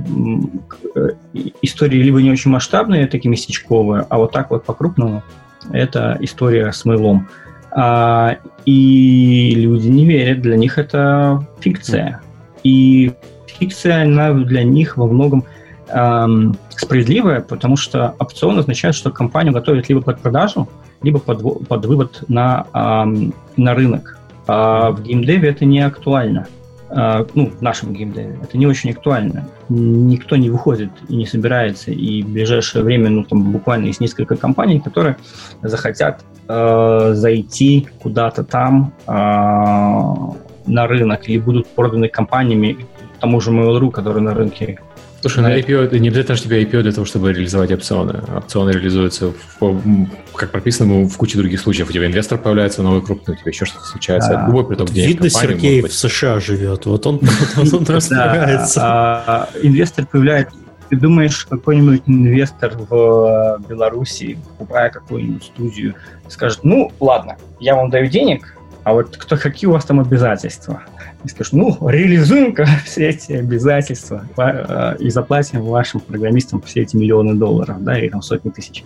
э, 0.94 1.08
истории 1.62 1.98
либо 1.98 2.22
не 2.22 2.30
очень 2.30 2.50
масштабные, 2.50 3.06
такие 3.06 3.30
местечковые, 3.30 4.06
а 4.08 4.18
вот 4.18 4.32
так 4.32 4.50
вот 4.50 4.64
по-крупному, 4.64 5.22
это 5.72 6.16
история 6.20 6.72
с 6.72 6.84
мылом. 6.84 7.28
А, 7.72 8.38
и 8.64 9.52
люди 9.54 9.88
не 9.88 10.06
верят, 10.06 10.40
для 10.40 10.56
них 10.56 10.78
это 10.78 11.46
фикция. 11.60 12.20
И 12.62 13.12
фикция, 13.46 14.02
она 14.02 14.32
для 14.32 14.64
них 14.64 14.96
во 14.96 15.06
многом 15.06 15.44
эм, 15.88 16.56
справедливая, 16.70 17.40
потому 17.40 17.76
что 17.76 18.14
опцион 18.18 18.58
означает, 18.58 18.94
что 18.94 19.10
компанию 19.10 19.52
готовят 19.52 19.88
либо 19.88 20.00
под 20.00 20.20
продажу, 20.20 20.68
либо 21.02 21.18
под, 21.18 21.66
под 21.66 21.86
вывод 21.86 22.24
на, 22.28 22.66
эм, 22.74 23.34
на 23.56 23.74
рынок. 23.74 24.18
А 24.46 24.90
в 24.90 25.02
геймдеве 25.02 25.50
это 25.50 25.64
не 25.64 25.80
актуально. 25.80 26.46
А, 26.90 27.24
ну, 27.34 27.46
в 27.50 27.62
нашем 27.62 27.92
геймдеве. 27.92 28.38
Это 28.42 28.58
не 28.58 28.66
очень 28.66 28.90
актуально. 28.90 29.48
Никто 29.68 30.36
не 30.36 30.50
выходит 30.50 30.90
и 31.08 31.16
не 31.16 31.26
собирается, 31.26 31.92
и 31.92 32.22
в 32.22 32.28
ближайшее 32.28 32.82
время, 32.82 33.10
ну, 33.10 33.24
там 33.24 33.52
буквально 33.52 33.86
есть 33.86 34.00
несколько 34.00 34.36
компаний, 34.36 34.80
которые 34.80 35.16
захотят 35.62 36.24
э, 36.48 37.10
зайти 37.14 37.88
куда-то 38.02 38.42
там 38.42 38.92
э, 39.06 39.12
на 39.12 40.86
рынок 40.86 41.28
или 41.28 41.38
будут 41.38 41.68
проданы 41.68 42.08
компаниями 42.08 42.76
тому 43.20 43.40
же 43.40 43.50
Mail.ru, 43.50 43.90
который 43.90 44.22
на 44.22 44.34
рынке 44.34 44.80
Слушай, 45.20 45.42
на 45.42 45.58
IPO, 45.58 45.98
не 45.98 46.08
обязательно 46.08 46.36
же 46.36 46.42
тебе 46.42 46.62
IPO 46.62 46.82
для 46.82 46.92
того, 46.92 47.04
чтобы 47.04 47.32
реализовать 47.32 47.70
опционы. 47.72 48.22
Опционы 48.34 48.70
реализуются, 48.70 49.32
в, 49.60 50.08
как 50.34 50.50
прописано, 50.50 51.04
в 51.06 51.16
куче 51.16 51.36
других 51.36 51.60
случаев. 51.60 51.90
У 51.90 51.92
тебя 51.92 52.06
инвестор 52.06 52.38
появляется 52.38 52.82
новый 52.82 53.02
крупный, 53.02 53.34
у 53.34 53.36
тебя 53.36 53.50
еще 53.50 53.66
что-то 53.66 53.84
случается. 53.84 54.30
Да. 54.30 54.46
Любой 54.46 54.66
приток 54.66 54.90
денег 54.90 55.08
Видно, 55.08 55.30
Сергей 55.30 55.82
в 55.82 55.92
США 55.92 56.40
живет, 56.40 56.86
вот 56.86 57.06
он, 57.06 57.20
он 57.56 57.84
разбирается. 57.86 58.80
А, 58.82 59.48
инвестор 59.62 60.06
появляется 60.06 60.56
ты 60.90 60.96
думаешь, 60.96 61.46
какой-нибудь 61.46 62.02
инвестор 62.06 62.76
в 62.76 63.60
Беларуси, 63.68 64.36
покупая 64.48 64.90
какую-нибудь 64.90 65.44
студию, 65.44 65.94
скажет, 66.28 66.60
ну, 66.64 66.90
ладно, 66.98 67.36
я 67.60 67.76
вам 67.76 67.90
даю 67.90 68.08
денег, 68.08 68.56
а 68.84 68.94
вот 68.94 69.16
кто, 69.16 69.36
какие 69.36 69.68
у 69.68 69.72
вас 69.72 69.84
там 69.84 70.00
обязательства? 70.00 70.82
И 71.24 71.28
скажешь, 71.28 71.52
ну, 71.52 71.76
реализуем-ка 71.86 72.66
все 72.84 73.08
эти 73.10 73.32
обязательства 73.32 74.24
э, 74.36 74.96
и 74.98 75.10
заплатим 75.10 75.62
вашим 75.62 76.00
программистам 76.00 76.62
все 76.62 76.82
эти 76.82 76.96
миллионы 76.96 77.34
долларов, 77.34 77.82
да, 77.82 77.98
или 77.98 78.08
там 78.08 78.22
сотни 78.22 78.50
тысяч. 78.50 78.84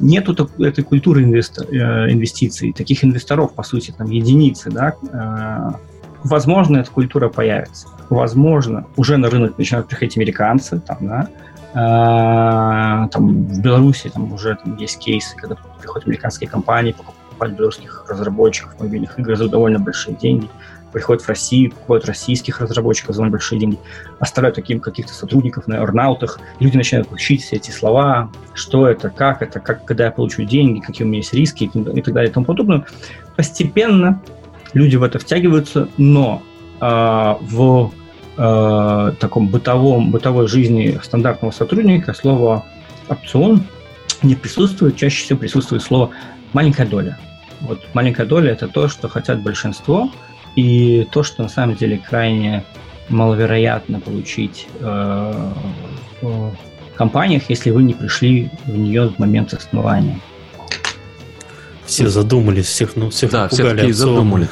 Нету 0.00 0.50
этой 0.58 0.82
культуры 0.82 1.22
э, 1.22 1.26
инвестиций, 1.26 2.72
таких 2.72 3.04
инвесторов, 3.04 3.54
по 3.54 3.62
сути, 3.62 3.94
там 3.96 4.10
единицы, 4.10 4.70
да. 4.70 4.94
Э, 5.12 5.76
возможно, 6.24 6.78
эта 6.78 6.90
культура 6.90 7.28
появится. 7.28 7.88
Возможно, 8.08 8.86
уже 8.96 9.18
на 9.18 9.28
рынок 9.28 9.58
начинают 9.58 9.88
приходить 9.88 10.16
американцы, 10.16 10.80
там, 10.80 10.98
да, 11.00 11.28
там, 11.74 13.46
в 13.46 13.60
Беларуси 13.60 14.08
там 14.08 14.32
уже 14.32 14.56
там, 14.62 14.76
есть 14.76 14.98
кейсы, 15.00 15.34
когда 15.36 15.56
приходят 15.80 16.06
американские 16.06 16.48
компании, 16.48 16.92
покупать 16.92 17.23
белорусских 17.52 18.04
разработчиков 18.08 18.78
мобильных 18.80 19.18
игр 19.18 19.36
за 19.36 19.48
довольно 19.48 19.78
большие 19.78 20.16
деньги 20.16 20.48
приходят 20.94 21.22
в 21.24 21.28
Россию, 21.28 21.72
покупают 21.72 22.06
российских 22.06 22.60
разработчиков 22.60 23.16
за 23.16 23.24
большие 23.24 23.58
деньги, 23.58 23.78
оставляют 24.20 24.54
таким 24.54 24.78
каких-то 24.78 25.12
сотрудников 25.12 25.66
на 25.66 25.74
эрнаутах, 25.74 26.38
люди 26.60 26.76
начинают 26.76 27.10
учить 27.10 27.42
все 27.42 27.56
эти 27.56 27.72
слова, 27.72 28.30
что 28.54 28.86
это, 28.86 29.10
как 29.10 29.42
это, 29.42 29.58
как, 29.58 29.84
когда 29.84 30.04
я 30.04 30.10
получу 30.12 30.44
деньги, 30.44 30.78
какие 30.78 31.04
у 31.04 31.08
меня 31.08 31.18
есть 31.18 31.34
риски 31.34 31.64
и 31.64 32.00
так 32.00 32.14
далее 32.14 32.30
и 32.30 32.32
тому 32.32 32.46
подобное. 32.46 32.86
Постепенно 33.36 34.22
люди 34.72 34.94
в 34.94 35.02
это 35.02 35.18
втягиваются, 35.18 35.88
но 35.96 36.44
э, 36.80 36.84
в 37.40 37.92
э, 38.36 39.12
таком 39.18 39.48
бытовом, 39.48 40.12
бытовой 40.12 40.46
жизни 40.46 41.00
стандартного 41.02 41.50
сотрудника 41.50 42.14
слово 42.14 42.64
опцион 43.08 43.64
не 44.22 44.36
присутствует, 44.36 44.96
чаще 44.96 45.24
всего 45.24 45.40
присутствует 45.40 45.82
слово 45.82 46.10
маленькая 46.52 46.86
доля. 46.86 47.18
Вот 47.66 47.80
маленькая 47.94 48.26
доля 48.26 48.52
это 48.52 48.68
то, 48.68 48.88
что 48.88 49.08
хотят 49.08 49.40
большинство, 49.40 50.10
и 50.56 51.06
то, 51.10 51.22
что 51.22 51.42
на 51.42 51.48
самом 51.48 51.76
деле 51.76 51.98
крайне 51.98 52.64
маловероятно 53.08 54.00
получить 54.00 54.66
э, 54.80 55.50
в 56.22 56.52
компаниях, 56.94 57.44
если 57.48 57.70
вы 57.70 57.82
не 57.82 57.94
пришли 57.94 58.50
в 58.66 58.76
нее 58.76 59.08
в 59.08 59.18
момент 59.18 59.52
основания. 59.52 60.20
Все 61.86 62.08
задумались, 62.08 62.66
всех, 62.66 62.96
ну, 62.96 63.10
всех 63.10 63.30
да, 63.30 63.48
все 63.48 63.74
такие 63.74 63.92
задумали. 63.92 64.48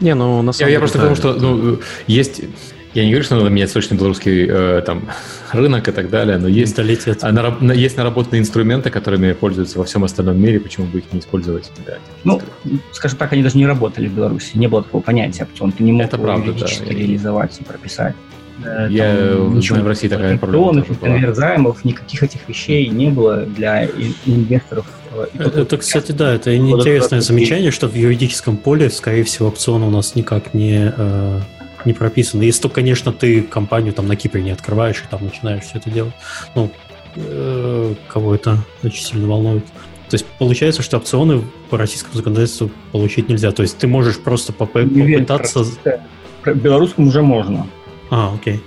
Не, 0.00 0.14
ну 0.14 0.42
на 0.42 0.52
самом 0.52 0.60
я, 0.60 0.66
деле... 0.66 0.72
Я 0.74 0.78
просто 0.80 0.98
да, 0.98 1.08
потому 1.08 1.16
что 1.16 1.40
ну, 1.40 1.80
есть 2.06 2.42
я 2.96 3.04
не 3.04 3.10
говорю, 3.10 3.24
что 3.24 3.36
надо 3.36 3.50
менять 3.50 3.70
срочно 3.70 3.94
белорусский 3.94 4.46
э, 4.48 4.82
там, 4.84 5.08
рынок 5.52 5.86
и 5.88 5.92
так 5.92 6.08
далее, 6.08 6.38
но 6.38 6.48
есть, 6.48 6.78
а, 6.78 7.32
на, 7.32 7.72
есть 7.72 7.96
наработанные 7.96 8.40
инструменты, 8.40 8.90
которыми 8.90 9.32
пользуются 9.32 9.78
во 9.78 9.84
всем 9.84 10.04
остальном 10.04 10.40
мире, 10.40 10.58
почему 10.60 10.86
бы 10.86 10.98
их 10.98 11.12
не 11.12 11.20
использовать? 11.20 11.70
Да, 11.86 11.98
ну, 12.24 12.40
скажем 12.92 13.18
так, 13.18 13.32
они 13.32 13.42
даже 13.42 13.58
не 13.58 13.66
работали 13.66 14.08
в 14.08 14.14
Беларуси, 14.14 14.56
не 14.56 14.66
было 14.66 14.82
такого 14.82 15.02
понятия 15.02 15.44
опцион, 15.44 15.72
ты 15.72 15.84
не 15.84 15.92
мог 15.92 16.06
Это 16.06 16.16
правда, 16.16 16.52
да. 16.52 16.66
реализовать 16.86 17.60
и 17.60 17.64
прописать. 17.64 18.14
Я 18.88 19.34
ничего 19.34 19.80
в 19.80 19.86
России 19.86 20.08
такая 20.08 20.38
проблема. 20.38 20.82
Конверт 20.82 21.36
займов, 21.36 21.84
никаких 21.84 22.22
этих 22.22 22.48
вещей 22.48 22.88
не 22.88 23.10
было 23.10 23.42
для 23.42 23.84
инвесторов. 24.24 24.86
Э, 25.12 25.26
это, 25.38 25.60
это, 25.60 25.76
кстати, 25.76 26.12
да, 26.12 26.34
это 26.34 26.56
интересное 26.56 27.20
замечание, 27.20 27.70
что 27.70 27.88
в 27.88 27.94
юридическом 27.94 28.56
поле, 28.56 28.88
скорее 28.88 29.24
всего, 29.24 29.48
опцион 29.48 29.82
у 29.82 29.90
нас 29.90 30.14
никак 30.14 30.54
не 30.54 30.92
э, 30.96 31.40
не 31.86 31.92
прописано. 31.92 32.42
Если 32.42 32.62
то, 32.62 32.68
конечно, 32.68 33.12
ты 33.12 33.42
компанию 33.42 33.92
там 33.92 34.06
на 34.06 34.16
Кипре 34.16 34.42
не 34.42 34.50
открываешь 34.50 35.02
и 35.02 35.10
там 35.10 35.24
начинаешь 35.24 35.64
все 35.64 35.78
это 35.78 35.90
делать. 35.90 36.14
Ну, 36.54 36.70
э, 37.16 37.94
кого 38.08 38.34
это 38.34 38.58
очень 38.82 39.04
сильно 39.04 39.28
волнует. 39.28 39.64
То 40.08 40.14
есть 40.14 40.26
получается, 40.38 40.82
что 40.82 40.98
опционы 40.98 41.42
по 41.70 41.78
российскому 41.78 42.14
законодательству 42.14 42.70
получить 42.92 43.28
нельзя. 43.28 43.50
То 43.52 43.62
есть 43.62 43.78
ты 43.78 43.86
можешь 43.86 44.18
просто 44.18 44.52
попытаться... 44.52 45.64
Белорусскому 46.44 47.08
уже 47.08 47.22
можно. 47.22 47.66
А, 48.10 48.32
окей 48.34 48.62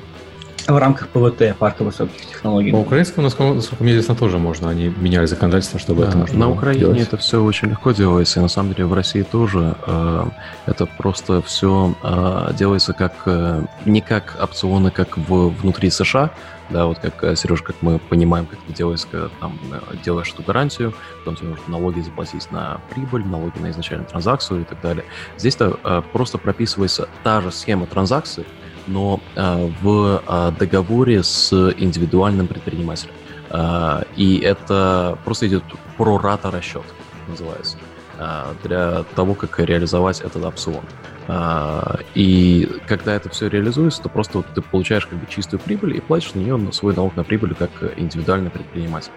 в 0.68 0.78
рамках 0.78 1.10
ПВТ, 1.10 1.55
парка 1.57 1.84
высоких 1.84 2.26
технологий. 2.26 2.72
По 2.72 2.78
украинскому, 2.78 3.24
насколько, 3.24 3.55
насколько 3.55 3.84
мне 3.84 3.93
известно, 3.93 4.16
тоже 4.16 4.38
можно. 4.38 4.70
Они 4.70 4.93
меняли 4.97 5.26
законодательство, 5.26 5.80
чтобы 5.80 6.03
да, 6.03 6.10
это 6.10 6.18
можно 6.18 6.38
На 6.38 6.49
Украине 6.49 6.80
делать. 6.80 7.01
это 7.01 7.18
все 7.18 7.43
очень 7.43 7.70
легко 7.70 7.91
делается, 7.91 8.39
и 8.39 8.43
на 8.43 8.49
самом 8.49 8.74
деле 8.74 8.86
в 8.86 8.93
России 8.93 9.24
тоже 9.24 9.76
э, 9.86 10.26
это 10.66 10.86
просто 10.86 11.41
все 11.41 11.95
э, 12.03 12.53
делается 12.57 12.93
как 12.93 13.14
э, 13.26 13.64
не 13.86 14.01
как 14.01 14.38
опционы, 14.41 14.91
как 14.91 15.18
в, 15.18 15.49
внутри 15.49 15.89
США, 15.89 16.32
да, 16.70 16.86
вот 16.86 16.99
как, 16.99 17.24
э, 17.24 17.36
Сереж, 17.36 17.62
как 17.62 17.76
мы 17.82 17.99
понимаем, 17.99 18.45
как 18.45 18.60
это 18.64 18.74
делается, 18.78 19.07
когда 19.10 19.30
там 19.39 19.60
э, 19.72 19.95
делаешь 20.03 20.32
эту 20.34 20.43
гарантию, 20.43 20.93
потом 21.20 21.36
тебе 21.36 21.49
нужно 21.49 21.64
налоги 21.68 21.99
заплатить 22.01 22.51
на 22.51 22.80
прибыль, 22.93 23.26
налоги 23.26 23.57
на 23.60 23.72
изначальную 23.72 24.07
транзакцию 24.07 24.62
и 24.62 24.64
так 24.64 24.80
далее. 24.82 25.03
Здесь-то 25.38 25.80
э, 25.84 26.01
просто 26.14 26.38
прописывается 26.38 27.10
та 27.24 27.41
же 27.41 27.51
схема 27.51 27.88
транзакции, 27.88 28.45
но 28.90 29.22
э, 29.36 29.70
в 29.82 30.24
э, 30.28 30.52
договоре 30.60 31.24
с 31.24 31.54
индивидуальным 31.78 32.48
предпринимателем. 32.48 33.14
Э, 33.50 34.04
и 34.16 34.40
это 34.40 35.18
просто 35.24 35.48
идет 35.48 35.64
прората 35.98 36.52
расчет, 36.52 36.84
называется, 37.28 37.78
для 38.64 39.04
того, 39.16 39.34
как 39.34 39.60
реализовать 39.60 40.22
этот 40.22 40.44
опцион. 40.44 40.84
И 42.16 42.70
когда 42.88 43.14
это 43.14 43.30
все 43.30 43.50
реализуется, 43.50 44.02
то 44.02 44.10
просто 44.10 44.42
ты 44.42 44.62
получаешь 44.62 45.06
как 45.06 45.20
бы 45.20 45.28
чистую 45.30 45.60
прибыль 45.60 45.98
и 45.98 46.00
платишь 46.00 46.34
на 46.34 46.40
нее 46.40 46.72
свой 46.72 46.96
налог 46.96 47.16
на 47.16 47.24
прибыль 47.24 47.54
как 47.54 47.70
индивидуальный 47.98 48.50
предприниматель. 48.50 49.12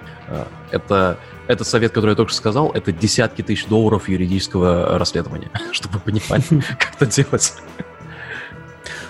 Это, 0.73 1.19
это 1.47 1.65
совет, 1.65 1.93
который 1.93 2.11
я 2.11 2.17
только 2.17 2.31
что 2.31 2.39
сказал, 2.39 2.71
это 2.73 2.93
десятки 2.93 3.43
тысяч 3.43 3.67
долларов 3.67 4.09
юридического 4.09 4.99
расследования, 4.99 5.51
чтобы 5.73 6.01
понимать, 6.01 6.47
как 6.79 6.95
это 6.97 7.07
делать. 7.07 7.55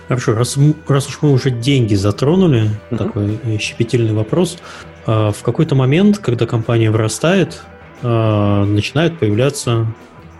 Хорошо, 0.08 0.34
раз, 0.34 0.58
раз 0.88 1.08
уж 1.08 1.18
мы 1.22 1.32
уже 1.32 1.50
деньги 1.50 1.94
затронули, 1.94 2.70
mm-hmm. 2.90 2.96
такой 2.96 3.58
щепетильный 3.58 4.12
вопрос, 4.12 4.58
а, 5.06 5.32
в 5.32 5.42
какой-то 5.42 5.74
момент, 5.74 6.18
когда 6.18 6.46
компания 6.46 6.90
вырастает, 6.90 7.62
а, 8.02 8.64
начинают 8.64 9.18
появляться 9.18 9.86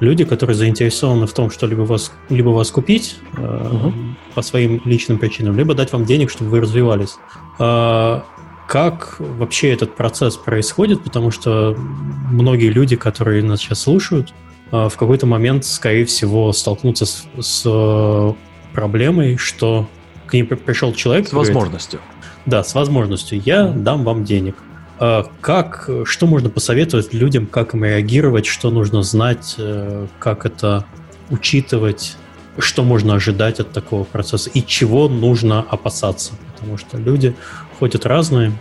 люди, 0.01 0.25
которые 0.25 0.57
заинтересованы 0.57 1.27
в 1.27 1.33
том, 1.33 1.51
что 1.51 1.67
либо 1.67 1.83
вас, 1.83 2.13
либо 2.29 2.49
вас 2.49 2.73
купить 2.73 3.17
uh-huh. 3.35 3.93
по 4.35 4.43
своим 4.43 4.83
личным 4.85 5.19
причинам, 5.19 5.57
либо 5.57 5.75
дать 5.75 5.93
вам 5.93 6.05
денег, 6.05 6.29
чтобы 6.29 6.51
вы 6.51 6.61
развивались. 6.61 7.19
Как 7.57 9.17
вообще 9.21 9.71
этот 9.71 9.95
процесс 9.95 10.37
происходит? 10.37 11.05
Потому 11.05 11.31
что 11.31 11.77
многие 11.79 12.71
люди, 12.71 12.97
которые 12.97 13.45
нас 13.45 13.61
сейчас 13.61 13.83
слушают, 13.83 14.35
в 14.73 14.93
какой-то 14.97 15.27
момент, 15.27 15.65
скорее 15.65 16.05
всего, 16.05 16.53
столкнутся 16.53 17.07
с, 17.07 17.25
с 17.39 18.35
проблемой, 18.73 19.37
что 19.37 19.89
к 20.27 20.35
ним 20.35 20.47
пришел 20.47 20.93
человек... 20.93 21.29
С 21.29 21.33
возможностью. 21.33 22.01
Говорит, 22.01 22.23
да, 22.47 22.65
с 22.65 22.75
возможностью. 22.75 23.41
Я 23.45 23.69
дам 23.69 24.05
вам 24.05 24.25
денег. 24.25 24.57
А 24.99 25.27
как, 25.41 25.89
что 26.05 26.27
можно 26.27 26.49
посоветовать 26.49 27.13
людям, 27.13 27.47
как 27.47 27.75
им 27.75 27.85
реагировать, 27.85 28.47
что 28.47 28.71
нужно 28.71 29.03
знать, 29.03 29.57
э, 29.59 30.07
как 30.19 30.47
это 30.47 30.85
учитывать, 31.31 32.17
что 32.59 32.83
можно 32.83 33.15
ожидать 33.15 33.61
от 33.61 33.73
такого 33.73 34.05
процесса 34.05 34.51
и 34.51 34.65
чего 34.65 35.09
нужно 35.09 35.61
опасаться. 35.61 36.35
Потому 36.55 36.79
что 36.79 36.99
люди 36.99 37.35
ходят 37.79 38.07
разные. 38.07 38.53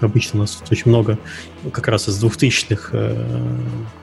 Обычно 0.00 0.40
у 0.40 0.42
нас 0.42 0.62
очень 0.70 0.90
много, 0.90 1.18
как 1.72 1.88
раз 1.88 2.08
из 2.08 2.22
2000-х, 2.22 2.90
э, 2.92 3.58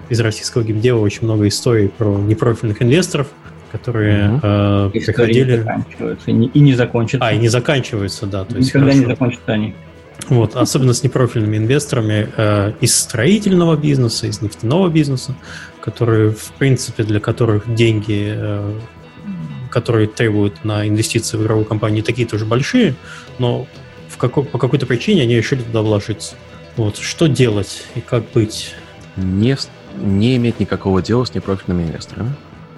из 0.10 0.20
российского 0.20 0.64
геймдева 0.64 1.00
очень 1.00 1.24
много 1.24 1.48
историй 1.48 1.90
про 1.90 2.18
непрофильных 2.18 2.82
инвесторов, 2.82 3.28
которые 3.76 4.30
угу. 4.30 4.40
э, 4.42 4.90
приходили... 4.94 5.58
заканчиваются 5.58 6.32
и 6.32 6.34
не, 6.34 6.48
и 6.48 6.60
не 6.60 6.74
закончатся. 6.74 7.28
А, 7.28 7.34
и 7.34 7.38
не 7.38 7.50
заканчиваются, 7.50 8.26
да. 8.26 8.46
То 8.46 8.56
есть 8.56 8.70
Никогда 8.70 8.88
хорошо. 8.88 9.00
не 9.00 9.06
закончатся 9.14 9.52
они. 9.52 9.76
Вот, 10.30 10.56
особенно 10.56 10.94
с 10.94 11.04
непрофильными 11.04 11.58
инвесторами 11.58 12.30
э, 12.38 12.72
из 12.80 12.98
строительного 12.98 13.76
бизнеса, 13.76 14.28
из 14.28 14.42
нефтяного 14.42 14.88
бизнеса, 14.90 15.36
которые, 15.82 16.32
в 16.32 16.52
принципе, 16.58 17.04
для 17.04 17.20
которых 17.20 17.74
деньги, 17.74 18.34
э, 18.36 18.80
которые 19.70 20.08
требуют 20.08 20.64
на 20.64 20.88
инвестиции 20.88 21.36
в 21.36 21.44
игровую 21.44 21.66
компанию, 21.66 22.02
такие 22.02 22.28
тоже 22.28 22.46
большие, 22.46 22.96
но 23.40 23.68
в 24.08 24.18
какой, 24.18 24.46
по 24.46 24.58
какой-то 24.58 24.86
причине 24.86 25.24
они 25.24 25.36
решили 25.36 25.62
туда 25.62 25.82
вложиться. 25.82 26.36
Вот, 26.78 26.98
что 26.98 27.28
делать 27.28 27.86
и 27.96 28.00
как 28.00 28.24
быть? 28.34 28.74
Не, 29.18 29.58
не 30.02 30.38
иметь 30.38 30.62
никакого 30.62 31.02
дела 31.02 31.26
с 31.26 31.34
непрофильными 31.34 31.84
инвесторами. 31.84 32.32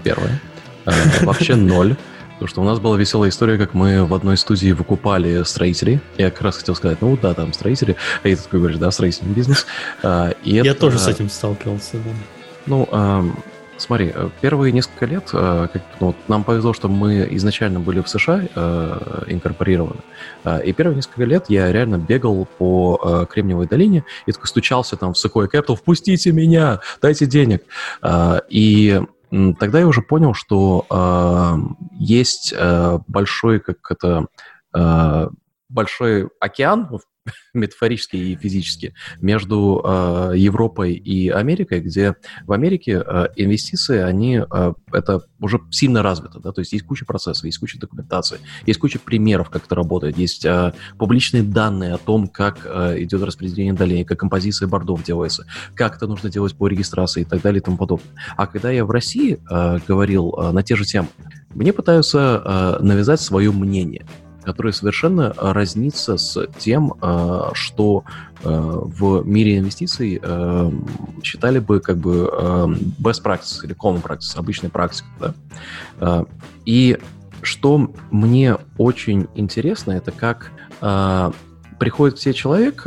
Первое. 0.03 0.41
Э, 0.87 1.25
вообще 1.25 1.55
ноль. 1.55 1.95
Потому 2.33 2.49
что 2.49 2.61
у 2.61 2.65
нас 2.65 2.79
была 2.79 2.97
веселая 2.97 3.31
история, 3.31 3.57
как 3.57 3.73
мы 3.73 4.05
в 4.05 4.13
одной 4.13 4.37
студии 4.37 4.71
выкупали 4.71 5.43
строителей. 5.43 5.99
Я 6.17 6.29
как 6.29 6.43
раз 6.43 6.57
хотел 6.57 6.75
сказать, 6.75 6.99
ну 7.01 7.17
да, 7.19 7.33
там 7.33 7.51
строители. 7.51 7.95
А 8.19 8.23
ты 8.23 8.35
такой 8.35 8.59
говоришь, 8.59 8.77
да, 8.77 8.91
строительный 8.91 9.33
бизнес. 9.33 9.65
А, 10.03 10.29
и 10.43 10.51
Я 10.51 10.61
это, 10.61 10.79
тоже 10.79 10.99
с 10.99 11.07
этим 11.07 11.29
сталкивался, 11.29 11.97
да. 11.97 12.11
Ну, 12.67 13.33
смотри, 13.77 14.13
первые 14.41 14.71
несколько 14.71 15.05
лет 15.07 15.29
как, 15.31 15.81
ну, 15.99 16.13
нам 16.27 16.43
повезло, 16.43 16.73
что 16.73 16.89
мы 16.89 17.27
изначально 17.31 17.79
были 17.79 18.01
в 18.01 18.09
США 18.09 18.43
э, 18.53 19.23
инкорпорированы. 19.27 20.01
И 20.63 20.73
первые 20.73 20.97
несколько 20.97 21.23
лет 21.23 21.45
я 21.47 21.71
реально 21.71 21.97
бегал 21.97 22.45
по 22.57 23.25
Кремниевой 23.31 23.67
долине 23.67 24.03
и 24.27 24.31
такой 24.31 24.47
стучался 24.47 24.95
там 24.95 25.13
в 25.13 25.17
Sequoia 25.17 25.47
Capital, 25.51 25.75
впустите 25.75 26.31
меня, 26.33 26.81
дайте 27.01 27.25
денег. 27.25 27.63
И 28.49 29.01
тогда 29.29 29.79
я 29.79 29.87
уже 29.87 30.01
понял, 30.01 30.33
что 30.33 30.85
э, 30.89 31.57
есть 31.93 32.53
э, 32.55 32.99
большой, 33.07 33.59
как 33.59 33.77
это, 33.89 34.27
э, 34.73 35.29
большой 35.69 36.29
океан, 36.39 36.99
метафорически 37.53 38.15
и 38.15 38.35
физически, 38.35 38.93
между 39.19 39.81
э, 39.83 40.33
Европой 40.35 40.93
и 40.93 41.29
Америкой, 41.29 41.81
где 41.81 42.15
в 42.45 42.51
Америке 42.51 43.03
э, 43.05 43.27
инвестиции, 43.35 43.99
они, 43.99 44.41
э, 44.49 44.73
это 44.91 45.21
уже 45.39 45.59
сильно 45.71 46.01
развито, 46.03 46.39
да, 46.39 46.51
то 46.51 46.61
есть 46.61 46.73
есть 46.73 46.85
куча 46.85 47.05
процессов, 47.05 47.45
есть 47.45 47.59
куча 47.59 47.79
документации, 47.79 48.39
есть 48.65 48.79
куча 48.79 48.99
примеров, 48.99 49.49
как 49.49 49.65
это 49.65 49.75
работает, 49.75 50.17
есть 50.17 50.45
э, 50.45 50.73
публичные 50.97 51.43
данные 51.43 51.93
о 51.93 51.97
том, 51.97 52.27
как 52.27 52.59
э, 52.63 53.03
идет 53.03 53.23
распределение 53.23 53.73
долей, 53.73 54.03
как 54.03 54.19
композиция 54.19 54.67
бордов 54.67 55.03
делается, 55.03 55.45
как 55.75 55.97
это 55.97 56.07
нужно 56.07 56.29
делать 56.29 56.55
по 56.55 56.67
регистрации 56.67 57.21
и 57.21 57.25
так 57.25 57.41
далее 57.41 57.61
и 57.61 57.63
тому 57.63 57.77
подобное. 57.77 58.07
А 58.35 58.47
когда 58.47 58.71
я 58.71 58.85
в 58.85 58.91
России 58.91 59.39
э, 59.49 59.79
говорил 59.87 60.33
э, 60.37 60.51
на 60.51 60.63
те 60.63 60.75
же 60.75 60.85
темы, 60.85 61.09
мне 61.53 61.73
пытаются 61.73 62.77
э, 62.79 62.83
навязать 62.83 63.21
свое 63.21 63.51
мнение– 63.51 64.05
которая 64.47 64.71
совершенно 64.71 65.33
э, 65.35 65.51
разнится 65.51 66.15
с 66.15 66.47
тем, 66.57 66.93
э, 67.01 67.49
что 67.51 68.05
э, 68.43 68.49
в 68.49 69.27
мире 69.27 69.57
инвестиций 69.57 70.21
считали 71.21 71.59
бы 71.59 71.81
как 71.81 71.97
бы 71.97 72.29
best 72.97 73.23
practice 73.23 73.65
или 73.65 73.75
common 73.75 74.01
practice, 74.01 74.37
обычной 74.37 74.69
практикой. 74.69 75.33
Да? 75.99 76.25
И 76.65 76.97
что 77.41 77.91
мне 78.09 78.55
очень 78.77 79.27
интересно, 79.35 79.91
это 79.91 80.11
как 80.11 80.51
приходит 81.77 82.15
к 82.15 82.19
тебе 82.19 82.33
человек, 82.33 82.85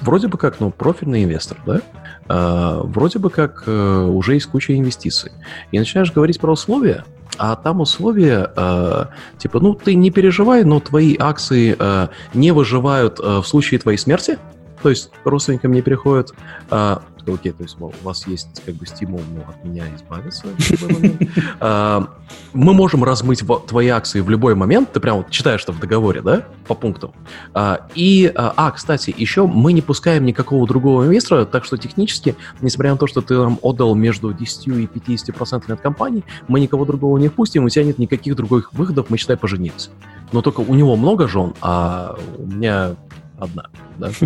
вроде 0.00 0.28
бы 0.28 0.38
как, 0.38 0.60
ну, 0.60 0.70
профильный 0.70 1.24
инвестор, 1.24 1.58
да, 1.66 2.82
вроде 2.84 3.18
бы 3.18 3.30
как 3.30 3.64
уже 3.66 4.34
есть 4.34 4.46
куча 4.46 4.76
инвестиций, 4.76 5.32
и 5.72 5.78
начинаешь 5.78 6.12
говорить 6.12 6.40
про 6.40 6.52
условия, 6.52 7.04
а 7.38 7.56
там 7.56 7.80
условия, 7.80 8.50
э, 8.54 9.04
типа, 9.38 9.60
ну, 9.60 9.74
ты 9.74 9.94
не 9.94 10.10
переживай, 10.10 10.64
но 10.64 10.80
твои 10.80 11.16
акции 11.18 11.76
э, 11.78 12.08
не 12.34 12.52
выживают 12.52 13.20
э, 13.20 13.38
в 13.38 13.46
случае 13.46 13.80
твоей 13.80 13.98
смерти, 13.98 14.38
то 14.82 14.90
есть 14.90 15.10
родственникам 15.24 15.72
не 15.72 15.82
переходят, 15.82 16.32
э, 16.70 16.96
окей, 17.30 17.52
то 17.52 17.62
есть 17.62 17.76
у 17.80 17.92
вас 18.02 18.26
есть 18.26 18.62
как 18.64 18.74
бы 18.74 18.86
стимул 18.86 19.20
ну, 19.34 19.42
от 19.48 19.62
меня 19.64 19.84
избавиться 19.94 20.46
а, 21.60 22.08
Мы 22.52 22.74
можем 22.74 23.04
размыть 23.04 23.44
твои 23.66 23.88
акции 23.88 24.20
в 24.20 24.30
любой 24.30 24.54
момент, 24.54 24.92
ты 24.92 25.00
прям 25.00 25.18
вот 25.18 25.30
читаешь 25.30 25.62
это 25.62 25.72
в 25.72 25.78
договоре, 25.78 26.22
да, 26.22 26.46
по 26.66 26.74
пунктам. 26.74 27.12
А, 27.54 27.86
и, 27.94 28.32
а, 28.34 28.52
а, 28.56 28.70
кстати, 28.70 29.14
еще 29.16 29.46
мы 29.46 29.72
не 29.72 29.82
пускаем 29.82 30.24
никакого 30.24 30.66
другого 30.66 31.04
инвестора, 31.04 31.44
так 31.44 31.64
что 31.64 31.76
технически, 31.76 32.34
несмотря 32.60 32.92
на 32.92 32.98
то, 32.98 33.06
что 33.06 33.20
ты 33.20 33.36
нам 33.36 33.58
отдал 33.62 33.94
между 33.94 34.32
10 34.32 34.68
и 34.68 34.86
50 34.86 35.34
процентами 35.36 35.74
от 35.74 35.80
компании, 35.80 36.24
мы 36.48 36.60
никого 36.60 36.84
другого 36.84 37.18
не 37.18 37.28
впустим, 37.28 37.64
у 37.64 37.68
тебя 37.68 37.84
нет 37.84 37.98
никаких 37.98 38.36
других 38.36 38.72
выходов, 38.72 39.10
мы, 39.10 39.18
считай, 39.18 39.36
поженились. 39.36 39.90
Но 40.32 40.40
только 40.40 40.60
у 40.60 40.74
него 40.74 40.96
много 40.96 41.28
жен, 41.28 41.52
а 41.60 42.16
у 42.38 42.46
меня 42.46 42.96
одна. 43.42 43.66
Да? 43.98 44.10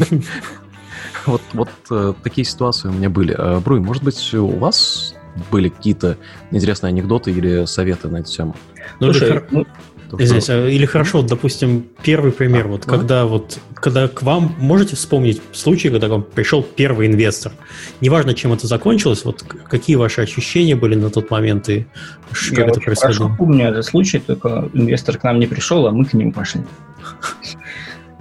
Вот, 1.27 1.43
вот 1.55 1.69
э, 1.91 2.15
такие 2.23 2.45
ситуации 2.45 2.89
у 2.89 2.93
меня 2.93 3.11
были. 3.11 3.35
Э, 3.37 3.59
Бруй, 3.59 3.81
может 3.81 4.05
быть, 4.05 4.35
у 4.35 4.47
вас 4.47 5.15
были 5.51 5.69
какие-то 5.69 6.17
интересные 6.53 6.89
анекдоты 6.89 7.33
или 7.33 7.65
советы 7.65 8.09
на 8.09 8.19
эту 8.19 8.31
тему? 8.31 8.57
Ну, 9.01 9.13
Слушай, 9.13 9.43
ну, 9.51 9.67
Здесь, 10.13 10.49
а, 10.51 10.69
или 10.69 10.87
хорошо, 10.87 11.19
вот, 11.19 11.27
допустим, 11.27 11.87
первый 12.03 12.31
пример, 12.31 12.67
а, 12.67 12.69
вот 12.69 12.83
давай. 12.83 13.01
когда 13.01 13.27
вот 13.27 13.59
когда 13.75 14.09
к 14.09 14.23
вам 14.23 14.55
можете 14.59 14.97
вспомнить 14.97 15.43
случай, 15.53 15.91
когда 15.91 16.07
к 16.07 16.11
вам 16.11 16.23
пришел 16.23 16.63
первый 16.63 17.09
инвестор, 17.09 17.53
неважно, 18.01 18.35
чем 18.35 18.53
это 18.53 18.67
закончилось, 18.67 19.25
вот 19.25 19.43
какие 19.43 19.97
ваши 19.97 20.21
ощущения 20.23 20.77
были 20.77 20.95
на 20.95 21.11
тот 21.11 21.31
момент 21.31 21.69
и 21.69 21.87
как 22.31 22.59
Я 22.59 22.67
это 22.67 22.81
происходило? 22.81 23.31
Я 23.31 23.37
помню 23.37 23.69
этот 23.69 23.85
случай, 23.85 24.19
только 24.19 24.71
инвестор 24.73 25.19
к 25.19 25.25
нам 25.25 25.41
не 25.41 25.47
пришел, 25.47 25.87
а 25.87 25.91
мы 25.91 26.05
к 26.05 26.13
нему 26.13 26.33
пошли. 26.33 26.63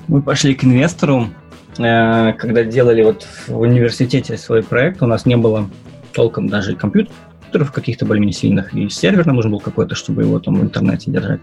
Мы 0.07 0.21
пошли 0.21 0.55
к 0.55 0.63
инвестору, 0.63 1.29
Э, 1.77 2.33
когда 2.33 2.63
делали 2.63 3.03
вот 3.03 3.27
в 3.47 3.59
университете 3.59 4.37
свой 4.37 4.63
проект, 4.63 5.01
у 5.01 5.07
нас 5.07 5.25
не 5.25 5.35
было 5.35 5.69
толком 6.13 6.47
даже 6.47 6.75
компьютеров 6.75 7.71
каких-то 7.73 8.05
более-менее 8.05 8.33
сильных, 8.33 8.73
и 8.73 8.89
сервер 8.89 9.25
нам 9.25 9.35
нужен 9.35 9.51
был 9.51 9.59
какой-то, 9.59 9.95
чтобы 9.95 10.23
его 10.23 10.39
там 10.39 10.55
в 10.55 10.63
интернете 10.63 11.11
держать. 11.11 11.41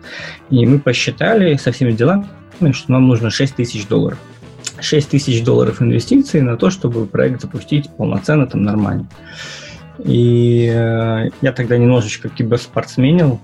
И 0.51 0.65
мы 0.67 0.79
посчитали 0.79 1.57
со 1.57 1.73
всеми 1.73 1.93
делами, 1.93 2.27
что 2.73 2.93
нам 2.93 3.09
нужно 3.09 3.31
6 3.31 3.57
тысяч 3.57 3.87
долларов. 3.87 4.19
6 4.81 5.11
тысяч 5.11 5.45
долларов 5.45 5.83
инвестиций 5.83 6.41
на 6.41 6.57
то, 6.57 6.71
чтобы 6.71 7.07
проект 7.07 7.43
запустить 7.43 7.91
полноценно, 7.91 8.47
там, 8.47 8.63
нормально. 8.63 9.09
И 9.99 10.71
э, 10.73 11.29
я 11.43 11.53
тогда 11.53 11.77
немножечко 11.77 12.29
киберспортсменил, 12.31 13.39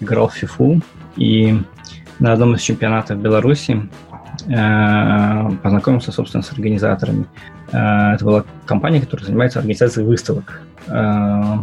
играл 0.00 0.28
в 0.28 0.42
FIFA, 0.42 0.82
и 1.16 1.58
на 2.18 2.32
одном 2.32 2.54
из 2.54 2.60
чемпионатов 2.60 3.18
Беларуси 3.18 3.88
познакомился, 4.44 6.12
собственно, 6.12 6.42
с 6.42 6.52
организаторами. 6.52 7.26
Э, 7.72 8.14
это 8.14 8.24
была 8.24 8.44
компания, 8.66 9.00
которая 9.00 9.26
занимается 9.26 9.58
организацией 9.58 10.06
выставок. 10.06 10.60
Э, 10.86 11.58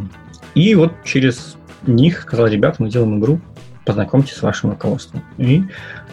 и 0.56 0.76
вот 0.76 0.94
через 1.04 1.58
них 1.88 2.22
сказал, 2.22 2.48
ребята, 2.48 2.78
мы 2.80 2.90
делаем 2.90 3.20
игру, 3.20 3.40
познакомьтесь 3.86 4.36
с 4.36 4.42
вашим 4.42 4.72
руководством. 4.72 5.24
И 5.38 5.64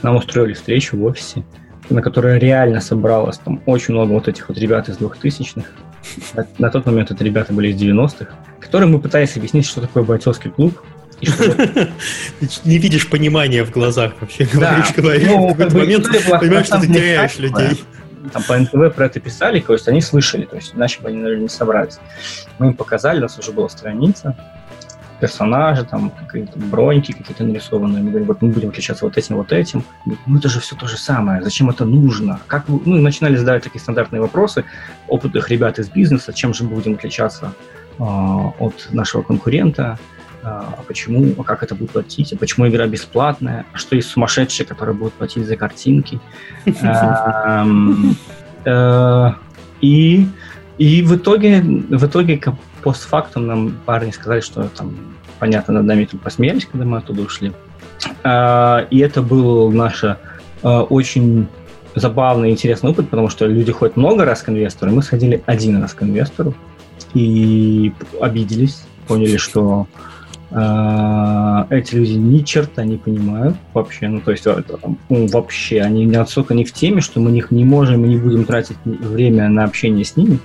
нам 0.03 0.17
устроили 0.17 0.55
встречу 0.55 0.97
в 0.97 1.05
офисе, 1.05 1.45
на 1.91 2.03
которой 2.03 2.39
реально 2.39 2.81
собралось 2.81 3.39
там 3.39 3.61
очень 3.67 3.95
много 3.95 4.13
вот 4.13 4.29
этих 4.29 4.49
вот 4.49 4.59
ребят 4.59 4.89
из 4.89 4.99
двухтысячных. 4.99 5.67
На 6.59 6.71
тот 6.71 6.87
момент 6.87 7.11
это 7.11 7.25
ребята 7.25 7.53
были 7.53 7.69
из 7.69 7.81
90-х, 7.81 8.27
которым 8.61 8.93
мы 8.93 9.01
пытались 9.01 9.37
объяснить, 9.37 9.67
что 9.67 9.81
такое 9.81 10.05
бойцовский 10.05 10.51
клуб, 10.51 10.81
не 12.65 12.79
видишь 12.79 13.09
понимания 13.09 13.65
в 13.65 13.71
глазах 13.71 14.13
вообще, 14.21 14.45
говоришь, 14.45 14.93
говоришь. 14.97 15.29
Ну, 15.29 15.49
в 15.49 15.57
какой-то 15.57 15.77
момент 15.77 16.07
понимаешь, 16.41 16.67
что 16.67 16.81
ты 16.81 16.87
теряешь 16.87 17.39
людей. 17.39 17.85
Там 18.33 18.43
по 18.43 18.59
НТВ 18.59 18.95
про 18.95 19.07
это 19.07 19.21
писали, 19.21 19.61
то 19.61 19.73
есть 19.73 19.89
они 19.89 20.01
слышали, 20.01 20.45
то 20.45 20.57
есть 20.57 20.75
иначе 20.75 21.01
бы 21.01 21.09
они, 21.09 21.19
наверное, 21.19 21.45
не 21.45 21.49
собрались. 21.49 21.99
Мы 22.59 22.67
им 22.67 22.75
показали, 22.75 23.19
у 23.19 23.23
нас 23.23 23.39
уже 23.39 23.53
была 23.53 23.69
страница, 23.69 24.37
персонажи, 25.21 25.85
там 25.85 26.11
какие-то 26.11 26.59
броньки 26.59 27.13
какие-то 27.13 27.45
нарисованные. 27.45 28.03
Мы 28.03 28.11
говорим, 28.11 28.29
вот 28.29 28.43
мы 28.43 28.51
будем 28.51 28.69
отличаться 28.69 29.05
вот 29.05 29.17
этим, 29.17 29.37
вот 29.37 29.53
этим. 29.53 29.85
Ну 30.27 30.39
это 30.39 30.49
же 30.49 30.61
все 30.61 30.77
то 30.77 30.87
же 30.87 30.97
самое. 30.97 31.43
Зачем 31.43 31.71
это 31.71 31.85
нужно? 31.85 32.41
Как 32.47 32.69
вы... 32.69 32.81
Ну, 32.85 32.97
начинали 32.97 33.37
задавать 33.37 33.65
такие 33.65 33.81
стандартные 33.81 34.21
вопросы 34.21 34.65
опытных 35.09 35.49
ребят 35.51 35.79
из 35.79 35.89
бизнеса, 35.89 36.33
чем 36.33 36.55
же 36.55 36.65
мы 36.65 36.71
будем 36.71 36.95
отличаться 36.95 37.53
э, 37.99 38.03
от 38.03 38.89
нашего 38.91 39.23
конкурента 39.23 39.99
а 40.43 40.83
почему, 40.87 41.35
а 41.39 41.43
как 41.43 41.63
это 41.63 41.75
будет 41.75 41.91
платить, 41.91 42.33
а 42.33 42.37
почему 42.37 42.69
игра 42.69 42.87
бесплатная, 42.87 43.67
а 43.73 43.79
что 43.79 43.97
есть 43.97 44.09
сумасшедшие, 44.09 44.67
которые 44.67 44.95
будут 44.95 45.15
платить 45.15 45.47
за 45.47 45.57
картинки. 45.57 46.21
Эм, 46.65 48.17
э, 48.65 49.31
и 49.81 50.27
и 50.79 51.03
в 51.03 51.17
итоге, 51.17 51.61
в 51.61 52.07
итоге 52.07 52.41
постфактум 52.83 53.47
нам 53.47 53.75
парни 53.85 54.13
сказали, 54.13 54.41
что 54.41 54.69
там, 54.69 54.97
понятно, 55.41 55.75
над 55.75 55.85
нами 55.85 56.05
тут 56.05 56.21
посмеялись, 56.21 56.67
когда 56.67 56.87
мы 56.87 56.99
оттуда 56.99 57.23
ушли. 57.23 57.53
А, 58.23 58.87
и 58.91 58.99
это 59.01 59.23
был 59.23 59.73
наш 59.73 60.05
э, 60.05 60.15
очень 60.63 61.49
забавный 61.97 62.51
и 62.51 62.53
интересный 62.53 62.91
опыт, 62.91 63.11
потому 63.11 63.29
что 63.29 63.47
люди 63.47 63.73
ходят 63.73 63.97
много 63.97 64.25
раз 64.25 64.43
к 64.43 64.49
инвестору, 64.51 64.93
мы 64.93 65.03
сходили 65.03 65.43
один 65.47 65.83
раз 65.83 65.95
к 65.95 66.03
инвестору 66.05 66.55
и 67.15 67.93
обиделись, 68.21 68.85
поняли, 69.09 69.37
что 69.37 69.89
эти 70.51 71.95
люди 71.95 72.13
ни 72.13 72.43
черта 72.43 72.83
не 72.83 72.97
понимают 72.97 73.57
вообще, 73.75 74.09
ну 74.09 74.21
то 74.23 74.31
есть 74.31 74.47
это, 74.47 74.79
ну, 75.11 75.27
вообще 75.27 75.83
они 75.83 76.07
настолько 76.07 76.55
не 76.55 76.65
в 76.65 76.73
теме, 76.73 77.03
что 77.03 77.21
мы 77.21 77.31
них 77.31 77.51
не 77.51 77.65
можем 77.65 78.07
и 78.07 78.09
не 78.09 78.17
будем 78.17 78.45
тратить 78.45 78.79
время 78.85 79.51
на 79.51 79.65
общение 79.65 80.07
с 80.07 80.17
ними, 80.17 80.39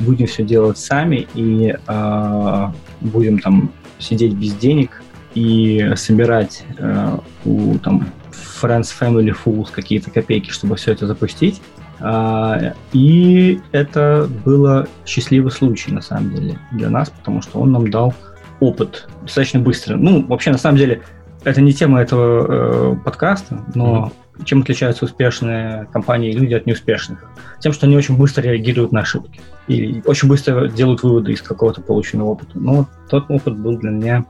будем 0.00 0.26
все 0.26 0.42
делать 0.42 0.78
сами 0.78 1.26
и 1.34 1.76
э, 1.86 2.66
будем 3.02 3.40
там 3.40 3.70
сидеть 3.98 4.32
без 4.32 4.54
денег 4.54 5.02
и 5.34 5.92
собирать 5.96 6.64
э, 6.78 7.18
у 7.44 7.78
там 7.78 8.06
Friends 8.32 8.88
Family 8.98 9.34
Fools 9.44 9.68
какие-то 9.70 10.10
копейки, 10.10 10.50
чтобы 10.50 10.76
все 10.76 10.92
это 10.92 11.06
запустить. 11.06 11.60
Uh, 12.00 12.74
и 12.92 13.60
это 13.70 14.28
было 14.44 14.88
счастливый 15.06 15.52
случай, 15.52 15.92
на 15.92 16.00
самом 16.00 16.34
деле, 16.34 16.58
для 16.72 16.90
нас, 16.90 17.10
потому 17.10 17.42
что 17.42 17.60
он 17.60 17.70
нам 17.70 17.90
дал 17.90 18.12
опыт 18.62 19.08
достаточно 19.22 19.60
быстро. 19.60 19.96
Ну, 19.96 20.24
вообще, 20.26 20.50
на 20.50 20.58
самом 20.58 20.78
деле, 20.78 21.02
это 21.44 21.60
не 21.60 21.72
тема 21.72 22.00
этого 22.00 22.92
э, 22.92 22.96
подкаста, 23.04 23.64
но 23.74 24.12
mm-hmm. 24.38 24.44
чем 24.44 24.60
отличаются 24.62 25.04
успешные 25.04 25.88
компании 25.92 26.30
и 26.30 26.38
люди 26.38 26.54
от 26.54 26.66
неуспешных? 26.66 27.24
Тем, 27.60 27.72
что 27.72 27.86
они 27.86 27.96
очень 27.96 28.16
быстро 28.16 28.42
реагируют 28.42 28.92
на 28.92 29.00
ошибки 29.00 29.40
и 29.66 30.02
очень 30.06 30.28
быстро 30.28 30.68
делают 30.68 31.02
выводы 31.02 31.32
из 31.32 31.42
какого-то 31.42 31.80
полученного 31.80 32.28
опыта. 32.28 32.52
Но 32.54 32.88
тот 33.10 33.24
опыт 33.28 33.58
был 33.58 33.76
для 33.78 33.90
меня 33.90 34.24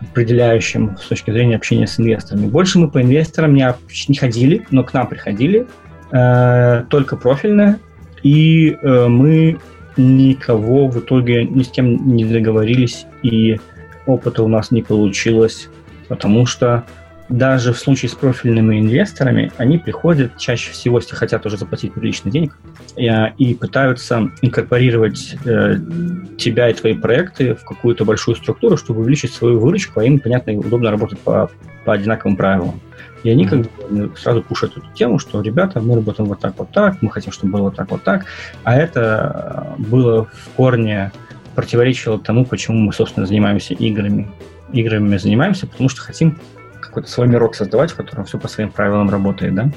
определяющим 0.00 0.96
с 0.98 1.08
точки 1.08 1.30
зрения 1.30 1.56
общения 1.56 1.86
с 1.86 1.98
инвесторами. 1.98 2.46
Больше 2.46 2.78
мы 2.78 2.88
по 2.88 3.02
инвесторам 3.02 3.54
не, 3.54 3.66
не 4.08 4.14
ходили, 4.14 4.66
но 4.70 4.84
к 4.84 4.92
нам 4.94 5.08
приходили 5.08 5.66
э, 6.12 6.84
только 6.88 7.16
профильно, 7.16 7.78
и 8.22 8.76
э, 8.80 9.06
мы 9.08 9.58
никого 9.96 10.88
в 10.88 10.98
итоге 10.98 11.44
ни 11.44 11.62
с 11.62 11.68
кем 11.68 12.14
не 12.14 12.24
договорились, 12.24 13.06
и 13.22 13.58
опыта 14.06 14.42
у 14.42 14.48
нас 14.48 14.70
не 14.70 14.82
получилось, 14.82 15.68
потому 16.08 16.46
что 16.46 16.84
даже 17.28 17.72
в 17.72 17.78
случае 17.78 18.08
с 18.08 18.14
профильными 18.14 18.78
инвесторами, 18.78 19.52
они 19.56 19.78
приходят 19.78 20.36
чаще 20.38 20.70
всего, 20.70 20.98
если 20.98 21.16
хотят 21.16 21.44
уже 21.44 21.56
заплатить 21.56 21.92
приличный 21.92 22.30
денег, 22.30 22.56
и 22.96 23.54
пытаются 23.54 24.30
инкорпорировать 24.40 25.36
э, 25.44 25.76
тебя 26.38 26.70
и 26.70 26.74
твои 26.74 26.94
проекты 26.94 27.54
в 27.54 27.64
какую-то 27.64 28.04
большую 28.04 28.36
структуру, 28.36 28.76
чтобы 28.76 29.00
увеличить 29.00 29.34
свою 29.34 29.60
выручку, 29.60 30.00
а 30.00 30.04
им, 30.04 30.18
понятно, 30.18 30.52
и 30.52 30.56
удобно 30.56 30.90
работать 30.90 31.18
по, 31.18 31.50
по 31.84 31.92
одинаковым 31.92 32.36
правилам. 32.36 32.80
И 33.22 33.30
они 33.30 33.46
как 33.46 33.60
бы 33.60 34.12
сразу 34.16 34.42
пушат 34.42 34.76
эту 34.76 34.86
тему, 34.94 35.18
что, 35.18 35.40
ребята, 35.42 35.80
мы 35.80 35.96
работаем 35.96 36.28
вот 36.28 36.40
так, 36.40 36.54
вот 36.58 36.70
так, 36.70 37.02
мы 37.02 37.10
хотим, 37.10 37.32
чтобы 37.32 37.52
было 37.52 37.62
вот 37.62 37.76
так, 37.76 37.90
вот 37.90 38.02
так. 38.02 38.24
А 38.62 38.76
это 38.76 39.74
было 39.78 40.24
в 40.24 40.48
корне 40.56 41.12
противоречило 41.54 42.18
тому, 42.18 42.44
почему 42.44 42.78
мы, 42.78 42.92
собственно, 42.92 43.26
занимаемся 43.26 43.74
играми. 43.74 44.30
Играми 44.72 45.16
занимаемся, 45.16 45.66
потому 45.66 45.88
что 45.88 46.02
хотим 46.02 46.38
какой-то 46.80 47.08
свой 47.08 47.28
мирок 47.28 47.54
создавать, 47.54 47.90
в 47.90 47.96
котором 47.96 48.24
все 48.24 48.38
по 48.38 48.48
своим 48.48 48.70
правилам 48.70 49.10
работает, 49.10 49.54
да. 49.54 49.70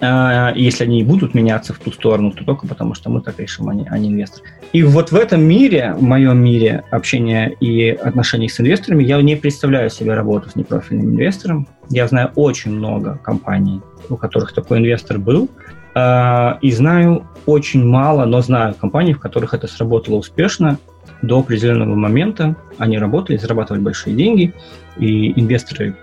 А, 0.00 0.52
если 0.54 0.84
они 0.84 1.00
и 1.00 1.04
будут 1.04 1.34
меняться 1.34 1.72
в 1.72 1.78
ту 1.78 1.92
сторону, 1.92 2.30
то 2.32 2.44
только 2.44 2.66
потому, 2.66 2.94
что 2.94 3.10
мы 3.10 3.20
так 3.20 3.38
решим, 3.38 3.68
а 3.68 3.74
не, 3.74 3.86
а 3.88 3.98
не 3.98 4.08
инвестор. 4.08 4.42
И 4.72 4.82
вот 4.82 5.12
в 5.12 5.16
этом 5.16 5.42
мире, 5.42 5.94
в 5.96 6.02
моем 6.02 6.38
мире 6.38 6.84
общения 6.90 7.54
и 7.60 7.90
отношений 7.90 8.48
с 8.48 8.60
инвесторами, 8.60 9.04
я 9.04 9.20
не 9.22 9.36
представляю 9.36 9.90
себе 9.90 10.14
работу 10.14 10.50
с 10.50 10.56
непрофильным 10.56 11.10
инвестором. 11.10 11.68
Я 11.88 12.08
знаю 12.08 12.32
очень 12.34 12.72
много 12.72 13.18
компаний, 13.22 13.80
у 14.08 14.16
которых 14.16 14.52
такой 14.52 14.78
инвестор 14.78 15.18
был, 15.18 15.48
а, 15.94 16.58
и 16.60 16.70
знаю 16.72 17.26
очень 17.46 17.84
мало, 17.84 18.24
но 18.24 18.42
знаю 18.42 18.74
компаний, 18.74 19.14
в 19.14 19.20
которых 19.20 19.54
это 19.54 19.66
сработало 19.66 20.16
успешно 20.16 20.78
до 21.22 21.38
определенного 21.38 21.94
момента. 21.94 22.56
Они 22.78 22.98
работали, 22.98 23.36
зарабатывали 23.36 23.80
большие 23.80 24.14
деньги, 24.14 24.52
и 24.98 25.32
инвесторы 25.40 25.96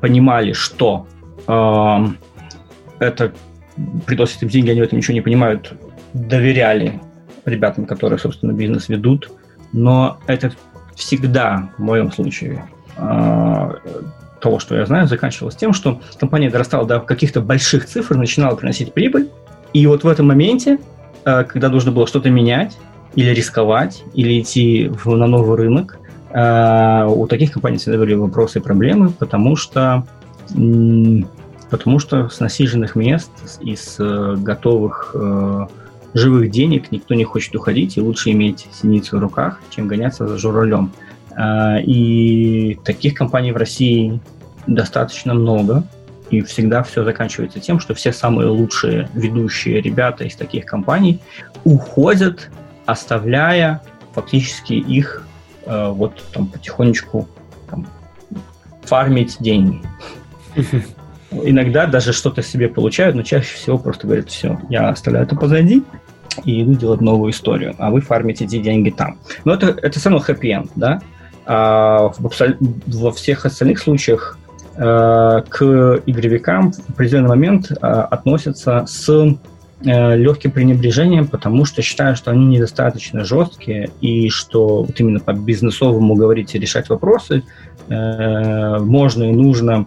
понимали, 0.00 0.52
что 0.52 1.06
это 2.98 3.32
приносит 4.06 4.42
им 4.42 4.48
деньги, 4.48 4.70
они 4.70 4.80
в 4.80 4.84
этом 4.84 4.98
ничего 4.98 5.14
не 5.14 5.20
понимают, 5.20 5.72
доверяли 6.12 7.00
ребятам, 7.44 7.86
которые, 7.86 8.18
собственно, 8.18 8.52
бизнес 8.52 8.88
ведут. 8.88 9.30
Но 9.72 10.18
это 10.26 10.52
всегда, 10.94 11.70
в 11.76 11.82
моем 11.82 12.10
случае, 12.10 12.64
э, 12.96 13.72
того, 14.40 14.58
что 14.58 14.76
я 14.76 14.86
знаю, 14.86 15.06
заканчивалось 15.06 15.56
тем, 15.56 15.72
что 15.72 16.00
компания 16.18 16.50
дорастала 16.50 16.86
до 16.86 17.00
каких-то 17.00 17.40
больших 17.40 17.86
цифр, 17.86 18.16
начинала 18.16 18.56
приносить 18.56 18.92
прибыль, 18.92 19.28
и 19.72 19.86
вот 19.86 20.04
в 20.04 20.08
этом 20.08 20.26
моменте, 20.26 20.78
э, 21.24 21.44
когда 21.44 21.68
нужно 21.68 21.92
было 21.92 22.06
что-то 22.06 22.30
менять, 22.30 22.76
или 23.14 23.30
рисковать, 23.30 24.04
или 24.14 24.40
идти 24.40 24.88
в, 24.88 25.16
на 25.16 25.26
новый 25.26 25.56
рынок, 25.56 25.98
а, 26.30 27.06
у 27.08 27.26
таких 27.26 27.52
компаний 27.52 27.78
всегда 27.78 27.98
были 27.98 28.14
вопросы 28.14 28.58
и 28.58 28.62
проблемы, 28.62 29.10
потому 29.10 29.56
что, 29.56 30.06
потому 31.70 31.98
что 31.98 32.28
с 32.28 32.40
насиженных 32.40 32.96
мест 32.96 33.30
и 33.60 33.76
с 33.76 33.96
э, 33.98 34.36
готовых 34.36 35.12
э, 35.14 35.66
живых 36.14 36.50
денег 36.50 36.92
никто 36.92 37.14
не 37.14 37.24
хочет 37.24 37.54
уходить, 37.54 37.96
и 37.96 38.00
лучше 38.00 38.30
иметь 38.30 38.66
синицу 38.72 39.18
в 39.18 39.20
руках, 39.20 39.60
чем 39.70 39.88
гоняться 39.88 40.26
за 40.26 40.38
журналем. 40.38 40.92
А, 41.36 41.78
и 41.78 42.78
таких 42.84 43.14
компаний 43.14 43.52
в 43.52 43.56
России 43.56 44.20
достаточно 44.66 45.34
много, 45.34 45.84
и 46.30 46.40
всегда 46.40 46.82
все 46.82 47.04
заканчивается 47.04 47.60
тем, 47.60 47.78
что 47.78 47.94
все 47.94 48.12
самые 48.12 48.48
лучшие 48.48 49.08
ведущие 49.14 49.80
ребята 49.80 50.24
из 50.24 50.34
таких 50.34 50.64
компаний 50.64 51.20
уходят, 51.64 52.50
оставляя 52.86 53.82
фактически 54.14 54.72
их 54.72 55.26
э, 55.66 55.88
вот 55.90 56.24
там 56.32 56.46
потихонечку 56.46 57.28
там, 57.68 57.86
фармить 58.82 59.36
деньги. 59.40 59.82
Иногда 61.30 61.86
даже 61.86 62.12
что-то 62.12 62.42
себе 62.42 62.68
получают, 62.68 63.16
но 63.16 63.22
чаще 63.22 63.54
всего 63.54 63.78
просто 63.78 64.06
говорят, 64.06 64.30
все, 64.30 64.60
я 64.70 64.88
оставляю 64.88 65.26
это 65.26 65.36
позади 65.36 65.82
и 66.44 66.62
иду 66.62 66.74
делать 66.74 67.00
новую 67.00 67.32
историю, 67.32 67.74
а 67.78 67.90
вы 67.90 68.00
фармите 68.00 68.44
эти 68.44 68.58
деньги 68.58 68.90
там. 68.90 69.18
Но 69.44 69.54
это, 69.54 69.68
это 69.68 69.98
все 69.98 70.10
равно 70.10 70.24
хэппи-энд, 70.24 70.70
да? 70.76 71.00
А 71.46 72.08
в, 72.08 72.30
во 72.86 73.12
всех 73.12 73.46
остальных 73.46 73.78
случаях 73.78 74.38
э, 74.76 75.42
к 75.48 76.02
игровикам 76.06 76.72
в 76.72 76.90
определенный 76.90 77.28
момент 77.28 77.70
э, 77.70 77.74
относятся 77.74 78.84
с 78.86 79.36
Э, 79.84 80.16
легким 80.16 80.52
пренебрежением, 80.52 81.26
потому 81.26 81.66
что 81.66 81.82
считаю, 81.82 82.16
что 82.16 82.30
они 82.30 82.46
недостаточно 82.46 83.24
жесткие 83.24 83.90
и 84.00 84.30
что 84.30 84.84
вот 84.84 84.98
именно 84.98 85.20
по 85.20 85.34
бизнесовому 85.34 86.14
говорить 86.14 86.54
и 86.54 86.58
решать 86.58 86.88
вопросы 86.88 87.42
э, 87.88 88.78
можно 88.78 89.24
и 89.24 89.32
нужно 89.32 89.86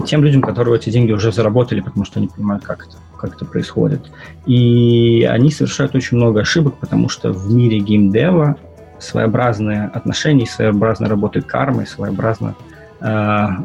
тем 0.00 0.22
людям, 0.24 0.42
которые 0.42 0.76
эти 0.76 0.90
деньги 0.90 1.12
уже 1.12 1.32
заработали, 1.32 1.80
потому 1.80 2.04
что 2.04 2.18
они 2.18 2.28
понимают, 2.28 2.64
как 2.64 2.86
это, 2.86 2.96
как 3.16 3.36
это 3.36 3.44
происходит. 3.44 4.10
И 4.46 5.28
они 5.30 5.50
совершают 5.50 5.94
очень 5.94 6.16
много 6.16 6.40
ошибок, 6.40 6.74
потому 6.78 7.08
что 7.08 7.32
в 7.32 7.52
мире 7.52 7.78
геймдева 7.78 8.56
своеобразные 8.98 9.90
отношения, 9.92 10.46
своеобразно 10.46 11.08
работает 11.08 11.46
карма, 11.46 11.82
и 11.82 11.86
своеобразно 11.86 12.54
э, 13.00 13.06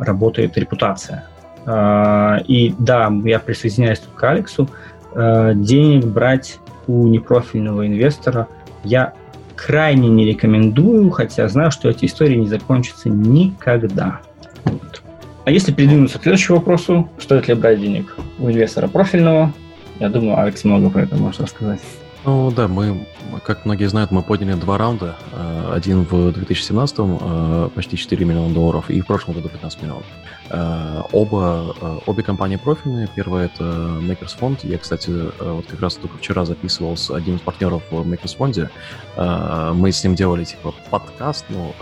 работает 0.02 0.58
репутация. 0.58 1.26
Э, 1.66 2.40
и 2.48 2.76
да, 2.78 3.12
я 3.24 3.40
присоединяюсь 3.40 4.02
к 4.16 4.24
Алексу, 4.24 4.68
Э, 5.14 5.52
денег 5.56 6.06
брать 6.06 6.60
у 6.88 7.08
непрофильного 7.08 7.86
инвестора 7.86 8.48
я 8.84 9.14
крайне 9.56 10.10
не 10.10 10.26
рекомендую, 10.26 11.10
хотя 11.12 11.48
знаю, 11.48 11.72
что 11.72 11.90
эти 11.90 12.06
истории 12.06 12.36
не 12.36 12.48
закончатся 12.48 13.10
никогда. 13.10 14.22
Вот. 14.64 15.04
А 15.44 15.52
если 15.52 15.72
передвинуться 15.72 16.20
к 16.20 16.24
следующему 16.24 16.58
вопросу, 16.58 17.10
стоит 17.18 17.48
ли 17.48 17.56
брать 17.56 17.80
денег 17.80 18.16
у 18.39 18.50
инвестора 18.50 18.88
профильного, 18.88 19.54
я 20.00 20.10
думаю, 20.10 20.39
Алекс 20.39 20.64
много 20.64 20.89
про 20.89 21.04
это 21.04 21.16
может 21.16 21.42
рассказать. 21.42 21.82
Ну 22.24 22.52
да, 22.52 22.68
мы, 22.68 23.08
как 23.44 23.66
многие 23.66 23.86
знают, 23.86 24.12
мы 24.12 24.22
подняли 24.22 24.54
два 24.54 24.78
раунда. 24.78 25.16
Э, 25.32 25.72
один 25.74 26.04
в 26.04 26.32
2017 26.32 26.96
э, 27.00 27.70
почти 27.74 27.98
4 27.98 28.26
миллиона 28.26 28.54
долларов, 28.54 28.92
и 28.92 29.02
в 29.02 29.08
прошлом 29.08 29.34
году 29.34 29.50
15 29.50 29.82
миллионов. 29.82 30.06
Э, 30.52 31.02
оба, 31.12 31.76
обе 32.06 32.22
компании 32.22 32.58
профильные. 32.58 33.10
Первая 33.16 33.48
это 33.48 33.64
Makers 33.64 34.38
Fund. 34.39 34.60
Я, 34.62 34.78
кстати, 34.78 35.12
вот 35.39 35.66
как 35.66 35.82
раз 35.82 35.96
только 35.96 36.20
вчера 36.20 36.46
записывал 36.46 36.96
с 36.96 37.10
одним 37.10 37.38
из 37.38 37.42
партнеров 37.42 37.82
в 37.89 38.08
Makers 38.08 38.38
Fund. 38.38 39.74
Мы 39.74 39.92
с 39.92 40.04
ним 40.04 40.14
делали 40.14 40.44
типа 40.44 40.76
подкаст, 40.92 41.46
ну, 41.50 41.74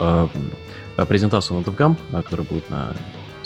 презентацию 1.06 1.60
на 1.60 1.64
DevGam, 1.64 1.96
которая 2.24 2.48
будет 2.48 2.70
на 2.70 2.94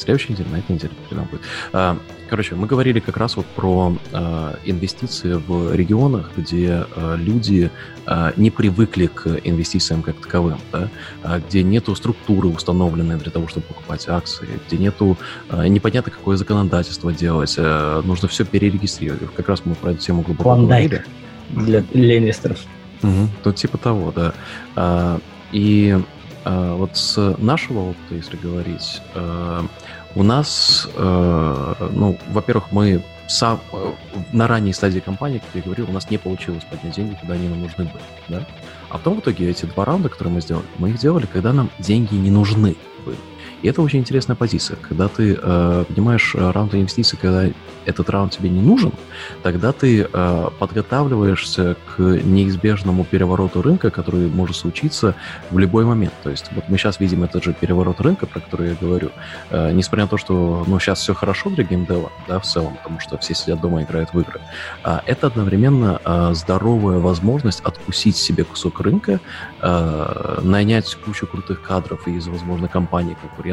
следующей 0.03 0.33
неделе, 0.33 0.49
на 0.51 0.57
этой 0.57 0.73
неделе, 0.73 0.93
когда 1.09 1.23
будет. 1.25 1.41
А, 1.71 1.97
короче, 2.29 2.55
мы 2.55 2.67
говорили 2.67 2.99
как 2.99 3.17
раз 3.17 3.35
вот 3.35 3.45
про 3.45 3.95
а, 4.11 4.57
инвестиции 4.65 5.33
в 5.33 5.73
регионах, 5.75 6.31
где 6.35 6.85
а, 6.95 7.15
люди 7.15 7.71
не 8.35 8.51
привыкли 8.51 9.07
к 9.07 9.39
инвестициям 9.45 10.01
как 10.01 10.17
таковым, 10.17 10.59
да, 10.73 10.89
где 11.47 11.63
нету 11.63 11.95
структуры 11.95 12.49
установленной 12.49 13.17
для 13.17 13.31
того, 13.31 13.47
чтобы 13.47 13.65
покупать 13.67 14.09
акции, 14.09 14.45
где 14.67 14.77
нету 14.77 15.17
непонятно 15.49 16.11
какое 16.11 16.35
законодательство 16.35 17.13
делать, 17.13 17.57
нужно 17.57 18.27
все 18.27 18.43
перерегистрировать. 18.43 19.33
Как 19.33 19.47
раз 19.47 19.61
мы 19.63 19.75
про 19.75 19.91
эту 19.91 20.01
тему 20.01 20.21
глубоко 20.21 20.43
Клондайк 20.43 20.91
говорили. 20.91 21.05
Для, 21.51 21.81
для 21.93 22.17
инвесторов. 22.17 22.59
Угу, 23.03 23.29
то 23.41 23.53
типа 23.53 23.77
того, 23.77 24.13
да. 24.13 25.19
И 25.53 25.97
вот 26.45 26.97
с 26.97 27.35
нашего 27.37 27.89
опыта, 27.89 28.15
если 28.15 28.37
говорить, 28.37 29.01
у 30.15 30.23
нас, 30.23 30.87
э, 30.95 31.75
ну, 31.91 32.17
во-первых, 32.29 32.71
мы 32.71 33.01
сам, 33.27 33.59
э, 33.71 33.93
на 34.31 34.47
ранней 34.47 34.73
стадии 34.73 34.99
компании, 34.99 35.39
как 35.39 35.49
я 35.55 35.61
говорил, 35.61 35.89
у 35.89 35.93
нас 35.93 36.09
не 36.09 36.17
получилось 36.17 36.63
поднять 36.69 36.95
деньги, 36.95 37.17
когда 37.19 37.33
они 37.33 37.47
нам 37.47 37.61
нужны 37.61 37.85
были. 37.85 38.03
Да? 38.27 38.45
А 38.89 38.97
потом 38.97 39.15
в 39.15 39.19
итоге 39.21 39.49
эти 39.49 39.65
два 39.65 39.85
раунда, 39.85 40.09
которые 40.09 40.35
мы 40.35 40.41
сделали, 40.41 40.65
мы 40.77 40.89
их 40.89 40.99
делали, 40.99 41.25
когда 41.25 41.53
нам 41.53 41.69
деньги 41.79 42.13
не 42.15 42.29
нужны 42.29 42.75
были. 43.05 43.17
И 43.63 43.67
это 43.69 43.81
очень 43.81 43.99
интересная 43.99 44.35
позиция. 44.35 44.77
Когда 44.81 45.07
ты 45.07 45.39
э, 45.41 45.85
понимаешь 45.87 46.35
э, 46.35 46.51
раунд 46.51 46.75
инвестиций, 46.75 47.17
когда 47.19 47.45
этот 47.85 48.09
раунд 48.09 48.31
тебе 48.33 48.49
не 48.49 48.61
нужен, 48.61 48.91
тогда 49.41 49.71
ты 49.71 50.07
э, 50.11 50.49
подготавливаешься 50.59 51.77
к 51.95 51.99
неизбежному 51.99 53.05
перевороту 53.05 53.61
рынка, 53.61 53.89
который 53.89 54.27
может 54.27 54.57
случиться 54.57 55.15
в 55.49 55.57
любой 55.57 55.85
момент. 55.85 56.13
То 56.23 56.29
есть 56.29 56.45
вот 56.51 56.65
мы 56.67 56.77
сейчас 56.77 56.99
видим 56.99 57.23
этот 57.23 57.43
же 57.43 57.53
переворот 57.53 58.01
рынка, 58.01 58.25
про 58.25 58.41
который 58.41 58.69
я 58.69 58.75
говорю. 58.75 59.11
Э, 59.49 59.71
несмотря 59.71 60.03
на 60.03 60.09
то, 60.09 60.17
что 60.17 60.65
ну, 60.67 60.77
сейчас 60.79 60.99
все 60.99 61.13
хорошо 61.13 61.49
для 61.49 61.63
геймдева, 61.63 62.11
да, 62.27 62.39
в 62.39 62.45
целом, 62.45 62.75
потому 62.75 62.99
что 62.99 63.17
все 63.17 63.33
сидят 63.33 63.61
дома 63.61 63.81
и 63.81 63.83
играют 63.85 64.13
в 64.13 64.19
игры, 64.19 64.41
э, 64.83 64.99
это 65.05 65.27
одновременно 65.27 66.01
э, 66.03 66.31
здоровая 66.33 66.99
возможность 66.99 67.61
откусить 67.61 68.17
себе 68.17 68.43
кусок 68.43 68.81
рынка, 68.81 69.21
э, 69.61 70.39
нанять 70.43 70.95
кучу 70.95 71.27
крутых 71.27 71.61
кадров 71.61 72.07
из, 72.09 72.27
возможно, 72.27 72.67
компаний 72.67 73.15
конкурентов 73.21 73.52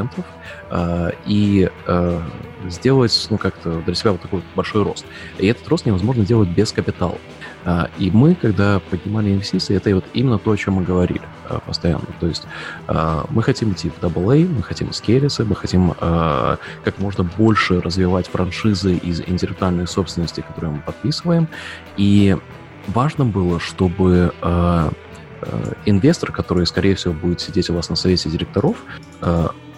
э, 0.69 1.11
и 1.25 1.69
э, 1.87 2.21
сделать, 2.69 3.27
ну, 3.29 3.37
как-то 3.37 3.81
для 3.81 3.95
себя 3.95 4.11
вот 4.11 4.21
такой 4.21 4.41
большой 4.55 4.83
рост. 4.83 5.05
И 5.37 5.47
этот 5.47 5.67
рост 5.67 5.85
невозможно 5.85 6.25
делать 6.25 6.49
без 6.49 6.71
капитала. 6.71 7.17
А, 7.63 7.89
и 7.97 8.09
мы, 8.11 8.35
когда 8.35 8.79
поднимали 8.79 9.31
инвестиции, 9.31 9.75
это 9.75 9.93
вот 9.93 10.05
именно 10.13 10.39
то, 10.39 10.51
о 10.51 10.57
чем 10.57 10.75
мы 10.75 10.83
говорили 10.83 11.21
а, 11.47 11.59
постоянно. 11.59 12.05
То 12.19 12.27
есть 12.27 12.43
а, 12.87 13.25
мы 13.29 13.43
хотим 13.43 13.73
идти 13.73 13.89
в 13.89 14.03
AA, 14.03 14.47
мы 14.47 14.63
хотим 14.63 14.91
скелиться, 14.93 15.45
мы 15.45 15.55
хотим 15.55 15.91
как 15.91 16.99
можно 16.99 17.23
больше 17.23 17.81
развивать 17.81 18.27
франшизы 18.27 18.95
из 18.95 19.21
интеллектуальной 19.21 19.87
собственности, 19.87 20.41
которые 20.41 20.71
мы 20.71 20.81
подписываем. 20.81 21.47
И 21.97 22.37
важно 22.87 23.25
было, 23.25 23.59
чтобы 23.59 24.33
инвестор, 25.85 26.31
который, 26.31 26.65
скорее 26.65 26.95
всего, 26.95 27.13
будет 27.13 27.41
сидеть 27.41 27.69
у 27.69 27.73
вас 27.73 27.89
на 27.89 27.95
совете 27.95 28.29
директоров, 28.29 28.77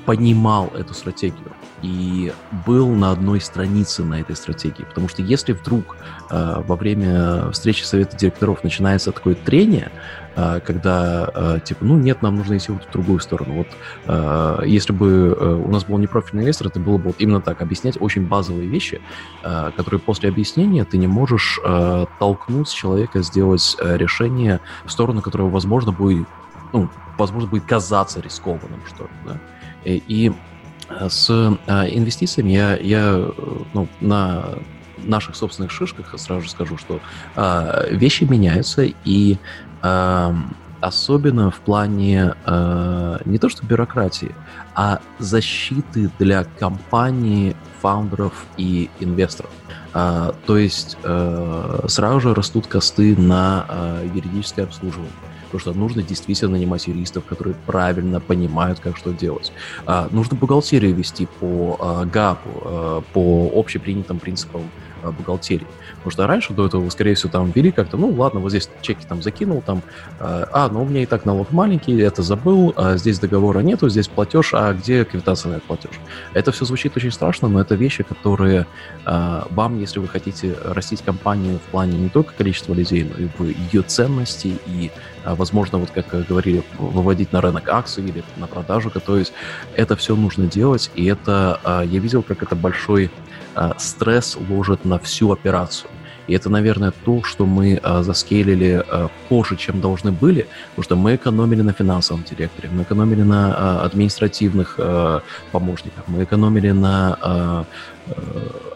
понимал 0.05 0.67
эту 0.75 0.93
стратегию 0.93 1.51
и 1.83 2.31
был 2.65 2.89
на 2.89 3.11
одной 3.11 3.41
странице 3.41 4.03
на 4.03 4.21
этой 4.21 4.35
стратегии. 4.35 4.83
Потому 4.83 5.09
что 5.09 5.21
если 5.21 5.51
вдруг 5.51 5.97
э, 6.31 6.61
во 6.65 6.75
время 6.77 7.51
встречи 7.51 7.83
совета 7.83 8.15
директоров 8.15 8.63
начинается 8.63 9.11
такое 9.11 9.35
трение, 9.35 9.91
э, 10.35 10.61
когда 10.65 11.29
э, 11.35 11.59
типа, 11.63 11.83
ну 11.83 11.97
нет, 11.97 12.21
нам 12.21 12.37
нужно 12.37 12.57
идти 12.57 12.71
вот 12.71 12.85
в 12.85 12.91
другую 12.91 13.19
сторону. 13.19 13.55
Вот 13.55 13.67
э, 14.05 14.63
если 14.65 14.93
бы 14.93 15.37
э, 15.37 15.53
у 15.55 15.69
нас 15.69 15.83
был 15.83 15.97
непрофильный 15.97 16.43
инвестор, 16.43 16.67
это 16.67 16.79
было 16.79 16.97
бы 16.97 17.07
вот 17.07 17.15
именно 17.19 17.41
так, 17.41 17.61
объяснять 17.61 17.97
очень 17.99 18.25
базовые 18.25 18.69
вещи, 18.69 19.01
э, 19.43 19.71
которые 19.75 19.99
после 19.99 20.29
объяснения 20.29 20.85
ты 20.85 20.97
не 20.97 21.07
можешь 21.07 21.59
э, 21.65 22.05
толкнуть 22.17 22.71
человека 22.73 23.21
сделать 23.23 23.75
э, 23.81 23.97
решение 23.97 24.61
в 24.85 24.91
сторону, 24.91 25.21
которое, 25.21 25.49
возможно, 25.49 25.91
будет, 25.91 26.27
ну, 26.71 26.89
возможно, 27.17 27.49
будет 27.49 27.65
казаться 27.65 28.21
рискованным, 28.21 28.79
что 28.87 29.03
ли, 29.03 29.09
да? 29.25 29.39
И, 29.85 30.31
Э, 30.99 31.09
с 31.09 31.29
э, 31.29 31.89
инвестициями 31.91 32.51
я, 32.51 32.77
я 32.77 33.25
ну, 33.73 33.87
на 34.01 34.45
наших 34.97 35.35
собственных 35.35 35.71
шишках 35.71 36.13
сразу 36.17 36.43
же 36.43 36.49
скажу, 36.49 36.77
что 36.77 36.99
э, 37.35 37.87
вещи 37.91 38.23
меняются, 38.23 38.83
и 39.03 39.37
особенно 40.79 41.51
в 41.51 41.59
плане 41.59 42.35
не 43.25 43.37
то 43.37 43.49
что 43.49 43.65
бюрократии, 43.65 44.33
а 44.75 45.01
защиты 45.19 46.09
для 46.19 46.45
компаний, 46.45 47.53
фаундеров 47.81 48.45
и 48.55 48.89
инвесторов. 49.01 49.51
То 49.91 50.57
есть 50.57 50.97
сразу 51.87 52.19
же 52.21 52.33
растут 52.33 52.67
косты 52.67 53.17
на 53.17 53.65
юридическое 54.15 54.63
обслуживание 54.63 55.11
потому 55.53 55.71
что 55.71 55.79
нужно 55.79 56.01
действительно 56.01 56.53
нанимать 56.53 56.87
юристов, 56.87 57.25
которые 57.25 57.55
правильно 57.67 58.19
понимают, 58.19 58.79
как 58.79 58.97
что 58.97 59.11
делать. 59.11 59.51
А, 59.85 60.07
нужно 60.11 60.35
бухгалтерию 60.35 60.95
вести 60.95 61.27
по 61.39 61.77
а, 61.79 62.05
ГАПу, 62.05 62.49
а, 62.65 63.01
по 63.13 63.51
общепринятым 63.53 64.17
принципам 64.17 64.63
а, 65.03 65.11
бухгалтерии. 65.11 65.67
Потому 66.03 66.11
что 66.11 66.27
раньше 66.27 66.53
до 66.53 66.65
этого 66.65 66.89
скорее 66.89 67.15
всего, 67.15 67.31
там 67.31 67.51
ввели 67.51 67.71
как-то, 67.71 67.95
ну 67.95 68.09
ладно, 68.09 68.41
вот 68.41 68.49
здесь 68.49 68.69
чеки 68.81 69.05
там 69.07 69.21
закинул, 69.23 69.61
там, 69.61 69.81
а, 70.19 70.49
а 70.51 70.69
ну 70.69 70.83
у 70.83 70.85
меня 70.85 71.03
и 71.03 71.05
так 71.05 71.23
налог 71.23 71.51
маленький, 71.51 71.97
это 71.97 72.21
забыл, 72.21 72.73
а 72.75 72.97
здесь 72.97 73.19
договора 73.19 73.59
нету, 73.59 73.87
здесь 73.87 74.09
платеж, 74.09 74.53
а 74.53 74.73
где 74.73 75.05
квитанция 75.05 75.51
на 75.51 75.55
этот 75.55 75.67
платеж? 75.67 75.91
Это 76.33 76.51
все 76.51 76.65
звучит 76.65 76.97
очень 76.97 77.11
страшно, 77.11 77.47
но 77.47 77.61
это 77.61 77.75
вещи, 77.75 78.03
которые 78.03 78.67
а, 79.05 79.47
вам, 79.49 79.79
если 79.79 79.99
вы 79.99 80.09
хотите 80.09 80.57
растить 80.65 81.01
компанию 81.03 81.59
в 81.59 81.71
плане 81.71 81.97
не 81.97 82.09
только 82.09 82.33
количества 82.33 82.73
людей, 82.73 83.09
но 83.09 83.23
и 83.23 83.29
в 83.37 83.71
ее 83.71 83.81
ценности 83.83 84.57
и, 84.65 84.91
а, 85.23 85.35
возможно, 85.35 85.77
вот 85.77 85.91
как 85.91 86.27
говорили, 86.27 86.63
выводить 86.77 87.31
на 87.31 87.39
рынок 87.39 87.69
акции 87.69 88.03
или 88.03 88.25
на 88.35 88.47
продажу 88.47 88.91
готовить, 88.93 89.31
это 89.77 89.95
все 89.95 90.17
нужно 90.17 90.47
делать, 90.47 90.91
и 90.95 91.05
это 91.05 91.59
я 91.65 91.99
видел, 91.99 92.23
как 92.23 92.43
это 92.43 92.55
большой 92.55 93.09
стресс 93.77 94.37
ложит 94.49 94.85
на 94.85 94.97
всю 94.97 95.31
операцию. 95.31 95.89
И 96.27 96.33
это, 96.33 96.49
наверное, 96.49 96.91
то, 96.91 97.21
что 97.23 97.45
мы 97.45 97.79
э, 97.83 98.03
заскейлили 98.03 98.81
э, 98.87 99.07
позже, 99.27 99.57
чем 99.57 99.81
должны 99.81 100.11
были, 100.11 100.47
потому 100.69 100.83
что 100.83 100.95
мы 100.95 101.15
экономили 101.15 101.61
на 101.61 101.73
финансовом 101.73 102.23
директоре, 102.23 102.69
мы 102.71 102.83
экономили 102.83 103.23
на 103.23 103.49
э, 103.49 103.85
административных 103.85 104.75
э, 104.77 105.19
помощниках, 105.51 106.03
мы 106.07 106.23
экономили 106.23 106.71
на 106.71 107.17
э, 107.21 107.63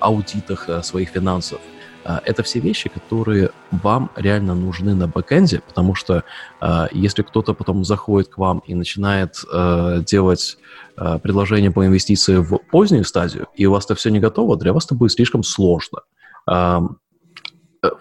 аудитах 0.02 0.68
э, 0.68 0.84
своих 0.84 1.10
финансов. 1.10 1.60
Это 2.26 2.42
все 2.42 2.60
вещи, 2.60 2.90
которые 2.90 3.50
вам 3.72 4.12
реально 4.16 4.56
нужны 4.56 4.96
на 4.96 5.08
бэкэнде, 5.08 5.62
потому 5.66 5.96
что 5.96 6.24
э, 6.62 6.88
если 6.92 7.22
кто-то 7.22 7.54
потом 7.54 7.84
заходит 7.84 8.30
к 8.30 8.38
вам 8.38 8.60
и 8.60 8.76
начинает 8.76 9.36
э, 9.52 10.04
делать 10.06 10.58
Э, 11.00 11.20
предложение 11.20 11.70
по 11.72 11.86
инвестиции 11.86 12.38
в 12.38 12.58
позднюю 12.72 13.04
стадию, 13.04 13.48
и 13.54 13.68
у 13.68 13.72
вас 13.72 13.86
это 13.86 13.94
все 13.94 14.10
не 14.10 14.20
готово, 14.20 14.58
для 14.58 14.74
вас 14.74 14.86
это 14.86 14.96
будет 14.96 15.12
слишком 15.12 15.44
сложно. 15.44 16.00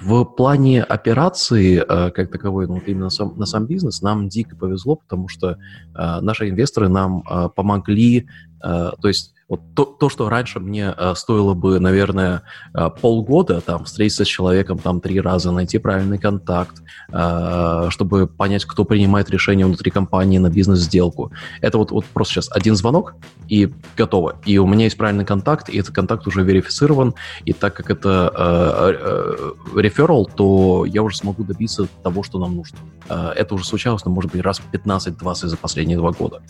В 0.01 0.25
плане 0.25 0.83
операции, 0.83 1.77
э, 1.77 2.11
как 2.11 2.31
таковой, 2.31 2.67
ну, 2.67 2.75
вот 2.75 2.85
именно 2.89 3.11
сам, 3.11 3.37
на 3.37 3.45
сам 3.45 3.67
бизнес, 3.67 4.01
нам 4.01 4.29
дико 4.31 4.57
повезло, 4.57 4.97
потому 4.97 5.29
что 5.29 5.59
э, 5.95 6.21
наши 6.23 6.49
инвесторы 6.49 6.89
нам 6.89 7.23
помогли, 7.55 8.27
то 8.61 8.97
есть 9.05 9.35
вот 9.49 9.61
то, 9.75 9.85
то, 9.85 10.09
что 10.09 10.29
раньше 10.29 10.59
мне 10.59 10.93
э, 10.97 11.15
стоило 11.15 11.55
бы, 11.55 11.79
наверное, 11.79 12.43
э, 12.75 12.91
полгода 13.01 13.61
там 13.61 13.85
встретиться 13.85 14.25
с 14.25 14.29
человеком 14.29 14.79
там 14.79 15.01
три 15.01 15.21
раза, 15.21 15.53
найти 15.53 15.79
правильный 15.79 16.19
контакт, 16.19 16.83
э, 17.13 17.87
чтобы 17.91 18.27
понять, 18.27 18.65
кто 18.65 18.85
принимает 18.85 19.31
решение 19.31 19.65
внутри 19.65 19.93
компании 19.93 20.39
на 20.39 20.51
бизнес-сделку. 20.51 21.31
Это 21.61 21.79
вот, 21.79 21.93
вот 21.93 22.05
просто 22.07 22.35
сейчас 22.35 22.51
один 22.51 22.75
звонок 22.75 23.15
и 23.49 23.73
готово. 23.97 24.37
И 24.45 24.59
у 24.59 24.67
меня 24.67 24.85
есть 24.85 24.97
правильный 24.97 25.25
контакт, 25.25 25.69
и 25.69 25.79
этот 25.79 25.95
контакт 25.95 26.27
уже 26.27 26.43
верифицирован, 26.43 27.15
и 27.45 27.53
так 27.53 27.75
как 27.75 27.91
это 27.91 28.33
э, 28.37 29.81
э, 29.81 30.27
то 30.37 30.85
я 30.87 31.03
уже 31.03 31.17
смогу 31.17 31.45
добиться 31.45 31.87
того, 32.03 32.25
что 32.25 32.41
нам 32.41 32.57
нужно. 32.57 32.79
Э, 33.09 33.33
это 33.37 33.55
уже 33.55 33.65
случалось, 33.65 34.05
ну, 34.05 34.11
может 34.11 34.33
быть, 34.33 34.43
раз 34.43 34.61
15-20 34.73 35.47
за 35.47 35.57
последние 35.57 35.99
два 35.99 36.11
года. 36.11 36.43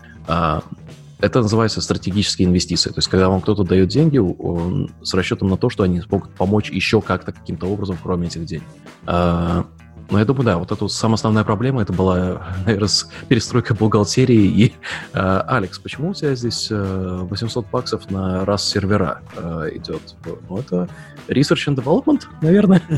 Э, 1.19 1.27
это 1.27 1.43
называется 1.43 1.81
стратегические 1.81 2.49
инвестиции. 2.49 2.91
То 2.91 2.99
есть, 2.99 3.09
когда 3.09 3.29
вам 3.29 3.41
кто-то 3.41 3.65
дает 3.65 3.89
деньги 3.89 4.19
он, 4.19 4.91
с 5.03 5.15
расчетом 5.15 5.49
на 5.49 5.57
то, 5.57 5.71
что 5.71 5.83
они 5.83 6.01
смогут 6.01 6.35
помочь 6.35 6.71
еще 6.71 7.01
как-то, 7.01 7.33
каким-то 7.33 7.67
образом, 7.67 7.99
кроме 8.03 8.29
этих 8.29 8.45
денег. 8.45 8.65
А, 9.07 9.67
но 10.11 10.19
я 10.21 10.25
думаю, 10.25 10.45
да, 10.45 10.59
вот 10.59 10.71
это 10.71 10.87
самая 10.89 11.17
основная 11.17 11.45
проблема, 11.45 11.83
это 11.83 11.93
была, 11.93 12.47
наверное, 12.67 12.89
перестройка 13.29 13.75
бухгалтерии. 13.75 14.47
И, 14.47 14.75
э, 15.13 15.43
Алекс, 15.47 15.79
почему 15.79 16.11
у 16.11 16.15
тебя 16.15 16.35
здесь 16.35 16.69
э, 16.71 17.19
800 17.23 17.67
баксов 17.71 18.11
на 18.11 18.45
раз 18.45 18.69
сервера 18.69 19.23
э, 19.37 19.71
идет? 19.75 20.15
Ну, 20.49 20.59
это 20.59 20.89
research 21.29 21.67
and 21.69 21.77
development, 21.77 22.25
наверное. 22.41 22.83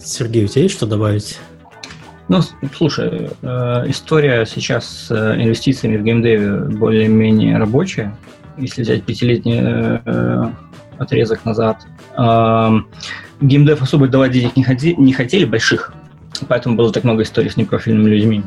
Сергей, 0.00 0.44
у 0.44 0.48
тебя 0.48 0.62
есть 0.62 0.74
что 0.74 0.86
добавить? 0.86 1.38
Ну, 2.28 2.40
слушай, 2.74 3.30
э, 3.42 3.84
история 3.88 4.46
сейчас 4.46 4.86
с 4.86 5.10
э, 5.10 5.42
инвестициями 5.42 5.98
в 5.98 6.04
геймдеве 6.04 6.76
более-менее 6.76 7.58
рабочая. 7.58 8.16
Если 8.56 8.82
взять 8.82 9.04
пятилетний 9.04 9.58
э, 9.60 10.50
отрезок 10.96 11.44
назад, 11.44 11.84
геймдев 13.40 13.82
особо 13.82 14.08
давать 14.08 14.32
денег 14.32 14.56
не, 14.56 14.62
хоти, 14.62 14.94
не 14.96 15.12
хотели, 15.12 15.44
больших, 15.44 15.92
поэтому 16.48 16.76
было 16.76 16.92
так 16.92 17.04
много 17.04 17.24
историй 17.24 17.50
с 17.50 17.56
непрофильными 17.56 18.08
людьми. 18.08 18.42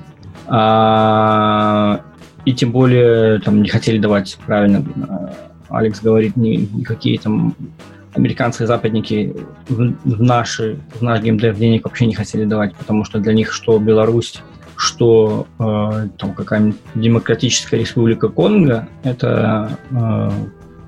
А, 0.48 2.02
и 2.46 2.54
тем 2.54 2.72
более 2.72 3.40
там 3.40 3.62
не 3.62 3.70
хотели 3.70 4.00
давать, 4.00 4.38
правильно, 4.46 4.84
Алекс 5.70 6.00
говорит, 6.00 6.38
ни, 6.38 6.68
никакие 6.74 7.20
там 7.20 7.54
американцы 8.18 8.64
и 8.64 8.68
западники 8.68 9.36
в, 9.70 9.94
в, 10.04 10.22
наши, 10.22 10.80
в 10.96 11.02
наш 11.02 11.22
геймдев 11.22 11.58
денег 11.58 11.86
вообще 11.86 12.08
не 12.08 12.16
хотели 12.16 12.44
давать, 12.46 12.76
потому 12.76 13.06
что 13.06 13.20
для 13.20 13.34
них 13.34 13.54
что 13.54 13.80
Беларусь, 13.80 14.42
что 14.76 15.48
э, 15.60 16.08
там 16.18 16.34
какая-нибудь 16.34 16.78
демократическая 16.96 17.78
республика 17.78 18.28
Конго, 18.28 18.88
это 19.04 19.72
э, 19.92 20.32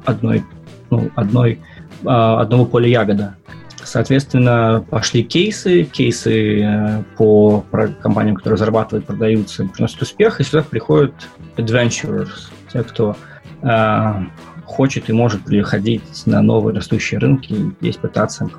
одной, 0.06 0.44
ну, 0.90 1.10
одной, 1.16 1.60
э, 2.04 2.08
одного 2.08 2.66
поля 2.66 2.88
ягода. 2.88 3.36
Соответственно, 3.84 4.86
пошли 4.90 5.24
кейсы, 5.24 5.84
кейсы 5.84 6.62
э, 6.62 7.04
по 7.18 7.64
компаниям, 8.02 8.36
которые 8.36 8.58
зарабатывают, 8.58 9.06
продаются, 9.06 9.66
приносят 9.66 10.02
успех, 10.02 10.40
и 10.40 10.44
сюда 10.44 10.64
приходят 10.64 11.14
adventurers, 11.58 12.52
те, 12.72 12.84
кто 12.84 13.16
э, 13.62 14.14
хочет 14.70 15.10
и 15.10 15.14
может 15.14 15.46
переходить 15.46 16.04
на 16.26 16.42
новые 16.42 16.76
растущие 16.76 17.20
рынки, 17.20 17.74
здесь 17.82 17.98
пытаться 17.98 18.50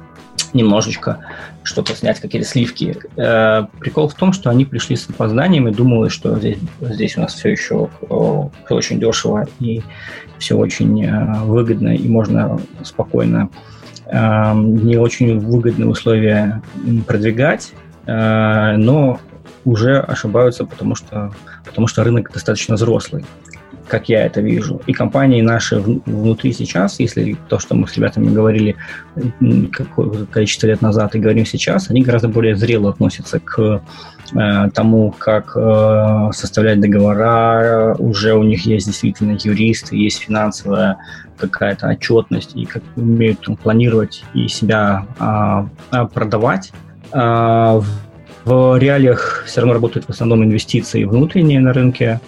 немножечко 0.52 1.18
что-то 1.62 1.94
снять, 1.94 2.20
какие-то 2.20 2.46
сливки. 2.46 2.96
Э, 3.16 3.66
прикол 3.78 4.08
в 4.08 4.14
том, 4.14 4.32
что 4.32 4.50
они 4.50 4.64
пришли 4.64 4.96
с 4.96 5.08
опозданием 5.08 5.68
и 5.68 5.72
думали, 5.72 6.08
что 6.08 6.36
здесь, 6.38 6.58
здесь 6.80 7.16
у 7.16 7.20
нас 7.20 7.34
все 7.34 7.50
еще 7.50 7.88
все 8.00 8.74
очень 8.74 8.98
дешево 8.98 9.46
и 9.60 9.82
все 10.38 10.56
очень 10.56 11.04
э, 11.04 11.42
выгодно, 11.44 11.94
и 11.94 12.08
можно 12.08 12.60
спокойно 12.82 13.48
э, 14.06 14.52
не 14.54 14.96
очень 14.96 15.38
выгодные 15.38 15.88
условия 15.88 16.62
продвигать, 17.06 17.72
но 18.06 19.20
уже 19.64 20.00
ошибаются, 20.00 20.64
потому 20.64 20.96
что, 20.96 21.32
потому 21.64 21.86
что 21.86 22.02
рынок 22.02 22.32
достаточно 22.32 22.74
взрослый. 22.74 23.24
Как 23.90 24.08
я 24.08 24.24
это 24.24 24.40
вижу. 24.40 24.80
И 24.86 24.92
компании 24.92 25.42
наши 25.42 25.80
внутри 25.80 26.52
сейчас, 26.52 27.00
если 27.00 27.36
то, 27.48 27.58
что 27.58 27.74
мы 27.74 27.88
с 27.88 27.96
ребятами 27.96 28.32
говорили 28.32 28.76
какое 29.72 30.26
количество 30.26 30.68
лет 30.68 30.80
назад 30.80 31.14
и 31.14 31.18
говорим 31.18 31.44
сейчас, 31.44 31.90
они 31.90 32.02
гораздо 32.02 32.28
более 32.28 32.54
зрело 32.54 32.90
относятся 32.90 33.40
к 33.40 33.82
э, 34.32 34.70
тому, 34.72 35.10
как 35.18 35.56
э, 35.56 36.30
составлять 36.32 36.80
договора, 36.80 37.96
уже 37.98 38.34
у 38.34 38.44
них 38.44 38.64
есть 38.64 38.86
действительно 38.86 39.36
юристы, 39.42 39.96
есть 39.96 40.20
финансовая 40.20 40.98
какая-то 41.36 41.88
отчетность, 41.88 42.54
и 42.54 42.64
как 42.66 42.82
умеют 42.96 43.40
там, 43.40 43.56
планировать 43.56 44.22
и 44.34 44.46
себя 44.48 45.04
э, 45.18 46.06
продавать. 46.14 46.72
Э, 47.12 47.80
в 48.44 48.78
реалиях 48.78 49.44
все 49.46 49.60
равно 49.60 49.74
работают 49.74 50.06
в 50.06 50.10
основном 50.10 50.44
инвестиции 50.44 51.04
внутренние 51.04 51.60
на 51.60 51.72
рынке, 51.72 52.20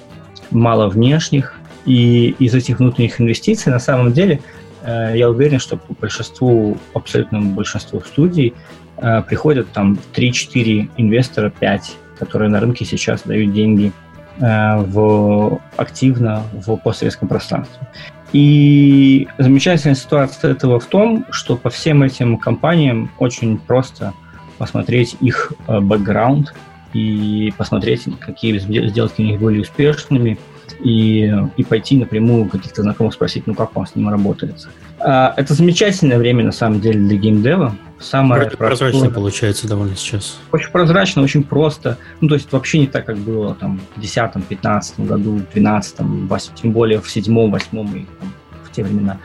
мало 0.53 0.89
внешних. 0.89 1.55
И 1.85 2.37
из 2.39 2.55
этих 2.55 2.79
внутренних 2.79 3.21
инвестиций 3.21 3.73
на 3.73 3.81
самом 3.81 4.13
деле 4.13 4.41
э, 4.83 5.15
я 5.17 5.29
уверен, 5.29 5.59
что 5.59 5.77
по 5.77 5.95
большинству, 5.95 6.77
абсолютному 6.95 7.55
большинству 7.55 8.01
студий 8.01 8.55
э, 8.99 9.23
приходят 9.23 9.73
там 9.73 9.99
3-4 10.15 10.91
инвестора, 10.97 11.51
5, 11.51 11.97
которые 12.19 12.51
на 12.51 12.61
рынке 12.61 12.85
сейчас 12.85 13.23
дают 13.23 13.53
деньги 13.53 13.93
э, 14.39 14.77
в, 14.79 15.61
активно 15.77 16.45
в 16.53 16.77
постсоветском 16.77 17.29
пространстве. 17.29 17.89
И 18.33 19.29
замечательная 19.39 19.97
ситуация 19.97 20.53
этого 20.53 20.79
в 20.79 20.87
том, 20.87 21.27
что 21.31 21.57
по 21.57 21.69
всем 21.69 22.03
этим 22.03 22.39
компаниям 22.39 23.11
очень 23.19 23.59
просто 23.59 24.15
посмотреть 24.57 25.17
их 25.21 25.53
бэкграунд 25.67 26.55
и 26.93 27.53
посмотреть, 27.57 28.07
какие 28.21 28.59
сделки 28.59 29.21
у 29.21 29.25
них 29.25 29.41
были 29.41 29.61
успешными, 29.61 30.39
и, 30.81 31.33
и 31.57 31.65
пойти 31.65 31.97
напрямую 31.97 32.49
каких-то 32.49 32.83
знакомых 32.83 33.15
спросить, 33.15 33.47
ну 33.47 33.55
как 33.55 33.75
вам 33.75 33.87
с 33.87 33.95
ним 33.95 34.09
работается. 34.09 34.69
А, 34.99 35.35
это 35.37 35.55
замечательное 35.55 36.19
время, 36.19 36.45
на 36.45 36.53
самом 36.53 36.81
деле, 36.81 37.01
для 37.01 37.17
геймдева. 37.17 37.77
Самое 38.01 38.51
прозрачно 38.51 39.11
получается 39.11 39.69
довольно 39.69 39.95
сейчас. 39.97 40.39
Очень 40.51 40.71
прозрачно, 40.71 41.23
очень 41.23 41.45
просто. 41.45 41.99
Ну, 42.21 42.29
то 42.29 42.35
есть 42.35 42.51
вообще 42.51 42.81
не 42.81 42.87
так, 42.87 43.05
как 43.05 43.17
было 43.19 43.55
там 43.55 43.81
в 43.97 44.01
2010, 44.01 44.45
15 44.47 45.01
году, 45.01 45.41
12, 45.53 45.97
8, 46.01 46.55
тем 46.55 46.73
более 46.73 47.01
в 47.01 47.09
7, 47.09 47.51
8 47.51 47.99
и 47.99 48.07
там, 48.21 48.33
в 48.65 48.73
те 48.73 48.83
времена. 48.83 49.19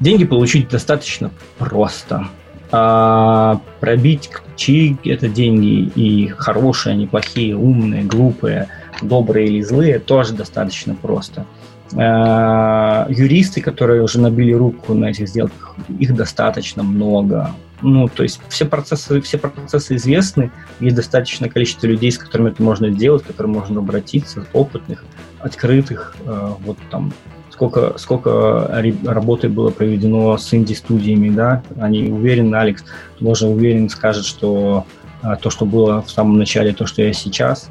Деньги 0.00 0.24
получить 0.24 0.68
достаточно 0.68 1.30
просто. 1.58 2.26
А 2.72 3.60
пробить, 3.80 4.30
чьи 4.56 4.96
это 5.04 5.28
деньги, 5.28 5.90
и 5.94 6.28
хорошие, 6.28 6.94
они 6.94 7.06
плохие, 7.06 7.56
умные, 7.56 8.04
глупые– 8.04 8.68
добрые 9.02 9.48
или 9.48 9.62
злые, 9.62 9.98
тоже 9.98 10.34
достаточно 10.34 10.94
просто. 10.94 11.46
Э, 11.92 13.06
юристы, 13.10 13.60
которые 13.60 14.02
уже 14.02 14.20
набили 14.20 14.52
руку 14.52 14.94
на 14.94 15.06
этих 15.06 15.28
сделках, 15.28 15.76
их 15.98 16.14
достаточно 16.14 16.82
много. 16.82 17.50
Ну, 17.82 18.08
то 18.08 18.22
есть 18.22 18.40
все 18.48 18.64
процессы, 18.64 19.20
все 19.20 19.38
процессы 19.38 19.96
известны, 19.96 20.50
есть 20.80 20.96
достаточное 20.96 21.50
количество 21.50 21.86
людей, 21.86 22.12
с 22.12 22.18
которыми 22.18 22.50
это 22.50 22.62
можно 22.62 22.90
сделать, 22.90 23.24
к 23.24 23.26
которым 23.26 23.52
можно 23.52 23.80
обратиться, 23.80 24.46
опытных, 24.52 25.04
открытых. 25.40 26.16
Э, 26.24 26.52
вот 26.60 26.78
там 26.90 27.12
сколько, 27.52 27.94
сколько 27.98 28.82
работы 29.04 29.48
было 29.48 29.70
проведено 29.70 30.36
с 30.36 30.52
инди-студиями, 30.54 31.30
да, 31.30 31.62
они 31.78 32.10
уверены, 32.10 32.56
Алекс 32.56 32.84
тоже 33.18 33.46
уверен, 33.46 33.88
скажет, 33.88 34.24
что 34.24 34.86
э, 35.22 35.36
то, 35.40 35.50
что 35.50 35.66
было 35.66 36.02
в 36.02 36.10
самом 36.10 36.38
начале, 36.38 36.72
то, 36.72 36.86
что 36.86 37.02
я 37.02 37.12
сейчас, 37.12 37.70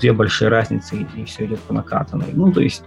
две 0.00 0.12
большие 0.12 0.48
разницы, 0.48 1.06
и 1.16 1.24
все 1.24 1.46
идет 1.46 1.60
по 1.60 1.74
накатанной. 1.74 2.28
Ну, 2.32 2.52
то 2.52 2.60
есть 2.60 2.82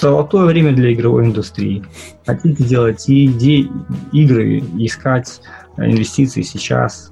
золотое 0.00 0.46
время 0.46 0.72
для 0.72 0.92
игровой 0.92 1.24
индустрии. 1.24 1.84
Хотите 2.26 2.64
делать 2.64 3.08
и 3.08 3.26
идеи, 3.26 3.70
игры, 4.12 4.58
искать 4.78 5.40
инвестиции 5.76 6.42
сейчас. 6.42 7.10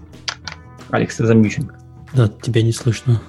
Алекс, 0.90 1.16
ты 1.16 1.26
замьючен. 1.26 1.70
Да, 2.12 2.28
тебя 2.28 2.62
не 2.62 2.72
слышно. 2.72 3.20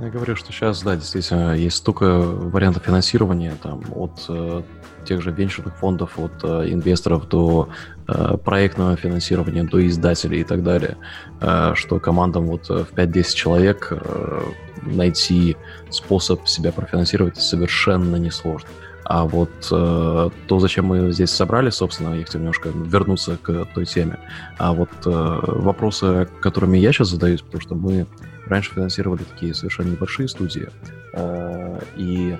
Я 0.00 0.08
говорю, 0.08 0.34
что 0.34 0.52
сейчас, 0.52 0.82
да, 0.82 0.96
действительно, 0.96 1.54
есть 1.54 1.76
столько 1.76 2.18
вариантов 2.18 2.84
финансирования, 2.84 3.56
там, 3.62 3.82
от 3.94 4.24
э, 4.28 4.62
тех 5.04 5.22
же 5.22 5.30
венчурных 5.30 5.76
фондов, 5.76 6.18
от 6.18 6.32
э, 6.42 6.72
инвесторов 6.72 7.28
до 7.28 7.68
э, 8.08 8.36
проектного 8.44 8.96
финансирования, 8.96 9.62
до 9.62 9.86
издателей 9.86 10.40
и 10.40 10.44
так 10.44 10.64
далее, 10.64 10.96
э, 11.40 11.72
что 11.74 12.00
командам 12.00 12.46
вот 12.46 12.68
э, 12.70 12.84
в 12.84 12.92
5-10 12.92 13.34
человек 13.34 13.88
э, 13.92 14.42
найти 14.82 15.56
способ 15.90 16.48
себя 16.48 16.72
профинансировать 16.72 17.36
совершенно 17.36 18.16
несложно. 18.16 18.68
А 19.04 19.26
вот 19.26 19.50
э, 19.70 20.30
то, 20.48 20.58
зачем 20.58 20.86
мы 20.86 21.12
здесь 21.12 21.30
собрали, 21.30 21.70
собственно, 21.70 22.14
я 22.14 22.24
хотел 22.24 22.40
немножко 22.40 22.70
вернуться 22.70 23.36
к 23.36 23.66
той 23.74 23.84
теме. 23.84 24.18
А 24.58 24.72
вот 24.72 24.88
э, 25.04 25.10
вопросы, 25.10 26.26
которыми 26.40 26.78
я 26.78 26.90
сейчас 26.92 27.10
задаюсь, 27.10 27.42
потому 27.42 27.60
что 27.60 27.74
мы 27.74 28.06
раньше 28.46 28.72
финансировали 28.72 29.22
такие 29.22 29.54
совершенно 29.54 29.88
небольшие 29.88 30.28
студии, 30.28 30.68
э, 31.12 31.80
и 31.96 32.36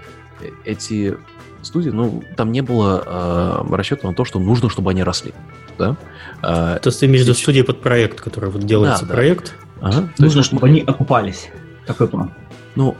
эти 0.65 1.17
студии, 1.63 1.91
ну, 1.91 2.23
там 2.37 2.53
не 2.53 2.61
было 2.61 3.65
э, 3.71 3.75
расчета 3.75 4.09
на 4.09 4.15
то, 4.15 4.25
что 4.25 4.39
нужно, 4.39 4.69
чтобы 4.69 4.91
они 4.91 5.03
росли. 5.03 5.33
Да? 5.79 5.97
Э, 6.43 6.79
то 6.81 6.87
есть 6.87 7.01
ты 7.01 7.07
имеешь 7.07 7.23
в 7.23 7.25
виду 7.25 7.35
студии 7.35 7.63
под 7.63 7.81
проект, 7.81 8.21
который 8.21 8.51
вот 8.51 8.65
делается 8.65 9.07
да, 9.07 9.15
проект? 9.15 9.55
Да. 9.81 9.89
Ага. 9.89 10.09
Нужно, 10.19 10.39
есть, 10.39 10.49
чтобы 10.49 10.63
мы... 10.63 10.69
они 10.69 10.81
окупались. 10.81 11.49
Такой 11.87 12.09
план. 12.09 12.33
Ну, 12.75 12.97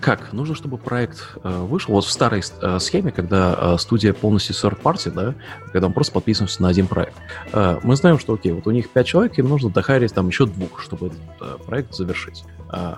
как? 0.00 0.32
Нужно, 0.32 0.54
чтобы 0.54 0.78
проект 0.78 1.36
э, 1.42 1.60
вышел. 1.62 1.92
Вот 1.92 2.04
в 2.04 2.10
старой 2.10 2.42
э, 2.42 2.78
схеме, 2.78 3.10
когда 3.10 3.56
э, 3.58 3.76
студия 3.78 4.12
полностью 4.12 4.54
third 4.54 4.80
party, 4.80 5.10
да, 5.10 5.34
когда 5.72 5.88
мы 5.88 5.94
просто 5.94 6.12
подписываемся 6.12 6.62
на 6.62 6.68
один 6.68 6.86
проект. 6.86 7.14
Мы 7.52 7.96
знаем, 7.96 8.18
что, 8.18 8.34
окей, 8.34 8.52
вот 8.52 8.66
у 8.66 8.70
них 8.70 8.88
пять 8.90 9.06
человек, 9.06 9.38
им 9.38 9.48
нужно 9.48 9.70
дохайрить 9.70 10.14
там 10.14 10.28
еще 10.28 10.46
двух, 10.46 10.80
чтобы 10.80 11.08
этот 11.08 11.64
проект 11.66 11.94
завершить. 11.94 12.44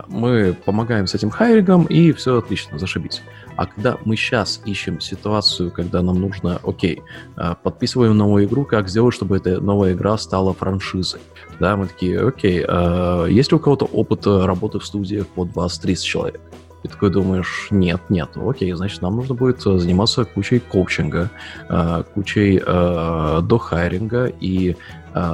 Мы 0.07 0.55
помогаем 0.65 1.07
с 1.07 1.15
этим 1.15 1.31
хайрингом, 1.31 1.85
и 1.87 2.13
все 2.13 2.39
отлично, 2.39 2.79
зашибись. 2.79 3.23
А 3.57 3.67
когда 3.67 3.99
мы 4.05 4.17
сейчас 4.17 4.61
ищем 4.65 5.01
ситуацию, 5.01 5.71
когда 5.71 6.03
нам 6.03 6.21
нужно, 6.21 6.59
окей, 6.63 7.03
э, 7.37 7.55
подписываем 7.63 8.17
новую 8.17 8.47
игру, 8.47 8.65
как 8.65 8.89
сделать, 8.89 9.15
чтобы 9.15 9.37
эта 9.37 9.61
новая 9.61 9.93
игра 9.93 10.17
стала 10.17 10.55
франшизой? 10.55 11.21
Да, 11.61 11.77
мы 11.77 11.87
такие, 11.87 12.21
окей, 12.21 12.65
э, 12.67 13.27
есть 13.31 13.53
ли 13.53 13.57
у 13.57 13.61
кого-то 13.61 13.85
опыт 13.85 14.27
работы 14.27 14.79
в 14.79 14.87
студиях 14.87 15.27
под 15.27 15.49
20-30 15.51 15.97
человек? 16.05 16.41
И 16.83 16.89
такой 16.89 17.11
думаешь, 17.11 17.69
нет, 17.71 18.01
нет, 18.09 18.31
окей, 18.37 18.73
значит, 18.73 19.03
нам 19.03 19.17
нужно 19.17 19.37
будет 19.37 19.61
заниматься 19.61 20.25
кучей 20.25 20.59
коучинга, 20.59 21.31
э, 21.69 22.05
кучей 22.15 22.59
дохайринга 22.59 24.27
и 24.27 24.77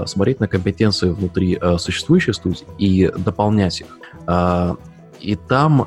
смотреть 0.06 0.40
на 0.40 0.48
компетенции 0.48 1.10
внутри 1.10 1.56
существующей 1.78 2.32
студии 2.32 2.66
и 2.78 3.08
дополнять 3.16 3.80
их. 3.80 3.86
И 5.20 5.36
там 5.36 5.86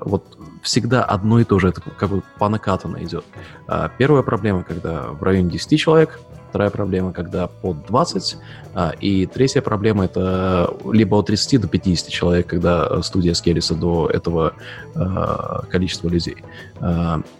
вот 0.00 0.38
всегда 0.62 1.04
одно 1.04 1.40
и 1.40 1.44
то 1.44 1.58
же, 1.58 1.68
это 1.68 1.80
как 1.80 2.08
бы 2.08 2.22
по 2.38 2.48
накатанной 2.48 3.04
идет. 3.04 3.24
А, 3.66 3.90
первая 3.98 4.22
проблема, 4.22 4.62
когда 4.62 5.08
в 5.08 5.22
районе 5.22 5.50
10 5.50 5.78
человек, 5.78 6.20
вторая 6.48 6.70
проблема, 6.70 7.12
когда 7.12 7.48
под 7.48 7.84
20, 7.86 8.38
а, 8.74 8.90
и 9.00 9.26
третья 9.26 9.60
проблема 9.60 10.04
это 10.04 10.74
либо 10.90 11.16
от 11.16 11.26
30 11.26 11.60
до 11.60 11.68
50 11.68 12.08
человек, 12.08 12.46
когда 12.46 13.02
студия 13.02 13.34
скелится 13.34 13.74
до 13.74 14.08
этого 14.08 14.54
а, 14.94 15.64
количества 15.68 16.08
людей. 16.08 16.36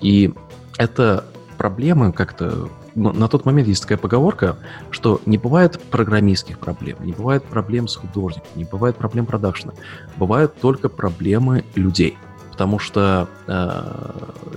И 0.01 0.35
это 0.79 1.25
проблемы 1.59 2.13
как-то 2.13 2.69
на 2.95 3.27
тот 3.27 3.47
момент 3.47 3.69
есть 3.69 3.81
такая 3.81 3.97
поговорка, 3.97 4.57
что 4.91 5.19
не 5.25 5.39
бывает 5.39 5.81
программистских 5.81 6.59
проблем, 6.59 6.99
не 7.01 7.13
бывает 7.13 7.43
проблем 7.43 7.89
с 7.89 7.97
художником, 7.97 8.49
не 8.55 8.65
бывает 8.65 8.97
проблем 8.97 9.25
продакшена. 9.25 9.73
Бывают 10.19 10.55
только 10.61 10.91
проблемы 10.91 11.65
людей 11.75 12.19
потому 12.63 12.79
что 12.79 13.27
э, 13.49 13.83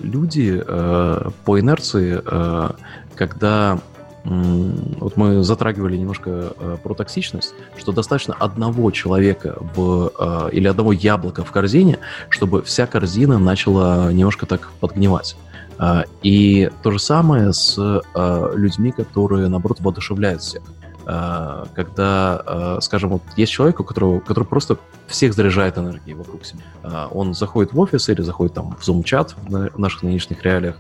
люди 0.04 0.64
э, 0.64 1.30
по 1.44 1.60
инерции, 1.60 2.22
э, 2.24 2.70
когда 3.16 3.80
вот 4.24 5.18
мы 5.18 5.44
затрагивали 5.44 5.98
немножко 5.98 6.30
э, 6.30 6.78
про 6.84 6.94
токсичность, 6.94 7.56
что 7.78 7.92
достаточно 7.92 8.36
одного 8.36 8.92
человека 8.92 9.58
в, 9.76 10.12
э, 10.20 10.50
или 10.52 10.68
одного 10.68 10.92
яблока 10.92 11.44
в 11.44 11.52
корзине, 11.52 11.98
чтобы 12.30 12.62
вся 12.62 12.86
корзина 12.86 13.40
начала 13.40 14.12
немножко 14.12 14.46
так 14.46 14.70
подгнивать. 14.80 15.36
Э, 15.80 16.04
и 16.22 16.70
то 16.84 16.92
же 16.92 17.00
самое 17.00 17.54
с 17.54 17.76
э, 17.80 18.52
людьми, 18.56 18.92
которые, 18.92 19.48
наоборот, 19.48 19.80
воодушевляют 19.80 20.44
всех. 20.44 20.62
Э, 21.08 21.66
когда, 21.76 22.42
э, 22.46 22.78
скажем, 22.82 23.12
вот 23.12 23.22
есть 23.38 23.52
человек, 23.52 23.80
у 23.80 23.84
которого, 23.84 24.20
который 24.20 24.46
просто 24.46 24.78
всех 25.08 25.34
заряжает 25.34 25.78
энергией 25.78 26.16
вокруг 26.16 26.46
себя. 26.46 26.64
Э, 26.84 27.08
он 27.12 27.34
заходит 27.34 27.74
в 27.74 27.80
офис 27.80 28.10
или 28.10 28.22
заходит 28.22 28.56
там 28.56 28.76
в 28.76 28.88
Zoom-чат 28.88 29.36
в 29.48 29.80
наших 29.80 30.04
нынешних 30.04 30.44
реалиях, 30.44 30.78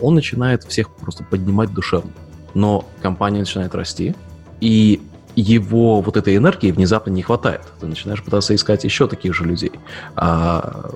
он 0.00 0.14
начинает 0.14 0.64
всех 0.64 0.90
просто 0.90 1.24
поднимать 1.24 1.72
душевно. 1.72 2.10
Но 2.54 2.84
компания 3.00 3.40
начинает 3.40 3.74
расти, 3.74 4.14
и 4.60 5.00
его 5.36 6.00
вот 6.00 6.16
этой 6.16 6.36
энергии 6.36 6.70
внезапно 6.70 7.10
не 7.10 7.22
хватает. 7.22 7.62
Ты 7.80 7.86
начинаешь 7.86 8.22
пытаться 8.22 8.54
искать 8.54 8.84
еще 8.84 9.08
таких 9.08 9.34
же 9.34 9.44
людей. 9.44 9.72
А 10.16 10.90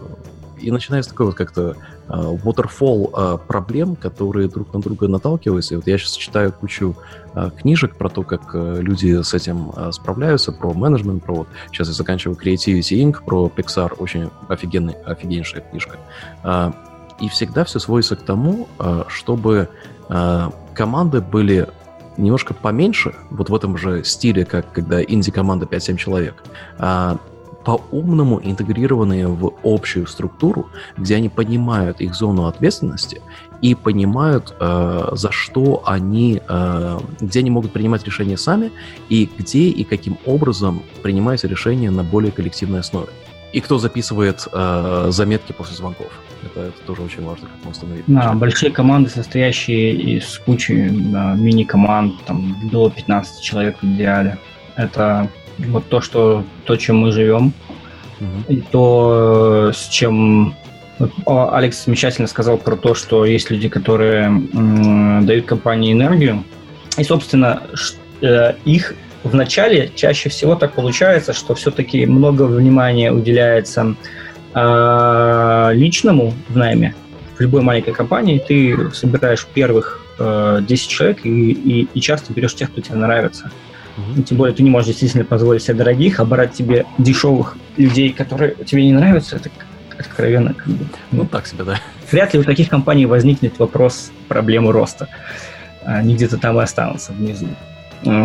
и 0.60 0.70
начинается 0.70 1.10
такой 1.10 1.26
вот 1.26 1.34
как-то 1.34 1.76
waterfall 2.08 3.10
uh, 3.12 3.38
проблем, 3.38 3.96
которые 3.96 4.48
друг 4.48 4.72
на 4.72 4.80
друга 4.80 5.08
наталкиваются. 5.08 5.74
И 5.74 5.76
вот 5.76 5.86
я 5.86 5.98
сейчас 5.98 6.12
читаю 6.12 6.52
кучу 6.52 6.96
uh, 7.34 7.50
книжек 7.56 7.96
про 7.96 8.08
то, 8.08 8.22
как 8.22 8.54
люди 8.54 9.22
с 9.22 9.34
этим 9.34 9.72
справляются, 9.92 10.52
про 10.52 10.72
менеджмент, 10.72 11.24
про 11.24 11.34
вот 11.34 11.48
сейчас 11.70 11.88
я 11.88 11.94
заканчиваю 11.94 12.36
Creativity 12.36 13.02
Inc., 13.02 13.24
про 13.24 13.50
Pixar, 13.54 13.94
очень 13.98 14.30
офигенный, 14.48 14.94
офигеннейшая 15.04 15.62
книжка. 15.62 15.98
И 17.20 17.28
всегда 17.28 17.64
все 17.64 17.78
сводится 17.80 18.16
к 18.16 18.22
тому, 18.22 18.68
чтобы 19.08 19.68
команды 20.74 21.20
были 21.20 21.68
немножко 22.18 22.52
поменьше, 22.52 23.14
вот 23.30 23.48
в 23.48 23.54
этом 23.54 23.78
же 23.78 24.04
стиле, 24.04 24.44
как 24.44 24.72
когда 24.72 25.02
инди-команда 25.02 25.66
5-7 25.66 25.96
человек, 25.96 26.42
а, 26.78 27.18
по-умному 27.64 28.40
интегрированные 28.42 29.26
в 29.26 29.52
общую 29.62 30.06
структуру, 30.06 30.68
где 30.96 31.16
они 31.16 31.28
понимают 31.28 32.00
их 32.00 32.14
зону 32.14 32.46
ответственности 32.46 33.20
и 33.60 33.74
понимают, 33.74 34.54
э, 34.60 35.08
за 35.12 35.32
что 35.32 35.82
они, 35.84 36.40
э, 36.48 36.98
где 37.20 37.40
они 37.40 37.50
могут 37.50 37.72
принимать 37.72 38.04
решения 38.04 38.36
сами 38.36 38.70
и 39.08 39.28
где 39.38 39.68
и 39.68 39.84
каким 39.84 40.16
образом 40.26 40.82
принимается 41.02 41.48
решение 41.48 41.90
на 41.90 42.04
более 42.04 42.30
коллективной 42.30 42.80
основе. 42.80 43.08
И 43.52 43.60
кто 43.60 43.78
записывает 43.78 44.46
э, 44.52 45.06
заметки 45.10 45.52
после 45.52 45.74
звонков. 45.74 46.12
Это, 46.44 46.66
это 46.66 46.80
тоже 46.86 47.02
очень 47.02 47.24
важно, 47.24 47.48
как 47.48 47.64
мы 47.64 47.70
установить. 47.70 48.04
Да, 48.06 48.32
большие 48.34 48.70
команды, 48.70 49.10
состоящие 49.10 49.94
из 49.94 50.38
кучи 50.38 50.88
да, 50.90 51.34
мини-команд, 51.34 52.14
там, 52.26 52.56
до 52.70 52.90
15 52.90 53.42
человек 53.42 53.78
в 53.80 53.84
идеале. 53.84 54.38
Это 54.76 55.28
вот 55.58 55.88
то, 55.88 56.00
что, 56.00 56.44
то 56.64 56.76
чем 56.76 56.98
мы 56.98 57.12
живем, 57.12 57.52
угу. 58.20 58.26
и 58.48 58.60
то, 58.60 59.72
с 59.74 59.88
чем 59.88 60.54
Алекс 61.26 61.84
замечательно 61.84 62.26
сказал 62.26 62.58
про 62.58 62.76
то, 62.76 62.94
что 62.94 63.24
есть 63.24 63.50
люди, 63.50 63.68
которые 63.68 64.24
м, 64.26 65.26
дают 65.26 65.46
компании 65.46 65.92
энергию, 65.92 66.42
и, 66.96 67.04
собственно, 67.04 67.62
э, 68.20 68.54
их 68.64 68.94
в 69.22 69.34
начале 69.34 69.90
чаще 69.94 70.28
всего 70.28 70.56
так 70.56 70.72
получается, 70.72 71.32
что 71.32 71.54
все-таки 71.54 72.06
много 72.06 72.44
внимания 72.44 73.12
уделяется 73.12 73.94
э, 74.54 75.70
личному 75.74 76.34
в 76.48 76.56
найме. 76.56 76.94
В 77.36 77.40
любой 77.40 77.62
маленькой 77.62 77.94
компании 77.94 78.42
ты 78.46 78.90
собираешь 78.92 79.46
первых 79.46 80.00
э, 80.18 80.60
10 80.66 80.88
человек 80.88 81.24
и, 81.24 81.52
и, 81.52 81.88
и 81.94 82.00
часто 82.00 82.32
берешь 82.32 82.54
тех, 82.54 82.70
кто 82.72 82.80
тебе 82.80 82.96
нравится. 82.96 83.50
Mm-hmm. 83.98 84.22
тем 84.22 84.38
более 84.38 84.54
ты 84.54 84.62
не 84.62 84.70
можешь 84.70 84.88
действительно 84.88 85.24
позволить 85.24 85.62
себе 85.62 85.74
дорогих, 85.74 86.20
а 86.20 86.24
брать 86.24 86.52
тебе 86.52 86.86
дешевых 86.98 87.56
людей, 87.76 88.12
которые 88.12 88.54
тебе 88.64 88.84
не 88.84 88.92
нравятся, 88.92 89.36
это 89.36 89.50
откровенно 89.98 90.54
как 90.54 90.68
бы, 90.68 90.84
ну, 91.10 91.24
так 91.26 91.46
себе, 91.46 91.64
да. 91.64 91.80
Вряд 92.10 92.32
ли 92.32 92.40
у 92.40 92.44
таких 92.44 92.68
компаний 92.68 93.06
возникнет 93.06 93.58
вопрос 93.58 94.12
проблемы 94.28 94.72
роста. 94.72 95.08
Они 95.84 96.14
где-то 96.14 96.38
там 96.38 96.58
и 96.60 96.62
останутся 96.62 97.12
внизу. 97.12 97.48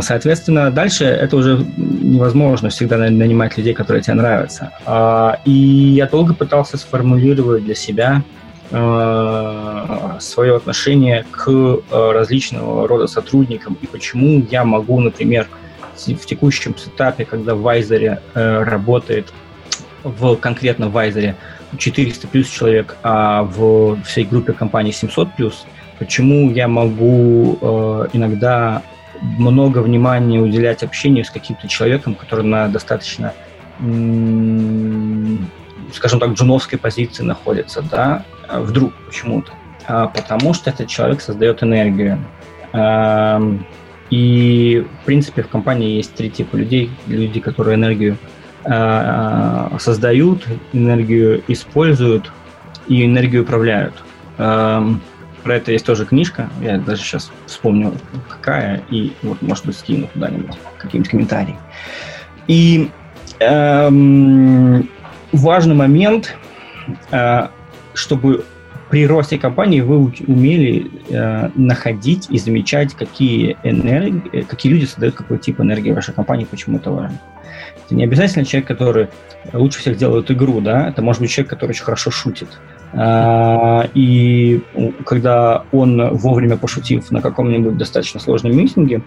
Соответственно, 0.02 0.70
дальше 0.70 1.06
это 1.06 1.36
уже 1.36 1.66
невозможно 1.78 2.70
всегда 2.70 2.98
нанимать 2.98 3.58
людей, 3.58 3.74
которые 3.74 4.04
тебе 4.04 4.14
нравятся. 4.14 4.72
А, 4.86 5.40
и 5.46 5.52
я 5.52 6.06
долго 6.06 6.36
пытался 6.36 6.78
сформулировать 6.78 7.64
для 7.64 7.74
себя 7.74 8.22
а, 8.72 10.18
свое 10.20 10.56
отношение 10.56 11.26
к 11.32 11.48
а, 11.48 12.14
различного 12.14 12.88
рода 12.88 13.08
сотрудникам 13.08 13.76
и 13.82 13.88
почему 13.88 14.46
я 14.52 14.64
могу, 14.64 15.00
например, 15.00 15.48
в 15.96 16.26
текущем 16.26 16.78
сетапе, 16.78 17.26
когда 17.26 17.56
в 17.56 17.62
Вайзере 17.62 18.22
э, 18.34 18.64
работает 18.64 19.34
в 20.04 20.36
конкретно 20.36 20.90
Вайзере 20.90 21.36
400 21.78 22.28
плюс 22.28 22.48
человек, 22.50 22.96
а 23.04 23.44
в 23.44 24.02
всей 24.04 24.26
группе 24.26 24.54
компаний 24.54 24.92
700 24.92 25.36
плюс, 25.36 25.66
почему 26.00 26.52
я 26.52 26.68
могу 26.68 27.58
э, 27.62 28.08
иногда 28.14 28.84
много 29.22 29.80
внимания 29.80 30.40
уделять 30.40 30.84
общению 30.84 31.24
с 31.24 31.30
каким-то 31.30 31.68
человеком, 31.68 32.16
который 32.16 32.46
на 32.46 32.68
достаточно, 32.68 33.34
скажем 35.94 36.20
так, 36.20 36.32
джуновской 36.32 36.78
позиции 36.78 37.24
находится, 37.24 37.82
да, 37.82 38.26
вдруг 38.50 38.94
почему-то. 39.06 39.54
А, 39.86 40.08
потому 40.08 40.54
что 40.54 40.70
этот 40.70 40.88
человек 40.88 41.22
создает 41.22 41.64
энергию. 41.64 42.20
И, 44.14 44.86
в 45.02 45.06
принципе, 45.06 45.42
в 45.42 45.48
компании 45.48 45.96
есть 45.96 46.14
три 46.14 46.30
типа 46.30 46.56
людей. 46.56 46.92
Люди, 47.08 47.40
которые 47.40 47.74
энергию 47.74 48.16
а, 48.64 49.76
создают, 49.80 50.48
энергию 50.72 51.44
используют 51.48 52.32
и 52.88 53.06
энергию 53.08 53.42
управляют. 53.42 53.96
Про 54.38 55.56
это 55.56 55.72
есть 55.72 55.86
тоже 55.86 56.06
книжка, 56.06 56.48
я 56.62 56.78
даже 56.78 57.02
сейчас 57.02 57.32
вспомню, 57.48 57.94
какая, 58.30 58.84
и 58.92 59.14
вот, 59.24 59.42
может 59.42 59.66
быть, 59.66 59.78
скину 59.78 60.08
куда-нибудь 60.14 60.56
какие-нибудь 60.78 61.10
комментарии. 61.10 61.58
И 62.48 62.92
эм, 63.40 64.88
важный 65.32 65.76
момент, 65.76 66.38
э, 67.12 67.48
чтобы 67.94 68.46
при 68.94 69.08
росте 69.08 69.40
компании 69.40 69.82
вы 69.82 70.14
умели 70.28 70.92
э, 71.10 71.50
находить 71.56 72.28
и 72.30 72.38
замечать, 72.38 72.94
какие, 72.94 73.58
энергии, 73.64 74.42
какие 74.42 74.72
люди 74.72 74.86
создают 74.86 75.16
какой 75.16 75.40
тип 75.40 75.60
энергии 75.62 75.90
в 75.90 75.96
вашей 75.96 76.14
компании, 76.14 76.46
почему 76.46 76.78
это 76.78 76.92
важно. 76.92 77.20
Это 77.86 77.96
не 77.96 78.04
обязательно 78.04 78.46
человек, 78.46 78.68
который 78.68 79.08
лучше 79.52 79.80
всех 79.80 79.98
делает 79.98 80.30
игру, 80.30 80.62
да, 80.62 80.90
это 80.90 81.02
может 81.02 81.24
быть 81.24 81.32
человек, 81.32 81.50
который 81.50 81.72
очень 81.72 81.86
хорошо 81.86 82.12
шутит. 82.12 82.50
А, 82.92 83.90
и 83.96 84.62
когда 85.08 85.66
он 85.72 86.16
вовремя 86.16 86.56
пошутив 86.56 87.10
на 87.10 87.20
каком-нибудь 87.20 87.76
достаточно 87.76 88.20
сложном 88.20 88.56
митинге, 88.56 89.02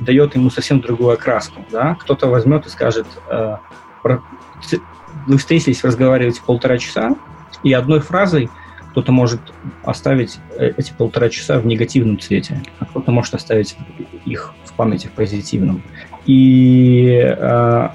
дает 0.00 0.34
ему 0.34 0.50
совсем 0.50 0.82
другую 0.82 1.14
окраску. 1.14 1.64
Да? 1.72 1.96
Кто-то 1.98 2.26
возьмет 2.26 2.66
и 2.66 2.68
скажет, 2.68 3.06
э, 3.30 3.56
вы 4.04 5.38
встретились, 5.38 5.82
разговариваете 5.82 6.42
полтора 6.44 6.76
часа, 6.76 7.16
и 7.62 7.72
одной 7.72 8.00
фразой 8.00 8.50
кто-то 8.90 9.12
может 9.12 9.40
оставить 9.84 10.38
э, 10.56 10.72
эти 10.76 10.92
полтора 10.92 11.28
часа 11.28 11.58
в 11.58 11.66
негативном 11.66 12.18
цвете, 12.18 12.62
а 12.78 12.84
кто-то 12.86 13.10
может 13.10 13.34
оставить 13.34 13.76
их 14.24 14.54
в 14.64 14.72
памяти 14.74 15.06
в 15.06 15.12
позитивном. 15.12 15.82
И 16.26 17.20
э, 17.22 17.88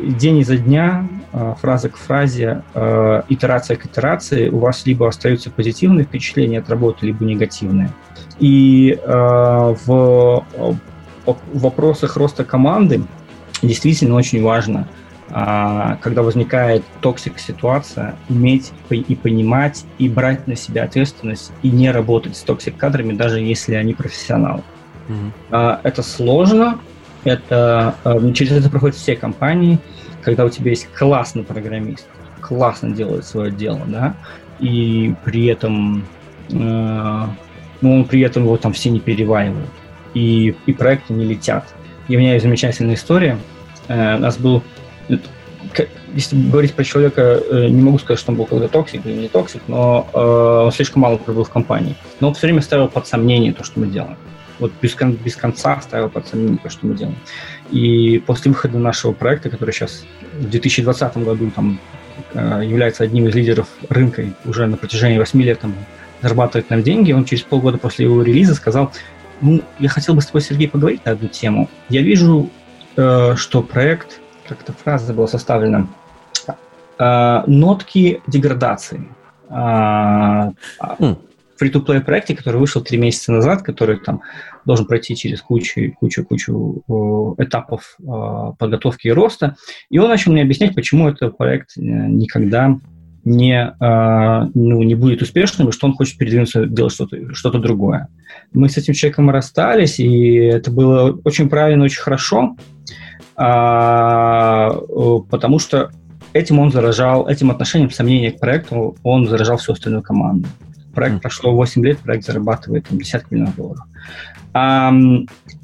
день 0.00 0.38
изо 0.38 0.56
дня 0.56 1.08
Э, 1.32 1.54
фраза 1.58 1.88
к 1.88 1.96
фразе, 1.96 2.62
э, 2.74 3.22
итерация 3.30 3.76
к 3.76 3.86
итерации, 3.86 4.50
у 4.50 4.58
вас 4.58 4.84
либо 4.84 5.08
остаются 5.08 5.50
позитивные 5.50 6.04
впечатления 6.04 6.58
от 6.58 6.68
работы, 6.68 7.06
либо 7.06 7.24
негативные. 7.24 7.90
И 8.38 8.98
э, 9.02 9.74
в 9.86 10.44
вопросах 11.54 12.16
роста 12.16 12.44
команды 12.44 13.02
действительно 13.62 14.16
очень 14.16 14.42
важно, 14.42 14.86
когда 15.32 16.22
возникает 16.22 16.84
toxic 17.00 17.38
ситуация, 17.38 18.14
иметь 18.28 18.70
и 18.90 19.14
понимать, 19.14 19.84
и 19.96 20.08
брать 20.08 20.46
на 20.46 20.56
себя 20.56 20.84
ответственность, 20.84 21.52
и 21.62 21.70
не 21.70 21.90
работать 21.90 22.36
с 22.36 22.42
toxic 22.42 22.76
кадрами, 22.76 23.14
даже 23.14 23.40
если 23.40 23.74
они 23.74 23.94
профессионалы. 23.94 24.62
Mm-hmm. 25.08 25.80
Это 25.82 26.02
сложно, 26.02 26.78
это, 27.24 27.94
через 28.34 28.52
это 28.52 28.68
проходят 28.68 28.96
все 28.96 29.16
компании, 29.16 29.78
когда 30.22 30.44
у 30.44 30.50
тебя 30.50 30.70
есть 30.70 30.88
классный 30.92 31.44
программист, 31.44 32.06
классно 32.40 32.90
делает 32.90 33.24
свое 33.24 33.50
дело, 33.50 33.80
да, 33.86 34.14
и 34.60 35.14
при 35.24 35.46
этом, 35.46 36.04
э, 36.50 37.26
ну, 37.80 37.96
он 37.96 38.04
при 38.04 38.20
этом 38.20 38.44
его 38.44 38.56
там 38.56 38.72
все 38.72 38.90
не 38.90 39.00
переваривают, 39.00 39.70
и, 40.14 40.54
и 40.66 40.72
проекты 40.72 41.12
не 41.12 41.24
летят. 41.24 41.64
И 42.08 42.16
у 42.16 42.18
меня 42.18 42.34
есть 42.34 42.44
замечательная 42.44 42.94
история. 42.94 43.38
Э, 43.88 44.16
у 44.16 44.20
нас 44.20 44.36
был, 44.36 44.62
если 46.14 46.36
говорить 46.36 46.74
про 46.74 46.84
человека, 46.84 47.40
э, 47.50 47.68
не 47.68 47.80
могу 47.82 47.98
сказать, 47.98 48.20
что 48.20 48.32
он 48.32 48.38
был 48.38 48.46
когда 48.46 48.68
toxic 48.68 49.06
или 49.06 49.14
не 49.14 49.28
toxic, 49.28 49.62
но 49.68 50.08
э, 50.12 50.64
он 50.66 50.72
слишком 50.72 51.02
мало 51.02 51.16
пробыл 51.16 51.44
в 51.44 51.50
компании. 51.50 51.94
Но 52.20 52.28
он 52.28 52.34
все 52.34 52.46
время 52.46 52.60
ставил 52.60 52.88
под 52.88 53.06
сомнение 53.06 53.52
то, 53.52 53.64
что 53.64 53.80
мы 53.80 53.86
делаем. 53.86 54.16
Вот 54.58 54.72
без, 54.80 54.94
без 54.94 55.36
конца 55.36 55.80
ставил 55.80 56.08
под 56.10 56.26
сомнение 56.26 56.58
то, 56.62 56.68
что 56.68 56.86
мы 56.86 56.94
делаем. 56.94 57.16
И 57.70 58.22
после 58.26 58.50
выхода 58.50 58.78
нашего 58.78 59.12
проекта, 59.12 59.48
который 59.50 59.72
сейчас 59.72 60.04
в 60.38 60.50
2020 60.50 61.16
году 61.18 61.50
там, 61.50 61.80
э, 62.34 62.62
является 62.64 63.04
одним 63.04 63.28
из 63.28 63.34
лидеров 63.34 63.68
рынка 63.88 64.24
уже 64.44 64.66
на 64.66 64.76
протяжении 64.76 65.18
8 65.18 65.42
лет 65.42 65.60
там, 65.60 65.74
зарабатывает 66.20 66.70
нам 66.70 66.82
деньги, 66.82 67.12
он 67.12 67.24
через 67.24 67.42
полгода 67.42 67.78
после 67.78 68.04
его 68.04 68.22
релиза 68.22 68.54
сказал, 68.54 68.92
ну, 69.40 69.60
я 69.80 69.88
хотел 69.88 70.14
бы 70.14 70.20
с 70.20 70.26
тобой, 70.26 70.42
Сергей, 70.42 70.68
поговорить 70.68 71.04
на 71.04 71.12
одну 71.12 71.28
тему. 71.28 71.68
Я 71.88 72.02
вижу, 72.02 72.48
э, 72.96 73.34
что 73.36 73.62
проект, 73.62 74.20
как 74.52 74.62
эта 74.62 74.72
фраза 74.72 75.12
была 75.12 75.26
составлена, 75.26 75.86
э, 76.98 77.42
нотки 77.46 78.22
деградации. 78.26 79.08
Э, 79.48 80.52
mm 80.98 81.16
free-to-play 81.62 82.00
проекте, 82.00 82.34
который 82.34 82.56
вышел 82.56 82.82
три 82.82 82.98
месяца 82.98 83.32
назад, 83.32 83.62
который 83.62 83.98
там 83.98 84.22
должен 84.64 84.86
пройти 84.86 85.16
через 85.16 85.40
кучу, 85.40 85.92
кучу, 85.98 86.24
кучу 86.24 86.82
э, 86.88 87.44
этапов 87.44 87.96
э, 88.00 88.52
подготовки 88.58 89.08
и 89.08 89.12
роста. 89.12 89.56
И 89.90 89.98
он 89.98 90.08
начал 90.08 90.32
мне 90.32 90.42
объяснять, 90.42 90.74
почему 90.74 91.08
этот 91.08 91.36
проект 91.36 91.76
э, 91.76 91.80
никогда 91.80 92.78
не, 93.24 93.74
э, 93.78 94.50
ну, 94.54 94.82
не 94.82 94.94
будет 94.94 95.22
успешным, 95.22 95.68
и 95.68 95.72
что 95.72 95.86
он 95.86 95.94
хочет 95.94 96.18
передвинуться, 96.18 96.66
делать 96.66 96.92
что-то 96.92 97.34
что 97.34 97.50
другое. 97.50 98.08
Мы 98.52 98.68
с 98.68 98.76
этим 98.76 98.94
человеком 98.94 99.30
расстались, 99.30 100.00
и 100.00 100.34
это 100.34 100.70
было 100.70 101.18
очень 101.24 101.48
правильно, 101.48 101.84
очень 101.84 102.02
хорошо, 102.02 102.56
потому 103.34 104.88
что 105.58 105.90
этим 106.32 106.58
он 106.58 106.70
заражал, 106.70 107.28
этим 107.28 107.50
отношением, 107.50 107.90
сомнения 107.90 108.32
к 108.32 108.40
проекту, 108.40 108.96
он 109.02 109.26
заражал 109.26 109.58
всю 109.58 109.72
остальную 109.72 110.02
команду. 110.02 110.48
Проект 110.94 111.16
mm. 111.16 111.20
прошло 111.20 111.52
8 111.52 111.84
лет, 111.84 111.98
проект 111.98 112.26
зарабатывает 112.26 112.88
там, 112.88 112.98
десятки 112.98 113.34
миллионов 113.34 113.56
долларов. 113.56 113.84
А, 114.54 114.92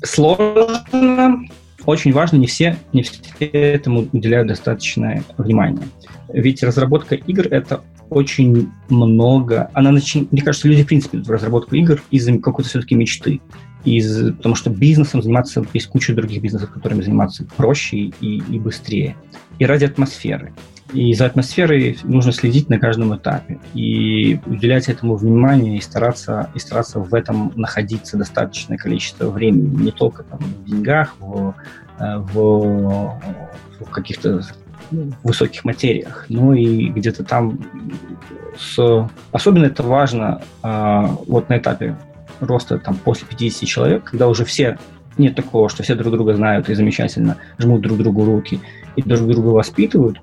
сложно, 0.02 1.42
очень 1.84 2.12
важно, 2.12 2.36
не 2.36 2.46
все, 2.46 2.76
не 2.92 3.02
все 3.02 3.46
этому 3.46 4.08
уделяют 4.12 4.48
достаточное 4.48 5.22
внимание. 5.36 5.86
Ведь 6.28 6.62
разработка 6.62 7.14
игр— 7.14 7.46
это 7.50 7.82
очень 8.10 8.70
много... 8.88 9.70
Она 9.74 9.90
начин... 9.90 10.28
Мне 10.30 10.42
кажется, 10.42 10.68
люди, 10.68 10.82
в 10.82 10.86
принципе, 10.86 11.18
в 11.18 11.30
разработку 11.30 11.74
игр 11.74 12.02
из-за 12.10 12.36
какой-то 12.38 12.68
все-таки 12.68 12.94
мечты. 12.94 13.40
Из... 13.84 14.34
Потому 14.36 14.54
что 14.54 14.70
бизнесом 14.70 15.22
заниматься 15.22 15.64
есть 15.72 15.88
куча 15.88 16.14
других 16.14 16.42
бизнесов, 16.42 16.70
которыми 16.70 17.02
заниматься 17.02 17.44
проще 17.56 17.96
и, 17.96 18.42
и 18.50 18.58
быстрее. 18.58 19.16
И 19.58 19.66
ради 19.66 19.84
атмосферы. 19.84 20.52
И 20.92 21.12
за 21.12 21.26
атмосферой 21.26 21.98
нужно 22.02 22.32
следить 22.32 22.70
на 22.70 22.78
каждом 22.78 23.14
этапе 23.14 23.58
и 23.74 24.40
уделять 24.46 24.88
этому 24.88 25.16
внимание 25.16 25.76
и 25.76 25.80
стараться, 25.82 26.50
и 26.54 26.58
стараться 26.58 26.98
в 26.98 27.12
этом 27.14 27.52
находиться 27.56 28.16
достаточное 28.16 28.78
количество 28.78 29.28
времени. 29.28 29.84
Не 29.84 29.90
только 29.90 30.22
там, 30.22 30.38
в 30.38 30.64
деньгах, 30.64 31.14
в, 31.18 31.54
э, 31.98 32.16
в, 32.18 33.20
в 33.80 33.90
каких-то 33.90 34.40
высоких 35.22 35.64
материях, 35.64 36.24
но 36.30 36.54
и 36.54 36.88
где-то 36.88 37.24
там 37.24 37.60
с... 38.56 39.08
Особенно 39.32 39.66
это 39.66 39.82
важно 39.82 40.42
а, 40.62 41.06
вот 41.26 41.48
на 41.48 41.58
этапе 41.58 41.96
роста 42.40 42.78
там 42.78 42.96
после 42.96 43.26
50 43.26 43.68
человек, 43.68 44.04
когда 44.04 44.28
уже 44.28 44.44
все 44.44 44.78
нет 45.16 45.34
такого, 45.34 45.68
что 45.68 45.82
все 45.82 45.94
друг 45.94 46.12
друга 46.12 46.34
знают 46.34 46.68
и 46.68 46.74
замечательно 46.74 47.36
жмут 47.58 47.80
друг 47.82 47.98
другу 47.98 48.24
руки 48.24 48.60
и 48.96 49.02
друг 49.02 49.28
друга 49.28 49.48
воспитывают, 49.48 50.20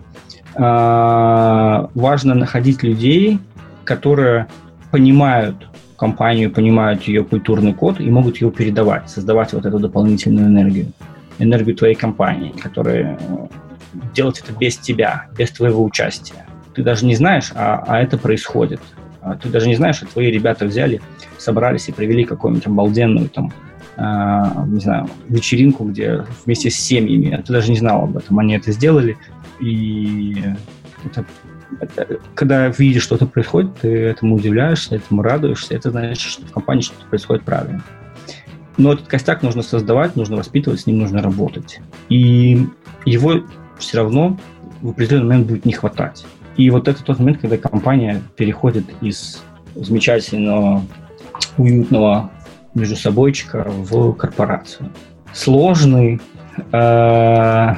а, 0.55 1.89
важно 1.93 2.33
находить 2.33 2.81
людей, 2.81 3.39
которые 3.83 4.47
понимают 4.91 5.67
компанию, 5.97 6.51
понимают 6.51 7.03
ее 7.03 7.23
культурный 7.23 7.73
код 7.73 7.99
и 7.99 8.09
могут 8.09 8.37
его 8.37 8.51
передавать, 8.51 9.09
создавать 9.09 9.53
вот 9.53 9.65
эту 9.65 9.79
дополнительную 9.79 10.47
энергию, 10.47 10.87
энергию 11.39 11.75
твоей 11.75 11.95
компании, 11.95 12.49
которая 12.51 13.17
э, 13.19 13.47
делать 14.13 14.39
это 14.39 14.51
без 14.53 14.77
тебя, 14.77 15.27
без 15.37 15.51
твоего 15.51 15.83
участия. 15.83 16.45
Ты 16.73 16.83
даже 16.83 17.05
не 17.05 17.15
знаешь, 17.15 17.51
а, 17.55 17.83
а 17.87 18.01
это 18.01 18.17
происходит. 18.17 18.81
А 19.25 19.35
ты 19.35 19.49
даже 19.49 19.67
не 19.67 19.75
знаешь, 19.75 19.95
что 19.95 20.05
твои 20.05 20.29
ребята 20.29 20.65
взяли, 20.65 21.01
собрались 21.39 21.89
и 21.89 21.91
провели 21.91 22.25
какую-нибудь 22.25 22.67
обалденную 22.67 23.27
там, 23.29 23.51
э, 23.97 24.67
не 24.67 24.79
знаю, 24.79 25.09
вечеринку, 25.27 25.85
где 25.85 26.23
вместе 26.45 26.69
с 26.69 26.75
семьями. 26.75 27.31
А 27.33 27.41
ты 27.41 27.51
даже 27.51 27.71
не 27.71 27.77
знал 27.77 28.03
об 28.03 28.17
этом. 28.17 28.37
Они 28.37 28.55
это 28.55 28.71
сделали, 28.71 29.17
и 29.59 30.37
это, 31.03 31.25
это, 31.79 32.19
когда 32.35 32.67
видишь, 32.67 33.01
что-то 33.01 33.25
происходит, 33.25 33.75
ты 33.81 33.89
этому 33.89 34.35
удивляешься, 34.35 34.97
этому 34.97 35.23
радуешься, 35.23 35.73
это 35.73 35.89
значит, 35.89 36.19
что 36.19 36.45
в 36.45 36.51
компании 36.51 36.83
что-то 36.83 37.07
происходит 37.07 37.43
правильно. 37.43 37.83
Но 38.77 38.93
этот 38.93 39.07
костяк 39.07 39.41
нужно 39.41 39.63
создавать, 39.63 40.15
нужно 40.15 40.35
воспитывать, 40.35 40.81
с 40.81 40.85
ним 40.85 40.99
нужно 40.99 41.23
работать. 41.23 41.79
И 42.09 42.67
его 43.05 43.41
все 43.79 43.97
равно 43.97 44.37
в 44.81 44.89
определенный 44.89 45.25
момент 45.25 45.47
будет 45.47 45.65
не 45.65 45.73
хватать. 45.73 46.27
И 46.57 46.69
вот 46.69 46.87
это 46.87 47.03
тот 47.03 47.19
момент, 47.19 47.39
когда 47.39 47.57
компания 47.57 48.21
переходит 48.35 48.85
из 49.01 49.43
замечательного, 49.75 50.83
уютного 51.57 52.31
между 52.73 52.95
собойчика 52.95 53.65
в 53.67 54.13
корпорацию. 54.13 54.91
Сложный, 55.33 56.21
э, 56.71 57.75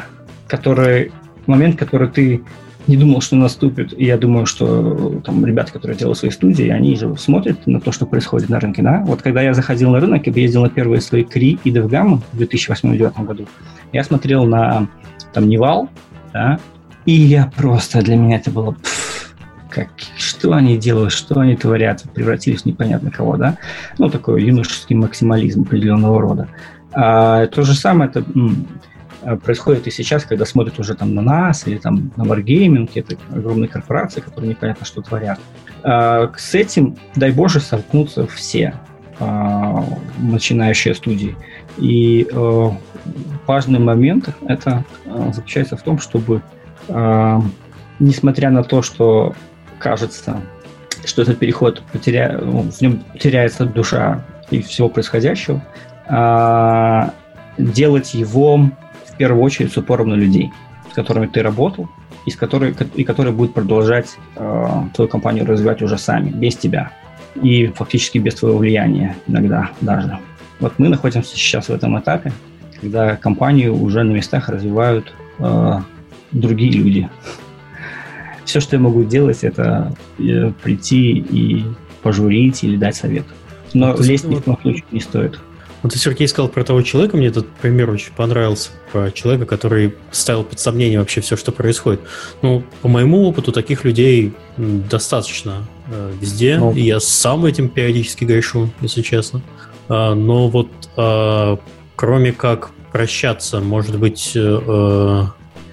который 0.47 1.11
момент, 1.47 1.77
который 1.77 2.09
ты 2.09 2.43
не 2.87 2.95
думал, 2.97 3.21
что 3.21 3.35
наступит. 3.35 3.93
И 3.97 4.05
я 4.05 4.17
думаю, 4.17 4.45
что 4.45 5.21
там 5.25 5.45
ребята, 5.45 5.73
которые 5.73 5.97
делают 5.97 6.17
свои 6.17 6.31
студии, 6.31 6.69
они 6.69 6.95
же 6.95 7.15
смотрят 7.17 7.67
на 7.67 7.81
то, 7.81 7.91
что 7.91 8.05
происходит 8.05 8.49
на 8.49 8.59
рынке. 8.59 8.81
Да? 8.81 9.03
Вот 9.05 9.21
когда 9.21 9.41
я 9.41 9.53
заходил 9.53 9.91
на 9.91 9.99
рынок, 9.99 10.25
я 10.25 10.33
ездил 10.33 10.63
на 10.63 10.69
первые 10.69 11.01
свои 11.01 11.23
КРИ 11.23 11.59
и 11.63 11.71
DevGam 11.71 12.21
в 12.31 12.41
2008-2009 12.41 13.25
году, 13.25 13.45
я 13.91 14.03
смотрел 14.03 14.45
на 14.45 14.87
там 15.33 15.49
Невал, 15.49 15.89
да, 16.33 16.59
и 17.07 17.13
я 17.13 17.51
просто, 17.55 18.03
для 18.03 18.15
меня 18.15 18.35
это 18.35 18.51
было 18.51 18.75
как, 19.69 19.89
что 20.15 20.53
они 20.53 20.77
делают, 20.77 21.11
что 21.11 21.39
они 21.39 21.55
творят, 21.55 22.03
превратились 22.13 22.61
в 22.61 22.65
непонятно 22.65 23.09
кого, 23.09 23.37
да? 23.37 23.57
Ну, 23.97 24.09
такой 24.09 24.43
юношеский 24.43 24.95
максимализм 24.95 25.63
определенного 25.63 26.21
рода. 26.21 26.47
А, 26.91 27.47
то 27.47 27.63
же 27.63 27.73
самое 27.73 28.09
это 28.09 28.23
происходит 29.43 29.87
и 29.87 29.91
сейчас, 29.91 30.23
когда 30.23 30.45
смотрят 30.45 30.79
уже 30.79 30.93
там 30.93 31.15
на 31.15 31.21
нас 31.21 31.67
или 31.67 31.77
там 31.77 32.11
на 32.15 32.23
Wargaming, 32.23 32.89
это 32.93 33.17
огромные 33.31 33.67
корпорации, 33.67 34.21
которые 34.21 34.51
непонятно 34.51 34.85
что 34.85 35.01
творят. 35.01 35.39
А, 35.83 36.31
с 36.37 36.53
этим, 36.53 36.97
дай 37.15 37.31
боже, 37.31 37.59
столкнутся 37.59 38.27
все 38.27 38.73
а, 39.19 39.83
начинающие 40.19 40.93
студии. 40.93 41.35
И 41.77 42.27
э, 42.31 42.69
важный 43.45 43.79
момент 43.79 44.29
это 44.47 44.83
э, 45.05 45.31
заключается 45.33 45.77
в 45.77 45.83
том, 45.83 45.99
чтобы, 45.99 46.41
э, 46.87 47.39
несмотря 47.99 48.49
на 48.49 48.63
то, 48.63 48.81
что 48.81 49.33
кажется, 49.79 50.41
что 51.05 51.21
этот 51.21 51.39
переход 51.39 51.81
потеря... 51.91 52.39
Ну, 52.41 52.63
в 52.71 52.81
нем 52.81 53.03
теряется 53.19 53.65
душа 53.65 54.23
и 54.49 54.61
всего 54.61 54.89
происходящего, 54.89 55.61
э, 56.07 57.09
делать 57.57 58.13
его 58.13 58.57
в 58.57 59.17
первую 59.17 59.43
очередь 59.43 59.73
с 59.73 59.77
упором 59.77 60.09
на 60.09 60.15
людей, 60.15 60.51
с 60.91 60.93
которыми 60.93 61.27
ты 61.27 61.41
работал, 61.41 61.89
и, 62.25 62.31
с 62.31 62.35
которой, 62.35 62.75
и 62.95 63.03
которые 63.03 63.33
будут 63.33 63.53
продолжать 63.53 64.17
э, 64.35 64.67
твою 64.93 65.09
компанию 65.09 65.45
развивать 65.45 65.81
уже 65.81 65.97
сами, 65.97 66.29
без 66.29 66.55
тебя. 66.55 66.91
И 67.35 67.67
фактически 67.67 68.17
без 68.17 68.35
твоего 68.35 68.57
влияния 68.57 69.15
иногда 69.27 69.71
даже. 69.81 70.17
Вот 70.59 70.73
мы 70.79 70.89
находимся 70.89 71.35
сейчас 71.35 71.69
в 71.69 71.71
этом 71.71 71.99
этапе, 71.99 72.31
когда 72.81 73.15
компанию 73.15 73.75
уже 73.75 74.03
на 74.03 74.11
местах 74.11 74.49
развивают 74.49 75.13
другие 76.31 76.71
люди. 76.71 77.09
Все, 78.45 78.59
что 78.59 78.75
я 78.75 78.81
могу 78.81 79.03
делать, 79.03 79.43
это 79.43 79.93
э, 80.19 80.51
прийти 80.63 81.17
и 81.17 81.65
пожурить 82.01 82.63
или 82.63 82.77
дать 82.77 82.95
совет. 82.95 83.25
Но 83.73 83.91
вот 83.91 84.05
лезть 84.05 84.25
ни 84.25 84.35
в 84.35 84.41
коем 84.41 84.57
случае 84.61 84.85
не 84.91 85.01
стоит. 85.01 85.39
Вот 85.83 85.91
ты, 85.93 85.99
Сергей, 85.99 86.27
сказал 86.27 86.49
про 86.49 86.63
того 86.63 86.81
человека, 86.81 87.17
мне 87.17 87.27
этот 87.27 87.47
пример 87.47 87.89
очень 87.91 88.11
понравился, 88.13 88.71
про 88.91 89.11
человека, 89.11 89.45
который 89.45 89.93
ставил 90.11 90.43
под 90.43 90.59
сомнение 90.59 90.99
вообще 90.99 91.21
все, 91.21 91.35
что 91.35 91.51
происходит. 91.51 92.01
Ну, 92.41 92.63
по 92.81 92.87
моему 92.87 93.27
опыту, 93.27 93.51
таких 93.51 93.83
людей 93.83 94.33
достаточно 94.57 95.67
э, 95.91 96.13
везде, 96.19 96.57
ну, 96.57 96.73
и 96.73 96.81
я 96.81 96.99
сам 96.99 97.45
этим 97.45 97.69
периодически 97.69 98.23
грешу, 98.23 98.69
если 98.81 99.01
честно. 99.01 99.41
А, 99.87 100.15
но 100.15 100.47
вот 100.47 100.69
а, 100.95 101.59
кроме 101.95 102.31
как 102.31 102.71
прощаться, 102.91 103.59
может 103.59 103.99
быть, 103.99 104.31
э, 104.35 104.39
э, 104.39 105.23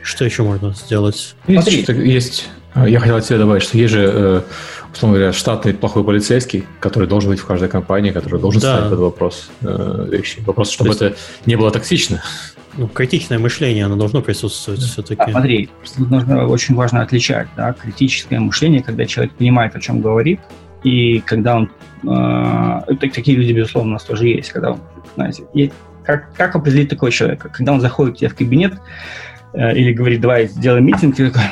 что 0.04 0.24
еще 0.24 0.42
можно 0.42 0.72
сделать? 0.74 1.34
Есть, 1.46 1.88
есть. 1.88 2.48
Я 2.74 3.00
хотел 3.00 3.16
от 3.16 3.24
себя 3.24 3.38
добавить, 3.38 3.62
что 3.62 3.78
есть 3.78 3.92
же, 3.92 4.10
э, 4.12 4.40
условно 4.92 5.16
говоря, 5.18 5.32
штатный 5.32 5.74
плохой 5.74 6.04
полицейский, 6.04 6.64
который 6.80 7.08
должен 7.08 7.30
быть 7.30 7.38
в 7.38 7.46
каждой 7.46 7.68
компании, 7.68 8.10
который 8.10 8.40
должен 8.40 8.60
да. 8.60 8.74
ставить 8.74 8.86
этот 8.88 8.98
вопрос 8.98 9.48
вещи. 9.60 10.42
Вопрос, 10.44 10.70
чтобы 10.70 10.90
есть... 10.90 11.02
это 11.02 11.16
не 11.46 11.56
было 11.56 11.70
токсично. 11.70 12.22
Ну, 12.76 12.88
критичное 12.88 13.38
мышление, 13.38 13.84
оно 13.84 13.96
должно 13.96 14.20
присутствовать 14.20 14.80
да. 14.80 14.86
все-таки. 14.86 15.22
А, 15.22 15.30
смотри, 15.30 15.70
нужно 15.96 16.48
очень 16.48 16.74
важно 16.74 17.02
отличать, 17.02 17.46
да, 17.56 17.72
критическое 17.72 18.40
мышление, 18.40 18.82
когда 18.82 19.06
человек 19.06 19.34
понимает, 19.34 19.76
о 19.76 19.80
чем 19.80 20.00
говорит, 20.00 20.40
и 20.82 21.20
когда 21.20 21.56
он... 21.56 21.70
Э, 22.06 22.94
такие 22.96 23.36
люди, 23.36 23.52
безусловно, 23.52 23.90
у 23.90 23.92
нас 23.94 24.02
тоже 24.02 24.26
есть, 24.26 24.50
когда 24.50 24.72
он, 24.72 24.80
знаете, 25.14 25.44
как, 26.04 26.34
как 26.34 26.56
определить 26.56 26.90
такого 26.90 27.10
человека? 27.10 27.48
Когда 27.48 27.72
он 27.72 27.80
заходит 27.80 28.16
к 28.16 28.18
тебе 28.18 28.28
в 28.28 28.34
кабинет 28.34 28.74
э, 28.74 28.78
или 29.54 29.92
говорит, 29.92 30.20
давай 30.20 30.46
сделаем 30.46 30.86
митинг, 30.86 31.16
ты 31.16 31.30
такой, 31.30 31.48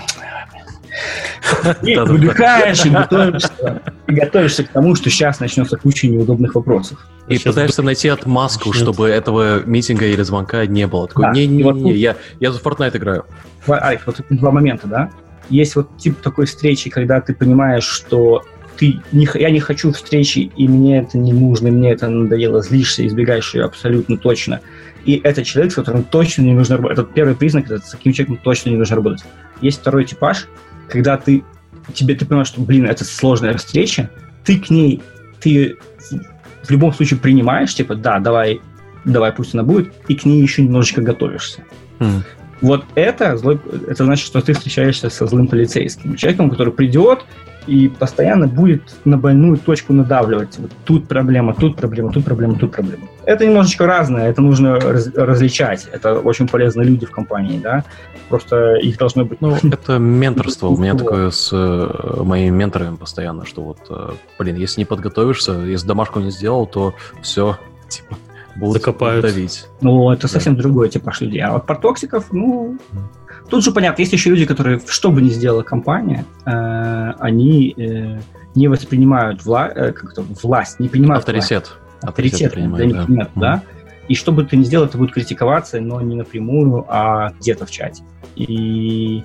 и 1.82 1.96
выдыхаешь 1.96 2.84
и 2.84 2.90
готовишься, 2.90 3.82
и 4.06 4.12
готовишься 4.12 4.64
к 4.64 4.68
тому, 4.68 4.94
что 4.94 5.10
сейчас 5.10 5.40
начнется 5.40 5.76
куча 5.76 6.08
неудобных 6.08 6.54
вопросов. 6.54 6.98
И 7.28 7.36
сейчас 7.36 7.54
пытаешься 7.54 7.82
найти 7.82 8.08
отмазку, 8.08 8.68
начнется. 8.68 8.84
чтобы 8.84 9.08
этого 9.08 9.64
митинга 9.64 10.06
или 10.06 10.22
звонка 10.22 10.66
не 10.66 10.86
было. 10.86 11.08
Такой, 11.08 11.24
да. 11.26 11.32
не-не-не, 11.32 11.62
вот 11.62 11.76
я, 11.76 12.16
я 12.40 12.52
за 12.52 12.58
Fortnite 12.58 12.96
играю. 12.96 13.24
Алекс, 13.66 14.02
вот 14.06 14.20
два 14.30 14.50
момента, 14.50 14.86
да? 14.88 15.10
Есть 15.48 15.76
вот 15.76 15.96
тип 15.98 16.20
такой 16.20 16.46
встречи, 16.46 16.90
когда 16.90 17.20
ты 17.20 17.34
понимаешь, 17.34 17.84
что 17.84 18.42
ты 18.76 19.00
не, 19.12 19.28
я 19.34 19.50
не 19.50 19.60
хочу 19.60 19.92
встречи, 19.92 20.50
и 20.56 20.68
мне 20.68 21.00
это 21.00 21.18
не 21.18 21.32
нужно, 21.32 21.70
мне 21.70 21.92
это 21.92 22.08
надоело, 22.08 22.62
злишься, 22.62 23.06
избегаешь 23.06 23.54
ее 23.54 23.64
абсолютно 23.64 24.16
точно. 24.16 24.60
И 25.04 25.20
это 25.24 25.44
человек, 25.44 25.72
с 25.72 25.74
которым 25.74 26.04
точно 26.04 26.42
не 26.42 26.52
нужно 26.52 26.76
работать. 26.76 26.98
Это 26.98 27.08
первый 27.12 27.34
признак, 27.34 27.66
это 27.66 27.78
с 27.78 27.90
таким 27.90 28.12
человеком 28.12 28.38
точно 28.42 28.70
не 28.70 28.76
нужно 28.76 28.96
работать. 28.96 29.24
Есть 29.60 29.80
второй 29.80 30.04
типаж, 30.04 30.46
когда 30.88 31.16
ты 31.16 31.44
тебе 31.94 32.14
ты 32.14 32.24
понимаешь, 32.24 32.48
что, 32.48 32.60
блин, 32.60 32.86
это 32.86 33.04
сложная 33.04 33.56
встреча, 33.56 34.10
ты 34.44 34.58
к 34.58 34.70
ней, 34.70 35.02
ты 35.40 35.76
в 36.62 36.70
любом 36.70 36.92
случае 36.92 37.18
принимаешь, 37.18 37.74
типа, 37.74 37.94
да, 37.94 38.18
давай, 38.18 38.60
давай, 39.04 39.32
пусть 39.32 39.54
она 39.54 39.62
будет, 39.62 39.92
и 40.08 40.14
к 40.14 40.24
ней 40.24 40.40
еще 40.40 40.62
немножечко 40.62 41.02
готовишься. 41.02 41.64
Mm. 41.98 42.22
Вот 42.60 42.84
это, 42.94 43.36
злой, 43.36 43.60
это 43.88 44.04
значит, 44.04 44.26
что 44.26 44.40
ты 44.40 44.52
встречаешься 44.52 45.10
со 45.10 45.26
злым 45.26 45.48
полицейским. 45.48 46.16
Человеком, 46.16 46.48
который 46.50 46.72
придет 46.72 47.24
и 47.66 47.88
постоянно 47.88 48.46
будет 48.46 48.82
на 49.04 49.16
больную 49.16 49.56
точку 49.56 49.92
надавливать. 49.92 50.58
Вот 50.58 50.70
тут 50.84 51.08
проблема, 51.08 51.54
тут 51.54 51.76
проблема, 51.76 52.12
тут 52.12 52.24
проблема, 52.24 52.54
тут 52.58 52.72
проблема. 52.72 53.04
Это 53.24 53.46
немножечко 53.46 53.86
разное, 53.86 54.28
это 54.30 54.42
нужно 54.42 54.80
раз, 54.80 55.08
различать. 55.14 55.86
Это 55.92 56.18
очень 56.18 56.48
полезные 56.48 56.86
люди 56.86 57.06
в 57.06 57.10
компании, 57.10 57.58
да. 57.58 57.84
Просто 58.28 58.76
их 58.76 58.98
должно 58.98 59.24
быть... 59.24 59.40
Ну, 59.40 59.56
это 59.62 59.98
менторство. 59.98 60.68
У 60.68 60.76
меня 60.76 60.94
такое 60.94 61.30
с 61.30 61.50
э, 61.52 62.22
моими 62.22 62.54
менторами 62.54 62.96
постоянно, 62.96 63.46
что 63.46 63.62
вот, 63.62 63.78
э, 63.90 64.10
блин, 64.38 64.56
если 64.56 64.80
не 64.80 64.84
подготовишься, 64.84 65.52
если 65.52 65.86
домашку 65.86 66.20
не 66.20 66.30
сделал, 66.30 66.66
то 66.66 66.94
все, 67.22 67.58
типа, 67.88 68.16
будут 68.56 68.82
Закопают. 68.82 69.24
давить. 69.24 69.66
Ну, 69.80 70.10
это 70.10 70.28
совсем 70.28 70.56
да. 70.56 70.62
другой 70.62 70.88
типаж 70.88 71.20
людей. 71.20 71.40
А 71.40 71.52
вот 71.52 71.66
про 71.66 71.76
токсиков, 71.76 72.32
ну, 72.32 72.78
тут 73.52 73.62
же 73.62 73.70
понятно, 73.70 74.00
есть 74.00 74.14
еще 74.14 74.30
люди, 74.30 74.46
которые, 74.46 74.80
что 74.86 75.10
бы 75.10 75.20
ни 75.20 75.28
сделала 75.28 75.62
компания, 75.62 76.24
э, 76.46 77.12
они 77.18 77.74
э, 77.76 78.18
не 78.54 78.68
воспринимают 78.68 79.42
вла- 79.42 79.70
э, 79.74 79.92
как 79.92 80.14
власть, 80.42 80.80
не 80.80 80.88
принимают 80.88 81.18
Авторитет. 81.18 81.68
Власть. 81.68 82.02
Авторитет, 82.02 82.56
Авторитет 82.56 83.06
да. 83.06 83.14
нет, 83.14 83.30
да. 83.34 83.62
И 84.08 84.14
что 84.14 84.32
бы 84.32 84.44
ты 84.44 84.56
ни 84.56 84.64
сделал, 84.64 84.86
это 84.86 84.96
будет 84.96 85.12
критиковаться, 85.12 85.82
но 85.82 86.00
не 86.00 86.14
напрямую, 86.14 86.86
а 86.88 87.32
где-то 87.40 87.66
в 87.66 87.70
чате. 87.70 88.02
И, 88.36 89.22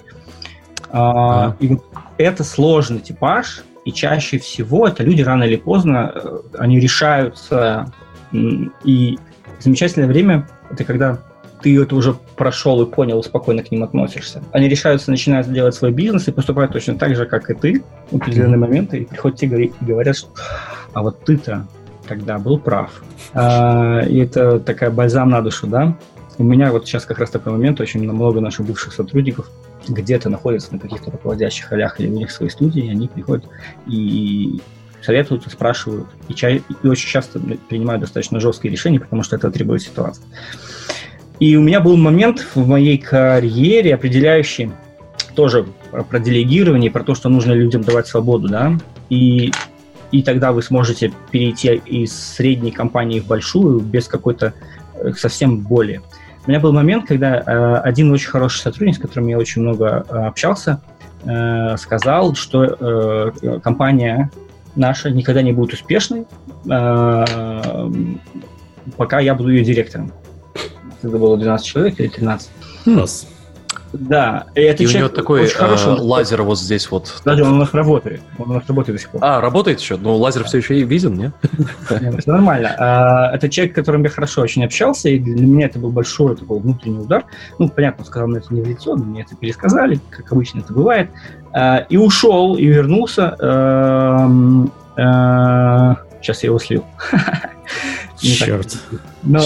а, 0.90 1.56
и 1.62 1.70
вот 1.70 1.86
это 2.18 2.44
сложный 2.44 3.00
типаж, 3.00 3.64
и 3.86 3.94
чаще 3.94 4.40
всего 4.40 4.90
это 4.90 5.04
люди 5.04 5.22
рано 5.22 5.46
или 5.46 5.56
поздно, 5.56 6.12
э, 6.14 6.40
они 6.60 6.82
решаются 6.82 7.94
и 8.34 9.18
замечательное 9.62 10.10
время– 10.10 10.50
это 10.70 10.84
когда 10.84 11.18
ты 11.62 11.82
это 11.82 11.96
уже 11.96 12.16
прошел 12.36 12.82
и 12.82 12.86
понял, 12.86 13.24
спокойно 13.24 13.64
к 13.64 13.72
ним 13.72 13.84
относишься. 13.84 14.44
Они 14.52 14.68
решаются, 14.68 15.12
начинают 15.12 15.52
делать 15.52 15.76
свой 15.76 15.92
бизнес 15.92 16.28
и 16.28 16.32
поступают 16.32 16.72
точно 16.72 16.98
так 16.98 17.16
же, 17.16 17.26
как 17.26 17.50
и 17.50 17.54
ты 17.54 17.84
в 18.12 18.18
определенные 18.18 18.58
моменты, 18.58 19.00
и 19.00 19.06
приходят 19.06 19.40
тебе 19.40 19.66
и 19.66 19.74
говорят, 19.82 20.18
что 20.18 20.30
а 20.94 21.02
вот 21.02 21.24
ты-то 21.24 21.68
тогда 22.08 22.38
был 22.38 22.60
прав. 22.60 23.04
А, 23.34 24.02
и 24.02 24.20
это 24.20 24.60
такая 24.60 24.90
бальзам 24.90 25.30
на 25.30 25.42
душу, 25.42 25.68
да? 25.68 25.96
У 26.38 26.44
меня 26.44 26.72
вот 26.72 26.88
сейчас 26.88 27.06
как 27.06 27.20
раз 27.20 27.32
такой 27.32 27.52
момент, 27.52 27.82
очень 27.82 28.04
много 28.04 28.40
наших 28.40 28.66
бывших 28.66 28.94
сотрудников 28.94 29.50
где-то 29.88 30.30
находятся 30.30 30.74
на 30.74 30.80
каких-то 30.80 31.12
руководящих 31.12 31.72
ролях 31.72 32.00
или 32.00 32.10
у 32.10 32.14
них 32.14 32.32
свои 32.32 32.50
студии, 32.50 32.86
и 32.86 32.90
они 32.90 33.08
приходят 33.08 33.46
и 33.88 34.62
советуются, 35.02 35.50
спрашивают, 35.50 36.08
и, 36.28 36.34
чай, 36.34 36.64
и 36.84 36.88
очень 36.88 37.08
часто 37.08 37.40
принимают 37.40 38.02
достаточно 38.02 38.40
жесткие 38.40 38.72
решения, 38.72 39.00
потому 39.00 39.24
что 39.24 39.36
это 39.36 39.50
требует 39.52 39.82
ситуации. 39.82 40.24
И 41.40 41.56
у 41.56 41.62
меня 41.62 41.80
был 41.80 41.98
момент 41.98 42.46
в 42.56 42.68
моей 42.68 42.98
карьере 42.98 43.94
определяющий 43.94 44.72
тоже 45.36 45.68
про 46.10 46.20
делегирование, 46.20 46.90
про 46.90 47.04
то, 47.04 47.14
что 47.14 47.30
нужно 47.30 47.54
людям 47.54 47.84
давать 47.84 48.08
свободу, 48.08 48.48
да, 48.48 48.74
и, 49.10 49.52
и 50.12 50.24
тогда 50.24 50.52
вы 50.52 50.64
сможете 50.64 51.14
перейти 51.32 51.76
из 51.86 52.12
средней 52.36 52.72
компании 52.72 53.20
в 53.20 53.28
большую 53.28 53.80
без 53.80 54.08
какой-то 54.08 54.54
э, 54.96 55.14
совсем 55.14 55.60
боли. 55.60 56.02
У 56.46 56.50
меня 56.50 56.60
был 56.60 56.74
момент, 56.74 57.06
когда 57.08 57.38
э, 57.38 57.76
один 57.84 58.12
очень 58.12 58.30
хороший 58.30 58.62
сотрудник, 58.62 58.96
с 58.96 59.00
которым 59.00 59.28
я 59.28 59.38
очень 59.38 59.62
много 59.62 60.06
э, 60.10 60.18
общался, 60.26 60.82
э, 61.24 61.78
сказал, 61.78 62.34
что 62.34 62.64
э, 62.64 63.60
компания 63.64 64.32
наша 64.76 65.12
никогда 65.12 65.44
не 65.44 65.52
будет 65.52 65.74
успешной, 65.74 66.26
э, 66.70 67.26
пока 68.98 69.20
я 69.20 69.36
буду 69.36 69.52
ее 69.52 69.64
директором. 69.64 70.12
Это 71.02 71.18
было 71.18 71.38
12 71.38 71.66
человек 71.66 72.00
или 72.00 72.08
13. 72.08 72.50
Класс. 72.84 73.28
Да, 73.94 74.48
и, 74.54 74.62
это 74.62 74.84
и 74.84 74.88
у 74.88 74.92
него 74.92 75.08
такой 75.08 75.44
очень 75.44 75.56
хороший, 75.56 75.94
э, 75.94 76.02
лазер 76.02 76.44
вот 76.44 76.60
здесь 76.60 76.90
вот. 76.92 77.22
Даже 77.24 77.44
он 77.44 77.54
у 77.54 77.56
нас 77.58 77.74
работает. 77.74 78.22
Он 78.38 78.52
у 78.52 78.54
нас 78.56 78.64
работает 78.68 78.98
до 78.98 79.02
сих 79.02 79.12
пор. 79.12 79.22
А, 79.24 79.40
работает 79.40 79.80
еще? 79.80 79.98
Но 79.98 80.16
лазер 80.18 80.44
все 80.44 80.58
еще 80.58 80.80
и 80.80 80.84
виден, 80.84 81.14
нет? 81.18 81.34
Нет, 82.02 82.22
все 82.22 82.32
нормально. 82.32 82.76
А, 82.78 83.32
это 83.34 83.50
человек, 83.50 83.74
с 83.74 83.76
которым 83.76 84.04
я 84.04 84.10
хорошо 84.10 84.42
очень 84.42 84.64
общался, 84.66 85.10
и 85.10 85.20
для 85.20 85.46
меня 85.46 85.68
это 85.68 85.80
был 85.80 85.92
большой 85.92 86.36
такой 86.36 86.60
внутренний 86.60 87.00
удар. 87.00 87.26
Ну, 87.60 87.70
понятно, 87.70 88.04
он 88.04 88.08
сказал 88.08 88.28
мне 88.28 88.40
это 88.40 88.54
не 88.54 88.62
в 88.62 88.68
лицо, 88.68 88.96
мне 88.96 89.22
это 89.22 89.36
пересказали, 89.36 90.00
как 90.10 90.32
обычно 90.32 90.60
это 90.60 90.74
бывает. 90.74 91.10
А, 91.54 91.78
и 91.90 91.98
ушел, 91.98 92.58
и 92.58 92.66
вернулся. 92.66 93.36
Эм, 93.40 94.72
э, 94.98 95.96
сейчас 96.22 96.44
я 96.44 96.48
его 96.48 96.60
слил. 96.60 96.84
Черт. 98.20 98.78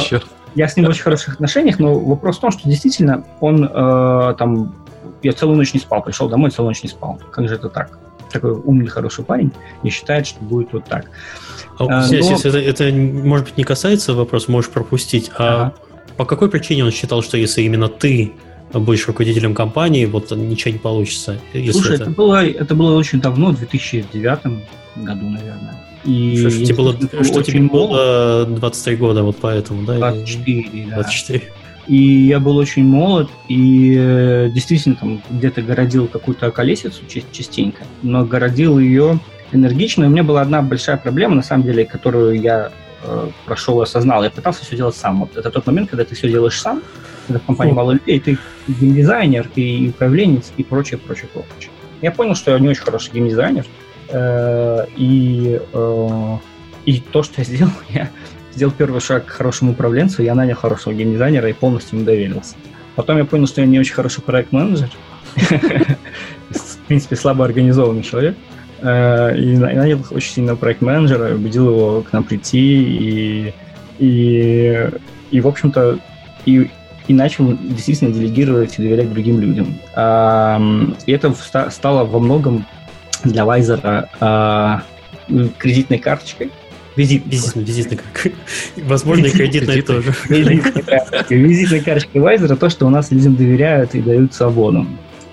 Черт 0.03 0.26
я 0.56 0.68
с 0.68 0.76
ним 0.76 0.86
в 0.86 0.90
очень 0.90 1.03
хороших 1.03 1.36
отношениях, 1.36 1.80
но 1.80 1.98
вопрос 1.98 2.38
в 2.38 2.41
том, 2.41 2.52
что 2.52 2.68
действительно 2.68 3.23
он 3.40 3.64
э, 3.64 4.36
там... 4.38 4.76
Я 5.23 5.34
целую 5.34 5.57
ночь 5.57 5.73
не 5.73 5.80
спал, 5.80 6.02
пришел 6.02 6.28
домой, 6.30 6.49
целую 6.49 6.69
ночь 6.69 6.84
не 6.84 6.90
спал. 6.90 7.19
Как 7.32 7.48
же 7.48 7.56
это 7.56 7.69
так? 7.69 7.98
Такой 8.32 8.52
умный, 8.52 8.88
хороший 8.88 9.23
парень 9.23 9.52
и 9.84 9.90
считает, 9.90 10.26
что 10.26 10.41
будет 10.41 10.73
вот 10.73 10.86
так. 10.86 11.06
А, 11.78 11.84
а, 11.84 12.07
но... 12.07 12.14
если 12.14 12.49
это, 12.49 12.60
это, 12.60 12.95
может 12.95 13.48
быть, 13.48 13.57
не 13.57 13.64
касается 13.64 14.14
вопроса, 14.14 14.52
можешь 14.52 14.72
пропустить. 14.72 15.32
А 15.38 15.44
ага. 15.44 15.73
по 16.18 16.26
какой 16.26 16.49
причине 16.49 16.86
он 16.86 16.91
считал, 16.91 17.22
что 17.22 17.38
если 17.38 17.61
именно 17.61 17.88
ты 17.88 18.34
будешь 18.73 19.06
руководителем 19.07 19.53
компании, 19.53 20.06
вот 20.06 20.32
ничего 20.32 20.72
не 20.72 20.80
получится? 20.80 21.40
Слушай, 21.52 21.95
это... 21.95 22.03
Это, 22.03 22.11
было, 22.11 22.45
это 22.45 22.76
было 22.76 22.98
очень 22.98 23.19
давно, 23.19 23.52
в 23.52 23.57
2009 23.57 24.40
году, 24.95 25.30
наверное. 25.30 25.76
И 26.06 26.38
что, 26.38 26.49
что, 26.49 26.65
тебе 26.65 26.76
было, 26.76 27.23
что 27.23 27.44
тебе 27.44 27.61
было 27.61 28.45
23 28.45 28.95
года, 28.95 29.23
вот 29.23 29.38
поэтому, 29.40 29.84
да? 29.86 29.98
24, 29.98 30.88
да. 30.88 30.95
24. 30.95 31.52
И 31.88 31.95
я 31.95 32.40
был 32.40 32.57
очень 32.57 32.86
молод, 32.86 33.30
и 33.48 33.95
э, 33.98 34.49
действительно 34.53 34.95
там 34.95 35.22
где-то 35.30 35.61
городил 35.61 36.07
какую-то 36.07 36.52
колесицу 36.52 37.03
частенько, 37.07 37.84
но 38.02 38.23
городил 38.23 38.80
ее 38.80 39.19
энергично. 39.52 40.03
И 40.03 40.07
у 40.07 40.10
меня 40.10 40.23
была 40.23 40.41
одна 40.41 40.61
большая 40.61 40.98
проблема, 40.98 41.36
на 41.36 41.41
самом 41.41 41.64
деле, 41.64 41.86
которую 41.86 42.40
я 42.40 42.72
э, 43.03 43.30
прошел 43.45 43.80
и 43.82 43.84
осознал. 43.84 44.23
Я 44.23 44.30
пытался 44.30 44.64
все 44.64 44.78
делать 44.78 44.95
сам. 44.95 45.22
Вот 45.22 45.36
это 45.36 45.49
тот 45.49 45.65
момент, 45.65 45.90
когда 45.90 46.06
ты 46.06 46.15
все 46.15 46.30
делаешь 46.30 46.60
сам, 46.60 46.82
когда 47.28 47.40
в 47.40 47.45
компании 47.45 47.73
мало 47.73 47.91
людей, 47.94 48.19
ты 48.19 48.38
геймдизайнер, 48.68 49.49
и 49.56 49.90
управленец, 49.90 50.52
и 50.57 50.64
прочее, 50.64 50.99
прочее, 50.99 51.30
прочее. 51.34 51.72
Я 52.02 52.11
понял, 52.11 52.36
что 52.36 52.52
я 52.52 52.60
не 52.60 52.69
очень 52.69 52.84
хороший 52.84 53.11
геймдизайнер, 53.14 53.65
и, 54.97 55.59
э, 55.73 56.38
и 56.85 56.99
то, 56.99 57.23
что 57.23 57.41
я 57.41 57.43
сделал, 57.43 57.71
я 57.89 58.09
сделал 58.53 58.73
первый 58.77 59.01
шаг 59.01 59.25
к 59.25 59.29
хорошему 59.29 59.71
управленцу, 59.71 60.23
я 60.23 60.35
нанял 60.35 60.55
хорошего 60.55 60.93
геймдизайнера 60.93 61.49
и 61.49 61.53
полностью 61.53 61.97
ему 61.97 62.05
доверился. 62.05 62.55
Потом 62.95 63.17
я 63.17 63.25
понял, 63.25 63.47
что 63.47 63.61
я 63.61 63.67
не 63.67 63.79
очень 63.79 63.93
хороший 63.93 64.21
проект-менеджер, 64.21 64.89
в 65.35 66.77
принципе, 66.88 67.15
слабо 67.15 67.45
организованный 67.45 68.03
человек, 68.03 68.35
э, 68.81 69.38
и 69.38 69.57
нанял 69.57 69.99
очень 70.11 70.33
сильного 70.33 70.57
проект-менеджера, 70.57 71.33
убедил 71.33 71.69
его 71.69 72.01
к 72.01 72.11
нам 72.11 72.23
прийти, 72.23 72.83
и, 72.83 73.53
и, 73.99 74.89
и 75.31 75.41
в 75.41 75.47
общем-то, 75.47 75.99
и, 76.45 76.69
и 77.07 77.13
начал 77.13 77.57
действительно 77.57 78.11
делегировать 78.13 78.77
и 78.77 78.81
доверять 78.81 79.11
другим 79.13 79.39
людям. 79.39 79.67
И 81.05 81.11
это 81.11 81.33
стало 81.69 82.03
во 82.03 82.19
многом 82.19 82.65
для 83.23 83.45
Вайзера 83.45 84.10
э, 85.30 85.49
кредитной 85.57 85.99
карточкой. 85.99 86.52
Визит, 86.95 87.23
визит, 87.26 87.56
визитной 87.56 87.98
карточкой. 87.98 88.35
Возможно, 88.84 89.26
и 89.26 89.31
кредитной 89.31 89.81
тоже. 89.81 90.14
Визитной 90.30 91.80
карточкой 91.80 92.22
Вайзера 92.22 92.56
то, 92.56 92.69
что 92.69 92.85
у 92.85 92.89
нас 92.89 93.11
людям 93.11 93.35
доверяют 93.35 93.95
и 93.95 94.02
дают 94.02 94.34
свободу. 94.34 94.85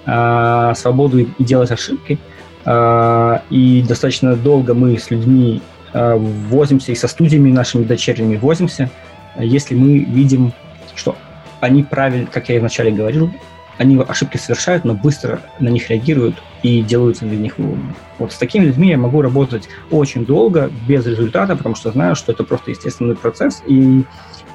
А, 0.06 0.74
свободу 0.74 1.18
и 1.18 1.44
делать 1.44 1.70
ошибки. 1.70 2.18
А, 2.64 3.42
и 3.50 3.84
достаточно 3.86 4.36
долго 4.36 4.74
мы 4.74 4.98
с 4.98 5.10
людьми 5.10 5.60
а, 5.92 6.16
возимся, 6.16 6.92
и 6.92 6.94
со 6.94 7.08
студиями 7.08 7.50
нашими 7.50 7.84
дочерними 7.84 8.36
возимся, 8.36 8.90
если 9.38 9.74
мы 9.74 9.98
видим, 9.98 10.52
что 10.94 11.16
они 11.60 11.82
правильно, 11.82 12.26
как 12.26 12.48
я 12.48 12.56
и 12.56 12.58
вначале 12.58 12.90
говорил, 12.90 13.32
они 13.78 14.00
ошибки 14.06 14.36
совершают, 14.36 14.84
но 14.84 14.94
быстро 14.94 15.40
на 15.60 15.68
них 15.68 15.88
реагируют 15.90 16.36
и 16.62 16.82
делают 16.82 17.18
для 17.18 17.36
них 17.36 17.58
выводы. 17.58 17.80
Вот 18.18 18.32
с 18.32 18.36
такими 18.36 18.64
людьми 18.64 18.88
я 18.88 18.98
могу 18.98 19.22
работать 19.22 19.68
очень 19.90 20.24
долго, 20.24 20.70
без 20.86 21.06
результата, 21.06 21.56
потому 21.56 21.74
что 21.74 21.92
знаю, 21.92 22.16
что 22.16 22.32
это 22.32 22.44
просто 22.44 22.70
естественный 22.70 23.14
процесс, 23.14 23.62
и 23.66 24.04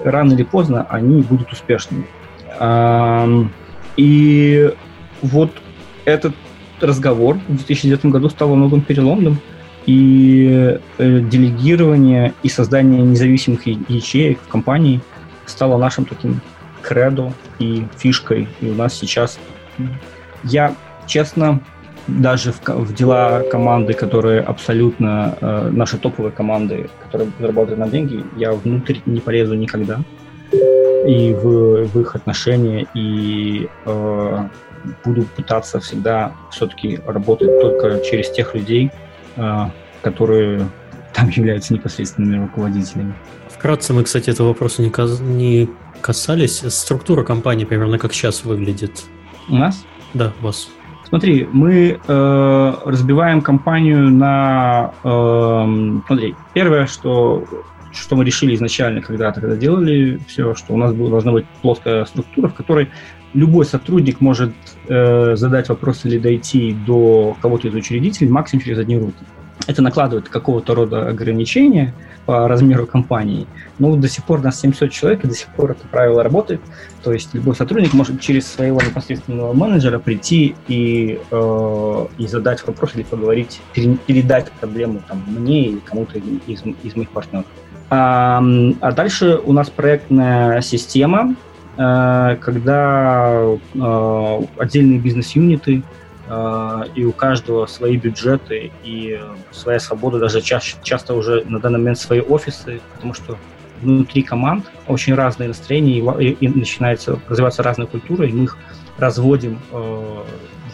рано 0.04 0.34
или 0.34 0.44
поздно 0.44 0.86
они 0.90 1.22
будут 1.22 1.52
успешными. 1.52 2.06
И 3.96 4.74
вот 5.22 5.52
этот 6.06 6.34
разговор 6.82 7.40
в 7.48 7.56
2009 7.56 8.06
году 8.08 8.30
стал 8.30 8.50
во 8.50 8.56
многом 8.56 8.82
переломным, 8.82 9.40
и 9.86 10.80
э, 10.98 11.20
делегирование 11.20 12.34
и 12.42 12.50
создание 12.50 13.02
независимых 13.02 13.68
ячеек 13.68 14.40
в 14.40 14.48
компании 14.48 15.02
стало 15.46 15.78
нашим 15.78 16.06
таким 16.06 16.40
кредо 16.82 17.34
и 17.60 17.86
фишкой. 17.98 18.48
И 18.62 18.70
у 18.70 18.76
нас 18.76 18.94
сейчас, 18.94 19.40
я 20.44 20.74
честно 21.06 21.60
даже 22.08 22.52
в, 22.52 22.62
в 22.68 22.94
дела 22.94 23.44
команды, 23.50 23.94
которые 23.94 24.42
абсолютно 24.42 25.38
э, 25.40 25.70
наши 25.72 25.98
топовые 25.98 26.32
команды, 26.32 26.90
которые 27.04 27.32
работают 27.40 27.80
на 27.80 27.88
деньги, 27.88 28.24
я 28.38 28.54
внутрь 28.54 28.98
не 29.06 29.20
полезу 29.20 29.56
никогда. 29.56 30.00
И 31.08 31.34
в, 31.34 31.86
в 31.88 32.00
их 32.00 32.16
отношения, 32.16 32.88
и 32.94 33.68
э, 33.86 34.48
буду 35.04 35.24
пытаться 35.36 35.80
всегда 35.80 36.34
все-таки 36.52 37.00
работать 37.06 37.60
только 37.60 38.00
через 38.02 38.30
тех 38.32 38.56
людей, 38.56 38.92
э, 39.36 39.66
которые 40.02 40.68
там 41.14 41.30
являются 41.30 41.74
непосредственными 41.74 42.44
руководителями. 42.44 43.14
Вкратце 43.50 43.94
мы, 43.94 44.04
кстати, 44.04 44.30
этого 44.30 44.50
вопроса 44.50 44.82
не, 44.82 44.90
кас... 44.90 45.20
не 45.20 45.70
касались. 46.02 46.60
Структура 46.74 47.24
компании 47.24 47.66
примерно 47.66 47.98
как 47.98 48.14
сейчас 48.14 48.44
выглядит? 48.44 49.04
У 49.50 49.56
нас? 49.56 49.86
Да, 50.14 50.34
у 50.42 50.46
вас. 50.46 50.70
Смотри, 51.08 51.48
мы 51.52 52.00
э, 52.06 52.74
разбиваем 52.86 53.42
компанию 53.42 54.10
на... 54.10 54.94
Э, 55.04 56.02
смотри, 56.08 56.36
первое, 56.54 56.88
что, 56.88 57.46
что 57.92 58.16
мы 58.16 58.26
решили 58.26 58.56
изначально 58.56 59.02
когда-то, 59.02 59.42
когда 59.42 59.56
делали 59.56 60.20
все, 60.28 60.56
что 60.56 60.74
у 60.74 60.78
нас 60.78 60.94
была, 60.94 61.10
должна 61.10 61.32
быть 61.32 61.46
плоская 61.62 62.06
структура, 62.06 62.48
в 62.48 62.54
которой 62.54 62.90
любой 63.34 63.66
сотрудник 63.66 64.22
может 64.22 64.54
э, 64.88 65.36
задать 65.36 65.70
вопрос 65.70 66.06
или 66.06 66.18
дойти 66.18 66.76
до 66.86 67.36
кого-то 67.42 67.68
из 67.68 67.74
учредителей 67.74 68.32
максимум 68.32 68.64
через 68.64 68.80
одни 68.80 68.98
руки. 68.98 69.24
Это 69.68 69.82
накладывает 69.82 70.30
какого-то 70.30 70.76
рода 70.76 71.08
ограничения 71.08 71.94
по 72.26 72.48
размеру 72.48 72.86
компании. 72.88 73.48
Но 73.80 73.96
до 73.96 74.08
сих 74.08 74.24
пор 74.24 74.40
у 74.40 74.44
нас 74.44 74.60
700 74.60 74.92
человек, 74.92 75.24
и 75.24 75.28
до 75.28 75.36
сих 75.36 75.48
пор 75.50 75.72
это 75.72 75.88
правило 75.88 76.24
работает. 76.24 76.62
То 77.04 77.14
есть 77.14 77.34
любой 77.34 77.56
сотрудник 77.56 77.94
может 77.94 78.22
через 78.22 78.48
своего 78.48 78.82
непосредственного 78.82 79.54
менеджера 79.54 80.00
прийти 80.00 80.56
и, 80.68 81.20
э, 81.32 82.06
и 82.18 82.28
задать 82.28 82.66
вопрос 82.66 82.96
или 82.96 83.04
поговорить, 83.04 83.62
передать 83.74 84.52
проблему 84.54 85.02
там, 85.08 85.24
мне 85.28 85.66
или 85.68 85.80
кому-то 85.80 86.20
из, 86.48 86.64
из 86.84 86.96
моих 86.96 87.10
партнеров. 87.10 87.46
А, 87.90 88.42
а 88.82 88.92
дальше 88.92 89.40
у 89.44 89.54
нас 89.54 89.70
проектная 89.70 90.62
система, 90.62 91.36
э, 91.78 92.38
когда 92.42 93.56
э, 93.74 94.42
отдельные 94.58 95.00
бизнес-юниты 95.00 95.84
и 96.96 97.04
у 97.04 97.12
каждого 97.12 97.66
свои 97.66 97.98
бюджеты 97.98 98.72
и 98.84 99.20
своя 99.52 99.80
свобода, 99.80 100.20
даже 100.20 100.42
чаще, 100.42 100.78
часто 100.82 101.16
уже 101.16 101.44
на 101.46 101.60
данный 101.60 101.80
момент 101.80 102.00
свои 102.00 102.22
офисы, 102.22 102.80
потому 102.96 103.14
что 103.14 103.38
внутри 103.82 104.24
команд 104.24 104.66
очень 104.88 105.14
разные 105.16 105.50
настроения 105.50 106.00
и, 106.00 106.30
и, 106.30 106.32
и 106.34 106.48
начинается 106.48 107.20
развиваться 107.28 107.64
разная 107.64 107.88
культура, 107.88 108.26
и 108.26 108.32
мы 108.32 108.46
их 108.46 108.58
разводим 108.98 109.60
э, 109.72 110.24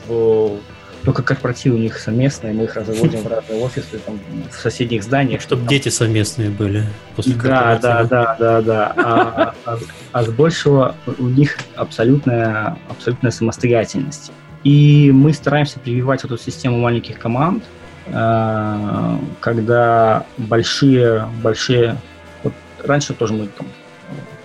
в 0.08 0.60
только 1.06 1.24
корпоративы 1.24 1.78
у 1.78 1.80
них 1.80 1.98
совместные, 1.98 2.54
мы 2.54 2.66
их 2.66 2.76
разводим 2.76 3.22
в 3.22 3.28
разные 3.32 3.64
офисы, 3.64 4.00
там, 4.06 4.20
в 4.52 4.54
соседних 4.54 5.04
зданиях. 5.04 5.42
Чтобы 5.42 5.62
там... 5.62 5.70
дети 5.70 5.90
совместные 5.90 6.50
были 6.50 6.84
после 7.16 7.36
Да, 7.36 7.80
да, 7.82 8.04
да, 8.04 8.36
да, 8.38 8.62
да. 8.62 8.94
А, 8.98 9.54
а, 9.66 9.80
а 10.12 10.24
с 10.24 10.28
большего 10.28 10.96
у 11.18 11.28
них 11.28 11.58
абсолютная, 11.76 12.78
абсолютная 12.90 13.32
самостоятельность. 13.32 14.32
И 14.64 15.12
мы 15.14 15.34
стараемся 15.34 15.80
прививать 15.80 16.24
эту 16.24 16.38
систему 16.38 16.80
маленьких 16.80 17.18
команд, 17.18 17.64
э, 18.08 19.18
когда 19.40 20.26
большие, 20.38 21.28
большие... 21.42 21.98
Вот 22.44 22.54
раньше 22.84 23.14
тоже 23.14 23.34
мы 23.34 23.48
там... 23.48 23.68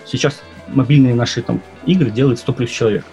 Сейчас 0.05 0.41
мобильные 0.67 1.13
наши 1.13 1.41
там 1.41 1.61
игры 1.85 2.09
делают 2.11 2.39
100 2.39 2.53
плюс 2.53 2.69
человек. 2.69 3.05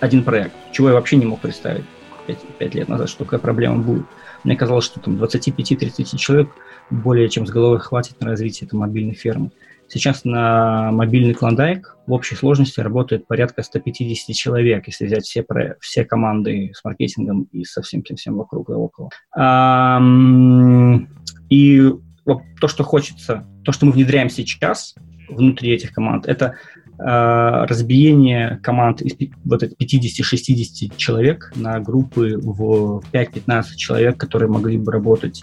Один 0.00 0.24
проект, 0.24 0.52
чего 0.72 0.88
я 0.88 0.94
вообще 0.94 1.16
не 1.16 1.26
мог 1.26 1.40
представить 1.40 1.84
5, 2.26 2.38
5 2.58 2.74
лет 2.74 2.88
назад, 2.88 3.08
что 3.08 3.24
такая 3.24 3.40
проблема 3.40 3.78
будет. 3.78 4.06
Мне 4.44 4.56
казалось, 4.56 4.84
что 4.84 5.00
там 5.00 5.16
25-30 5.16 6.16
человек 6.16 6.48
более 6.90 7.28
чем 7.28 7.46
с 7.46 7.50
головой 7.50 7.78
хватит 7.80 8.20
на 8.20 8.28
развитие 8.28 8.66
этой 8.66 8.76
мобильной 8.76 9.14
фермы. 9.14 9.50
Сейчас 9.88 10.24
на 10.24 10.92
мобильный 10.92 11.34
клондайк 11.34 11.96
в 12.06 12.12
общей 12.12 12.36
сложности 12.36 12.80
работает 12.80 13.26
порядка 13.26 13.62
150 13.62 14.36
человек, 14.36 14.86
если 14.86 15.06
взять 15.06 15.24
все, 15.24 15.42
про, 15.42 15.76
все 15.80 16.04
команды 16.04 16.72
с 16.74 16.84
маркетингом 16.84 17.48
и 17.52 17.64
со 17.64 17.82
всем 17.82 18.02
всем, 18.02 18.16
всем 18.16 18.36
вокруг 18.36 18.68
и 18.68 18.72
около. 18.72 19.10
И 21.48 21.92
то, 22.60 22.68
что 22.68 22.84
хочется, 22.84 23.46
то, 23.64 23.72
что 23.72 23.86
мы 23.86 23.92
внедряем 23.92 24.28
сейчас 24.28 24.94
внутри 25.28 25.72
этих 25.72 25.92
команд, 25.92 26.26
это 26.26 26.56
а, 26.98 27.66
разбиение 27.66 28.58
команд 28.62 29.02
из 29.02 29.14
вот 29.44 29.62
50-60 29.62 30.96
человек 30.96 31.52
на 31.54 31.78
группы 31.80 32.36
в 32.36 33.02
5-15 33.12 33.62
человек, 33.76 34.18
которые 34.18 34.50
могли 34.50 34.78
бы 34.78 34.90
работать 34.90 35.42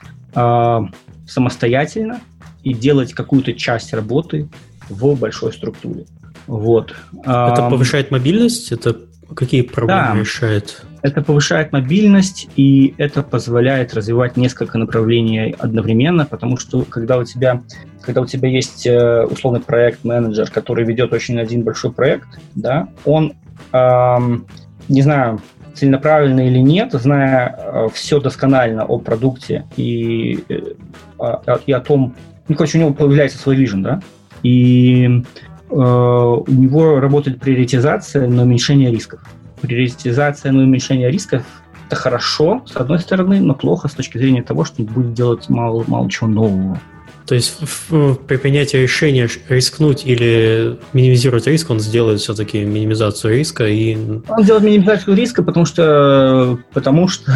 самостоятельно, 1.27 2.19
и 2.63 2.73
делать 2.73 3.13
какую-то 3.13 3.53
часть 3.53 3.93
работы 3.93 4.49
в 4.89 5.15
большой 5.15 5.53
структуре. 5.53 6.05
Вот. 6.47 6.95
Это 7.23 7.67
повышает 7.69 8.11
мобильность? 8.11 8.71
Это 8.71 8.97
какие 9.35 9.61
проблемы 9.61 10.13
да, 10.13 10.19
решает? 10.19 10.83
Это 11.01 11.21
повышает 11.21 11.71
мобильность, 11.71 12.47
и 12.55 12.93
это 12.97 13.23
позволяет 13.23 13.93
развивать 13.93 14.37
несколько 14.37 14.77
направлений 14.77 15.55
одновременно, 15.57 16.25
потому 16.25 16.57
что 16.57 16.83
когда 16.83 17.17
у 17.17 17.23
тебя, 17.23 17.61
когда 18.01 18.21
у 18.21 18.25
тебя 18.25 18.49
есть 18.49 18.85
э, 18.85 19.25
условный 19.25 19.61
проект-менеджер, 19.61 20.49
который 20.51 20.85
ведет 20.85 21.13
очень 21.13 21.39
один 21.39 21.63
большой 21.63 21.91
проект, 21.91 22.27
да, 22.55 22.89
он, 23.03 23.33
эм, 23.71 24.47
не 24.87 25.01
знаю, 25.01 25.41
целенаправленно 25.75 26.47
или 26.47 26.59
нет, 26.59 26.93
зная 26.93 27.55
э, 27.57 27.87
все 27.93 28.19
досконально 28.19 28.85
о 28.85 28.97
продукте 28.97 29.65
и, 29.75 30.43
э, 30.49 31.57
и 31.65 31.71
о 31.71 31.79
том, 31.79 32.15
ну, 32.47 32.55
короче, 32.55 32.77
у 32.77 32.81
него 32.81 32.93
появляется 32.93 33.37
свой 33.37 33.55
вижен, 33.55 33.83
да, 33.83 34.01
и 34.43 35.23
э, 35.69 35.75
у 35.75 36.45
него 36.47 36.99
работает 36.99 37.39
приоритизация 37.39 38.27
на 38.27 38.43
уменьшение 38.43 38.91
рисков. 38.91 39.21
Приоритизация 39.61 40.51
на 40.51 40.63
уменьшение 40.63 41.09
рисков– 41.09 41.43
это 41.87 41.95
хорошо, 41.95 42.63
с 42.65 42.75
одной 42.75 42.99
стороны, 42.99 43.39
но 43.39 43.53
плохо 43.53 43.87
с 43.87 43.93
точки 43.93 44.17
зрения 44.17 44.43
того, 44.43 44.65
что 44.65 44.81
он 44.81 44.87
будет 44.87 45.13
делать 45.13 45.49
мало, 45.49 45.83
мало 45.87 46.09
чего 46.09 46.27
нового. 46.27 46.79
То 47.27 47.35
есть 47.35 47.57
при 48.27 48.37
принятии 48.37 48.77
решения 48.77 49.27
рискнуть 49.49 50.05
или 50.05 50.77
минимизировать 50.93 51.47
риск, 51.47 51.69
он 51.69 51.79
сделает 51.79 52.19
все-таки 52.19 52.63
минимизацию 52.63 53.35
риска 53.35 53.65
и... 53.65 53.95
Он 54.27 54.43
делает 54.43 54.63
минимизацию 54.63 55.15
риска, 55.15 55.41
потому 55.41 55.65
что, 55.65 56.59
потому 56.73 57.07
что 57.07 57.33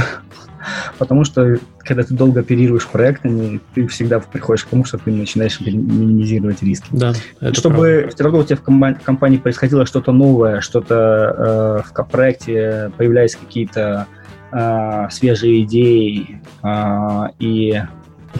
Потому 0.98 1.24
что, 1.24 1.58
когда 1.80 2.04
ты 2.04 2.14
долго 2.14 2.42
оперируешь 2.42 2.88
проектами, 2.88 3.60
ты 3.74 3.88
всегда 3.88 4.20
приходишь 4.20 4.66
к 4.66 4.70
тому, 4.70 4.86
что 4.86 4.98
ты 4.98 5.12
начинаешь 5.12 5.60
минимизировать 5.60 6.62
риски. 6.62 6.88
Да, 6.92 7.14
Чтобы 7.54 7.76
правда. 7.76 8.16
все 8.16 8.24
равно 8.24 8.40
у 8.40 8.44
тебя 8.44 8.58
в 8.58 9.04
компании 9.04 9.38
происходило 9.38 9.86
что-то 9.86 10.12
новое, 10.12 10.62
что-то 10.62 11.84
э, 11.96 12.02
в 12.02 12.04
проекте 12.06 12.92
появлялись 12.98 13.36
какие-то 13.36 14.08
э, 14.52 15.08
свежие 15.12 15.64
идеи 15.64 16.42
э, 16.64 17.28
и, 17.40 17.82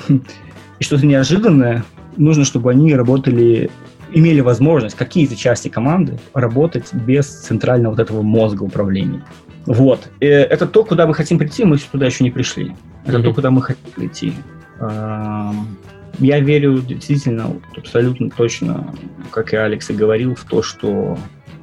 и 0.80 0.84
что-то 0.84 1.06
неожиданное, 1.06 1.84
нужно, 2.18 2.46
чтобы 2.46 2.72
они 2.72 2.96
работали 2.96 3.70
имели 4.12 4.40
возможность 4.40 4.96
какие-то 4.96 5.36
части 5.36 5.68
команды 5.68 6.18
работать 6.34 6.92
без 6.94 7.28
центрального 7.28 7.92
вот 7.92 8.00
этого 8.00 8.24
мозга 8.24 8.64
управления. 8.64 9.24
Вот. 9.66 10.10
И 10.20 10.26
э, 10.26 10.46
это 10.46 10.66
то, 10.66 10.84
куда 10.84 11.06
мы 11.06 11.14
хотим 11.14 11.38
прийти, 11.38 11.64
мы 11.64 11.78
туда 11.78 12.08
еще 12.08 12.24
не 12.24 12.32
пришли. 12.32 12.76
Это 13.06 13.18
mm-hmm. 13.18 13.24
то, 13.24 13.34
куда 13.34 13.52
мы 13.52 13.62
хотим 13.62 13.92
прийти. 13.96 14.34
Я 16.20 16.40
верю 16.40 16.82
действительно 16.82 17.56
абсолютно 17.78 18.30
точно, 18.30 18.94
как 19.32 19.54
и 19.54 19.58
Алекс 19.58 19.90
и 19.90 19.94
говорил, 19.94 20.36
в 20.36 20.44
то, 20.44 20.62
что 20.62 21.18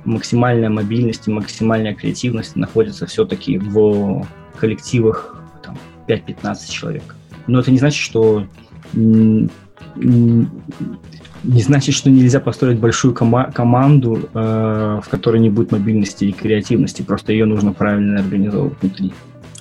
максимальная 0.04 0.70
мобильность 0.70 1.26
и 1.26 1.30
максимальная 1.30 1.94
креативность 1.94 2.56
находится 2.56 3.06
все-таки 3.06 3.58
в 3.58 4.26
коллективах 4.58 5.36
там, 5.62 5.76
5-15 6.08 6.70
человек. 6.70 7.16
Но 7.46 7.60
это 7.60 7.70
не 7.70 7.78
значит, 7.78 8.02
что 8.02 8.46
не 11.46 11.62
значит, 11.62 11.94
что 11.94 12.10
нельзя 12.10 12.40
построить 12.40 12.78
большую 12.78 13.14
кома- 13.14 13.52
команду, 13.52 14.28
э, 14.32 15.00
в 15.02 15.08
которой 15.08 15.40
не 15.40 15.50
будет 15.50 15.72
мобильности 15.72 16.24
и 16.24 16.32
креативности. 16.32 17.02
Просто 17.02 17.32
ее 17.32 17.46
нужно 17.46 17.72
правильно 17.72 18.20
организовывать 18.20 18.74
внутри. 18.80 19.12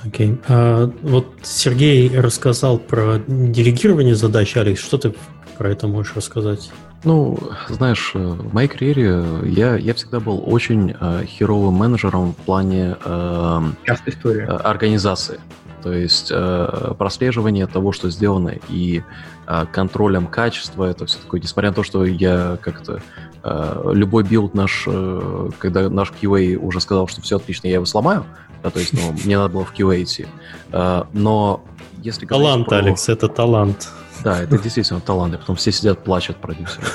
Окей. 0.03 0.29
Okay. 0.29 0.39
А, 0.47 0.91
вот 1.01 1.27
Сергей 1.43 2.17
рассказал 2.17 2.77
про 2.77 3.19
делегирование 3.27 4.15
задач. 4.15 4.55
Алекс, 4.57 4.81
что 4.81 4.97
ты 4.97 5.13
про 5.57 5.69
это 5.69 5.87
можешь 5.87 6.15
рассказать? 6.15 6.71
Ну, 7.03 7.37
знаешь, 7.69 8.11
э, 8.15 8.19
в 8.19 8.53
моей 8.53 8.67
карьере 8.67 9.23
я, 9.43 9.75
я 9.75 9.93
всегда 9.93 10.19
был 10.19 10.43
очень 10.45 10.95
э, 10.99 11.25
херовым 11.25 11.75
менеджером 11.75 12.33
в 12.33 12.37
плане 12.37 12.97
э, 13.03 13.61
история. 14.07 14.45
Э, 14.45 14.55
организации. 14.57 15.39
То 15.85 15.93
есть 15.93 16.31
э, 16.31 16.93
прослеживание 16.97 17.67
того, 17.67 17.91
что 17.91 18.09
сделано, 18.09 18.55
и 18.69 19.03
э, 19.45 19.65
контролем 19.71 20.25
качества, 20.25 20.85
это 20.85 21.05
все 21.05 21.19
такое, 21.19 21.39
несмотря 21.39 21.69
на 21.69 21.75
то, 21.75 21.83
что 21.83 22.03
я 22.05 22.57
как-то 22.59 23.03
э, 23.43 23.91
любой 23.93 24.23
билд 24.23 24.55
наш, 24.55 24.85
э, 24.87 25.49
когда 25.59 25.87
наш 25.91 26.11
QA 26.19 26.55
уже 26.55 26.81
сказал, 26.81 27.07
что 27.07 27.21
все 27.21 27.35
отлично, 27.35 27.67
я 27.67 27.75
его 27.75 27.85
сломаю, 27.85 28.25
да, 28.63 28.71
то 28.71 28.79
есть 28.79 28.93
ну, 28.93 29.15
мне 29.25 29.37
надо 29.37 29.53
было 29.53 29.63
в 29.63 29.75
QA 29.75 30.01
идти. 30.01 30.25
Э, 30.71 31.03
но 31.13 31.63
если 32.01 32.25
Талант, 32.25 32.65
про... 32.65 32.77
Алекс, 32.77 33.07
это 33.07 33.27
талант. 33.27 33.91
Да, 34.23 34.41
это 34.41 34.57
действительно 34.57 35.01
талант, 35.01 35.35
и 35.35 35.37
потом 35.37 35.55
все 35.55 35.71
сидят, 35.71 36.03
плачут 36.03 36.37
продюсеры. 36.37 36.87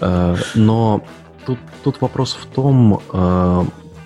Э, 0.00 0.36
но 0.54 1.02
тут, 1.44 1.58
тут 1.82 2.00
вопрос 2.00 2.38
в 2.40 2.46
том, 2.46 3.02
э, 3.12 3.64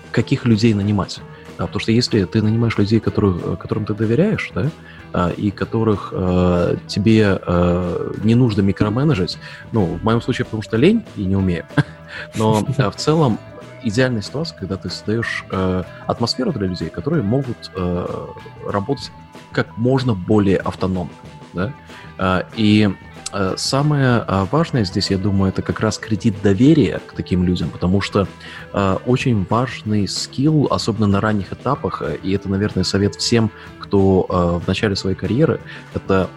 каких 0.09 0.45
людей 0.45 0.73
нанимать. 0.73 1.21
Потому 1.57 1.79
что 1.79 1.91
если 1.91 2.23
ты 2.25 2.41
нанимаешь 2.41 2.77
людей, 2.77 2.99
которых, 2.99 3.59
которым 3.59 3.85
ты 3.85 3.93
доверяешь, 3.93 4.51
да, 4.53 4.69
а, 5.13 5.29
и 5.29 5.51
которых 5.51 6.13
э, 6.15 6.77
тебе 6.87 7.39
э, 7.41 8.13
не 8.23 8.35
нужно 8.35 8.61
микроменеджить. 8.61 9.37
Ну, 9.71 9.85
в 9.85 10.03
моем 10.03 10.21
случае, 10.21 10.45
потому 10.45 10.61
что 10.61 10.77
лень 10.77 11.03
и 11.15 11.25
не 11.25 11.35
умею. 11.35 11.65
Но 12.35 12.63
э, 12.77 12.89
в 12.89 12.95
целом 12.95 13.39
идеальная 13.83 14.21
ситуация, 14.21 14.57
когда 14.57 14.77
ты 14.77 14.89
создаешь 14.89 15.45
э, 15.49 15.83
атмосферу 16.05 16.51
для 16.51 16.67
людей, 16.67 16.89
которые 16.89 17.23
могут 17.23 17.71
э, 17.75 18.27
работать 18.67 19.11
как 19.51 19.77
можно 19.77 20.13
более 20.13 20.57
автономно. 20.57 21.11
Да? 21.53 21.73
Э, 22.19 22.43
и 22.55 22.89
Э, 22.89 23.16
самое 23.57 24.23
э, 24.27 24.45
важное 24.51 24.85
здесь, 24.85 25.11
я 25.11 25.17
думаю, 25.17 25.49
это 25.49 25.61
как 25.61 25.79
раз 25.79 25.97
кредит 25.97 26.35
доверия 26.41 27.01
к 27.05 27.13
таким 27.13 27.43
людям, 27.43 27.69
потому 27.69 28.01
что 28.01 28.27
э, 28.73 28.97
очень 29.05 29.45
важный 29.49 30.07
скилл, 30.07 30.67
особенно 30.71 31.07
на 31.07 31.21
ранних 31.21 31.51
этапах, 31.51 32.01
и 32.23 32.31
это, 32.31 32.49
наверное, 32.49 32.83
совет 32.83 33.15
всем, 33.15 33.51
кто 33.79 34.61
в 34.61 34.67
начале 34.67 34.97
своей 34.97 35.15
карьеры, 35.15 35.61
это 35.93 36.29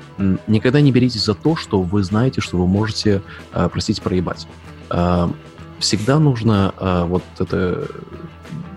никогда 0.47 0.81
не 0.81 0.93
беритесь 0.93 1.25
за 1.25 1.35
то, 1.35 1.57
что 1.57 1.83
вы 1.83 2.05
знаете, 2.05 2.41
что 2.41 2.57
вы 2.57 2.69
можете, 2.69 3.23
простите, 3.73 4.01
проебать. 4.01 4.47
Всегда 5.81 6.21
нужно 6.21 6.73
вот 7.09 7.25
это 7.41 7.89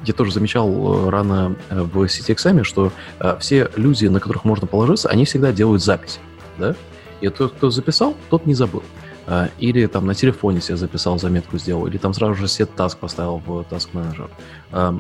я 0.06 0.14
тоже 0.14 0.32
замечал 0.32 1.08
рано 1.12 1.56
в 1.70 2.08
сети 2.08 2.32
экзамен, 2.32 2.64
что 2.64 2.92
все 3.40 3.70
люди, 3.76 4.08
на 4.08 4.20
которых 4.20 4.44
можно 4.44 4.66
положиться, 4.66 5.08
они 5.10 5.26
всегда 5.26 5.52
делают 5.52 5.84
запись. 5.84 6.20
Да? 6.58 6.76
И 7.24 7.30
тот, 7.30 7.54
кто 7.54 7.72
записал, 7.72 8.16
тот 8.30 8.46
не 8.46 8.54
забыл. 8.54 8.84
А, 9.26 9.50
или 9.58 9.86
там 9.86 10.06
на 10.06 10.14
телефоне 10.14 10.60
себе 10.60 10.76
записал, 10.76 11.18
заметку 11.18 11.58
сделал, 11.58 11.88
или 11.88 11.98
там 11.98 12.14
сразу 12.14 12.36
же 12.36 12.50
сет 12.50 12.76
таск 12.76 12.98
поставил 12.98 13.42
в 13.46 13.66
Manager. 13.94 14.30
А, 14.74 15.00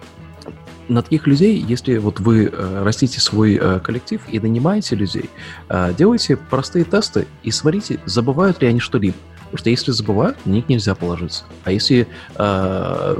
на 0.87 1.01
таких 1.01 1.27
людей, 1.27 1.57
если 1.57 1.97
вот 1.97 2.19
вы 2.19 2.45
э, 2.45 2.83
растите 2.83 3.21
свой 3.21 3.55
э, 3.55 3.79
коллектив 3.79 4.21
и 4.29 4.39
нанимаете 4.39 4.95
людей, 4.95 5.29
э, 5.69 5.93
делайте 5.97 6.35
простые 6.35 6.83
тесты 6.83 7.27
и 7.43 7.51
смотрите, 7.51 7.99
забывают 8.05 8.61
ли 8.61 8.67
они 8.67 8.79
что-либо. 8.79 9.15
Потому 9.45 9.57
что 9.57 9.69
если 9.69 9.91
забывают, 9.91 10.45
на 10.45 10.51
них 10.51 10.67
нельзя 10.67 10.93
положиться. 10.95 11.45
А 11.63 11.71
если 11.71 12.07
э, 12.35 13.15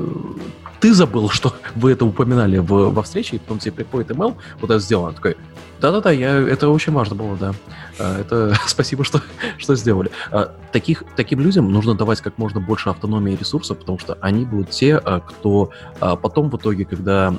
ты 0.81 0.93
забыл, 0.93 1.29
что 1.29 1.55
вы 1.75 1.93
это 1.93 2.05
упоминали 2.05 2.57
в, 2.57 2.89
во 2.89 3.03
встрече, 3.03 3.37
и 3.37 3.39
потом 3.39 3.59
тебе 3.59 3.71
приходит 3.71 4.11
email, 4.11 4.35
вот 4.59 4.69
это 4.69 4.79
сделано, 4.79 5.13
такой, 5.13 5.37
да-да-да, 5.79 6.11
я, 6.11 6.39
это 6.39 6.69
очень 6.69 6.93
важно 6.93 7.15
было, 7.15 7.37
да. 7.37 7.53
А, 7.99 8.19
это 8.19 8.53
спасибо, 8.67 9.03
что, 9.03 9.21
что 9.57 9.75
сделали. 9.75 10.11
А, 10.31 10.53
таких, 10.71 11.03
таким 11.15 11.39
людям 11.39 11.71
нужно 11.71 11.95
давать 11.95 12.21
как 12.21 12.37
можно 12.37 12.59
больше 12.59 12.89
автономии 12.89 13.33
и 13.33 13.37
ресурсов, 13.37 13.79
потому 13.79 13.99
что 13.99 14.17
они 14.21 14.45
будут 14.45 14.71
те, 14.71 14.97
а, 14.97 15.19
кто 15.19 15.71
потом 15.99 16.49
в 16.49 16.57
итоге, 16.57 16.85
когда 16.85 17.33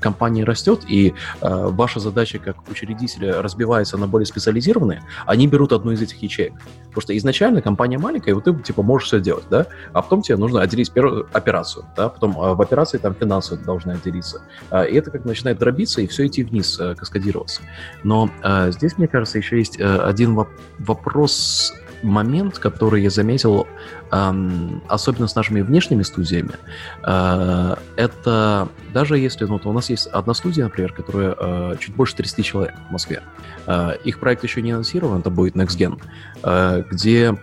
компания 0.00 0.44
растет, 0.44 0.82
и 0.88 1.14
ваша 1.40 2.00
задача 2.00 2.38
как 2.38 2.68
учредителя 2.70 3.42
разбивается 3.42 3.96
на 3.98 4.06
более 4.06 4.26
специализированные, 4.26 5.02
они 5.26 5.46
берут 5.46 5.72
одну 5.72 5.92
из 5.92 6.02
этих 6.02 6.22
ячеек. 6.22 6.54
Потому 6.86 7.02
что 7.02 7.16
изначально 7.16 7.62
компания 7.62 7.98
маленькая, 7.98 8.30
и 8.30 8.34
вот 8.34 8.44
ты 8.44 8.54
типа 8.54 8.82
можешь 8.82 9.08
все 9.08 9.20
делать, 9.20 9.44
да, 9.50 9.66
а 9.92 10.02
потом 10.02 10.22
тебе 10.22 10.36
нужно 10.36 10.62
отделить 10.62 10.90
первую 10.92 11.28
операцию, 11.32 11.84
да, 11.96 12.08
потом 12.08 12.32
в 12.32 12.60
операции 12.60 12.98
там 12.98 13.14
финансы 13.14 13.56
должны 13.56 13.92
отделиться. 13.92 14.42
И 14.72 14.94
это 14.94 15.10
как 15.10 15.24
начинает 15.24 15.58
дробиться, 15.58 16.00
и 16.00 16.06
все 16.06 16.26
идти 16.26 16.42
вниз, 16.42 16.80
каскадироваться. 16.96 17.62
Но 18.02 18.30
э, 18.42 18.70
здесь, 18.72 18.98
мне 18.98 19.08
кажется, 19.08 19.38
еще 19.38 19.58
есть 19.58 19.78
э, 19.78 19.87
один 19.96 20.36
воп- 20.36 20.48
вопрос, 20.78 21.74
момент, 22.02 22.58
который 22.58 23.02
я 23.02 23.10
заметил, 23.10 23.66
особенно 24.10 25.26
с 25.26 25.34
нашими 25.34 25.60
внешними 25.60 26.02
студиями, 26.02 26.52
э, 27.04 27.74
это 27.96 28.68
даже 28.94 29.18
если, 29.18 29.44
ну, 29.44 29.60
у 29.62 29.72
нас 29.72 29.90
есть 29.90 30.06
одна 30.06 30.32
студия, 30.34 30.64
например, 30.64 30.92
которая 30.92 31.34
э, 31.38 31.74
чуть 31.78 31.94
больше 31.94 32.16
30 32.16 32.44
человек 32.44 32.74
в 32.88 32.92
Москве. 32.92 33.22
Э, 33.66 33.94
их 34.04 34.18
проект 34.20 34.44
еще 34.44 34.62
не 34.62 34.70
анонсирован, 34.70 35.20
это 35.20 35.30
будет 35.30 35.56
NextGen, 35.56 36.00
э, 36.42 36.84
где 36.90 37.34
э, 37.34 37.36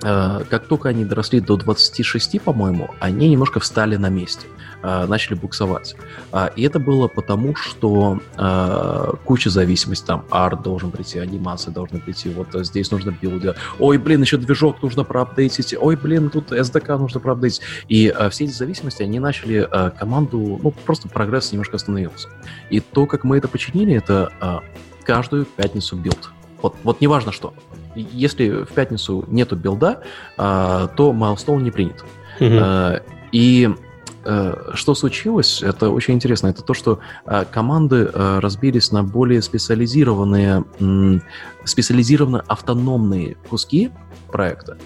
как 0.00 0.66
только 0.66 0.88
они 0.88 1.04
доросли 1.04 1.40
до 1.40 1.56
26, 1.56 2.40
по-моему, 2.42 2.90
они 3.00 3.28
немножко 3.28 3.60
встали 3.60 3.96
на 3.96 4.08
месте. 4.08 4.46
Э, 4.82 5.04
начали 5.06 5.34
буксовать. 5.34 5.94
А, 6.32 6.46
и 6.46 6.62
это 6.62 6.78
было 6.78 7.06
потому, 7.06 7.54
что 7.54 8.18
э, 8.38 9.12
куча 9.26 9.50
зависимостей, 9.50 10.06
там 10.06 10.24
арт 10.30 10.62
должен 10.62 10.90
прийти, 10.90 11.18
анимация 11.18 11.70
должна 11.70 11.98
прийти, 11.98 12.30
вот 12.30 12.48
здесь 12.64 12.90
нужно 12.90 13.10
билд. 13.10 13.56
Ой, 13.78 13.98
блин, 13.98 14.22
еще 14.22 14.38
движок 14.38 14.82
нужно 14.82 15.04
проапдейтить, 15.04 15.74
ой, 15.78 15.96
блин, 15.96 16.30
тут 16.30 16.50
SDK 16.50 16.96
нужно 16.96 17.20
проапдейтить. 17.20 17.60
И 17.88 18.14
э, 18.16 18.30
все 18.30 18.44
эти 18.44 18.52
зависимости, 18.52 19.02
они 19.02 19.20
начали 19.20 19.68
команду, 19.98 20.58
ну, 20.62 20.70
просто 20.70 21.08
прогресс 21.08 21.52
немножко 21.52 21.76
остановился. 21.76 22.28
И 22.70 22.80
то, 22.80 23.06
как 23.06 23.24
мы 23.24 23.36
это 23.36 23.48
починили, 23.48 23.94
это 23.94 24.62
каждую 25.04 25.44
пятницу 25.44 25.96
билд. 25.96 26.30
Вот, 26.62 26.76
вот 26.82 27.00
неважно 27.00 27.32
что. 27.32 27.54
Если 27.94 28.64
в 28.64 28.72
пятницу 28.72 29.24
нету 29.28 29.56
билда, 29.56 30.02
то 30.36 30.90
milestone 30.98 31.62
не 31.62 31.70
принят. 31.70 32.04
И 33.32 33.70
Э, 34.22 34.72
что 34.74 34.94
случилось, 34.94 35.62
это 35.62 35.90
очень 35.90 36.14
интересно, 36.14 36.48
это 36.48 36.62
то, 36.62 36.74
что 36.74 37.00
э, 37.24 37.44
команды 37.50 38.10
э, 38.12 38.38
разбились 38.40 38.92
на 38.92 39.02
более 39.02 39.40
специализированные, 39.40 40.64
специализированно 41.64 42.44
автономные 42.46 43.36
куски 43.48 43.90
проекта, 44.30 44.78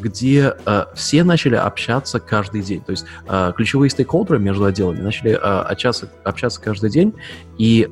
где 0.00 0.54
все 0.94 1.24
начали 1.24 1.54
общаться 1.54 2.20
каждый 2.20 2.60
день. 2.60 2.82
То 2.82 2.90
есть 2.90 3.06
ключевые 3.56 3.88
стейкхолдеры 3.88 4.38
между 4.38 4.66
отделами 4.66 5.00
начали 5.00 5.30
общаться, 5.30 6.10
общаться 6.24 6.60
каждый 6.60 6.90
день, 6.90 7.14
и 7.56 7.88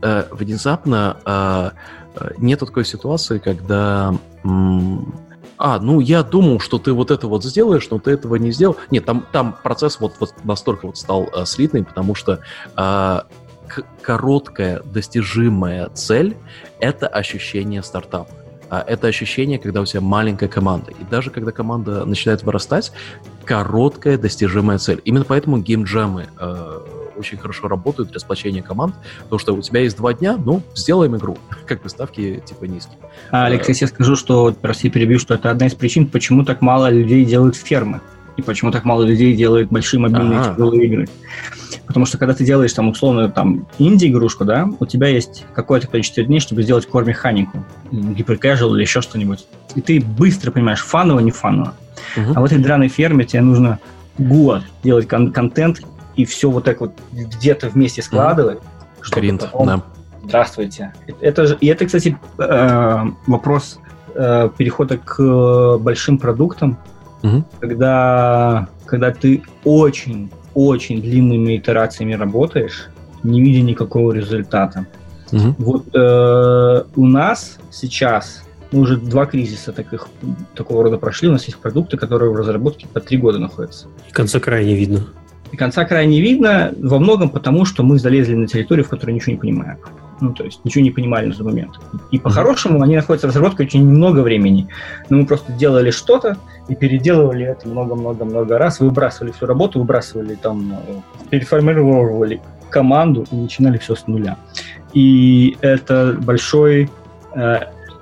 внезапно 0.00 1.74
нет 2.38 2.60
такой 2.60 2.84
ситуации, 2.84 3.38
когда 3.38 4.14
а, 4.44 5.78
ну 5.78 6.00
я 6.00 6.24
думал, 6.24 6.58
что 6.58 6.78
ты 6.78 6.92
вот 6.92 7.12
это 7.12 7.28
вот 7.28 7.44
сделаешь, 7.44 7.88
но 7.88 8.00
ты 8.00 8.10
этого 8.10 8.34
не 8.34 8.50
сделал. 8.50 8.76
Нет, 8.90 9.04
там, 9.04 9.24
там 9.30 9.56
процесс 9.62 10.00
вот, 10.00 10.14
вот 10.18 10.34
настолько 10.42 10.86
вот 10.86 10.98
стал 10.98 11.28
э, 11.32 11.44
слитный, 11.44 11.84
потому 11.84 12.16
что 12.16 12.40
э, 12.76 13.20
короткая 14.00 14.82
достижимая 14.82 15.88
цель— 15.90 16.36
это 16.80 17.06
ощущение 17.06 17.82
стартапа. 17.84 18.34
А 18.70 18.82
это 18.86 19.06
ощущение, 19.06 19.58
когда 19.58 19.82
у 19.82 19.84
тебя 19.84 20.00
маленькая 20.00 20.48
команда. 20.48 20.92
И 20.92 21.04
даже 21.04 21.30
когда 21.30 21.52
команда 21.52 22.04
начинает 22.06 22.42
вырастать, 22.42 22.90
короткая 23.44 24.16
достижимая 24.18 24.78
цель. 24.78 25.00
Именно 25.04 25.26
поэтому 25.26 25.58
геймджемы 25.58 26.28
э, 26.40 26.80
очень 27.16 27.38
хорошо 27.38 27.68
работают 27.68 28.10
для 28.10 28.20
сплочения 28.20 28.62
команд, 28.62 28.94
потому 29.24 29.38
что 29.38 29.54
у 29.54 29.62
тебя 29.62 29.80
есть 29.80 29.96
два 29.96 30.12
дня, 30.12 30.36
ну, 30.36 30.62
сделаем 30.74 31.16
игру, 31.16 31.38
как 31.66 31.82
бы 31.82 31.88
ставки 31.88 32.42
типа 32.44 32.64
низкие. 32.64 32.96
А, 33.30 33.46
Алекс, 33.46 33.68
я 33.68 33.86
скажу, 33.86 34.16
что, 34.16 34.54
прости, 34.60 34.90
перебью, 34.90 35.18
что 35.18 35.34
это 35.34 35.50
одна 35.50 35.66
из 35.66 35.74
причин, 35.74 36.06
почему 36.06 36.44
так 36.44 36.60
мало 36.60 36.90
людей 36.90 37.24
делают 37.24 37.56
фермы, 37.56 38.00
и 38.36 38.42
почему 38.42 38.70
так 38.70 38.84
мало 38.84 39.02
людей 39.02 39.34
делают 39.34 39.70
большие 39.70 40.00
мобильные 40.00 40.40
ага. 40.40 40.54
тяжелые 40.54 40.86
игры. 40.86 41.08
Потому 41.86 42.06
что 42.06 42.16
когда 42.16 42.32
ты 42.32 42.44
делаешь 42.44 42.72
там 42.72 42.88
условно 42.88 43.28
там 43.28 43.66
инди-игрушку, 43.78 44.44
да, 44.44 44.68
у 44.78 44.86
тебя 44.86 45.08
есть 45.08 45.44
какое-то 45.54 45.88
количество 45.88 46.22
дней, 46.22 46.40
чтобы 46.40 46.62
сделать 46.62 46.88
core-механику, 46.90 47.64
гиперкэжуал 47.90 48.74
или 48.74 48.82
еще 48.82 49.02
что-нибудь. 49.02 49.46
И 49.74 49.80
ты 49.80 50.00
быстро 50.00 50.50
понимаешь, 50.50 50.82
фаново, 50.82 51.20
не 51.20 51.30
фаново. 51.30 51.74
Угу. 52.16 52.32
А 52.34 52.40
в 52.40 52.44
этой 52.44 52.58
драной 52.58 52.88
ферме 52.88 53.24
тебе 53.24 53.42
нужно 53.42 53.78
год 54.18 54.62
делать 54.82 55.08
кон- 55.08 55.32
контент 55.32 55.82
и 56.16 56.24
все 56.24 56.50
вот 56.50 56.64
так 56.64 56.80
вот 56.80 56.92
где-то 57.12 57.68
вместе 57.68 58.02
складывать. 58.02 58.58
Mm-hmm. 58.58 59.02
Чтобы 59.02 59.20
Гринт, 59.20 59.40
потом... 59.40 59.66
да. 59.66 59.82
Здравствуйте. 60.24 60.92
Это 61.20 61.46
же, 61.46 61.56
и 61.60 61.66
это, 61.66 61.84
кстати, 61.84 62.16
э, 62.38 63.04
вопрос 63.26 63.80
э, 64.14 64.50
перехода 64.56 64.98
к 64.98 65.78
большим 65.78 66.18
продуктам, 66.18 66.78
mm-hmm. 67.22 67.44
когда, 67.60 68.68
когда 68.86 69.10
ты 69.10 69.42
очень, 69.64 70.30
очень 70.54 71.02
длинными 71.02 71.56
итерациями 71.56 72.14
работаешь, 72.14 72.88
не 73.24 73.40
видя 73.40 73.62
никакого 73.62 74.12
результата. 74.12 74.86
Mm-hmm. 75.32 75.54
Вот 75.58 75.86
э, 75.94 76.84
у 76.94 77.06
нас 77.06 77.58
сейчас 77.70 78.42
мы 78.72 78.80
уже 78.80 78.96
два 78.96 79.26
кризиса 79.26 79.72
таких, 79.72 80.08
такого 80.54 80.82
рода 80.84 80.96
прошли. 80.98 81.28
У 81.28 81.32
нас 81.32 81.44
есть 81.44 81.58
продукты, 81.58 81.96
которые 81.96 82.30
в 82.30 82.36
разработке 82.36 82.86
по 82.86 83.00
три 83.00 83.18
года 83.18 83.38
находятся. 83.38 83.86
И 84.08 84.12
конца 84.12 84.40
края 84.40 84.64
не 84.64 84.74
видно. 84.74 85.06
И 85.52 85.56
конца 85.56 85.84
края 85.84 86.06
не 86.06 86.20
видно 86.20 86.72
во 86.80 86.98
многом 86.98 87.28
потому, 87.28 87.64
что 87.64 87.82
мы 87.82 87.98
залезли 87.98 88.34
на 88.34 88.46
территорию, 88.46 88.84
в 88.84 88.88
которой 88.88 89.12
ничего 89.12 89.32
не 89.32 89.38
понимаем. 89.38 89.78
Ну, 90.20 90.32
то 90.32 90.44
есть 90.44 90.64
ничего 90.64 90.84
не 90.84 90.90
понимали 90.90 91.26
на 91.26 91.34
тот 91.34 91.44
момент. 91.44 91.72
И 92.10 92.18
по-хорошему 92.18 92.80
они 92.80 92.96
находятся 92.96 93.26
в 93.26 93.30
разработке 93.30 93.64
очень 93.64 93.86
много 93.86 94.20
времени. 94.20 94.68
Но 95.10 95.18
мы 95.18 95.26
просто 95.26 95.52
делали 95.52 95.90
что-то 95.90 96.36
и 96.68 96.74
переделывали 96.74 97.44
это 97.44 97.68
много-много-много 97.68 98.56
раз, 98.56 98.80
выбрасывали 98.80 99.32
всю 99.32 99.46
работу, 99.46 99.80
выбрасывали 99.80 100.36
там, 100.36 100.76
переформировали 101.28 102.40
команду 102.70 103.26
и 103.30 103.36
начинали 103.36 103.78
все 103.78 103.94
с 103.94 104.06
нуля. 104.06 104.36
И 104.94 105.56
это 105.60 106.16
большой... 106.20 106.88
Э, 107.34 107.60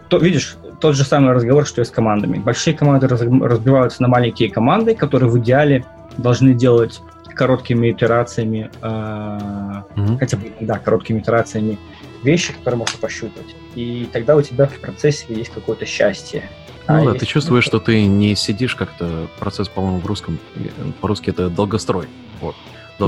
то, 0.08 0.18
видишь, 0.18 0.56
тот 0.80 0.96
же 0.96 1.04
самый 1.04 1.32
разговор, 1.32 1.66
что 1.66 1.80
и 1.80 1.84
с 1.84 1.90
командами. 1.90 2.38
Большие 2.38 2.74
команды 2.74 3.08
раз, 3.08 3.22
разбиваются 3.22 4.02
на 4.02 4.08
маленькие 4.08 4.50
команды, 4.50 4.94
которые 4.94 5.30
в 5.30 5.38
идеале 5.38 5.84
должны 6.16 6.54
делать 6.54 7.00
короткими 7.40 7.90
итерациями, 7.90 8.70
э, 8.82 8.86
mm-hmm. 8.86 10.18
хотя 10.18 10.36
бы, 10.36 10.52
да, 10.60 10.78
короткими 10.78 11.20
итерациями 11.20 11.78
вещи, 12.22 12.52
которые 12.52 12.76
можно 12.80 12.98
пощупать. 13.00 13.56
И 13.74 14.06
тогда 14.12 14.36
у 14.36 14.42
тебя 14.42 14.66
в 14.66 14.78
процессе 14.78 15.24
есть 15.30 15.50
какое-то 15.50 15.86
счастье. 15.86 16.42
Ну 16.86 17.08
а 17.08 17.12
да, 17.14 17.18
ты 17.18 17.24
чувствуешь, 17.24 17.64
что 17.64 17.80
ты 17.80 18.04
не 18.04 18.34
сидишь 18.34 18.74
как-то, 18.74 19.26
процесс, 19.38 19.68
по-моему, 19.68 20.00
в 20.00 20.06
русском, 20.06 20.38
по-русски 21.00 21.30
это 21.30 21.48
долгострой. 21.48 22.08
Вот. 22.42 22.56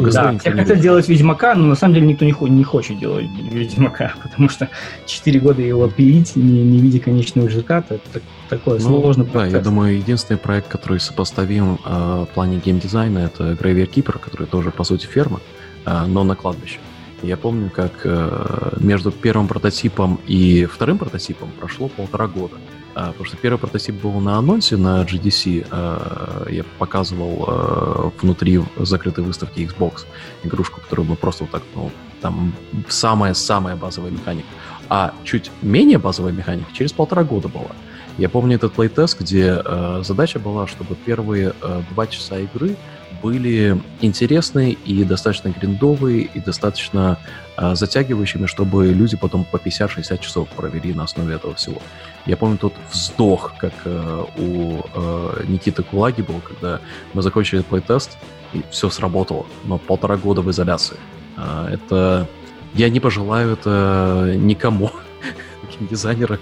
Да, 0.01 0.39
все 0.39 0.53
хотят 0.53 0.81
делать 0.81 1.09
Ведьмака, 1.09 1.55
но 1.55 1.67
на 1.67 1.75
самом 1.75 1.95
деле 1.95 2.07
никто 2.07 2.25
не, 2.25 2.35
не 2.51 2.65
хочет 2.65 2.99
делать 2.99 3.27
Ведьмака, 3.51 4.15
потому 4.23 4.49
что 4.49 4.69
4 5.07 5.41
года 5.41 5.63
его 5.63 5.89
пилить, 5.89 6.37
не, 6.37 6.63
не 6.63 6.79
видя 6.79 7.01
конечного 7.01 7.47
результата, 7.47 7.95
это 7.95 8.21
такое 8.49 8.81
ну, 8.81 9.01
процесс. 9.03 9.27
Да, 9.33 9.47
я 9.47 9.61
думаю, 9.61 9.97
единственный 9.97 10.39
проект, 10.39 10.69
который 10.69 11.01
сопоставим 11.01 11.79
э, 11.85 12.27
в 12.29 12.35
плане 12.35 12.61
геймдизайна, 12.65 13.19
это 13.19 13.53
Graveyard 13.53 13.91
Keeper, 13.91 14.19
который 14.19 14.47
тоже, 14.47 14.71
по 14.71 14.85
сути, 14.85 15.07
ферма, 15.07 15.41
э, 15.85 16.05
но 16.07 16.25
на 16.25 16.35
кладбище. 16.35 16.79
Я 17.23 17.37
помню, 17.37 17.71
как 17.71 18.01
э, 18.05 18.77
между 18.81 19.13
первым 19.13 19.47
прототипом 19.47 20.19
и 20.27 20.65
вторым 20.65 20.99
прототипом 20.99 21.51
прошло 21.59 21.89
полтора 21.89 22.27
года. 22.27 22.57
А, 22.95 23.09
потому 23.09 23.25
что 23.25 23.37
первый 23.37 23.59
прототип 23.59 23.95
был 23.95 24.21
на 24.21 24.37
анонсе 24.37 24.77
на 24.77 25.03
GDC. 25.03 25.67
А, 25.71 26.47
я 26.51 26.65
показывал 26.79 27.45
а, 27.47 28.11
внутри 28.21 28.61
закрытой 28.77 29.25
выставки 29.25 29.61
Xbox 29.61 30.05
игрушку, 30.45 30.81
которую 30.81 31.09
мы 31.09 31.17
просто 31.17 31.45
вот 31.45 31.51
так, 31.51 31.63
ну, 31.75 31.91
там 32.21 32.55
самая-самая 32.89 33.77
базовая 33.77 34.11
механика. 34.11 34.49
А 34.89 35.15
чуть 35.25 35.51
менее 35.63 35.99
базовая 35.99 36.33
механика 36.33 36.71
через 36.75 36.93
полтора 36.93 37.25
года 37.25 37.49
была. 37.49 37.71
Я 38.19 38.29
помню 38.29 38.57
этот 38.57 38.75
плейтест, 38.75 39.19
где 39.19 39.63
задача 40.03 40.39
была, 40.39 40.67
чтобы 40.67 40.95
первые 40.95 41.55
два 41.95 42.07
часа 42.07 42.39
игры 42.41 42.77
были 43.23 43.81
интересные 44.03 44.73
и 44.73 45.03
достаточно 45.05 45.49
гриндовые, 45.49 46.25
и 46.25 46.41
достаточно 46.41 47.19
затягивающими, 47.75 48.47
чтобы 48.47 48.87
люди 48.89 49.17
потом 49.17 49.45
по 49.45 49.57
50-60 49.57 50.19
часов 50.19 50.49
провели 50.49 50.95
на 50.95 51.05
основе 51.05 51.35
этого 51.35 51.55
всего. 51.55 51.81
Я 52.27 52.37
помню 52.37 52.59
тот 52.59 52.75
вздох, 52.91 53.55
как 53.59 53.73
э, 53.85 54.25
у 54.39 54.81
э, 54.95 55.45
Никиты 55.49 55.83
Кулаги 55.83 56.23
был, 56.23 56.41
когда 56.41 56.81
мы 57.15 57.23
закончили 57.23 57.63
плейтест, 57.63 58.19
и 58.53 58.63
все 58.71 58.91
сработало, 58.91 59.47
но 59.65 59.79
полтора 59.79 60.17
года 60.17 60.43
в 60.43 60.51
изоляции. 60.51 60.97
Э, 61.37 61.69
это... 61.73 62.29
Я 62.75 62.89
не 62.89 63.01
пожелаю 63.01 63.53
это 63.53 64.35
никому, 64.37 64.91
дизайнеры. 65.91 66.39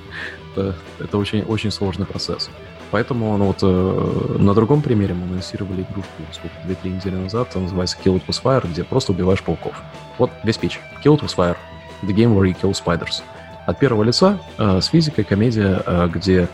Это, 0.52 0.74
это 0.98 1.18
очень, 1.18 1.43
очень 1.43 1.70
сложный 1.70 2.06
процесс. 2.06 2.51
Поэтому 2.90 3.36
ну, 3.36 3.47
вот, 3.47 3.59
э, 3.62 4.36
на 4.39 4.52
другом 4.52 4.82
примере 4.82 5.14
мы 5.14 5.24
анонсировали 5.24 5.82
игрушку 5.82 6.10
сколько, 6.32 6.55
2-3 6.66 6.97
недели 6.97 7.14
назад, 7.14 7.51
она 7.55 7.64
называется 7.64 7.97
Kill 8.02 8.16
It 8.16 8.27
With 8.27 8.43
Fire, 8.43 8.68
где 8.68 8.82
просто 8.82 9.12
убиваешь 9.12 9.43
пауков. 9.43 9.81
Вот 10.18 10.31
весь 10.43 10.59
пич. 10.59 10.81
Kill 11.05 11.16
It 11.16 11.22
With 11.22 11.36
Fire. 11.36 11.56
The 12.02 12.14
game 12.14 12.35
where 12.35 12.47
you 12.47 12.56
kill 12.60 12.72
spiders. 12.72 13.22
От 13.66 13.78
первого 13.78 14.02
лица 14.02 14.39
э, 14.59 14.81
с 14.81 14.86
физикой 14.86 15.24
комедия, 15.24 15.82
э, 15.86 16.09
где 16.12 16.48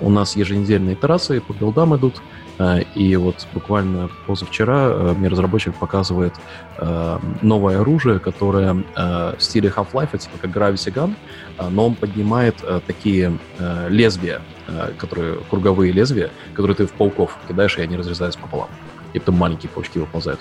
у 0.00 0.10
нас 0.10 0.36
еженедельные 0.36 0.94
итерации 0.94 1.38
по 1.40 1.52
билдам 1.52 1.96
идут, 1.96 2.22
э, 2.58 2.82
и 2.94 3.16
вот 3.16 3.46
буквально 3.52 4.08
позавчера 4.26 4.88
э, 4.88 5.14
мне 5.16 5.28
разработчик 5.28 5.74
показывает 5.74 6.34
э, 6.78 7.18
новое 7.42 7.80
оружие, 7.80 8.18
которое 8.18 8.84
э, 8.96 9.34
в 9.36 9.42
стиле 9.42 9.72
Half-Life, 9.74 10.16
типа 10.18 10.38
как 10.40 10.50
Gravity 10.50 10.92
Gun, 10.92 11.14
э, 11.58 11.68
но 11.68 11.86
он 11.86 11.94
поднимает 11.94 12.56
э, 12.62 12.80
такие 12.86 13.38
э, 13.58 13.88
лезвия 13.88 14.40
Э, 14.68 14.92
которые 14.98 15.38
круговые 15.48 15.92
лезвия, 15.92 16.30
которые 16.52 16.76
ты 16.76 16.86
в 16.86 16.92
пауков 16.92 17.38
кидаешь, 17.48 17.78
и 17.78 17.80
они 17.80 17.96
разрезаются 17.96 18.38
пополам. 18.38 18.68
И 19.14 19.18
потом 19.18 19.36
маленькие 19.36 19.70
паучки 19.70 19.98
выползают. 19.98 20.40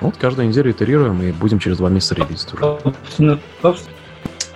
Вот 0.00 0.16
каждую 0.16 0.46
неделю 0.46 0.70
итерируем, 0.70 1.20
и 1.22 1.32
будем 1.32 1.58
через 1.58 1.78
два 1.78 1.88
месяца 1.88 2.14
релизить 2.14 2.54
уже. 2.54 2.78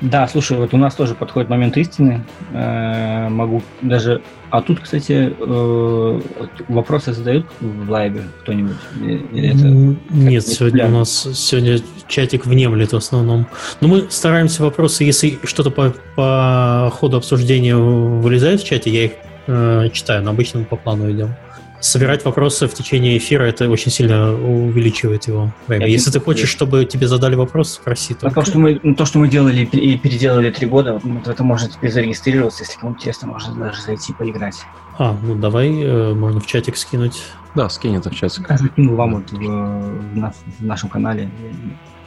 Да, 0.00 0.28
слушай, 0.28 0.56
вот 0.56 0.72
у 0.74 0.76
нас 0.76 0.94
тоже 0.94 1.14
подходит 1.14 1.50
момент 1.50 1.76
истины. 1.76 2.24
Э, 2.52 3.28
могу 3.28 3.62
даже... 3.82 4.22
А 4.50 4.62
тут, 4.62 4.80
кстати, 4.80 5.34
э, 5.38 6.20
вопросы 6.68 7.12
задают 7.12 7.46
в 7.60 7.90
лайве 7.90 8.22
кто-нибудь? 8.42 8.76
Или 9.00 9.48
это 9.48 9.98
Нет, 10.14 10.46
сегодня 10.46 10.86
у 10.86 10.90
нас 10.90 11.28
сегодня 11.34 11.80
чатик 12.06 12.46
внемлет 12.46 12.92
в 12.92 12.96
основном. 12.96 13.46
Но 13.80 13.88
мы 13.88 14.06
стараемся 14.08 14.62
вопросы, 14.62 15.04
если 15.04 15.38
что-то 15.44 15.70
по, 15.70 15.92
по 16.14 16.92
ходу 16.94 17.16
обсуждения 17.16 17.76
вылезает 17.76 18.60
в 18.60 18.64
чате, 18.64 18.90
я 18.90 19.04
их 19.06 19.12
э, 19.48 19.88
читаю, 19.92 20.22
но 20.22 20.30
обычно 20.30 20.60
мы 20.60 20.66
по 20.66 20.76
плану 20.76 21.10
идем 21.10 21.34
собирать 21.80 22.24
вопросы 22.24 22.66
в 22.66 22.74
течение 22.74 23.18
эфира, 23.18 23.44
это 23.44 23.68
очень 23.68 23.90
сильно 23.90 24.32
увеличивает 24.32 25.26
его 25.26 25.52
время. 25.66 25.86
Я 25.86 25.92
Если 25.92 26.10
ты 26.10 26.20
хочешь, 26.20 26.48
чтобы 26.48 26.84
тебе 26.84 27.09
задали 27.09 27.34
вопрос, 27.34 27.74
спроси. 27.74 28.16
А 28.22 28.30
то, 28.30 28.44
что 28.44 28.59
мы, 28.59 28.78
то, 28.94 29.05
что 29.05 29.18
мы 29.18 29.28
делали 29.28 29.64
и 29.64 29.96
переделали 29.98 30.50
три 30.50 30.66
года, 30.66 31.00
вот 31.02 31.28
это 31.28 31.44
можно 31.44 31.68
теперь 31.68 31.92
зарегистрироваться, 31.92 32.64
если 32.64 32.78
кому-то 32.78 32.98
интересно, 32.98 33.28
можно 33.28 33.55
даже 33.55 33.82
зайти 33.82 34.12
поиграть. 34.12 34.56
А, 34.98 35.16
ну 35.22 35.34
давай, 35.36 35.70
э, 35.70 36.14
можно 36.14 36.40
в 36.40 36.46
чатик 36.46 36.76
скинуть. 36.76 37.22
Да, 37.55 37.68
скинь 37.68 37.96
это 37.96 38.10
в 38.10 38.14
чатик. 38.14 38.50
Я 38.50 38.59
закинул 38.59 38.96
вам 38.96 39.14
вот 39.14 39.30
в, 39.30 39.36
в, 39.36 40.34
в 40.59 40.64
нашем 40.64 40.88
канале. 40.88 41.30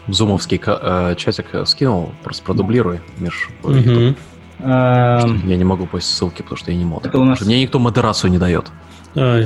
В 0.08 0.14
зумовский 0.14 0.62
э, 0.66 1.16
чатик 1.18 1.68
скинул, 1.68 2.12
просто 2.24 2.44
продублируй, 2.44 3.00
Миш. 3.18 3.50
Угу. 3.64 4.16
Я 4.64 5.26
не 5.58 5.64
могу 5.64 5.88
постить 5.88 6.16
ссылки, 6.16 6.42
потому 6.44 6.58
что 6.58 6.72
я 6.72 6.78
не 6.78 6.86
мод. 6.86 7.06
Это 7.06 7.18
у 7.18 7.24
нас... 7.24 7.42
Мне 7.42 7.62
никто 7.62 7.80
модерацию 7.80 8.30
не 8.30 8.38
дает. 8.38 8.72
А, 9.16 9.44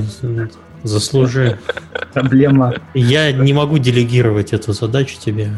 заслужи. 0.83 1.57
Проблема. 2.13 2.73
Я 2.93 3.31
не 3.31 3.53
могу 3.53 3.77
делегировать 3.77 4.51
эту 4.53 4.73
задачу 4.73 5.17
тебе. 5.19 5.51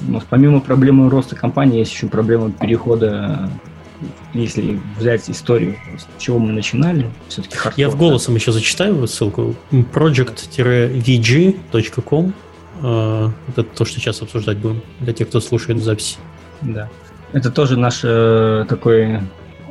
Но 0.00 0.22
помимо 0.28 0.60
проблемы 0.60 1.08
роста 1.10 1.36
компании, 1.36 1.80
есть 1.80 1.92
еще 1.92 2.06
проблема 2.06 2.52
перехода, 2.52 3.50
если 4.34 4.78
взять 4.98 5.30
историю, 5.30 5.76
с 5.98 6.06
чего 6.20 6.38
мы 6.38 6.52
начинали, 6.52 7.10
все-таки 7.28 7.56
хардкор. 7.56 7.80
Я 7.80 7.88
в 7.88 7.96
голосом 7.96 8.34
еще 8.34 8.52
зачитаю 8.52 9.08
ссылку. 9.08 9.56
project-vg.com 9.70 12.34
а, 12.82 13.32
Это 13.48 13.62
то, 13.64 13.84
что 13.84 13.98
сейчас 13.98 14.22
обсуждать 14.22 14.58
будем, 14.58 14.80
для 15.00 15.12
тех, 15.12 15.28
кто 15.28 15.40
слушает 15.40 15.82
записи. 15.82 16.18
Да. 16.62 16.88
Это 17.32 17.50
тоже 17.50 17.76
наш 17.76 18.02
э, 18.04 18.64
такой 18.68 19.18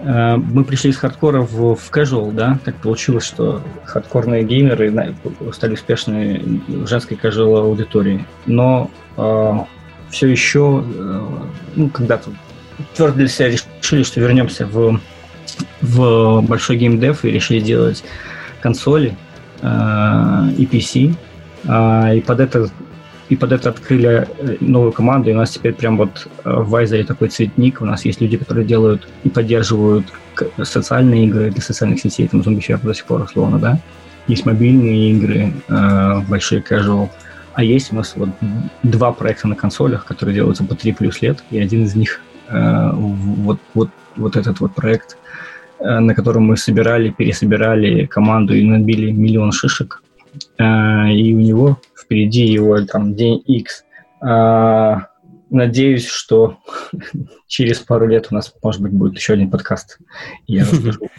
мы 0.06 0.64
пришли 0.64 0.92
из 0.92 0.98
хардкора 0.98 1.42
в, 1.42 1.76
в 1.76 1.92
casual, 1.92 2.32
да, 2.32 2.60
так 2.64 2.76
получилось, 2.76 3.26
что 3.26 3.64
хардкорные 3.86 4.44
геймеры 4.44 4.94
стали 5.52 5.74
успешны 5.74 6.62
в 6.68 6.86
женской 6.86 7.18
casual 7.18 7.62
аудитории. 7.62 8.24
Но 8.46 8.92
э, 9.18 9.54
все 10.12 10.28
еще, 10.28 10.84
э, 10.86 11.22
ну, 11.76 11.90
когда-то 11.90 12.30
твердо 12.96 13.18
для 13.18 13.28
себя 13.28 13.50
решили, 13.50 14.04
что 14.04 14.20
вернемся 14.20 14.68
в, 14.68 15.00
в 15.82 16.42
большой 16.42 16.78
геймдев 16.78 17.26
и 17.26 17.32
решили 17.32 17.60
делать 17.60 18.04
консоли 18.62 19.18
э, 19.62 19.66
и 20.58 20.66
PC. 20.66 21.16
Э, 21.64 22.16
и 22.16 22.22
под 22.22 22.40
это 22.42 22.70
и 23.30 23.36
под 23.36 23.52
это 23.52 23.70
открыли 23.70 24.28
э, 24.38 24.58
новую 24.60 24.92
команду, 24.92 25.30
и 25.30 25.34
у 25.34 25.38
нас 25.38 25.52
теперь 25.52 25.74
прям 25.74 25.98
вот 25.98 26.28
э, 26.44 26.50
в 26.50 26.70
Вайзере 26.70 27.04
такой 27.04 27.30
цветник, 27.30 27.82
у 27.82 27.86
нас 27.86 28.06
есть 28.06 28.22
люди, 28.22 28.38
которые 28.38 28.66
делают 28.66 29.08
и 29.24 29.30
поддерживают 29.30 30.06
социальные 30.62 31.26
игры 31.26 31.50
для 31.50 31.62
социальных 31.62 32.00
сетей, 32.02 32.28
там 32.28 32.42
Zombie 32.42 32.80
до 32.84 32.94
сих 32.94 33.06
пор 33.06 33.22
условно, 33.22 33.58
да, 33.58 33.80
есть 34.28 34.46
мобильные 34.46 35.12
игры, 35.12 35.54
э, 35.68 36.22
большие 36.28 36.62
casual, 36.62 37.10
а 37.54 37.64
есть 37.64 37.92
у 37.92 37.96
нас 37.96 38.14
вот 38.16 38.30
два 38.84 39.12
проекта 39.12 39.48
на 39.48 39.56
консолях, 39.56 40.06
которые 40.06 40.36
делаются 40.36 40.64
по 40.64 40.76
3 40.76 40.94
плюс 40.94 41.22
лет, 41.22 41.44
и 41.52 41.60
один 41.60 41.86
из 41.86 41.96
них 41.96 42.22
вот, 42.48 43.60
вот, 43.74 43.90
вот 44.18 44.36
этот 44.36 44.60
вот 44.60 44.76
проект, 44.76 45.18
на 45.80 46.14
котором 46.14 46.44
мы 46.44 46.58
собирали, 46.58 47.10
пересобирали 47.10 48.06
команду 48.06 48.54
и 48.54 48.64
набили 48.64 49.10
миллион 49.10 49.52
шишек, 49.52 50.04
и 50.58 51.34
у 51.34 51.40
него 51.40 51.80
впереди 52.00 52.46
его 52.46 52.80
там 52.86 53.16
день 53.16 53.42
X. 53.46 53.84
А, 54.22 55.08
надеюсь, 55.50 56.08
что 56.08 56.58
через 57.48 57.80
пару 57.80 58.08
лет 58.08 58.28
у 58.32 58.36
нас, 58.36 58.54
может 58.64 58.82
быть, 58.82 58.94
будет 58.94 59.16
еще 59.16 59.34
один 59.34 59.50
подкаст. 59.50 60.00
Я 60.48 60.64
расскажу. 60.64 61.10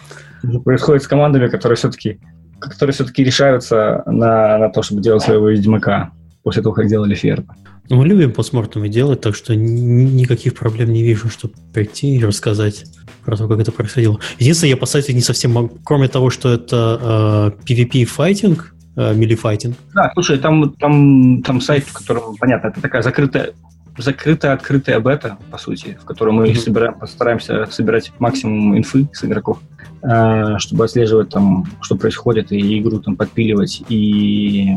Происходит 0.65 1.03
с 1.03 1.09
командами, 1.09 1.49
которые 1.49 1.77
все-таки 1.77 2.21
которые 2.59 2.95
все-таки 2.95 3.25
решаются 3.25 4.03
на, 4.07 4.59
на 4.59 4.69
то, 4.71 4.83
чтобы 4.83 5.03
делать 5.03 5.23
своего 5.23 5.49
Ведьмака 5.49 6.13
после 6.43 6.63
того, 6.63 6.75
как 6.75 6.89
делали 6.89 7.15
ферму. 7.15 7.49
Мы 7.89 8.07
любим 8.07 8.33
постмортемы 8.33 8.89
делать, 8.89 9.21
так 9.21 9.37
что 9.37 9.55
никаких 9.55 10.55
проблем 10.55 10.93
не 10.93 11.03
вижу, 11.03 11.29
чтобы 11.29 11.55
прийти 11.73 12.17
и 12.17 12.25
рассказать 12.25 12.85
про 13.25 13.37
то, 13.37 13.47
как 13.49 13.61
это 13.61 13.73
происходило. 13.73 14.19
Единственное, 14.39 14.71
я 14.71 14.77
по 14.77 14.87
не 15.13 15.21
совсем 15.21 15.53
могу, 15.53 15.79
кроме 15.85 16.09
того, 16.09 16.31
что 16.31 16.53
это 16.53 17.55
э, 17.59 17.73
PvP-файтинг, 17.73 18.73
э, 18.73 18.76
мили-файтинг. 18.97 19.77
Да, 19.95 20.11
слушай, 20.15 20.39
там, 20.39 20.73
там, 20.75 21.43
там 21.43 21.61
сайт, 21.61 21.85
в 21.85 21.93
котором, 21.93 22.37
понятно, 22.37 22.69
это 22.69 22.81
такая 22.81 23.03
закрытая, 23.03 23.53
закрытая, 23.99 24.55
открытая 24.55 25.01
бета, 25.01 25.39
по 25.51 25.59
сути, 25.59 25.99
в 26.01 26.05
которой 26.05 26.31
мы 26.31 26.49
mm-hmm. 26.49 26.57
собираем, 26.57 26.95
постараемся 26.95 27.67
собирать 27.67 28.13
максимум 28.19 28.77
инфы 28.77 29.09
с 29.13 29.25
игроков, 29.25 29.61
э, 30.03 30.59
чтобы 30.59 30.85
отслеживать 30.85 31.31
там, 31.31 31.67
что 31.81 31.97
происходит, 31.97 32.53
и 32.53 32.79
игру 32.81 33.01
там 33.01 33.17
подпиливать, 33.17 33.83
и 33.89 34.77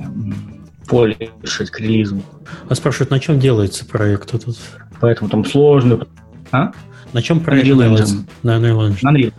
полишить 0.87 1.69
к 1.69 1.79
релизу. 1.79 2.21
А 2.67 2.75
спрашивают, 2.75 3.11
на 3.11 3.19
чем 3.19 3.39
делается 3.39 3.85
проект 3.85 4.31
тут? 4.31 4.57
Поэтому 4.99 5.29
там 5.29 5.45
сложно. 5.45 6.07
А? 6.51 6.71
На 7.13 7.21
чем 7.21 7.39
проект 7.39 7.67
Unreal 7.67 7.83
делается? 7.83 8.25
На 8.43 8.57
Unreal 8.57 8.89
Engine. 8.89 9.03
Unreal. 9.03 9.33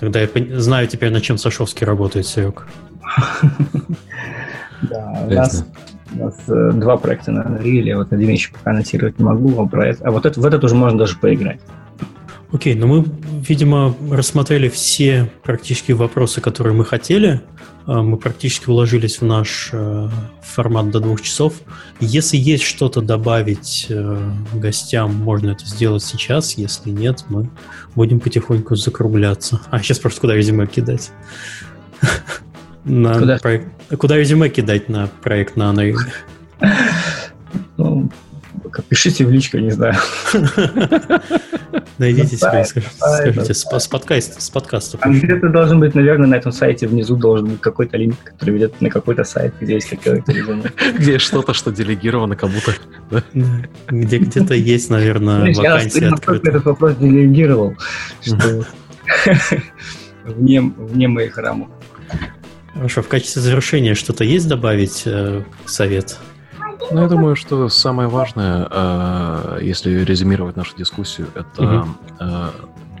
Да, 0.00 0.06
Тогда 0.06 0.20
я 0.20 0.60
знаю 0.60 0.86
теперь, 0.88 1.10
на 1.10 1.20
чем 1.20 1.38
Сашовский 1.38 1.86
работает, 1.86 2.26
Серег. 2.26 2.66
Да, 4.80 5.24
у 5.26 5.30
нас, 5.32 5.66
у 6.14 6.18
нас 6.24 6.36
э, 6.46 6.70
два 6.74 6.96
проекта 6.98 7.32
на 7.32 7.40
Unreal, 7.40 7.96
вот 7.96 8.12
один 8.12 8.30
еще 8.30 8.52
пока 8.52 8.70
анонсировать 8.70 9.18
не 9.18 9.24
могу, 9.24 9.60
а, 9.60 9.66
проект, 9.66 10.00
а 10.02 10.12
вот 10.12 10.24
это, 10.24 10.40
в 10.40 10.46
этот 10.46 10.62
уже 10.62 10.76
можно 10.76 10.96
даже 10.96 11.16
поиграть. 11.16 11.58
Окей, 12.50 12.74
ну 12.74 12.86
мы, 12.86 13.04
видимо, 13.46 13.94
рассмотрели 14.10 14.68
все 14.68 15.30
практически 15.42 15.92
вопросы, 15.92 16.40
которые 16.40 16.74
мы 16.74 16.84
хотели. 16.84 17.42
А, 17.84 18.02
мы 18.02 18.16
практически 18.16 18.70
уложились 18.70 19.20
в 19.20 19.24
наш 19.24 19.68
э, 19.72 20.08
формат 20.42 20.90
до 20.90 21.00
двух 21.00 21.20
часов. 21.20 21.54
Если 22.00 22.38
есть 22.38 22.64
что-то 22.64 23.02
добавить 23.02 23.86
э, 23.90 24.30
гостям, 24.54 25.14
можно 25.14 25.50
это 25.50 25.66
сделать 25.66 26.02
сейчас. 26.02 26.56
Если 26.56 26.88
нет, 26.88 27.24
мы 27.28 27.50
будем 27.98 28.20
потихоньку 28.20 28.76
закругляться. 28.76 29.60
А 29.70 29.80
сейчас 29.80 29.98
просто 29.98 30.20
куда 30.20 30.34
резюме 30.34 30.66
кидать? 30.66 31.10
На 32.84 33.18
куда? 33.18 33.38
Проект... 33.38 33.66
Куда 33.98 34.16
резюме 34.16 34.48
кидать 34.48 34.88
на 34.88 35.08
проект 35.22 35.56
на 35.56 35.72
Unreal? 35.72 35.98
Ну, 37.76 38.10
пишите 38.88 39.26
в 39.26 39.30
личку, 39.30 39.58
не 39.58 39.70
знаю. 39.70 39.96
Найдите 41.98 42.36
себе 42.36 42.64
скажите, 42.64 43.54
с, 43.54 43.64
подкаста, 43.88 44.40
с 44.40 44.50
подкаста. 44.50 44.98
Где-то 45.04 45.48
должен 45.48 45.80
быть, 45.80 45.94
наверное, 45.94 46.28
на 46.28 46.34
этом 46.34 46.52
сайте 46.52 46.86
внизу 46.86 47.16
должен 47.16 47.46
быть 47.48 47.60
какой-то 47.60 47.96
линк, 47.96 48.16
который 48.22 48.54
ведет 48.54 48.80
на 48.80 48.90
какой-то 48.90 49.24
сайт, 49.24 49.54
где 49.60 49.74
есть 49.74 49.88
какой-то. 49.88 50.32
Где 50.96 51.18
что-то, 51.18 51.54
что 51.54 51.70
делегировано 51.70 52.36
кому-то. 52.36 52.74
Где 53.88 54.18
где-то 54.18 54.54
есть, 54.54 54.90
наверное, 54.90 55.54
вакансия 55.54 56.08
открытая. 56.08 56.52
Я 56.52 56.58
этот 56.58 56.64
вопрос 56.64 56.96
делегировал, 56.96 57.74
что 58.22 58.64
вне 60.24 61.08
моих 61.08 61.36
рамок. 61.38 61.68
Хорошо, 62.74 63.02
в 63.02 63.08
качестве 63.08 63.42
завершения 63.42 63.94
что-то 63.94 64.24
есть 64.24 64.48
добавить 64.48 65.02
э, 65.04 65.42
совет? 65.66 66.18
Ну, 66.90 67.02
я 67.02 67.08
думаю, 67.08 67.36
что 67.36 67.68
самое 67.68 68.08
важное, 68.08 68.66
э, 68.70 69.58
если 69.62 70.04
резюмировать 70.04 70.56
нашу 70.56 70.76
дискуссию, 70.76 71.28
это 71.34 71.62
угу 71.62 71.88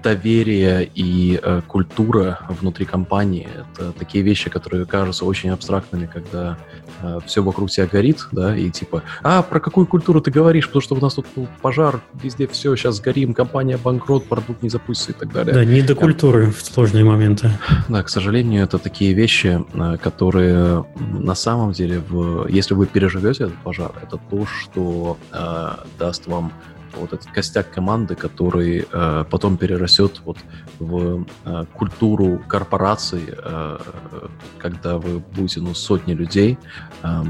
доверие 0.02 0.90
и 0.94 1.40
э, 1.42 1.60
культура 1.66 2.38
внутри 2.48 2.84
компании. 2.84 3.48
Это 3.60 3.92
такие 3.92 4.22
вещи, 4.24 4.50
которые 4.50 4.86
кажутся 4.86 5.24
очень 5.24 5.50
абстрактными, 5.50 6.06
когда 6.06 6.56
э, 7.02 7.18
все 7.26 7.42
вокруг 7.42 7.70
тебя 7.70 7.86
горит, 7.86 8.26
да, 8.32 8.56
и 8.56 8.70
типа, 8.70 9.02
а, 9.22 9.42
про 9.42 9.60
какую 9.60 9.86
культуру 9.86 10.20
ты 10.20 10.30
говоришь, 10.30 10.66
потому 10.66 10.82
что 10.82 10.94
у 10.94 11.00
нас 11.00 11.14
тут 11.14 11.26
ну, 11.36 11.48
пожар, 11.62 12.00
везде 12.22 12.46
все, 12.46 12.74
сейчас 12.76 13.00
горим, 13.00 13.34
компания 13.34 13.76
банкрот, 13.76 14.26
продукт 14.26 14.62
не 14.62 14.68
запустится 14.68 15.12
и 15.12 15.14
так 15.14 15.32
далее. 15.32 15.54
Да, 15.54 15.64
не 15.64 15.82
до 15.82 15.94
культуры 15.94 16.50
в 16.50 16.62
сложные 16.62 17.04
моменты. 17.04 17.50
Да, 17.88 18.02
к 18.02 18.08
сожалению, 18.08 18.64
это 18.64 18.78
такие 18.78 19.12
вещи, 19.12 19.64
э, 19.74 19.96
которые 19.98 20.84
на 20.98 21.34
самом 21.34 21.72
деле, 21.72 22.00
в, 22.08 22.46
если 22.48 22.74
вы 22.74 22.86
переживете 22.86 23.44
этот 23.44 23.56
пожар, 23.58 23.92
это 24.02 24.18
то, 24.30 24.46
что 24.46 25.16
э, 25.32 25.68
даст 25.98 26.26
вам 26.26 26.52
вот 26.98 27.12
этот 27.12 27.26
костяк 27.30 27.70
команды, 27.70 28.14
который 28.14 28.86
э, 28.90 29.24
потом 29.30 29.56
перерастет 29.56 30.20
вот 30.24 30.38
в 30.78 31.26
э, 31.44 31.64
культуру 31.74 32.42
корпорации, 32.48 33.34
э, 33.36 33.78
когда 34.58 34.98
вы 34.98 35.20
будете 35.20 35.60
ну, 35.60 35.74
сотни 35.74 36.14
людей, 36.14 36.58
э, 37.02 37.22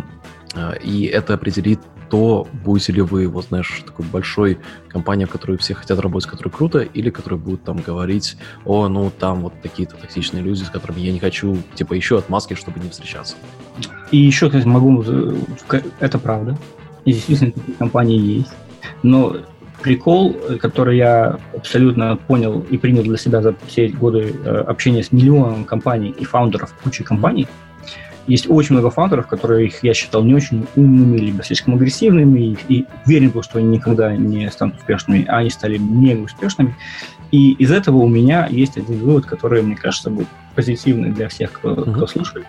э, 0.55 0.79
и 0.83 1.05
это 1.05 1.35
определит 1.35 1.81
то, 2.11 2.49
будете 2.65 2.93
ли 2.93 3.03
вы, 3.03 3.29
вот 3.29 3.47
знаешь, 3.47 3.83
такой 3.85 4.05
большой 4.07 4.59
компанией, 4.89 5.27
в 5.27 5.31
которой 5.31 5.59
все 5.59 5.75
хотят 5.75 5.99
работать, 6.01 6.31
которая 6.31 6.53
круто, 6.53 6.81
или 6.81 7.11
которая 7.11 7.39
будет 7.39 7.65
там 7.65 7.79
говорить, 7.79 8.37
о, 8.65 8.89
ну 8.89 9.11
там 9.11 9.43
вот 9.43 9.61
такие-то 9.63 9.97
токсичные 9.97 10.43
люди, 10.43 10.63
с 10.63 10.71
которыми 10.71 11.01
я 11.01 11.13
не 11.13 11.19
хочу, 11.19 11.59
типа, 11.75 11.95
еще 11.95 12.19
отмазки, 12.19 12.55
чтобы 12.55 12.81
не 12.81 12.89
встречаться. 12.91 13.37
И 14.11 14.17
еще, 14.17 14.47
кстати, 14.47 14.67
могу, 14.67 15.03
э, 15.07 15.37
это 16.01 16.19
правда, 16.19 16.57
и 17.05 17.13
действительно 17.13 17.53
такие 17.53 17.77
компании 17.77 18.19
есть, 18.19 18.53
но 19.03 19.37
прикол, 19.83 20.37
который 20.61 20.97
я 20.97 21.39
абсолютно 21.57 22.17
понял 22.17 22.65
и 22.71 22.77
принял 22.77 23.03
для 23.03 23.17
себя 23.17 23.43
за 23.43 23.55
все 23.67 23.87
эти 23.87 23.95
годы 23.95 24.35
э, 24.45 24.57
общения 24.67 25.03
с 25.03 25.13
миллионом 25.13 25.65
компаний 25.65 26.15
и 26.19 26.25
фаундеров 26.25 26.75
кучи 26.83 27.05
компаний. 27.05 27.47
Есть 28.27 28.51
очень 28.51 28.75
много 28.75 28.91
фаундеров, 28.91 29.27
которых 29.27 29.83
я 29.83 29.95
считал 29.95 30.23
не 30.23 30.35
очень 30.35 30.67
умными, 30.77 31.17
либо 31.17 31.43
слишком 31.43 31.75
агрессивными, 31.75 32.41
и, 32.41 32.59
и 32.69 32.87
уверен 33.07 33.31
был, 33.31 33.43
что 33.43 33.59
они 33.59 33.69
никогда 33.69 34.15
не 34.15 34.51
станут 34.51 34.77
успешными, 34.77 35.25
а 35.27 35.39
они 35.39 35.49
стали 35.49 35.79
мега 35.79 36.21
успешными. 36.21 36.77
И 37.31 37.53
из 37.53 37.73
этого 37.73 37.97
у 37.97 38.09
меня 38.09 38.47
есть 38.51 38.77
один 38.77 38.99
вывод, 38.99 39.27
который, 39.27 39.63
мне 39.63 39.77
кажется, 39.77 40.11
будет 40.11 40.29
позитивный 40.55 41.11
для 41.11 41.29
всех, 41.29 41.53
кто, 41.53 41.73
uh-huh. 41.73 41.95
кто 41.95 42.07
слушает. 42.07 42.47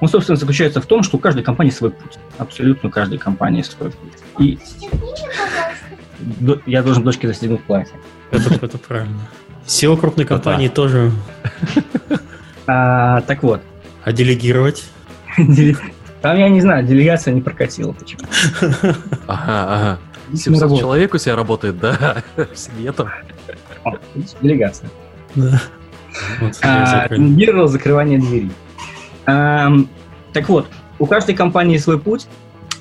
Он, 0.00 0.08
собственно, 0.08 0.36
заключается 0.36 0.80
в 0.80 0.86
том, 0.86 1.02
что 1.02 1.16
у 1.16 1.20
каждой 1.20 1.44
компании 1.44 1.70
свой 1.70 1.92
путь. 1.92 2.18
Абсолютно 2.36 2.88
у 2.88 2.92
каждой 2.92 3.18
компании 3.18 3.62
свой 3.62 3.90
путь. 3.90 4.12
И 4.38 4.58
я 6.66 6.82
должен 6.82 7.02
дочке 7.02 7.28
застегнуть 7.28 7.62
платье. 7.64 7.94
Это, 8.30 8.54
это 8.54 8.78
правильно. 8.78 9.28
SEO 9.66 9.96
крупной 9.96 10.26
компании 10.26 10.68
да. 10.68 10.74
тоже. 10.74 11.12
А, 12.66 13.20
так 13.22 13.42
вот. 13.42 13.60
А 14.04 14.12
делегировать? 14.12 14.84
Там, 16.20 16.38
я 16.38 16.48
не 16.48 16.60
знаю, 16.60 16.86
делегация 16.86 17.34
не 17.34 17.40
прокатила 17.40 17.92
почему. 17.92 18.22
Ага, 19.26 19.74
ага. 19.74 19.98
700 20.34 20.78
человек 20.78 21.14
у 21.14 21.18
тебя 21.18 21.36
работает, 21.36 21.78
да? 21.78 22.22
В 22.36 22.56
семье 22.56 22.92
там. 22.92 23.08
Делегация. 24.40 24.88
Да. 25.34 25.60
делегировал 27.10 27.68
закрывание 27.68 28.18
двери. 28.18 28.50
Так 29.24 30.48
вот, 30.48 30.66
у 30.98 31.06
каждой 31.06 31.34
компании 31.34 31.76
свой 31.78 31.98
путь, 31.98 32.26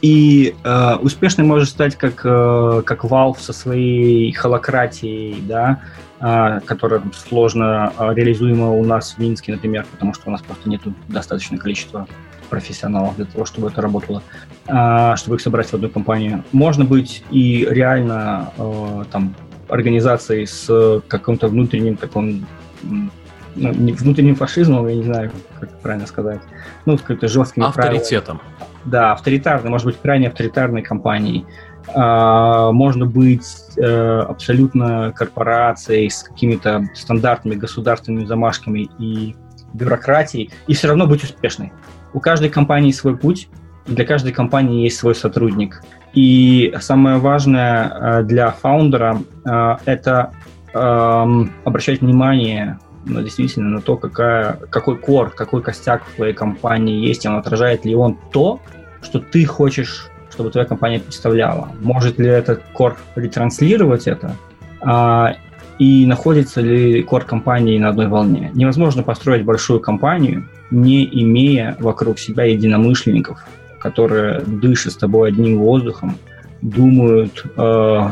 и 0.01 0.55
э, 0.63 0.95
успешной 0.95 1.45
может 1.45 1.69
стать 1.69 1.95
как, 1.95 2.21
э, 2.25 2.81
как 2.85 3.05
Valve 3.05 3.39
со 3.39 3.53
своей 3.53 4.31
холократией, 4.31 5.41
да, 5.41 5.81
э, 6.19 6.59
которая 6.65 7.03
сложно 7.13 7.93
э, 7.97 8.13
реализуема 8.15 8.71
у 8.71 8.83
нас 8.83 9.13
в 9.13 9.19
Минске, 9.19 9.51
например, 9.51 9.85
потому 9.91 10.13
что 10.13 10.29
у 10.29 10.31
нас 10.31 10.41
просто 10.41 10.69
нет 10.69 10.81
достаточного 11.07 11.61
количества 11.61 12.07
профессионалов 12.49 13.15
для 13.15 13.25
того, 13.25 13.45
чтобы 13.45 13.69
это 13.69 13.81
работало, 13.81 14.23
э, 14.67 15.15
чтобы 15.17 15.35
их 15.35 15.41
собрать 15.41 15.67
в 15.67 15.73
одну 15.73 15.89
компанию. 15.89 16.43
Можно 16.51 16.83
быть 16.83 17.23
и 17.29 17.67
реально 17.69 18.51
э, 18.57 19.03
там 19.11 19.35
организацией 19.69 20.47
с 20.47 21.01
каким-то 21.07 21.47
внутренним 21.47 21.95
таким 21.95 22.45
ну, 22.83 23.09
внутренним 23.55 24.35
фашизмом, 24.35 24.87
я 24.87 24.95
не 24.95 25.03
знаю, 25.03 25.31
как 25.59 25.69
правильно 25.81 26.07
сказать, 26.07 26.41
ну, 26.85 26.97
с 26.97 27.01
каким-то 27.01 27.27
жестким 27.27 27.63
Авторитетом. 27.63 28.39
Правилами. 28.39 28.71
Да, 28.85 29.11
авторитарной, 29.11 29.69
может 29.69 29.85
быть, 29.85 29.97
крайне 30.01 30.27
авторитарной 30.27 30.81
компанией. 30.81 31.45
А, 31.93 32.71
можно 32.71 33.05
быть 33.05 33.45
э, 33.77 34.19
абсолютно 34.21 35.11
корпорацией 35.15 36.09
с 36.09 36.23
какими-то 36.23 36.85
стандартными 36.93 37.55
государственными 37.55 38.25
замашками 38.25 38.89
и 38.97 39.35
бюрократией, 39.73 40.51
и 40.67 40.73
все 40.73 40.87
равно 40.87 41.07
быть 41.07 41.23
успешной. 41.23 41.71
У 42.13 42.19
каждой 42.19 42.49
компании 42.49 42.91
свой 42.91 43.17
путь, 43.17 43.49
для 43.85 44.05
каждой 44.05 44.31
компании 44.31 44.83
есть 44.83 44.97
свой 44.97 45.15
сотрудник. 45.15 45.81
И 46.13 46.73
самое 46.79 47.17
важное 47.17 47.89
э, 47.89 48.23
для 48.23 48.51
фаундера 48.51 49.21
э, 49.45 49.75
это 49.85 50.33
эм, 50.73 51.51
обращать 51.65 52.01
внимание 52.01 52.79
но 53.05 53.21
действительно 53.21 53.69
на 53.69 53.81
то, 53.81 53.97
какая, 53.97 54.53
какой 54.69 54.97
кор, 54.97 55.31
какой 55.31 55.61
костяк 55.61 56.03
в 56.05 56.15
твоей 56.15 56.33
компании 56.33 57.05
есть, 57.05 57.25
и 57.25 57.27
он 57.27 57.35
отражает 57.35 57.85
ли 57.85 57.95
он 57.95 58.17
то, 58.31 58.59
что 59.01 59.19
ты 59.19 59.45
хочешь, 59.45 60.09
чтобы 60.29 60.51
твоя 60.51 60.67
компания 60.67 60.99
представляла. 60.99 61.71
Может 61.81 62.19
ли 62.19 62.27
этот 62.27 62.61
кор 62.73 62.97
ретранслировать 63.15 64.07
это, 64.07 64.35
а, 64.81 65.35
и 65.81 66.05
находится 66.05 66.61
ли 66.61 67.01
кор 67.01 67.25
компании 67.25 67.79
на 67.79 67.89
одной 67.89 68.07
волне. 68.07 68.51
Невозможно 68.53 69.01
построить 69.01 69.43
большую 69.43 69.79
компанию, 69.79 70.47
не 70.69 71.03
имея 71.23 71.75
вокруг 71.79 72.19
себя 72.19 72.43
единомышленников, 72.45 73.43
которые 73.79 74.41
дышат 74.41 74.93
с 74.93 74.95
тобой 74.95 75.29
одним 75.29 75.57
воздухом, 75.57 76.17
думают 76.61 77.43
э, 77.57 78.09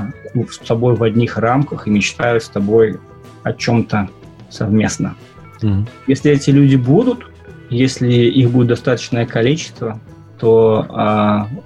с 0.49 0.57
тобой 0.67 0.95
в 0.95 1.03
одних 1.03 1.37
рамках 1.37 1.87
и 1.87 1.91
мечтают 1.91 2.43
с 2.43 2.49
тобой 2.49 2.97
о 3.43 3.53
чем-то 3.53 4.09
совместно. 4.49 5.15
Mm-hmm. 5.61 5.87
Если 6.07 6.31
эти 6.31 6.49
люди 6.51 6.75
будут, 6.75 7.25
если 7.69 8.11
их 8.11 8.51
будет 8.51 8.67
достаточное 8.67 9.25
количество, 9.25 9.99
то 10.39 10.85
э, 10.89 11.65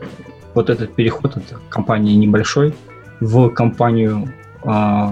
вот 0.53 0.69
этот 0.69 0.95
переход 0.95 1.37
от 1.37 1.43
компании 1.69 2.15
небольшой 2.15 2.73
в 3.19 3.49
компанию 3.49 4.29
э, 4.63 5.11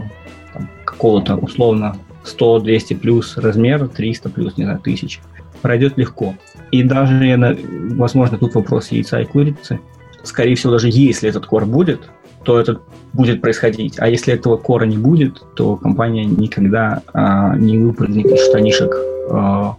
какого-то 0.85 1.35
условно 1.35 1.97
100-200 2.25 2.97
плюс 2.97 3.37
размера, 3.37 3.87
300 3.87 4.29
плюс, 4.29 4.57
не 4.57 4.65
знаю, 4.65 4.79
тысяч, 4.79 5.21
пройдет 5.61 5.97
легко. 5.97 6.35
И 6.71 6.83
даже, 6.83 7.57
возможно, 7.91 8.37
тут 8.37 8.55
вопрос 8.55 8.91
яйца 8.91 9.19
и 9.21 9.25
курицы. 9.25 9.79
Скорее 10.23 10.55
всего, 10.55 10.73
даже 10.73 10.89
если 10.89 11.29
этот 11.29 11.45
кор 11.45 11.65
будет, 11.65 12.09
то 12.43 12.59
это 12.59 12.79
будет 13.13 13.41
происходить. 13.41 13.95
А 13.97 14.07
если 14.07 14.33
этого 14.33 14.57
кора 14.57 14.85
не 14.85 14.97
будет, 14.97 15.41
то 15.55 15.75
компания 15.75 16.25
никогда 16.25 17.01
а, 17.13 17.55
не 17.55 17.77
выпрыгнет 17.77 18.25
из 18.25 18.45
штанишек 18.45 18.95
а, 19.29 19.75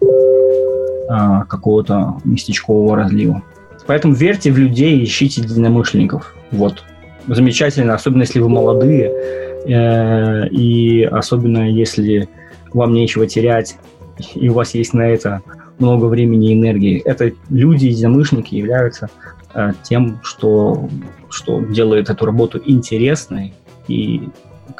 а, 1.08 1.44
какого-то 1.44 2.16
местечкового 2.24 2.96
разлива. 2.96 3.42
Поэтому 3.86 4.14
верьте 4.14 4.52
в 4.52 4.58
людей, 4.58 5.02
ищите 5.02 5.42
единомышленников. 5.42 6.34
Вот. 6.50 6.84
Замечательно, 7.26 7.94
особенно 7.94 8.22
если 8.22 8.40
вы 8.40 8.48
молодые, 8.48 9.12
э, 9.66 10.48
и 10.48 11.02
особенно 11.04 11.70
если 11.70 12.28
вам 12.72 12.92
нечего 12.94 13.26
терять, 13.26 13.76
и 14.34 14.48
у 14.48 14.54
вас 14.54 14.74
есть 14.74 14.92
на 14.92 15.02
это 15.02 15.42
много 15.78 16.06
времени 16.06 16.50
и 16.50 16.54
энергии. 16.54 17.00
Это 17.04 17.32
люди, 17.48 17.86
единомышленники 17.86 18.54
являются 18.54 19.06
э, 19.06 19.41
тем, 19.82 20.20
что, 20.22 20.88
что 21.30 21.60
делает 21.60 22.10
эту 22.10 22.24
работу 22.26 22.60
интересной 22.64 23.54
и 23.88 24.28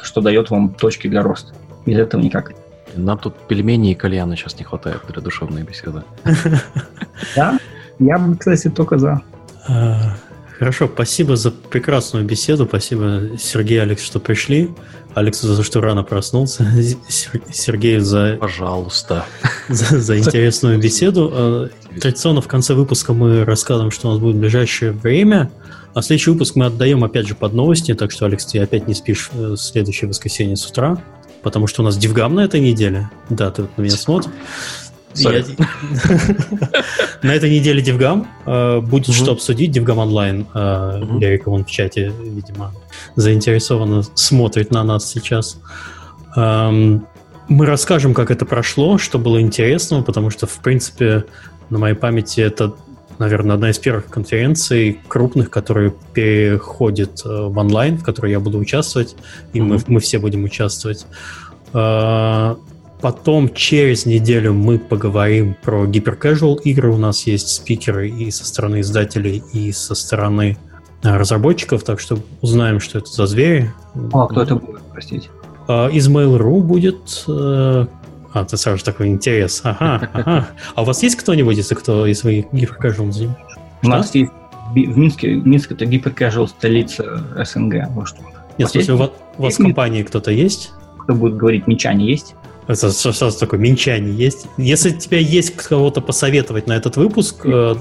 что 0.01 0.21
дает 0.21 0.49
вам 0.49 0.73
точки 0.73 1.07
для 1.07 1.23
роста. 1.23 1.53
Без 1.85 1.97
этого 1.99 2.21
никак. 2.21 2.53
Нам 2.95 3.17
тут 3.17 3.35
пельмени 3.47 3.91
и 3.91 3.95
кальяна 3.95 4.35
сейчас 4.35 4.57
не 4.59 4.65
хватает 4.65 5.01
для 5.07 5.21
душевной 5.21 5.63
беседы. 5.63 6.03
Да? 7.35 7.57
Я 7.99 8.17
бы, 8.17 8.35
кстати, 8.35 8.69
только 8.69 8.97
за. 8.97 9.21
А, 9.67 10.15
хорошо, 10.57 10.89
спасибо 10.91 11.35
за 11.35 11.51
прекрасную 11.51 12.25
беседу. 12.25 12.65
Спасибо, 12.65 13.37
Сергей 13.37 13.77
и 13.77 13.81
Алекс, 13.81 14.03
что 14.03 14.19
пришли. 14.19 14.71
Алекс 15.15 15.41
за 15.41 15.55
то, 15.55 15.63
что 15.63 15.81
рано 15.81 16.03
проснулся. 16.03 16.65
Сергей 17.51 17.99
за... 17.99 18.37
Пожалуйста. 18.39 19.25
За, 19.69 19.99
за 19.99 20.19
интересную 20.19 20.77
беседу. 20.77 21.31
А, 21.33 21.69
традиционно 21.99 22.41
в 22.41 22.47
конце 22.47 22.73
выпуска 22.73 23.13
мы 23.13 23.45
рассказываем, 23.45 23.91
что 23.91 24.09
у 24.09 24.11
нас 24.11 24.19
будет 24.19 24.35
в 24.35 24.39
ближайшее 24.39 24.91
время. 24.91 25.51
А 25.93 26.01
следующий 26.01 26.31
выпуск 26.31 26.55
мы 26.55 26.65
отдаем 26.65 27.03
опять 27.03 27.27
же 27.27 27.35
под 27.35 27.53
новости, 27.53 27.93
так 27.93 28.11
что, 28.11 28.25
Алекс, 28.25 28.45
ты 28.45 28.59
опять 28.59 28.87
не 28.87 28.93
спишь 28.93 29.29
в 29.31 29.53
э, 29.53 29.57
следующее 29.57 30.09
воскресенье 30.09 30.57
с 30.57 30.65
утра, 30.65 31.01
потому 31.43 31.67
что 31.67 31.81
у 31.81 31.85
нас 31.85 31.97
DevGAMM 31.97 32.35
на 32.35 32.41
этой 32.41 32.59
неделе. 32.59 33.09
Да, 33.29 33.51
ты 33.51 33.67
на 33.77 33.81
меня 33.81 33.95
смотришь. 33.95 34.31
На 37.23 37.35
этой 37.35 37.49
неделе 37.49 37.81
DevGAMM 37.81 38.27
э, 38.45 38.79
будет 38.79 39.15
что 39.15 39.31
обсудить. 39.31 39.71
DevGAMM 39.71 39.99
онлайн. 39.99 40.45
Ярик 40.53 41.47
он 41.47 41.65
в 41.65 41.69
чате, 41.69 42.11
видимо, 42.21 42.73
заинтересованно 43.15 44.03
смотрит 44.15 44.71
на 44.71 44.83
нас 44.83 45.09
сейчас. 45.09 45.57
Эм, 46.35 47.07
мы 47.47 47.65
расскажем, 47.65 48.13
как 48.13 48.31
это 48.31 48.45
прошло, 48.45 48.97
что 48.97 49.19
было 49.19 49.41
интересного, 49.41 50.01
потому 50.01 50.29
что, 50.29 50.47
в 50.47 50.59
принципе, 50.59 51.25
на 51.69 51.77
моей 51.77 51.95
памяти 51.95 52.41
это, 52.41 52.73
наверное, 53.19 53.55
одна 53.55 53.69
из 53.69 53.79
первых 53.79 54.07
конференций 54.07 54.99
крупных, 55.07 55.49
которые 55.49 55.93
переходит 56.13 57.21
э, 57.25 57.29
в 57.29 57.57
онлайн, 57.57 57.97
в 57.97 58.03
которой 58.03 58.31
я 58.31 58.39
буду 58.39 58.57
участвовать, 58.57 59.15
и 59.53 59.61
мы, 59.61 59.79
мы 59.87 59.99
все 59.99 60.19
будем 60.19 60.43
участвовать. 60.43 61.05
Потом 63.03 63.53
через 63.53 64.05
неделю 64.05 64.53
мы 64.53 64.79
поговорим 64.79 65.57
про 65.61 65.85
гиперкэжуал 65.85 66.55
игры. 66.63 66.89
У 66.89 66.97
нас 66.97 67.27
есть 67.27 67.49
спикеры 67.49 68.07
и 68.07 68.31
со 68.31 68.45
стороны 68.45 68.79
издателей, 68.79 69.43
и 69.51 69.73
со 69.73 69.93
стороны 69.93 70.57
э, 71.03 71.17
разработчиков, 71.17 71.83
так 71.83 71.99
что 71.99 72.19
узнаем, 72.39 72.79
что 72.79 72.99
это 72.99 73.11
за 73.11 73.25
звери. 73.25 73.73
А 74.13 74.25
кто 74.27 74.43
это 74.43 74.55
будет, 74.55 74.83
простите? 74.89 75.27
А, 75.67 75.89
из 75.89 76.07
Mail.ru 76.07 76.61
будет... 76.61 77.25
Э, 77.27 77.87
а, 78.31 78.45
ты 78.45 78.55
сразу 78.55 78.85
такой 78.85 79.09
интерес. 79.09 79.59
Ага, 79.65 80.09
ага. 80.13 80.47
А 80.73 80.83
у 80.83 80.85
вас 80.85 81.03
есть 81.03 81.17
кто-нибудь, 81.17 81.57
если 81.57 81.75
кто 81.75 82.05
из 82.05 82.19
своих 82.19 82.45
гиперкэжуал? 82.53 83.11
У 83.83 83.87
нас 83.89 84.15
есть 84.15 84.31
в 84.71 84.75
Минске, 84.77 85.35
Минск 85.35 85.73
это 85.73 85.85
гиперкэжуал 85.85 86.47
столица 86.47 87.21
СНГ. 87.35 87.83
Что. 88.05 88.19
Нет, 88.57 88.69
в 88.69 88.71
смысле, 88.71 88.93
у 88.93 88.97
вас, 88.97 89.11
у 89.39 89.41
вас 89.41 89.55
в 89.55 89.61
компании 89.61 90.03
кто-то 90.03 90.31
есть? 90.31 90.71
Кто 90.99 91.13
будет 91.15 91.35
говорить, 91.35 91.67
мечане 91.67 92.09
есть? 92.09 92.35
Это 92.67 92.91
сразу 92.91 93.37
такое 93.37 93.59
минчание 93.59 94.13
есть. 94.13 94.47
Если 94.57 94.91
у 94.91 94.97
тебя 94.97 95.19
есть 95.19 95.55
кого-то 95.55 96.01
посоветовать 96.01 96.67
на 96.67 96.73
этот 96.73 96.97
выпуск, 96.97 97.45
э, 97.45 97.75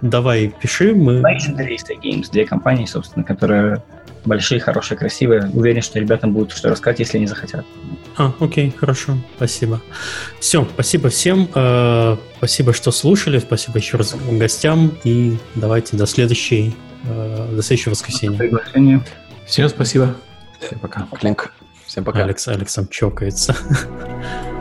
давай 0.00 0.48
пиши. 0.48 0.94
Мы... 0.94 1.20
Legendary 1.20 1.76
Games, 2.02 2.30
две 2.30 2.44
компании, 2.44 2.86
собственно, 2.86 3.24
которые 3.24 3.82
большие, 4.24 4.60
хорошие, 4.60 4.96
красивые. 4.96 5.50
Уверен, 5.52 5.82
что 5.82 5.98
ребятам 5.98 6.32
будет 6.32 6.52
что 6.52 6.68
рассказать, 6.68 7.00
если 7.00 7.18
они 7.18 7.26
захотят. 7.26 7.64
А, 8.16 8.32
окей, 8.40 8.74
хорошо, 8.76 9.16
спасибо. 9.36 9.80
Все, 10.38 10.64
спасибо 10.64 11.08
всем. 11.08 11.48
Э, 11.54 12.16
спасибо, 12.36 12.72
что 12.72 12.90
слушали. 12.90 13.38
Спасибо 13.38 13.78
еще 13.78 13.96
раз 13.96 14.14
гостям. 14.30 14.92
И 15.04 15.36
давайте 15.54 15.96
до 15.96 16.06
следующей, 16.06 16.76
э, 17.04 17.48
до 17.54 17.62
следующего 17.62 17.92
воскресенья. 17.92 18.38
Приглашение. 18.38 19.02
Всем 19.46 19.68
спасибо. 19.68 20.14
Всем 20.60 20.78
пока. 20.78 21.06
Клинк. 21.18 21.52
Всем 21.88 22.04
пока. 22.04 22.22
Алекс, 22.22 22.46
Алексом 22.46 22.86
чокается. 22.88 23.56